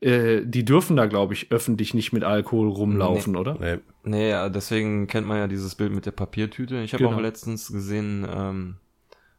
Äh, 0.00 0.42
die 0.44 0.64
dürfen 0.64 0.96
da, 0.96 1.06
glaube 1.06 1.34
ich, 1.34 1.50
öffentlich 1.50 1.92
nicht 1.94 2.12
mit 2.12 2.22
Alkohol 2.24 2.68
rumlaufen, 2.68 3.34
oder? 3.36 3.56
nee. 3.60 3.78
Nee, 4.04 4.30
ja, 4.30 4.48
deswegen 4.48 5.06
kennt 5.06 5.26
man 5.26 5.36
ja 5.38 5.46
dieses 5.48 5.74
Bild 5.74 5.92
mit 5.92 6.06
der 6.06 6.12
Papiertüte. 6.12 6.80
Ich 6.82 6.92
habe 6.94 7.04
Genau. 7.04 7.16
auch 7.16 7.20
letztens 7.20 7.70
gesehen, 7.72 8.26
ähm, 8.32 8.76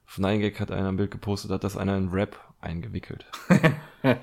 auf 0.06 0.18
9gag 0.18 0.60
hat 0.60 0.72
einer 0.72 0.90
ein 0.90 0.98
Bild 0.98 1.12
gepostet, 1.12 1.50
hat 1.52 1.64
das 1.64 1.78
einer 1.78 1.98
in 1.98 2.10
Rap 2.10 2.38
eingewickelt. 2.62 3.26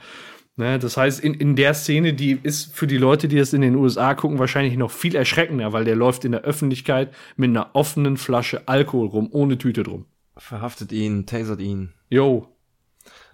Ne, 0.58 0.78
das 0.78 0.96
heißt, 0.96 1.20
in, 1.20 1.34
in 1.34 1.54
der 1.54 1.74
Szene, 1.74 2.14
die 2.14 2.38
ist 2.42 2.74
für 2.74 2.86
die 2.86 2.96
Leute, 2.96 3.28
die 3.28 3.36
das 3.36 3.52
in 3.52 3.60
den 3.60 3.74
USA 3.76 4.14
gucken, 4.14 4.38
wahrscheinlich 4.38 4.78
noch 4.78 4.90
viel 4.90 5.14
erschreckender, 5.14 5.74
weil 5.74 5.84
der 5.84 5.96
läuft 5.96 6.24
in 6.24 6.32
der 6.32 6.44
Öffentlichkeit 6.44 7.12
mit 7.36 7.50
einer 7.50 7.70
offenen 7.74 8.16
Flasche 8.16 8.66
Alkohol 8.66 9.08
rum, 9.08 9.28
ohne 9.30 9.58
Tüte 9.58 9.82
drum. 9.82 10.06
Verhaftet 10.34 10.92
ihn, 10.92 11.26
tasert 11.26 11.60
ihn. 11.60 11.92
Jo. 12.08 12.48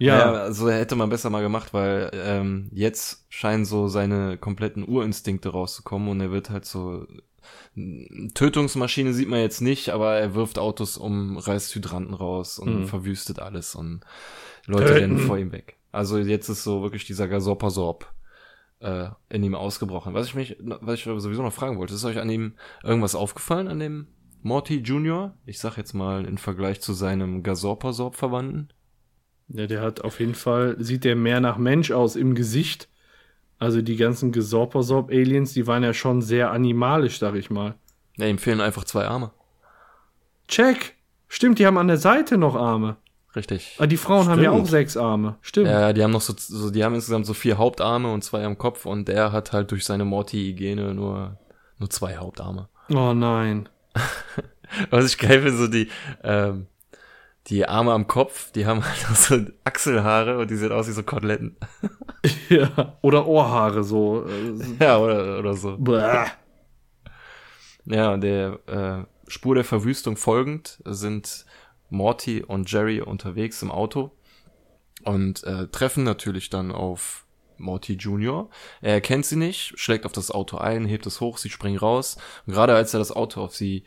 Ja, 0.03 0.17
Ja, 0.17 0.31
also 0.33 0.69
hätte 0.69 0.95
man 0.95 1.09
besser 1.09 1.29
mal 1.29 1.41
gemacht, 1.41 1.73
weil 1.73 2.11
ähm, 2.13 2.69
jetzt 2.73 3.25
scheinen 3.29 3.65
so 3.65 3.87
seine 3.87 4.37
kompletten 4.37 4.87
Urinstinkte 4.87 5.49
rauszukommen 5.49 6.09
und 6.09 6.21
er 6.21 6.31
wird 6.31 6.49
halt 6.49 6.65
so 6.65 7.05
Tötungsmaschine 8.33 9.13
sieht 9.13 9.27
man 9.27 9.39
jetzt 9.39 9.61
nicht, 9.61 9.89
aber 9.89 10.15
er 10.15 10.33
wirft 10.35 10.59
Autos 10.59 10.97
um, 10.97 11.37
reißt 11.37 11.73
Hydranten 11.75 12.13
raus 12.13 12.59
und 12.59 12.81
Mhm. 12.81 12.85
verwüstet 12.85 13.39
alles 13.39 13.75
und 13.75 14.01
Leute 14.65 14.85
Töten. 14.85 15.01
rennen 15.01 15.17
vor 15.27 15.37
ihm 15.37 15.51
weg. 15.51 15.77
Also 15.91 16.17
jetzt 16.17 16.49
ist 16.49 16.63
so 16.63 16.81
wirklich 16.81 17.05
dieser 17.05 17.27
Gasorpasorb 17.27 18.11
äh, 18.79 19.09
in 19.29 19.43
ihm 19.43 19.55
ausgebrochen. 19.55 20.13
Was 20.13 20.27
ich 20.27 20.35
mich, 20.35 20.57
was 20.59 20.99
ich 20.99 21.03
sowieso 21.05 21.41
noch 21.43 21.53
fragen 21.53 21.77
wollte, 21.77 21.93
ist 21.93 22.05
euch 22.05 22.19
an 22.19 22.29
ihm 22.29 22.53
irgendwas 22.83 23.15
aufgefallen, 23.15 23.67
an 23.67 23.79
dem 23.79 24.07
Morty 24.41 24.77
Jr.? 24.77 25.33
Ich 25.45 25.59
sag 25.59 25.77
jetzt 25.77 25.93
mal 25.93 26.25
im 26.25 26.37
Vergleich 26.37 26.81
zu 26.81 26.93
seinem 26.93 27.43
Gasorpasorb-Verwandten. 27.43 28.69
Ja, 29.49 29.67
der 29.67 29.81
hat 29.81 30.01
auf 30.01 30.19
jeden 30.19 30.35
Fall, 30.35 30.75
sieht 30.79 31.03
der 31.03 31.15
mehr 31.15 31.39
nach 31.39 31.57
Mensch 31.57 31.91
aus 31.91 32.15
im 32.15 32.35
Gesicht. 32.35 32.87
Also 33.59 33.81
die 33.81 33.95
ganzen 33.95 34.31
Gesorpersorb-Aliens, 34.31 35.53
die 35.53 35.67
waren 35.67 35.83
ja 35.83 35.93
schon 35.93 36.21
sehr 36.21 36.51
animalisch, 36.51 37.19
sag 37.19 37.35
ich 37.35 37.49
mal. 37.49 37.75
Ja, 38.17 38.27
ihm 38.27 38.37
fehlen 38.37 38.61
einfach 38.61 38.83
zwei 38.83 39.05
Arme. 39.05 39.31
Check! 40.47 40.95
Stimmt, 41.27 41.59
die 41.59 41.65
haben 41.65 41.77
an 41.77 41.87
der 41.87 41.97
Seite 41.97 42.37
noch 42.37 42.55
Arme. 42.55 42.97
Richtig. 43.35 43.77
Ah, 43.79 43.87
die 43.87 43.97
Frauen 43.97 44.27
haben 44.27 44.41
ja 44.43 44.51
Stimmt. 44.51 44.67
auch 44.67 44.69
sechs 44.69 44.97
Arme. 44.97 45.37
Stimmt. 45.41 45.67
Ja, 45.67 45.93
die 45.93 46.03
haben 46.03 46.11
noch 46.11 46.21
so, 46.21 46.33
so, 46.37 46.69
die 46.69 46.83
haben 46.83 46.93
insgesamt 46.93 47.25
so 47.25 47.33
vier 47.33 47.57
Hauptarme 47.57 48.11
und 48.11 48.23
zwei 48.23 48.45
am 48.45 48.57
Kopf 48.57 48.85
und 48.85 49.07
der 49.07 49.31
hat 49.31 49.53
halt 49.53 49.71
durch 49.71 49.85
seine 49.85 50.05
Morty-Gene 50.05 50.93
nur, 50.93 51.39
nur 51.79 51.89
zwei 51.89 52.17
Hauptarme. 52.17 52.69
Oh 52.93 53.13
nein. 53.13 53.69
Was 54.89 55.05
ich 55.05 55.17
geil 55.17 55.41
finde, 55.41 55.57
so 55.57 55.67
die, 55.67 55.87
ähm, 56.23 56.67
die 57.47 57.67
Arme 57.67 57.91
am 57.91 58.07
Kopf, 58.07 58.51
die 58.51 58.65
haben 58.65 58.83
halt 58.85 59.05
auch 59.11 59.15
so 59.15 59.39
Achselhaare 59.63 60.37
und 60.39 60.49
die 60.49 60.55
sehen 60.55 60.71
aus 60.71 60.87
wie 60.87 60.93
so 60.93 61.03
Koteletten. 61.03 61.57
ja. 62.49 62.97
Oder 63.01 63.27
Ohrhaare 63.27 63.83
so. 63.83 64.25
äh, 64.25 64.83
Ja, 64.83 64.97
oder, 64.97 65.39
oder 65.39 65.53
so. 65.53 65.77
Bäh. 65.77 66.25
Ja, 67.85 68.17
der 68.17 68.59
äh, 68.67 69.29
Spur 69.29 69.55
der 69.55 69.65
Verwüstung 69.65 70.15
folgend 70.15 70.81
sind 70.85 71.45
Morty 71.89 72.41
und 72.43 72.71
Jerry 72.71 73.01
unterwegs 73.01 73.61
im 73.61 73.71
Auto 73.71 74.11
und 75.03 75.43
äh, 75.43 75.67
treffen 75.67 76.03
natürlich 76.03 76.49
dann 76.49 76.71
auf 76.71 77.25
Morty 77.57 77.93
Jr. 77.93 78.49
Er 78.81 78.93
erkennt 78.93 79.25
sie 79.25 79.35
nicht, 79.35 79.77
schlägt 79.79 80.05
auf 80.05 80.11
das 80.11 80.31
Auto 80.31 80.57
ein, 80.57 80.85
hebt 80.85 81.05
es 81.05 81.21
hoch, 81.21 81.37
sie 81.37 81.49
springen 81.49 81.77
raus. 81.77 82.17
Und 82.45 82.53
gerade 82.53 82.73
als 82.75 82.93
er 82.93 82.99
das 82.99 83.11
Auto 83.11 83.41
auf 83.41 83.55
sie 83.55 83.83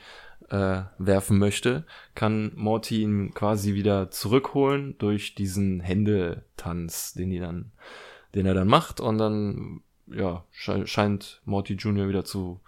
äh, 0.51 0.83
werfen 0.99 1.39
möchte, 1.39 1.85
kann 2.15 2.53
Morty 2.55 3.03
ihn 3.03 3.35
quasi 3.35 3.75
wieder 3.75 4.11
zurückholen 4.11 4.97
durch 4.99 5.35
diesen 5.35 5.81
Händetanz, 5.81 7.15
den 7.15 7.31
die 7.31 7.41
dann, 7.41 7.73
den 8.35 8.47
er 8.47 8.55
dann 8.55 8.69
macht 8.69 9.01
und 9.01 9.19
dann 9.19 9.81
ja 10.07 10.45
sche 10.53 10.87
scheint 10.87 11.43
Morty 11.45 11.75
Jr. 11.75 12.09
wieder 12.09 12.25
zu 12.25 12.61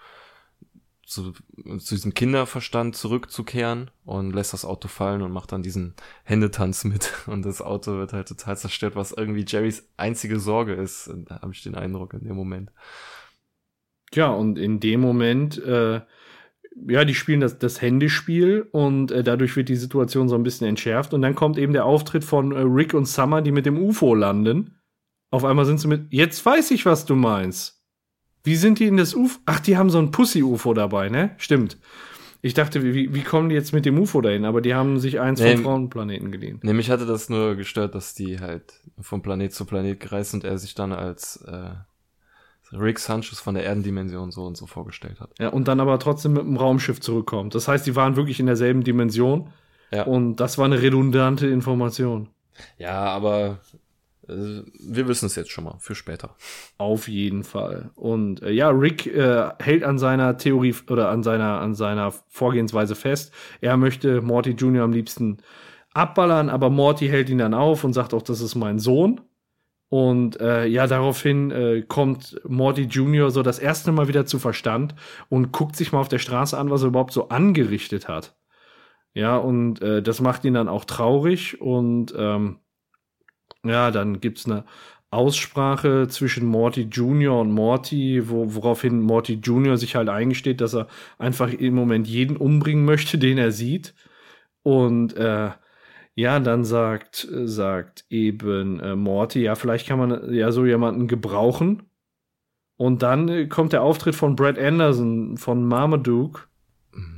zu, 1.08 1.32
zu 1.78 1.94
diesem 1.94 2.12
Kinderverstand 2.12 2.94
zurückzukehren 2.94 3.90
und 4.04 4.34
lässt 4.34 4.52
das 4.52 4.66
Auto 4.66 4.88
fallen 4.88 5.22
und 5.22 5.32
macht 5.32 5.52
dann 5.52 5.62
diesen 5.62 5.94
Händetanz 6.24 6.84
mit 6.84 7.12
und 7.26 7.44
das 7.44 7.62
Auto 7.62 7.96
wird 7.96 8.12
halt 8.12 8.28
total 8.28 8.58
zerstört, 8.58 8.94
was 8.94 9.12
irgendwie 9.12 9.44
Jerrys 9.46 9.88
einzige 9.96 10.38
Sorge 10.38 10.74
ist, 10.74 11.10
habe 11.30 11.52
ich 11.52 11.62
den 11.62 11.74
Eindruck 11.74 12.12
in 12.12 12.24
dem 12.24 12.36
Moment. 12.36 12.70
Ja, 14.12 14.28
und 14.28 14.58
in 14.58 14.80
dem 14.80 15.00
Moment, 15.00 15.58
äh, 15.58 16.02
ja, 16.86 17.04
die 17.04 17.14
spielen 17.14 17.40
das, 17.40 17.58
das 17.58 17.80
Handyspiel 17.80 18.68
und 18.70 19.10
äh, 19.10 19.22
dadurch 19.22 19.56
wird 19.56 19.68
die 19.68 19.76
Situation 19.76 20.28
so 20.28 20.34
ein 20.34 20.42
bisschen 20.42 20.66
entschärft. 20.66 21.14
Und 21.14 21.22
dann 21.22 21.34
kommt 21.34 21.58
eben 21.58 21.72
der 21.72 21.84
Auftritt 21.84 22.24
von 22.24 22.52
äh, 22.52 22.60
Rick 22.60 22.94
und 22.94 23.06
Summer, 23.06 23.42
die 23.42 23.52
mit 23.52 23.66
dem 23.66 23.78
UFO 23.78 24.14
landen. 24.14 24.76
Auf 25.30 25.44
einmal 25.44 25.64
sind 25.64 25.80
sie 25.80 25.88
mit, 25.88 26.12
jetzt 26.12 26.44
weiß 26.44 26.70
ich, 26.70 26.86
was 26.86 27.04
du 27.04 27.14
meinst. 27.14 27.82
Wie 28.44 28.56
sind 28.56 28.78
die 28.78 28.86
in 28.86 28.96
das 28.96 29.14
UFO? 29.14 29.40
Ach, 29.46 29.60
die 29.60 29.76
haben 29.76 29.90
so 29.90 29.98
ein 29.98 30.10
Pussy-UFO 30.10 30.72
dabei, 30.74 31.08
ne? 31.08 31.34
Stimmt. 31.38 31.76
Ich 32.40 32.54
dachte, 32.54 32.84
wie, 32.84 33.12
wie 33.12 33.22
kommen 33.22 33.48
die 33.48 33.56
jetzt 33.56 33.72
mit 33.72 33.84
dem 33.84 33.98
UFO 33.98 34.20
dahin? 34.20 34.44
Aber 34.44 34.60
die 34.60 34.74
haben 34.74 35.00
sich 35.00 35.18
eins 35.18 35.40
Nee, 35.40 35.56
vom 35.56 35.64
Frauenplaneten 35.64 36.30
geliehen. 36.30 36.60
Nämlich 36.62 36.88
hatte 36.88 37.04
das 37.04 37.28
nur 37.28 37.56
gestört, 37.56 37.94
dass 37.94 38.14
die 38.14 38.38
halt 38.38 38.80
von 39.00 39.22
Planet 39.22 39.52
zu 39.52 39.64
Planet 39.64 39.98
gereist 39.98 40.30
sind 40.30 40.44
und 40.44 40.50
er 40.50 40.58
sich 40.58 40.74
dann 40.74 40.92
als 40.92 41.42
äh, 41.48 41.70
Rick 42.72 42.98
Sanchez 42.98 43.40
von 43.40 43.54
der 43.54 43.64
Erdendimension 43.64 44.30
so 44.30 44.44
und 44.44 44.56
so 44.56 44.66
vorgestellt 44.66 45.20
hat. 45.20 45.30
Ja, 45.38 45.48
und 45.48 45.68
dann 45.68 45.80
aber 45.80 45.98
trotzdem 45.98 46.34
mit 46.34 46.42
dem 46.42 46.56
Raumschiff 46.56 47.00
zurückkommt. 47.00 47.54
Das 47.54 47.68
heißt, 47.68 47.86
die 47.86 47.96
waren 47.96 48.16
wirklich 48.16 48.40
in 48.40 48.46
derselben 48.46 48.84
Dimension. 48.84 49.50
Ja. 49.90 50.04
Und 50.04 50.36
das 50.36 50.58
war 50.58 50.66
eine 50.66 50.82
redundante 50.82 51.46
Information. 51.46 52.28
Ja, 52.76 53.04
aber 53.04 53.60
äh, 54.28 54.62
wir 54.80 55.08
wissen 55.08 55.26
es 55.26 55.36
jetzt 55.36 55.50
schon 55.50 55.64
mal 55.64 55.76
für 55.78 55.94
später. 55.94 56.36
Auf 56.76 57.08
jeden 57.08 57.44
Fall. 57.44 57.90
Und 57.94 58.42
äh, 58.42 58.50
ja, 58.50 58.68
Rick 58.68 59.06
äh, 59.06 59.48
hält 59.58 59.84
an 59.84 59.98
seiner 59.98 60.36
Theorie 60.36 60.74
oder 60.90 61.08
an 61.08 61.22
seiner, 61.22 61.60
an 61.60 61.74
seiner 61.74 62.12
Vorgehensweise 62.28 62.94
fest. 62.94 63.32
Er 63.60 63.76
möchte 63.76 64.20
Morty 64.20 64.50
Jr. 64.50 64.84
am 64.84 64.92
liebsten 64.92 65.38
abballern, 65.94 66.50
aber 66.50 66.70
Morty 66.70 67.08
hält 67.08 67.30
ihn 67.30 67.38
dann 67.38 67.54
auf 67.54 67.84
und 67.84 67.92
sagt 67.92 68.14
auch, 68.14 68.22
das 68.22 68.40
ist 68.40 68.54
mein 68.54 68.78
Sohn. 68.78 69.20
Und 69.90 70.38
äh, 70.40 70.66
ja, 70.66 70.86
daraufhin 70.86 71.50
äh, 71.50 71.82
kommt 71.86 72.40
Morty 72.46 72.82
Jr. 72.82 73.30
so 73.30 73.42
das 73.42 73.58
erste 73.58 73.90
Mal 73.90 74.08
wieder 74.08 74.26
zu 74.26 74.38
Verstand 74.38 74.94
und 75.30 75.50
guckt 75.52 75.76
sich 75.76 75.92
mal 75.92 76.00
auf 76.00 76.08
der 76.08 76.18
Straße 76.18 76.58
an, 76.58 76.70
was 76.70 76.82
er 76.82 76.88
überhaupt 76.88 77.12
so 77.12 77.28
angerichtet 77.30 78.06
hat. 78.06 78.36
Ja, 79.14 79.36
und 79.38 79.80
äh, 79.80 80.02
das 80.02 80.20
macht 80.20 80.44
ihn 80.44 80.54
dann 80.54 80.68
auch 80.68 80.84
traurig 80.84 81.60
und 81.60 82.14
ähm, 82.16 82.58
ja, 83.64 83.90
dann 83.90 84.20
gibt's 84.20 84.46
eine 84.46 84.64
Aussprache 85.10 86.06
zwischen 86.08 86.46
Morty 86.46 86.82
Jr. 86.82 87.40
und 87.40 87.50
Morty, 87.50 88.28
wo, 88.28 88.54
woraufhin 88.54 89.00
Morty 89.00 89.34
Jr. 89.34 89.78
sich 89.78 89.96
halt 89.96 90.10
eingesteht, 90.10 90.60
dass 90.60 90.74
er 90.74 90.86
einfach 91.18 91.50
im 91.52 91.74
Moment 91.74 92.06
jeden 92.06 92.36
umbringen 92.36 92.84
möchte, 92.84 93.16
den 93.16 93.38
er 93.38 93.50
sieht. 93.50 93.94
Und 94.62 95.16
äh, 95.16 95.50
ja, 96.18 96.40
dann 96.40 96.64
sagt, 96.64 97.28
sagt 97.30 98.04
eben 98.10 98.80
äh, 98.80 98.96
Morty, 98.96 99.42
ja, 99.42 99.54
vielleicht 99.54 99.86
kann 99.86 100.00
man 100.00 100.34
ja 100.34 100.50
so 100.50 100.66
jemanden 100.66 101.06
gebrauchen. 101.06 101.84
Und 102.76 103.04
dann 103.04 103.28
äh, 103.28 103.46
kommt 103.46 103.72
der 103.72 103.84
Auftritt 103.84 104.16
von 104.16 104.34
Brad 104.34 104.58
Anderson 104.58 105.36
von 105.36 105.64
Marmaduke. 105.64 106.48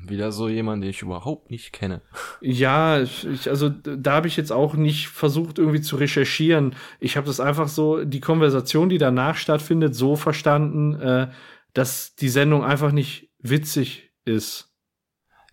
Wieder 0.07 0.33
so 0.33 0.51
jemand, 0.51 0.83
den 0.83 0.91
ich 0.91 1.01
überhaupt 1.01 1.51
nicht 1.51 1.73
kenne. 1.73 2.03
Ja, 2.43 3.01
ich, 3.01 3.49
also 3.49 3.71
da 3.71 4.13
habe 4.13 4.29
ich 4.29 4.37
jetzt 4.37 4.53
auch 4.53 4.75
nicht 4.75 5.09
versucht 5.09 5.59
irgendwie 5.59 5.81
zu 5.81 5.97
recherchieren. 5.97 6.75
Ich 6.99 7.17
habe 7.17 7.27
das 7.27 7.41
einfach 7.41 7.69
so, 7.69 8.05
die 8.05 8.21
Konversation, 8.21 8.91
die 8.91 8.99
danach 8.99 9.37
stattfindet, 9.37 9.95
so 9.95 10.15
verstanden, 10.15 11.01
äh, 11.01 11.31
dass 11.73 12.17
die 12.17 12.29
Sendung 12.29 12.65
einfach 12.65 12.93
nicht 12.93 13.31
witzig 13.39 14.13
ist. 14.27 14.71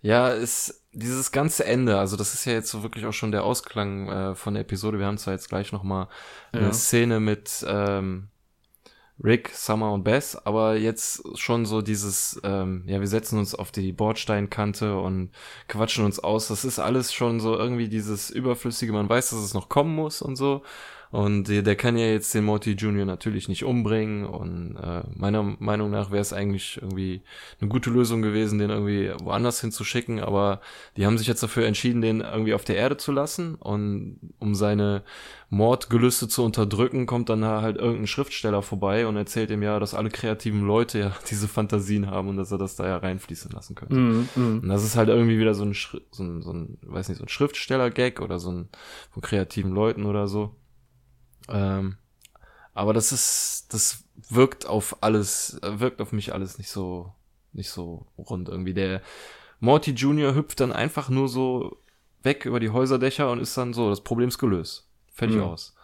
Ja, 0.02 0.34
es, 0.34 0.86
dieses 0.98 1.32
ganze 1.32 1.66
Ende, 1.66 2.00
also 2.00 2.18
das 2.18 2.34
ist 2.34 2.46
ja 2.46 2.54
jetzt 2.54 2.70
so 2.70 2.84
wirklich 2.84 3.06
auch 3.06 3.14
schon 3.14 3.32
der 3.32 3.44
Ausklang 3.44 4.10
äh, 4.10 4.36
von 4.36 4.54
der 4.56 4.62
Episode. 4.62 5.00
Wir 5.00 5.06
haben 5.06 5.18
zwar 5.18 5.34
jetzt 5.34 5.50
gleich 5.50 5.72
noch 5.72 5.84
mal 5.84 6.08
eine 6.52 6.68
Ja. 6.68 6.74
Szene 6.74 7.20
mit 7.20 7.66
ähm, 7.68 8.30
Rick, 9.24 9.50
Summer 9.54 9.94
und 9.94 10.04
Bess, 10.04 10.36
aber 10.36 10.76
jetzt 10.76 11.24
schon 11.38 11.66
so 11.66 11.82
dieses, 11.82 12.40
ähm, 12.44 12.84
ja, 12.88 13.00
wir 13.00 13.08
setzen 13.08 13.40
uns 13.40 13.56
auf 13.56 13.72
die 13.72 13.92
Bordsteinkante 13.92 14.98
und 15.00 15.32
quatschen 15.68 16.06
uns 16.06 16.20
aus. 16.20 16.48
Das 16.50 16.66
ist 16.66 16.80
alles 16.80 17.14
schon 17.14 17.40
so 17.40 17.56
irgendwie 17.58 17.90
dieses 17.90 18.30
Überflüssige. 18.30 18.94
Man 18.94 19.10
weiß, 19.10 19.32
dass 19.32 19.40
es 19.40 19.54
noch 19.54 19.70
kommen 19.70 19.96
muss 19.96 20.22
und 20.22 20.36
so. 20.36 20.64
Und 21.12 21.48
der, 21.48 21.62
der 21.62 21.76
kann 21.76 21.98
ja 21.98 22.08
jetzt 22.08 22.34
den 22.34 22.44
Morty 22.44 22.72
Jr. 22.72 23.06
natürlich 23.06 23.48
nicht 23.48 23.64
umbringen. 23.64 24.26
Und 24.26 24.76
äh, 24.76 25.04
meiner 25.16 25.44
Meinung 25.60 25.90
nach 25.90 26.12
wäre 26.12 26.22
es 26.22 26.34
eigentlich 26.34 26.80
irgendwie 26.82 27.22
eine 27.62 27.70
gute 27.70 27.90
Lösung 27.90 28.22
gewesen, 28.22 28.60
den 28.60 28.70
irgendwie 28.70 29.12
woanders 29.24 29.62
hinzuschicken. 29.62 30.20
Aber 30.20 30.62
die 30.98 31.06
haben 31.06 31.18
sich 31.18 31.28
jetzt 31.28 31.44
dafür 31.44 31.66
entschieden, 31.66 32.02
den 32.02 32.22
irgendwie 32.22 32.54
auf 32.54 32.66
der 32.66 32.76
Erde 32.76 32.98
zu 32.98 33.12
lassen. 33.12 33.56
Und 33.56 34.20
um 34.40 34.56
seine 34.56 35.04
Mordgelüste 35.50 36.28
zu 36.28 36.44
unterdrücken, 36.44 37.06
kommt 37.06 37.30
dann 37.30 37.46
halt 37.46 37.78
irgendein 37.78 38.08
Schriftsteller 38.08 38.62
vorbei 38.62 39.08
und 39.08 39.16
erzählt 39.16 39.50
ihm 39.50 39.64
ja, 39.64 39.80
dass 39.80 39.94
alle 39.94 40.10
kreativen 40.10 40.68
Leute 40.68 41.00
ja 41.00 41.12
diese 41.30 41.48
Fantasien 41.48 42.08
haben 42.08 42.28
und 42.28 42.38
dass 42.38 42.52
er 42.52 42.58
das 42.58 42.76
da 42.76 42.86
ja 42.86 42.98
reinfließen 42.98 43.52
lassen 43.52 43.76
könnte. 43.76 43.96
Mhm, 43.96 44.30
mhm. 44.36 44.60
Und 44.64 44.68
das 44.68 44.84
ist 44.84 44.98
halt 44.98 45.08
irgendwie 45.08 45.40
wieder 45.40 45.54
so 45.54 45.64
ein, 45.64 45.74
Schri 45.74 46.02
so 46.12 46.24
ein, 46.24 46.42
so 46.42 46.52
ein 46.52 46.78
weiß 46.82 47.08
nicht, 47.08 47.20
so 47.20 47.24
ein 47.24 47.30
Schriftsteller-Gag 47.30 48.20
oder 48.20 48.40
so 48.40 48.52
ein 48.52 48.68
von 49.12 49.22
kreativen 49.22 49.72
Leuten 49.72 50.06
oder 50.06 50.28
so. 50.28 50.56
Ähm, 51.50 51.98
aber 52.74 52.94
das 52.94 53.12
ist, 53.12 53.74
das 53.74 54.04
wirkt 54.30 54.66
auf 54.68 54.98
alles, 55.02 55.60
äh, 55.64 55.80
wirkt 55.80 56.02
auf 56.02 56.12
mich 56.12 56.34
alles 56.34 56.58
nicht 56.58 56.70
so, 56.70 57.14
nicht 57.54 57.70
so 57.70 58.06
rund 58.18 58.50
irgendwie. 58.50 58.74
Der 58.74 59.02
Morty 59.60 59.92
Jr. 59.92 60.36
hüpft 60.36 60.60
dann 60.60 60.72
einfach 60.72 61.10
nur 61.10 61.28
so 61.28 61.78
weg 62.24 62.46
über 62.46 62.60
die 62.60 62.70
Häuserdächer 62.70 63.32
und 63.32 63.40
ist 63.40 63.58
dann 63.58 63.74
so, 63.74 63.90
das 63.90 64.02
Problem 64.02 64.28
ist 64.28 64.38
gelöst. 64.38 64.88
Fertig 65.12 65.38
Mhm. 65.38 65.44
aus. 65.44 65.76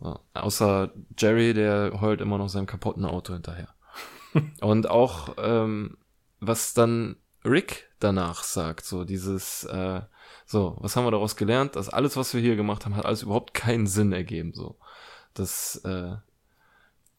Ja. 0.00 0.20
Außer 0.34 0.92
Jerry, 1.18 1.52
der 1.52 2.00
heult 2.00 2.20
immer 2.20 2.38
noch 2.38 2.48
seinem 2.48 2.66
kaputten 2.66 3.04
Auto 3.04 3.32
hinterher. 3.32 3.74
und 4.60 4.88
auch, 4.88 5.34
ähm, 5.38 5.96
was 6.38 6.74
dann 6.74 7.16
Rick 7.44 7.90
danach 7.98 8.42
sagt, 8.44 8.84
so 8.84 9.04
dieses, 9.04 9.64
äh, 9.64 10.02
so, 10.46 10.76
was 10.80 10.94
haben 10.96 11.04
wir 11.04 11.10
daraus 11.10 11.36
gelernt? 11.36 11.76
Dass 11.76 11.88
alles, 11.88 12.16
was 12.16 12.32
wir 12.34 12.40
hier 12.40 12.56
gemacht 12.56 12.84
haben, 12.84 12.96
hat 12.96 13.04
alles 13.06 13.22
überhaupt 13.22 13.54
keinen 13.54 13.86
Sinn 13.86 14.12
ergeben, 14.12 14.52
so. 14.54 14.76
Das, 15.34 15.76
äh, 15.84 16.16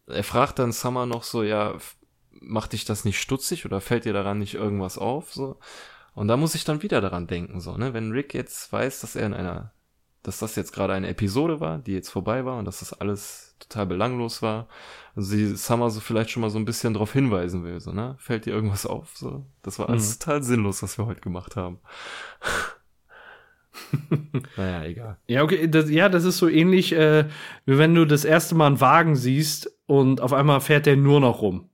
er 0.07 0.23
fragt 0.23 0.59
dann 0.59 0.71
Summer 0.71 1.05
noch 1.05 1.23
so, 1.23 1.43
ja, 1.43 1.75
macht 2.41 2.73
dich 2.73 2.85
das 2.85 3.05
nicht 3.05 3.19
stutzig 3.19 3.65
oder 3.65 3.81
fällt 3.81 4.05
dir 4.05 4.13
daran 4.13 4.39
nicht 4.39 4.55
irgendwas 4.55 4.97
auf, 4.97 5.33
so. 5.33 5.57
Und 6.13 6.27
da 6.27 6.35
muss 6.37 6.55
ich 6.55 6.65
dann 6.65 6.81
wieder 6.81 6.99
daran 6.99 7.27
denken, 7.27 7.61
so, 7.61 7.77
ne, 7.77 7.93
wenn 7.93 8.11
Rick 8.11 8.33
jetzt 8.33 8.71
weiß, 8.71 9.01
dass 9.01 9.15
er 9.15 9.27
in 9.27 9.33
einer, 9.33 9.71
dass 10.23 10.39
das 10.39 10.55
jetzt 10.55 10.73
gerade 10.73 10.93
eine 10.93 11.07
Episode 11.07 11.59
war, 11.59 11.79
die 11.79 11.93
jetzt 11.93 12.09
vorbei 12.09 12.43
war 12.45 12.57
und 12.57 12.65
dass 12.65 12.79
das 12.79 12.93
alles 12.93 13.55
total 13.59 13.85
belanglos 13.85 14.41
war, 14.41 14.67
also 15.15 15.29
sie 15.29 15.55
Summer 15.55 15.89
so 15.89 15.99
vielleicht 15.99 16.31
schon 16.31 16.41
mal 16.41 16.49
so 16.49 16.59
ein 16.59 16.65
bisschen 16.65 16.93
darauf 16.93 17.13
hinweisen 17.13 17.63
will, 17.63 17.79
so, 17.79 17.91
ne, 17.91 18.15
fällt 18.19 18.45
dir 18.45 18.53
irgendwas 18.53 18.85
auf, 18.85 19.15
so. 19.15 19.45
Das 19.61 19.79
war 19.79 19.89
alles 19.89 20.19
total 20.19 20.43
sinnlos, 20.43 20.83
was 20.83 20.97
wir 20.97 21.05
heute 21.05 21.21
gemacht 21.21 21.55
haben. 21.55 21.79
naja, 24.57 24.83
egal. 24.85 25.17
Ja, 25.27 25.43
okay, 25.43 25.67
das, 25.67 25.89
ja, 25.89 26.09
das 26.09 26.23
ist 26.23 26.37
so 26.37 26.47
ähnlich, 26.47 26.93
äh, 26.93 27.25
wie 27.65 27.77
wenn 27.77 27.93
du 27.95 28.05
das 28.05 28.25
erste 28.25 28.55
Mal 28.55 28.67
einen 28.67 28.81
Wagen 28.81 29.15
siehst 29.15 29.71
und 29.85 30.21
auf 30.21 30.33
einmal 30.33 30.61
fährt 30.61 30.85
der 30.85 30.97
nur 30.97 31.19
noch 31.19 31.41
rum. 31.41 31.69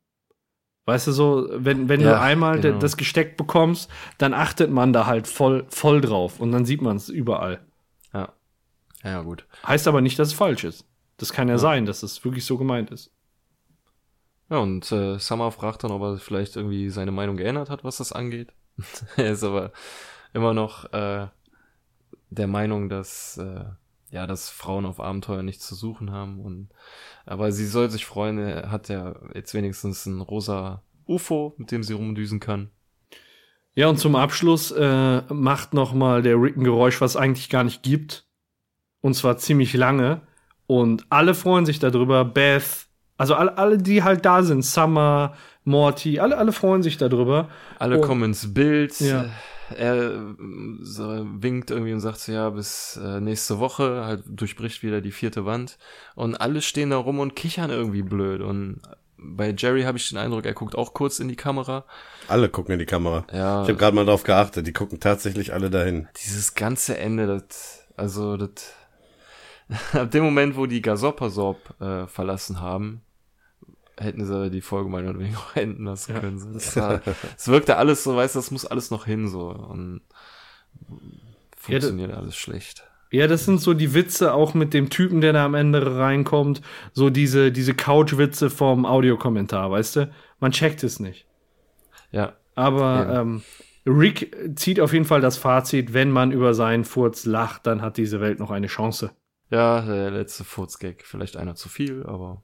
Weißt 0.86 1.08
du 1.08 1.12
so, 1.12 1.50
wenn, 1.52 1.90
wenn 1.90 2.00
du 2.00 2.06
Ja, 2.08 2.22
einmal 2.22 2.62
de- 2.62 2.72
genau. 2.72 2.80
das 2.80 2.96
gesteckt 2.96 3.36
bekommst, 3.36 3.90
dann 4.18 4.34
achtet 4.34 4.72
man 4.72 4.94
da 4.94 5.06
halt 5.06 5.28
voll, 5.28 5.66
voll 5.68 6.00
drauf 6.00 6.40
und 6.40 6.52
dann 6.54 6.66
sieht 6.66 6.82
man 6.82 6.96
es 6.96 7.10
überall. 7.10 7.60
Ja. 8.14 8.34
Ja, 9.04 9.22
gut. 9.22 9.46
Heißt 9.66 9.88
aber 9.88 10.00
nicht, 10.02 10.18
dass 10.18 10.30
es 10.30 10.34
falsch 10.34 10.64
ist. 10.64 10.86
Das 11.18 11.34
kann 11.34 11.50
ja, 11.50 11.58
sein, 11.58 11.86
dass 11.86 12.04
es 12.04 12.24
wirklich 12.24 12.46
so 12.46 12.58
gemeint 12.58 12.90
ist. 12.92 13.12
Ja, 14.50 14.60
und 14.60 14.90
äh, 14.94 15.20
Summer 15.20 15.52
fragt 15.52 15.84
dann, 15.84 15.92
ob 15.92 16.02
er 16.02 16.18
vielleicht 16.20 16.56
irgendwie 16.56 16.90
seine 16.90 17.12
Meinung 17.12 17.36
geändert 17.36 17.70
hat, 17.70 17.84
was 17.84 17.98
das 17.98 18.14
angeht. 18.14 18.54
er 19.18 19.32
ist 19.32 19.44
aber 19.44 19.72
immer 20.34 20.54
noch 20.54 20.86
äh, 20.94 21.28
der 22.30 22.48
Meinung, 22.48 22.90
dass 22.90 23.38
äh, 23.38 23.66
ja, 24.10 24.26
dass 24.26 24.50
Frauen 24.50 24.86
auf 24.86 25.00
Abenteuer 25.02 25.44
nichts 25.44 25.68
zu 25.68 25.76
suchen 25.76 26.12
haben 26.12 26.40
und 26.40 26.70
aber 27.26 27.52
sie 27.52 27.66
soll 27.66 27.90
sich 27.90 28.06
freuen, 28.06 28.38
er 28.38 28.72
hat 28.72 28.88
ja 28.90 29.16
jetzt 29.34 29.54
wenigstens 29.54 30.06
ein 30.06 30.22
rosa 30.22 30.82
UFO, 31.06 31.54
mit 31.58 31.72
dem 31.72 31.84
sie 31.84 31.94
rumdüsen 31.94 32.40
kann. 32.40 32.70
Ja, 33.76 33.88
und 33.90 33.98
zum 33.98 34.16
Abschluss 34.16 34.72
äh, 34.72 35.22
macht 35.34 35.74
noch 35.74 35.94
mal 35.94 36.22
der 36.22 36.42
Rick 36.42 36.58
ein 36.58 36.64
Geräusch, 36.64 37.00
was 37.02 37.12
es 37.12 37.18
eigentlich 37.18 37.50
gar 37.50 37.64
nicht 37.64 37.84
gibt. 37.84 38.26
Und 39.02 39.14
zwar 39.14 39.38
ziemlich 39.38 39.74
lange. 39.74 40.22
Und 40.66 41.06
alle 41.10 41.36
freuen 41.36 41.66
sich 41.66 41.78
darüber. 41.80 42.26
Beth, 42.26 42.88
also 43.18 43.36
alle, 43.36 43.58
alle 43.58 43.78
die 43.78 44.04
halt 44.04 44.26
da 44.26 44.42
sind, 44.42 44.64
Summer, 44.66 45.36
Morty, 45.64 46.20
alle, 46.20 46.38
alle 46.38 46.54
freuen 46.54 46.82
sich 46.82 46.98
darüber. 46.98 47.50
Alle 47.78 48.00
Oh. 48.00 48.02
kommen 48.02 48.24
ins 48.24 48.52
Bild. 48.54 49.00
Ja. 49.00 49.26
Er 49.76 49.96
äh, 49.96 50.20
so 50.82 51.26
winkt 51.42 51.72
irgendwie 51.72 51.94
und 51.94 52.00
sagt 52.00 52.20
so, 52.20 52.32
ja, 52.32 52.50
bis 52.50 53.00
äh, 53.04 53.20
nächste 53.20 53.60
Woche, 53.60 54.06
halt 54.06 54.24
durchbricht 54.28 54.84
wieder 54.84 55.02
die 55.02 55.12
vierte 55.12 55.46
Wand. 55.46 55.78
Und 56.16 56.36
alle 56.36 56.62
stehen 56.62 56.92
da 56.92 56.98
rum 56.98 57.20
und 57.20 57.36
kichern 57.36 57.70
irgendwie 57.70 58.04
blöd. 58.04 58.42
Und 58.42 58.82
bei 59.18 59.54
Jerry 59.58 59.84
habe 59.84 59.98
ich 59.98 60.10
den 60.10 60.18
Eindruck, 60.18 60.46
er 60.46 60.54
guckt 60.54 60.76
auch 60.76 60.94
kurz 60.94 61.20
in 61.20 61.28
die 61.28 61.36
Kamera. 61.36 61.86
Alle 62.28 62.50
gucken 62.50 62.74
in 62.74 62.80
die 62.80 62.86
Kamera. 62.86 63.26
Ja. 63.32 63.64
Ich 63.64 63.70
habe 63.70 63.76
gerade 63.76 63.96
mal 63.96 64.06
drauf 64.06 64.24
geachtet, 64.24 64.68
die 64.68 64.74
gucken 64.74 65.00
tatsächlich 65.00 65.54
alle 65.54 65.70
dahin. 65.70 66.08
Dieses 66.24 66.56
ganze 66.56 66.98
Ende, 66.98 67.28
das, 67.28 67.86
also 67.96 68.38
das, 68.38 68.52
ab 69.94 70.12
dem 70.12 70.24
Moment, 70.24 70.56
wo 70.56 70.66
die 70.66 70.82
Gasopasorb 70.82 71.82
äh, 71.82 72.08
verlassen 72.08 72.62
haben, 72.62 73.02
hätten 74.00 74.26
sie 74.26 74.50
die 74.52 74.62
Folge 74.62 74.92
weniger 74.92 75.38
auch 75.40 75.56
enden 75.56 75.86
lassen 75.86 76.14
können. 76.20 76.40
So, 76.40 76.52
das, 76.52 76.76
war, 76.78 77.02
es 77.38 77.48
wirkte 77.48 77.78
alles 77.78 78.04
so, 78.04 78.16
weißt 78.16 78.36
du, 78.36 78.40
das 78.40 78.52
muss 78.52 78.66
alles 78.66 78.92
noch 78.92 79.06
hin 79.06 79.28
so 79.28 79.50
und 79.50 80.02
funktioniert 81.56 82.14
alles 82.14 82.36
schlecht. 82.36 82.84
Ja, 83.10 83.28
das 83.28 83.46
sind 83.46 83.62
so 83.62 83.74
die 83.74 83.94
Witze 83.94 84.34
auch 84.34 84.54
mit 84.54 84.74
dem 84.74 84.90
Typen, 84.90 85.22
der 85.22 85.32
da 85.32 85.46
am 85.46 85.56
Ende 85.56 85.98
reinkommt. 85.98 86.62
So 86.92 87.10
diese, 87.10 87.54
diese 87.54 87.74
Couch-Witze 87.74 88.50
vom 88.50 88.86
Audiokommentar, 88.86 89.72
weißt 89.72 89.96
du? 89.96 90.12
Man 90.40 90.52
checkt 90.52 90.84
es 90.84 91.00
nicht. 91.00 91.26
Ja, 92.12 92.34
Aber 92.56 93.06
Ja. 93.10 93.22
ähm, 93.22 93.44
Rick 93.86 94.36
zieht 94.56 94.82
auf 94.82 94.92
jeden 94.92 95.06
Fall 95.06 95.22
das 95.22 95.38
Fazit, 95.38 95.94
wenn 95.94 96.12
man 96.12 96.34
über 96.34 96.54
seinen 96.54 96.84
Furz 96.84 97.26
lacht, 97.26 97.66
dann 97.66 97.82
hat 97.82 97.96
diese 97.96 98.20
Welt 98.20 98.40
noch 98.40 98.52
eine 98.52 98.68
Chance. 98.68 99.12
ja, 99.50 99.80
der 99.82 100.12
letzte 100.12 100.44
Furzgag, 100.44 101.04
vielleicht 101.06 101.38
einer 101.38 101.56
zu 101.56 101.70
viel, 101.70 102.04
aber 102.06 102.44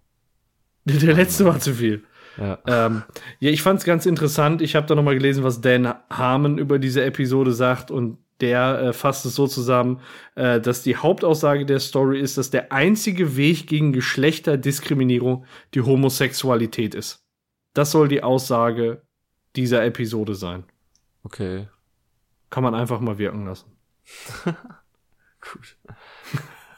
Der, 0.86 1.14
letzte 1.14 1.46
war 1.46 1.60
zu 1.60 1.74
viel. 1.74 2.04
ja. 2.38 2.60
Ähm, 2.68 3.04
ja, 3.40 3.52
ich 3.52 3.62
fand 3.62 3.80
es 3.80 3.86
ganz 3.86 4.06
interessant. 4.06 4.62
Ich 4.62 4.76
habe 4.76 4.88
da 4.88 4.96
noch 4.96 5.04
mal 5.04 5.16
gelesen, 5.16 5.44
was 5.44 5.62
Dan 5.62 5.94
Harmon 6.10 6.58
über 6.58 6.80
diese 6.80 7.04
Episode 7.04 7.54
sagt 7.54 7.92
und 7.92 8.18
der 8.42 8.80
äh, 8.80 8.94
fasst 8.94 9.26
es 9.26 9.36
so 9.36 9.48
zusammen, 9.48 10.02
äh, 10.36 10.60
dass 10.60 10.84
die 10.84 10.98
Hauptaussage 10.98 11.66
der 11.66 11.80
Story 11.80 12.20
ist, 12.20 12.38
dass 12.38 12.50
der 12.50 12.72
einzige 12.72 13.38
Weg 13.38 13.68
gegen 13.68 13.94
Geschlechterdiskriminierung 13.94 15.46
die 15.74 15.82
Homosexualität 15.82 16.96
ist. 16.96 17.24
Das 17.74 17.92
soll 17.92 18.08
die 18.08 18.24
Aussage 18.24 19.04
dieser 19.56 19.86
Episode 19.86 20.36
sein. 20.36 20.66
Okay, 21.24 21.70
Kann 22.50 22.64
man 22.64 22.76
einfach 22.76 23.00
mal 23.00 23.18
wirken 23.18 23.46
lassen. 23.46 23.72
gut. 25.42 25.78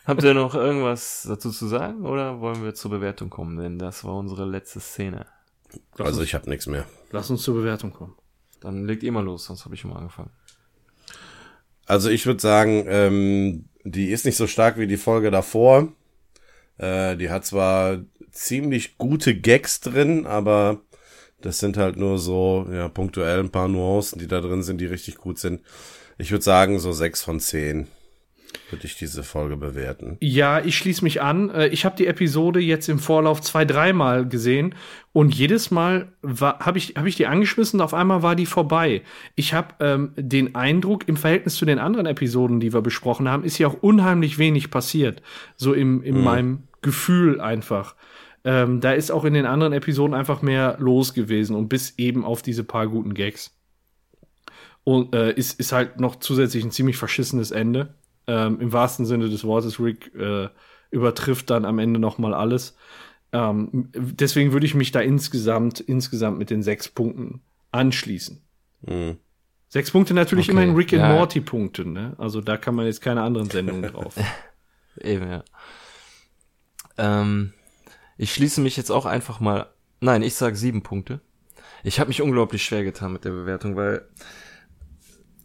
Habt 0.06 0.24
ihr 0.24 0.36
noch 0.36 0.54
irgendwas 0.54 1.26
dazu 1.28 1.50
zu 1.50 1.68
sagen 1.68 2.06
oder 2.06 2.40
wollen 2.40 2.64
wir 2.64 2.76
zur 2.76 2.92
Bewertung 2.92 3.32
kommen? 3.32 3.58
Denn 3.58 3.80
das 3.80 4.04
war 4.04 4.16
unsere 4.16 4.46
letzte 4.46 4.80
Szene. 4.80 5.26
Also 5.98 6.22
ich 6.22 6.36
habe 6.36 6.50
nichts 6.50 6.68
mehr. 6.68 6.86
Lass 7.12 7.30
uns 7.32 7.42
zur 7.42 7.56
Bewertung 7.56 7.92
kommen. 7.92 8.16
Dann 8.62 8.86
legt 8.86 9.04
ihr 9.04 9.12
mal 9.12 9.24
los, 9.24 9.46
sonst 9.46 9.66
habe 9.66 9.74
ich 9.74 9.82
schon 9.82 9.92
mal 9.92 9.98
angefangen. 9.98 10.30
Also 11.88 12.10
ich 12.10 12.26
würde 12.26 12.40
sagen, 12.40 12.86
ähm, 12.88 13.66
die 13.84 14.12
ist 14.12 14.26
nicht 14.26 14.38
so 14.38 14.48
stark 14.48 14.78
wie 14.78 14.88
die 14.88 14.98
Folge 14.98 15.32
davor. 15.32 15.92
Äh, 16.78 17.16
die 17.18 17.30
hat 17.30 17.46
zwar 17.46 18.00
ziemlich 18.32 18.98
gute 18.98 19.36
Gags 19.36 19.80
drin, 19.80 20.28
aber 20.28 20.82
das 21.42 21.60
sind 21.60 21.78
halt 21.78 21.98
nur 21.98 22.20
so, 22.20 22.68
ja, 22.72 22.90
punktuell 22.90 23.40
ein 23.40 23.52
paar 23.52 23.68
Nuancen, 23.68 24.20
die 24.20 24.28
da 24.28 24.42
drin 24.42 24.64
sind, 24.64 24.82
die 24.82 24.86
richtig 24.86 25.18
gut 25.18 25.40
sind. 25.40 25.62
Ich 26.18 26.32
würde 26.32 26.44
sagen, 26.44 26.80
so 26.80 26.92
sechs 26.92 27.24
von 27.24 27.40
zehn 27.40 27.88
würde 28.70 28.86
ich 28.86 28.98
diese 28.98 29.24
Folge 29.24 29.58
bewerten. 29.58 30.18
Ja, 30.22 30.60
ich 30.60 30.78
schließe 30.78 31.04
mich 31.04 31.22
an. 31.22 31.50
Äh, 31.50 31.68
ich 31.68 31.86
habe 31.86 31.96
die 31.96 32.08
Episode 32.08 32.60
jetzt 32.60 32.90
im 32.90 33.00
Vorlauf 33.00 33.42
zwei, 33.42 33.66
dreimal 33.66 34.28
gesehen 34.28 34.76
und 35.14 35.34
jedes 35.34 35.72
Mal 35.72 36.14
habe 36.40 36.78
ich, 36.78 36.96
hab 36.96 37.06
ich 37.06 37.16
die 37.16 37.28
angeschmissen 37.28 37.80
und 37.80 37.84
auf 37.84 37.94
einmal 37.94 38.22
war 38.22 38.36
die 38.36 38.46
vorbei. 38.46 39.02
Ich 39.36 39.54
habe 39.54 39.76
ähm, 39.80 40.12
den 40.16 40.56
Eindruck, 40.56 41.08
im 41.08 41.18
Verhältnis 41.18 41.56
zu 41.56 41.66
den 41.66 41.80
anderen 41.80 42.06
Episoden, 42.06 42.60
die 42.60 42.74
wir 42.74 42.82
besprochen 42.82 43.30
haben, 43.30 43.44
ist 43.44 43.58
ja 43.58 43.68
auch 43.68 43.82
unheimlich 43.82 44.38
wenig 44.38 44.72
passiert. 44.72 45.22
So 45.56 45.74
im, 45.74 46.04
in 46.04 46.18
mhm. 46.18 46.24
meinem 46.24 46.64
Gefühl 46.82 47.40
einfach. 47.40 47.96
Ähm, 48.44 48.80
da 48.80 48.92
ist 48.92 49.12
auch 49.12 49.26
in 49.26 49.34
den 49.34 49.46
anderen 49.46 49.74
Episoden 49.74 50.14
einfach 50.14 50.42
mehr 50.42 50.78
los 50.80 51.14
gewesen 51.14 51.56
und 51.56 51.68
bis 51.68 51.96
eben 51.98 52.24
auf 52.24 52.42
diese 52.42 52.64
paar 52.64 52.88
guten 52.88 53.14
Gags. 53.14 53.52
Und 54.84 55.16
äh, 55.16 55.34
ist, 55.34 55.60
ist 55.60 55.72
halt 55.72 56.00
noch 56.00 56.18
zusätzlich 56.18 56.64
ein 56.64 56.70
ziemlich 56.70 56.98
verschissenes 56.98 57.50
Ende 57.50 57.96
ähm, 58.28 58.60
im 58.60 58.74
wahrsten 58.74 59.06
Sinne 59.06 59.30
des 59.30 59.44
Wortes, 59.44 59.80
Rick 59.80 60.14
äh, 60.16 60.50
übertrifft 60.92 61.50
dann 61.50 61.66
am 61.66 61.80
Ende 61.80 62.00
noch 62.00 62.18
mal 62.18 62.34
alles. 62.34 62.76
Ähm, 63.32 63.90
deswegen 63.94 64.54
würde 64.54 64.66
ich 64.66 64.76
mich 64.76 64.92
da 64.92 65.02
insgesamt, 65.02 65.80
insgesamt 65.80 66.38
mit 66.38 66.50
den 66.50 66.64
sechs 66.64 66.88
Punkten 66.88 67.42
anschließen. 67.72 68.42
Mhm. 68.84 69.18
Sechs 69.68 69.92
Punkte 69.92 70.14
natürlich 70.14 70.46
okay. 70.46 70.52
immerhin 70.52 70.76
Rick 70.76 70.94
and 70.94 71.02
ja. 71.02 71.14
Morty 71.14 71.42
Punkte, 71.42 71.86
ne? 71.86 72.16
Also 72.18 72.40
da 72.40 72.56
kann 72.56 72.76
man 72.76 72.86
jetzt 72.86 73.02
keine 73.02 73.24
anderen 73.24 73.50
Sendungen 73.50 73.84
drauf. 73.92 74.16
Eben, 75.02 75.30
ja. 75.30 75.44
Ähm, 76.98 77.54
ich 78.18 78.34
schließe 78.34 78.62
mich 78.62 78.78
jetzt 78.78 78.92
auch 78.92 79.06
einfach 79.06 79.40
mal. 79.40 79.68
Nein, 80.00 80.22
ich 80.22 80.36
sag 80.36 80.56
sieben 80.56 80.82
Punkte. 80.84 81.20
Ich 81.84 82.00
habe 82.00 82.08
mich 82.08 82.22
unglaublich 82.22 82.64
schwer 82.64 82.84
getan 82.84 83.12
mit 83.12 83.26
der 83.26 83.32
Bewertung, 83.32 83.76
weil 83.76 84.08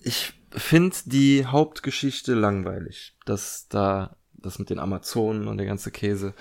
ich 0.02 0.32
finde 0.54 0.96
die 1.04 1.46
Hauptgeschichte 1.46 2.34
langweilig. 2.34 3.16
dass 3.24 3.68
da, 3.68 4.16
das 4.34 4.58
mit 4.58 4.70
den 4.70 4.78
Amazonen 4.78 5.48
und 5.48 5.58
der 5.58 5.66
ganze 5.66 5.90
Käse. 5.90 6.34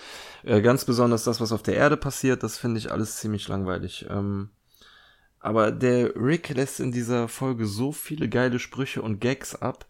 Äh, 0.43 0.61
ganz 0.61 0.85
besonders 0.85 1.23
das, 1.23 1.41
was 1.41 1.51
auf 1.51 1.63
der 1.63 1.75
Erde 1.75 1.97
passiert, 1.97 2.43
das 2.43 2.57
finde 2.57 2.79
ich 2.79 2.91
alles 2.91 3.17
ziemlich 3.17 3.47
langweilig. 3.47 4.05
Ähm, 4.09 4.49
aber 5.39 5.71
der 5.71 6.15
Rick 6.15 6.49
lässt 6.49 6.79
in 6.79 6.91
dieser 6.91 7.27
Folge 7.27 7.65
so 7.65 7.91
viele 7.91 8.27
geile 8.29 8.59
Sprüche 8.59 9.01
und 9.01 9.19
Gags 9.19 9.55
ab. 9.55 9.85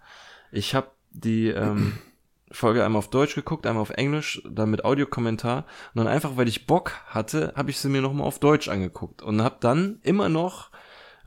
Ich 0.51 0.75
habe 0.75 0.91
die 1.11 1.47
ähm, 1.47 1.97
Folge 2.51 2.83
einmal 2.83 2.99
auf 2.99 3.09
Deutsch 3.09 3.35
geguckt, 3.35 3.65
einmal 3.67 3.81
auf 3.81 3.91
Englisch, 3.91 4.41
dann 4.49 4.71
mit 4.71 4.83
Audiokommentar. 4.85 5.65
Und 5.93 5.99
dann 5.99 6.07
einfach, 6.07 6.37
weil 6.37 6.47
ich 6.47 6.65
Bock 6.65 6.93
hatte, 7.07 7.53
habe 7.55 7.69
ich 7.69 7.77
sie 7.77 7.89
mir 7.89 8.01
nochmal 8.01 8.27
auf 8.27 8.39
Deutsch 8.39 8.69
angeguckt 8.69 9.21
und 9.21 9.41
habe 9.41 9.57
dann 9.59 9.99
immer 10.03 10.29
noch 10.29 10.71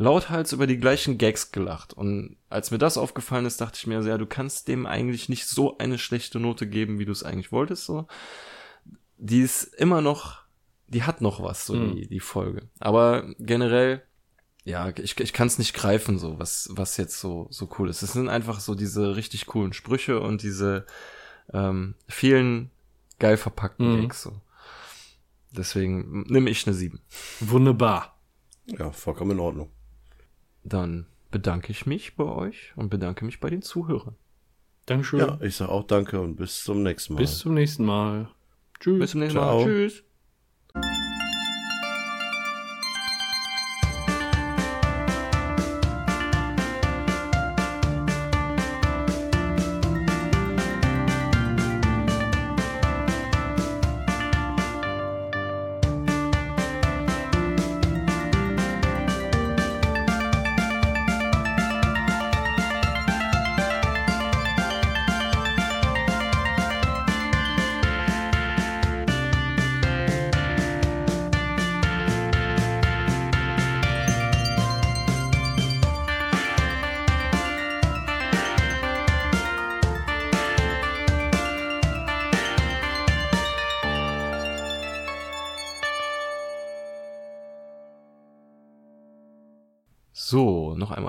lauthals 0.02 0.52
über 0.52 0.66
die 0.66 0.78
gleichen 0.78 1.16
Gags 1.16 1.52
gelacht. 1.52 1.92
Und 1.92 2.36
als 2.50 2.70
mir 2.70 2.78
das 2.78 2.98
aufgefallen 2.98 3.46
ist, 3.46 3.60
dachte 3.60 3.78
ich 3.78 3.86
mir, 3.86 4.00
ja, 4.02 4.18
du 4.18 4.26
kannst 4.26 4.68
dem 4.68 4.84
eigentlich 4.86 5.28
nicht 5.28 5.46
so 5.46 5.78
eine 5.78 5.98
schlechte 5.98 6.40
Note 6.40 6.66
geben, 6.66 6.98
wie 6.98 7.04
du 7.04 7.12
es 7.12 7.22
eigentlich 7.22 7.52
wolltest, 7.52 7.86
so. 7.86 8.06
Die 9.18 9.40
ist 9.40 9.62
immer 9.62 10.00
noch, 10.00 10.42
die 10.88 11.04
hat 11.04 11.20
noch 11.20 11.42
was, 11.42 11.64
so 11.64 11.74
mhm. 11.74 11.94
die, 11.94 12.08
die 12.08 12.20
Folge. 12.20 12.68
Aber 12.80 13.32
generell, 13.38 14.02
ja, 14.64 14.92
ich, 14.96 15.18
ich 15.20 15.32
kann 15.32 15.46
es 15.46 15.58
nicht 15.58 15.74
greifen, 15.74 16.18
so, 16.18 16.38
was, 16.38 16.68
was 16.72 16.96
jetzt 16.96 17.20
so, 17.20 17.46
so 17.50 17.68
cool 17.78 17.88
ist. 17.88 18.02
Es 18.02 18.12
sind 18.12 18.28
einfach 18.28 18.58
so 18.58 18.74
diese 18.74 19.14
richtig 19.14 19.46
coolen 19.46 19.72
Sprüche 19.72 20.20
und 20.20 20.42
diese 20.42 20.86
ähm, 21.52 21.94
vielen 22.08 22.70
geil 23.20 23.36
verpackten 23.36 23.96
mhm. 23.96 24.02
Gags, 24.02 24.22
so. 24.22 24.32
Deswegen 25.52 26.22
nehme 26.22 26.48
ich 26.48 26.66
eine 26.66 26.74
7. 26.74 26.98
Wunderbar. 27.40 28.18
Ja, 28.66 28.90
vollkommen 28.90 29.32
in 29.32 29.40
Ordnung. 29.40 29.70
Dann 30.64 31.06
bedanke 31.30 31.72
ich 31.72 31.86
mich 31.86 32.16
bei 32.16 32.24
euch 32.24 32.72
und 32.76 32.90
bedanke 32.90 33.24
mich 33.24 33.40
bei 33.40 33.50
den 33.50 33.62
Zuhörern. 33.62 34.16
Dankeschön. 34.86 35.20
Ja, 35.20 35.38
ich 35.40 35.56
sage 35.56 35.70
auch 35.70 35.84
danke 35.84 36.20
und 36.20 36.36
bis 36.36 36.64
zum 36.64 36.82
nächsten 36.82 37.14
Mal. 37.14 37.20
Bis 37.20 37.38
zum 37.38 37.54
nächsten 37.54 37.84
Mal. 37.84 38.28
Tschüss. 38.80 38.98
Bis 38.98 39.10
zum 39.12 39.20
nächsten 39.20 39.38
Ciao. 39.38 39.60
Mal. 39.60 39.64
Tschüss. 39.64 40.04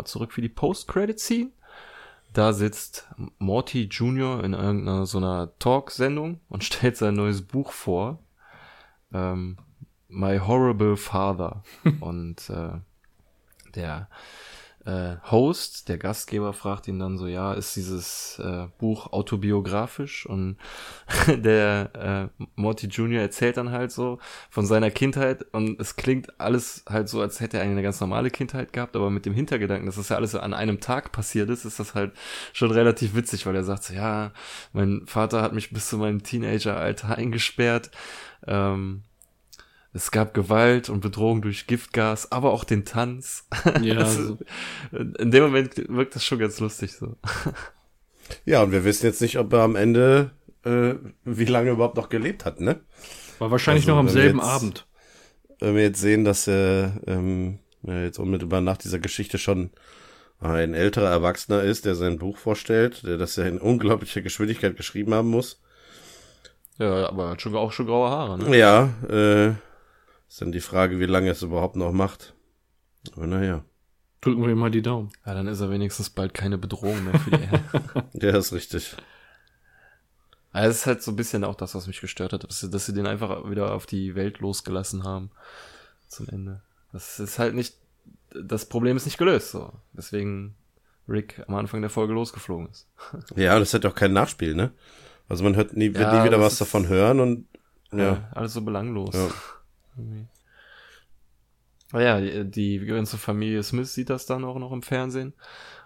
So, 0.07 0.19
noch 0.19 0.23
einmal 0.23 0.29
zurück 0.29 0.31
für 0.31 0.41
die 0.41 0.49
Post-Credit-Scene. 0.49 1.51
Da 2.33 2.53
sitzt 2.53 3.07
Morty 3.37 3.83
Jr. 3.83 4.43
in 4.43 4.53
irgendeiner 4.53 5.05
so 5.05 5.19
einer 5.19 5.57
Talk-Sendung 5.59 6.39
und 6.49 6.63
stellt 6.63 6.97
sein 6.97 7.15
neues 7.15 7.41
Buch 7.43 7.71
vor. 7.71 8.19
Ähm, 9.13 9.57
My 10.07 10.39
Horrible 10.39 10.97
Father. 10.97 11.63
und 11.99 12.49
äh, 12.49 12.79
der 13.75 14.09
äh, 14.85 15.15
Host, 15.31 15.87
der 15.89 15.97
Gastgeber, 15.97 16.53
fragt 16.53 16.87
ihn 16.87 16.99
dann 16.99 17.17
so, 17.17 17.27
ja, 17.27 17.53
ist 17.53 17.75
dieses 17.75 18.39
äh, 18.39 18.67
Buch 18.77 19.11
autobiografisch? 19.13 20.25
Und 20.25 20.57
der 21.27 22.29
äh, 22.37 22.45
Morty 22.55 22.87
Jr. 22.87 23.21
erzählt 23.21 23.57
dann 23.57 23.71
halt 23.71 23.91
so 23.91 24.19
von 24.49 24.65
seiner 24.65 24.91
Kindheit 24.91 25.45
und 25.53 25.79
es 25.79 25.95
klingt 25.95 26.39
alles 26.39 26.83
halt 26.89 27.09
so, 27.09 27.21
als 27.21 27.39
hätte 27.39 27.57
er 27.57 27.63
eine 27.63 27.83
ganz 27.83 27.99
normale 28.01 28.29
Kindheit 28.29 28.73
gehabt, 28.73 28.95
aber 28.95 29.09
mit 29.09 29.25
dem 29.25 29.33
Hintergedanken, 29.33 29.85
dass 29.85 29.95
das 29.95 30.09
ja 30.09 30.17
alles 30.17 30.35
an 30.35 30.53
einem 30.53 30.79
Tag 30.79 31.11
passiert 31.11 31.49
ist, 31.49 31.65
ist 31.65 31.79
das 31.79 31.95
halt 31.95 32.11
schon 32.51 32.71
relativ 32.71 33.15
witzig, 33.15 33.45
weil 33.45 33.55
er 33.55 33.63
sagt 33.63 33.83
so, 33.83 33.93
ja, 33.93 34.31
mein 34.73 35.03
Vater 35.05 35.41
hat 35.41 35.53
mich 35.53 35.71
bis 35.71 35.89
zu 35.89 35.97
meinem 35.97 36.23
Teenageralter 36.23 37.09
eingesperrt. 37.17 37.91
Ähm, 38.45 39.03
es 39.93 40.11
gab 40.11 40.33
Gewalt 40.33 40.89
und 40.89 41.01
Bedrohung 41.01 41.41
durch 41.41 41.67
Giftgas, 41.67 42.31
aber 42.31 42.51
auch 42.51 42.63
den 42.63 42.83
Tanz. 42.83 43.47
Ja. 43.81 43.97
also. 43.99 44.37
In 44.91 45.31
dem 45.31 45.43
Moment 45.43 45.75
wirkt 45.87 46.15
das 46.15 46.25
schon 46.25 46.39
ganz 46.39 46.59
lustig 46.59 46.93
so. 46.93 47.15
Ja, 48.45 48.63
und 48.63 48.71
wir 48.71 48.83
wissen 48.85 49.05
jetzt 49.05 49.21
nicht, 49.21 49.37
ob 49.37 49.53
er 49.53 49.61
am 49.61 49.75
Ende 49.75 50.31
äh, 50.63 50.95
wie 51.25 51.45
lange 51.45 51.69
er 51.69 51.73
überhaupt 51.73 51.97
noch 51.97 52.09
gelebt 52.09 52.45
hat, 52.45 52.59
ne? 52.59 52.79
War 53.39 53.51
wahrscheinlich 53.51 53.83
also, 53.83 53.91
noch 53.91 53.99
am 53.99 54.09
selben 54.09 54.39
jetzt, 54.39 54.47
Abend. 54.47 54.87
Wenn 55.59 55.75
wir 55.75 55.83
jetzt 55.83 56.01
sehen, 56.01 56.23
dass 56.23 56.47
er 56.47 56.99
ähm, 57.05 57.59
jetzt 57.83 58.19
unmittelbar 58.19 58.61
nach 58.61 58.77
dieser 58.77 58.99
Geschichte 58.99 59.37
schon 59.37 59.71
ein 60.39 60.73
älterer 60.73 61.09
Erwachsener 61.09 61.61
ist, 61.63 61.85
der 61.85 61.95
sein 61.95 62.17
Buch 62.17 62.37
vorstellt, 62.37 63.03
der 63.05 63.17
das 63.17 63.35
ja 63.35 63.45
in 63.45 63.59
unglaublicher 63.59 64.21
Geschwindigkeit 64.21 64.75
geschrieben 64.75 65.13
haben 65.13 65.29
muss. 65.29 65.61
Ja, 66.79 67.07
aber 67.07 67.29
hat 67.29 67.41
schon 67.41 67.55
auch 67.55 67.71
schon 67.71 67.85
graue 67.85 68.09
Haare, 68.09 68.39
ne? 68.39 68.57
Ja, 68.57 68.89
äh, 69.09 69.53
ist 70.33 70.41
dann 70.41 70.51
die 70.51 70.61
Frage, 70.61 70.99
wie 70.99 71.05
lange 71.05 71.27
er 71.27 71.33
es 71.33 71.43
überhaupt 71.43 71.75
noch 71.75 71.91
macht. 71.91 72.33
Aber 73.15 73.27
naja. 73.27 73.63
Drücken 74.19 74.41
wir 74.41 74.49
ihm 74.49 74.57
mal 74.57 74.71
die 74.71 74.81
Daumen. 74.81 75.11
Ja, 75.27 75.35
dann 75.35 75.45
ist 75.45 75.59
er 75.59 75.69
wenigstens 75.69 76.09
bald 76.09 76.33
keine 76.33 76.57
Bedrohung 76.57 77.03
mehr 77.03 77.19
für 77.19 77.29
die 77.37 77.43
Erde. 77.43 77.63
Der 78.13 78.33
ist 78.33 78.51
richtig. 78.51 78.97
Also 80.51 80.71
es 80.71 80.77
ist 80.77 80.85
halt 80.87 81.03
so 81.03 81.11
ein 81.11 81.17
bisschen 81.17 81.43
auch 81.43 81.53
das, 81.53 81.75
was 81.75 81.85
mich 81.85 82.01
gestört 82.01 82.33
hat, 82.33 82.45
dass 82.45 82.61
sie, 82.61 82.71
dass 82.71 82.87
sie 82.87 82.93
den 82.93 83.05
einfach 83.05 83.47
wieder 83.47 83.75
auf 83.75 83.85
die 83.85 84.15
Welt 84.15 84.39
losgelassen 84.39 85.03
haben. 85.03 85.29
Zum 86.07 86.27
Ende. 86.29 86.63
Das 86.91 87.19
ist 87.19 87.37
halt 87.37 87.53
nicht, 87.53 87.75
das 88.31 88.65
Problem 88.67 88.97
ist 88.97 89.05
nicht 89.05 89.19
gelöst, 89.19 89.51
so. 89.51 89.71
Deswegen 89.91 90.55
Rick 91.07 91.43
am 91.47 91.53
Anfang 91.53 91.81
der 91.81 91.91
Folge 91.91 92.13
losgeflogen 92.13 92.69
ist. 92.71 92.87
Ja, 93.35 93.59
das 93.59 93.71
hat 93.75 93.85
auch 93.85 93.93
kein 93.93 94.13
Nachspiel, 94.13 94.55
ne? 94.55 94.71
Also 95.29 95.43
man 95.43 95.55
hört 95.55 95.77
nie, 95.77 95.93
wird 95.93 96.11
Ja, 96.11 96.21
nie 96.21 96.25
wieder 96.27 96.39
was 96.39 96.57
davon 96.57 96.87
hören 96.87 97.19
und 97.19 97.47
Ja, 97.91 97.97
ja. 97.99 98.29
alles 98.31 98.53
so 98.53 98.61
belanglos. 98.63 99.13
Ja. 99.13 99.27
Irgendwie. 99.97 100.27
Aber 101.91 102.01
ja, 102.01 102.19
die, 102.19 102.79
die 102.79 102.85
ganze 102.85 103.17
Familie 103.17 103.61
Smith 103.61 103.93
sieht 103.93 104.09
das 104.09 104.25
dann 104.25 104.43
auch 104.43 104.57
noch 104.57 104.71
im 104.71 104.81
Fernsehen. 104.81 105.33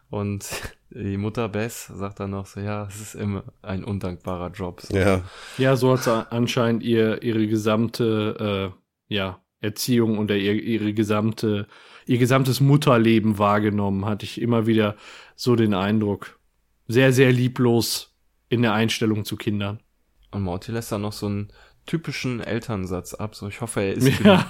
Und 0.09 0.47
die 0.89 1.17
Mutter 1.17 1.49
Bess 1.49 1.87
sagt 1.87 2.19
dann 2.19 2.31
noch 2.31 2.45
so, 2.45 2.61
ja, 2.61 2.87
es 2.87 3.01
ist 3.01 3.15
immer 3.15 3.43
ein 3.61 3.83
undankbarer 3.83 4.51
Job. 4.51 4.81
So. 4.81 4.95
Ja, 4.95 5.23
Ja, 5.57 5.75
so 5.75 5.93
hat 5.93 6.03
sie 6.03 6.31
anscheinend 6.31 6.83
ihr, 6.83 7.21
ihre 7.23 7.47
gesamte 7.47 8.73
äh, 9.09 9.13
ja, 9.13 9.41
Erziehung 9.59 10.17
und 10.17 10.31
ihr, 10.31 10.53
ihre 10.53 10.93
gesamte, 10.93 11.67
ihr 12.05 12.17
gesamtes 12.17 12.61
Mutterleben 12.61 13.37
wahrgenommen, 13.37 14.05
hatte 14.05 14.25
ich 14.25 14.39
immer 14.39 14.65
wieder 14.65 14.95
so 15.35 15.55
den 15.55 15.73
Eindruck. 15.73 16.39
Sehr, 16.87 17.11
sehr 17.11 17.33
lieblos 17.33 18.15
in 18.47 18.61
der 18.61 18.73
Einstellung 18.73 19.25
zu 19.25 19.35
Kindern. 19.35 19.81
Und 20.31 20.43
Morty 20.43 20.71
lässt 20.71 20.91
dann 20.91 21.01
noch 21.01 21.13
so 21.13 21.25
einen 21.25 21.51
typischen 21.87 22.39
Elternsatz 22.39 23.15
ab. 23.15 23.35
So, 23.35 23.47
ich 23.47 23.61
hoffe, 23.61 23.81
er 23.81 23.93
ist 23.93 24.19
Ja, 24.19 24.45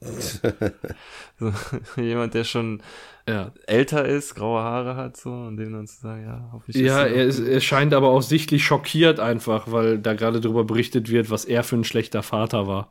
so, 1.38 1.52
jemand, 1.96 2.32
der 2.34 2.44
schon 2.44 2.82
ja. 3.28 3.52
älter 3.66 4.06
ist, 4.06 4.34
graue 4.34 4.62
Haare 4.62 4.96
hat, 4.96 5.16
so, 5.16 5.30
und 5.30 5.58
dem 5.58 5.72
dann 5.72 5.86
zu 5.86 6.00
sagen, 6.00 6.24
ja, 6.24 6.48
hoffentlich 6.52 6.82
ja 6.82 7.04
ist 7.04 7.14
er, 7.14 7.24
ist, 7.24 7.38
er 7.40 7.60
scheint 7.60 7.92
aber 7.92 8.08
auch 8.08 8.22
sichtlich 8.22 8.64
schockiert 8.64 9.20
einfach, 9.20 9.70
weil 9.70 9.98
da 9.98 10.14
gerade 10.14 10.40
darüber 10.40 10.64
berichtet 10.64 11.10
wird, 11.10 11.30
was 11.30 11.44
er 11.44 11.64
für 11.64 11.76
ein 11.76 11.84
schlechter 11.84 12.22
Vater 12.22 12.66
war. 12.66 12.88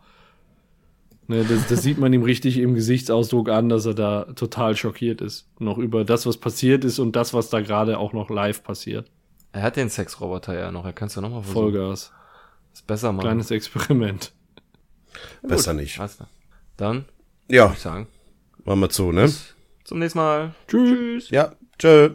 Ne, 1.27 1.45
das, 1.47 1.68
das 1.68 1.84
sieht 1.84 1.99
man 1.99 2.11
ihm 2.14 2.23
richtig 2.23 2.57
im 2.57 2.73
Gesichtsausdruck 2.73 3.49
an, 3.49 3.69
dass 3.69 3.85
er 3.85 3.93
da 3.93 4.26
total 4.35 4.76
schockiert 4.76 5.22
ist. 5.22 5.47
Noch 5.60 5.77
über 5.77 6.03
das, 6.03 6.26
was 6.26 6.38
passiert 6.38 6.84
ist 6.84 6.97
und 6.97 7.15
das, 7.15 7.34
was 7.34 7.49
da 7.49 7.61
gerade 7.61 7.99
auch 7.99 8.14
noch 8.14 8.30
live 8.30 8.64
passiert. 8.64 9.11
Er 9.51 9.64
hat 9.64 9.76
den 9.76 9.89
Sexroboter 9.89 10.57
ja 10.60 10.72
noch, 10.72 10.85
er 10.85 10.93
kann 10.93 11.07
es 11.07 11.15
ja 11.15 11.22
nochmal 11.22 11.43
versuchen. 11.43 11.72
Vollgas. 11.72 12.11
Ist 12.80 12.88
besser 12.88 13.11
machen. 13.11 13.26
Kleines 13.26 13.51
Experiment. 13.51 14.31
besser 15.41 15.73
nicht. 15.73 15.99
Alles 15.99 16.15
klar. 16.15 16.30
Dann, 16.77 17.03
Ja, 17.49 17.65
würde 17.65 17.73
ich 17.73 17.81
sagen, 17.81 18.07
machen 18.64 18.80
wir 18.80 18.89
zu, 18.89 19.11
ne? 19.11 19.30
zum 19.84 19.99
nächsten 19.99 20.19
Mal. 20.19 20.53
Tschüss. 20.68 21.30
Ja, 21.30 21.56
tschö. 21.77 22.11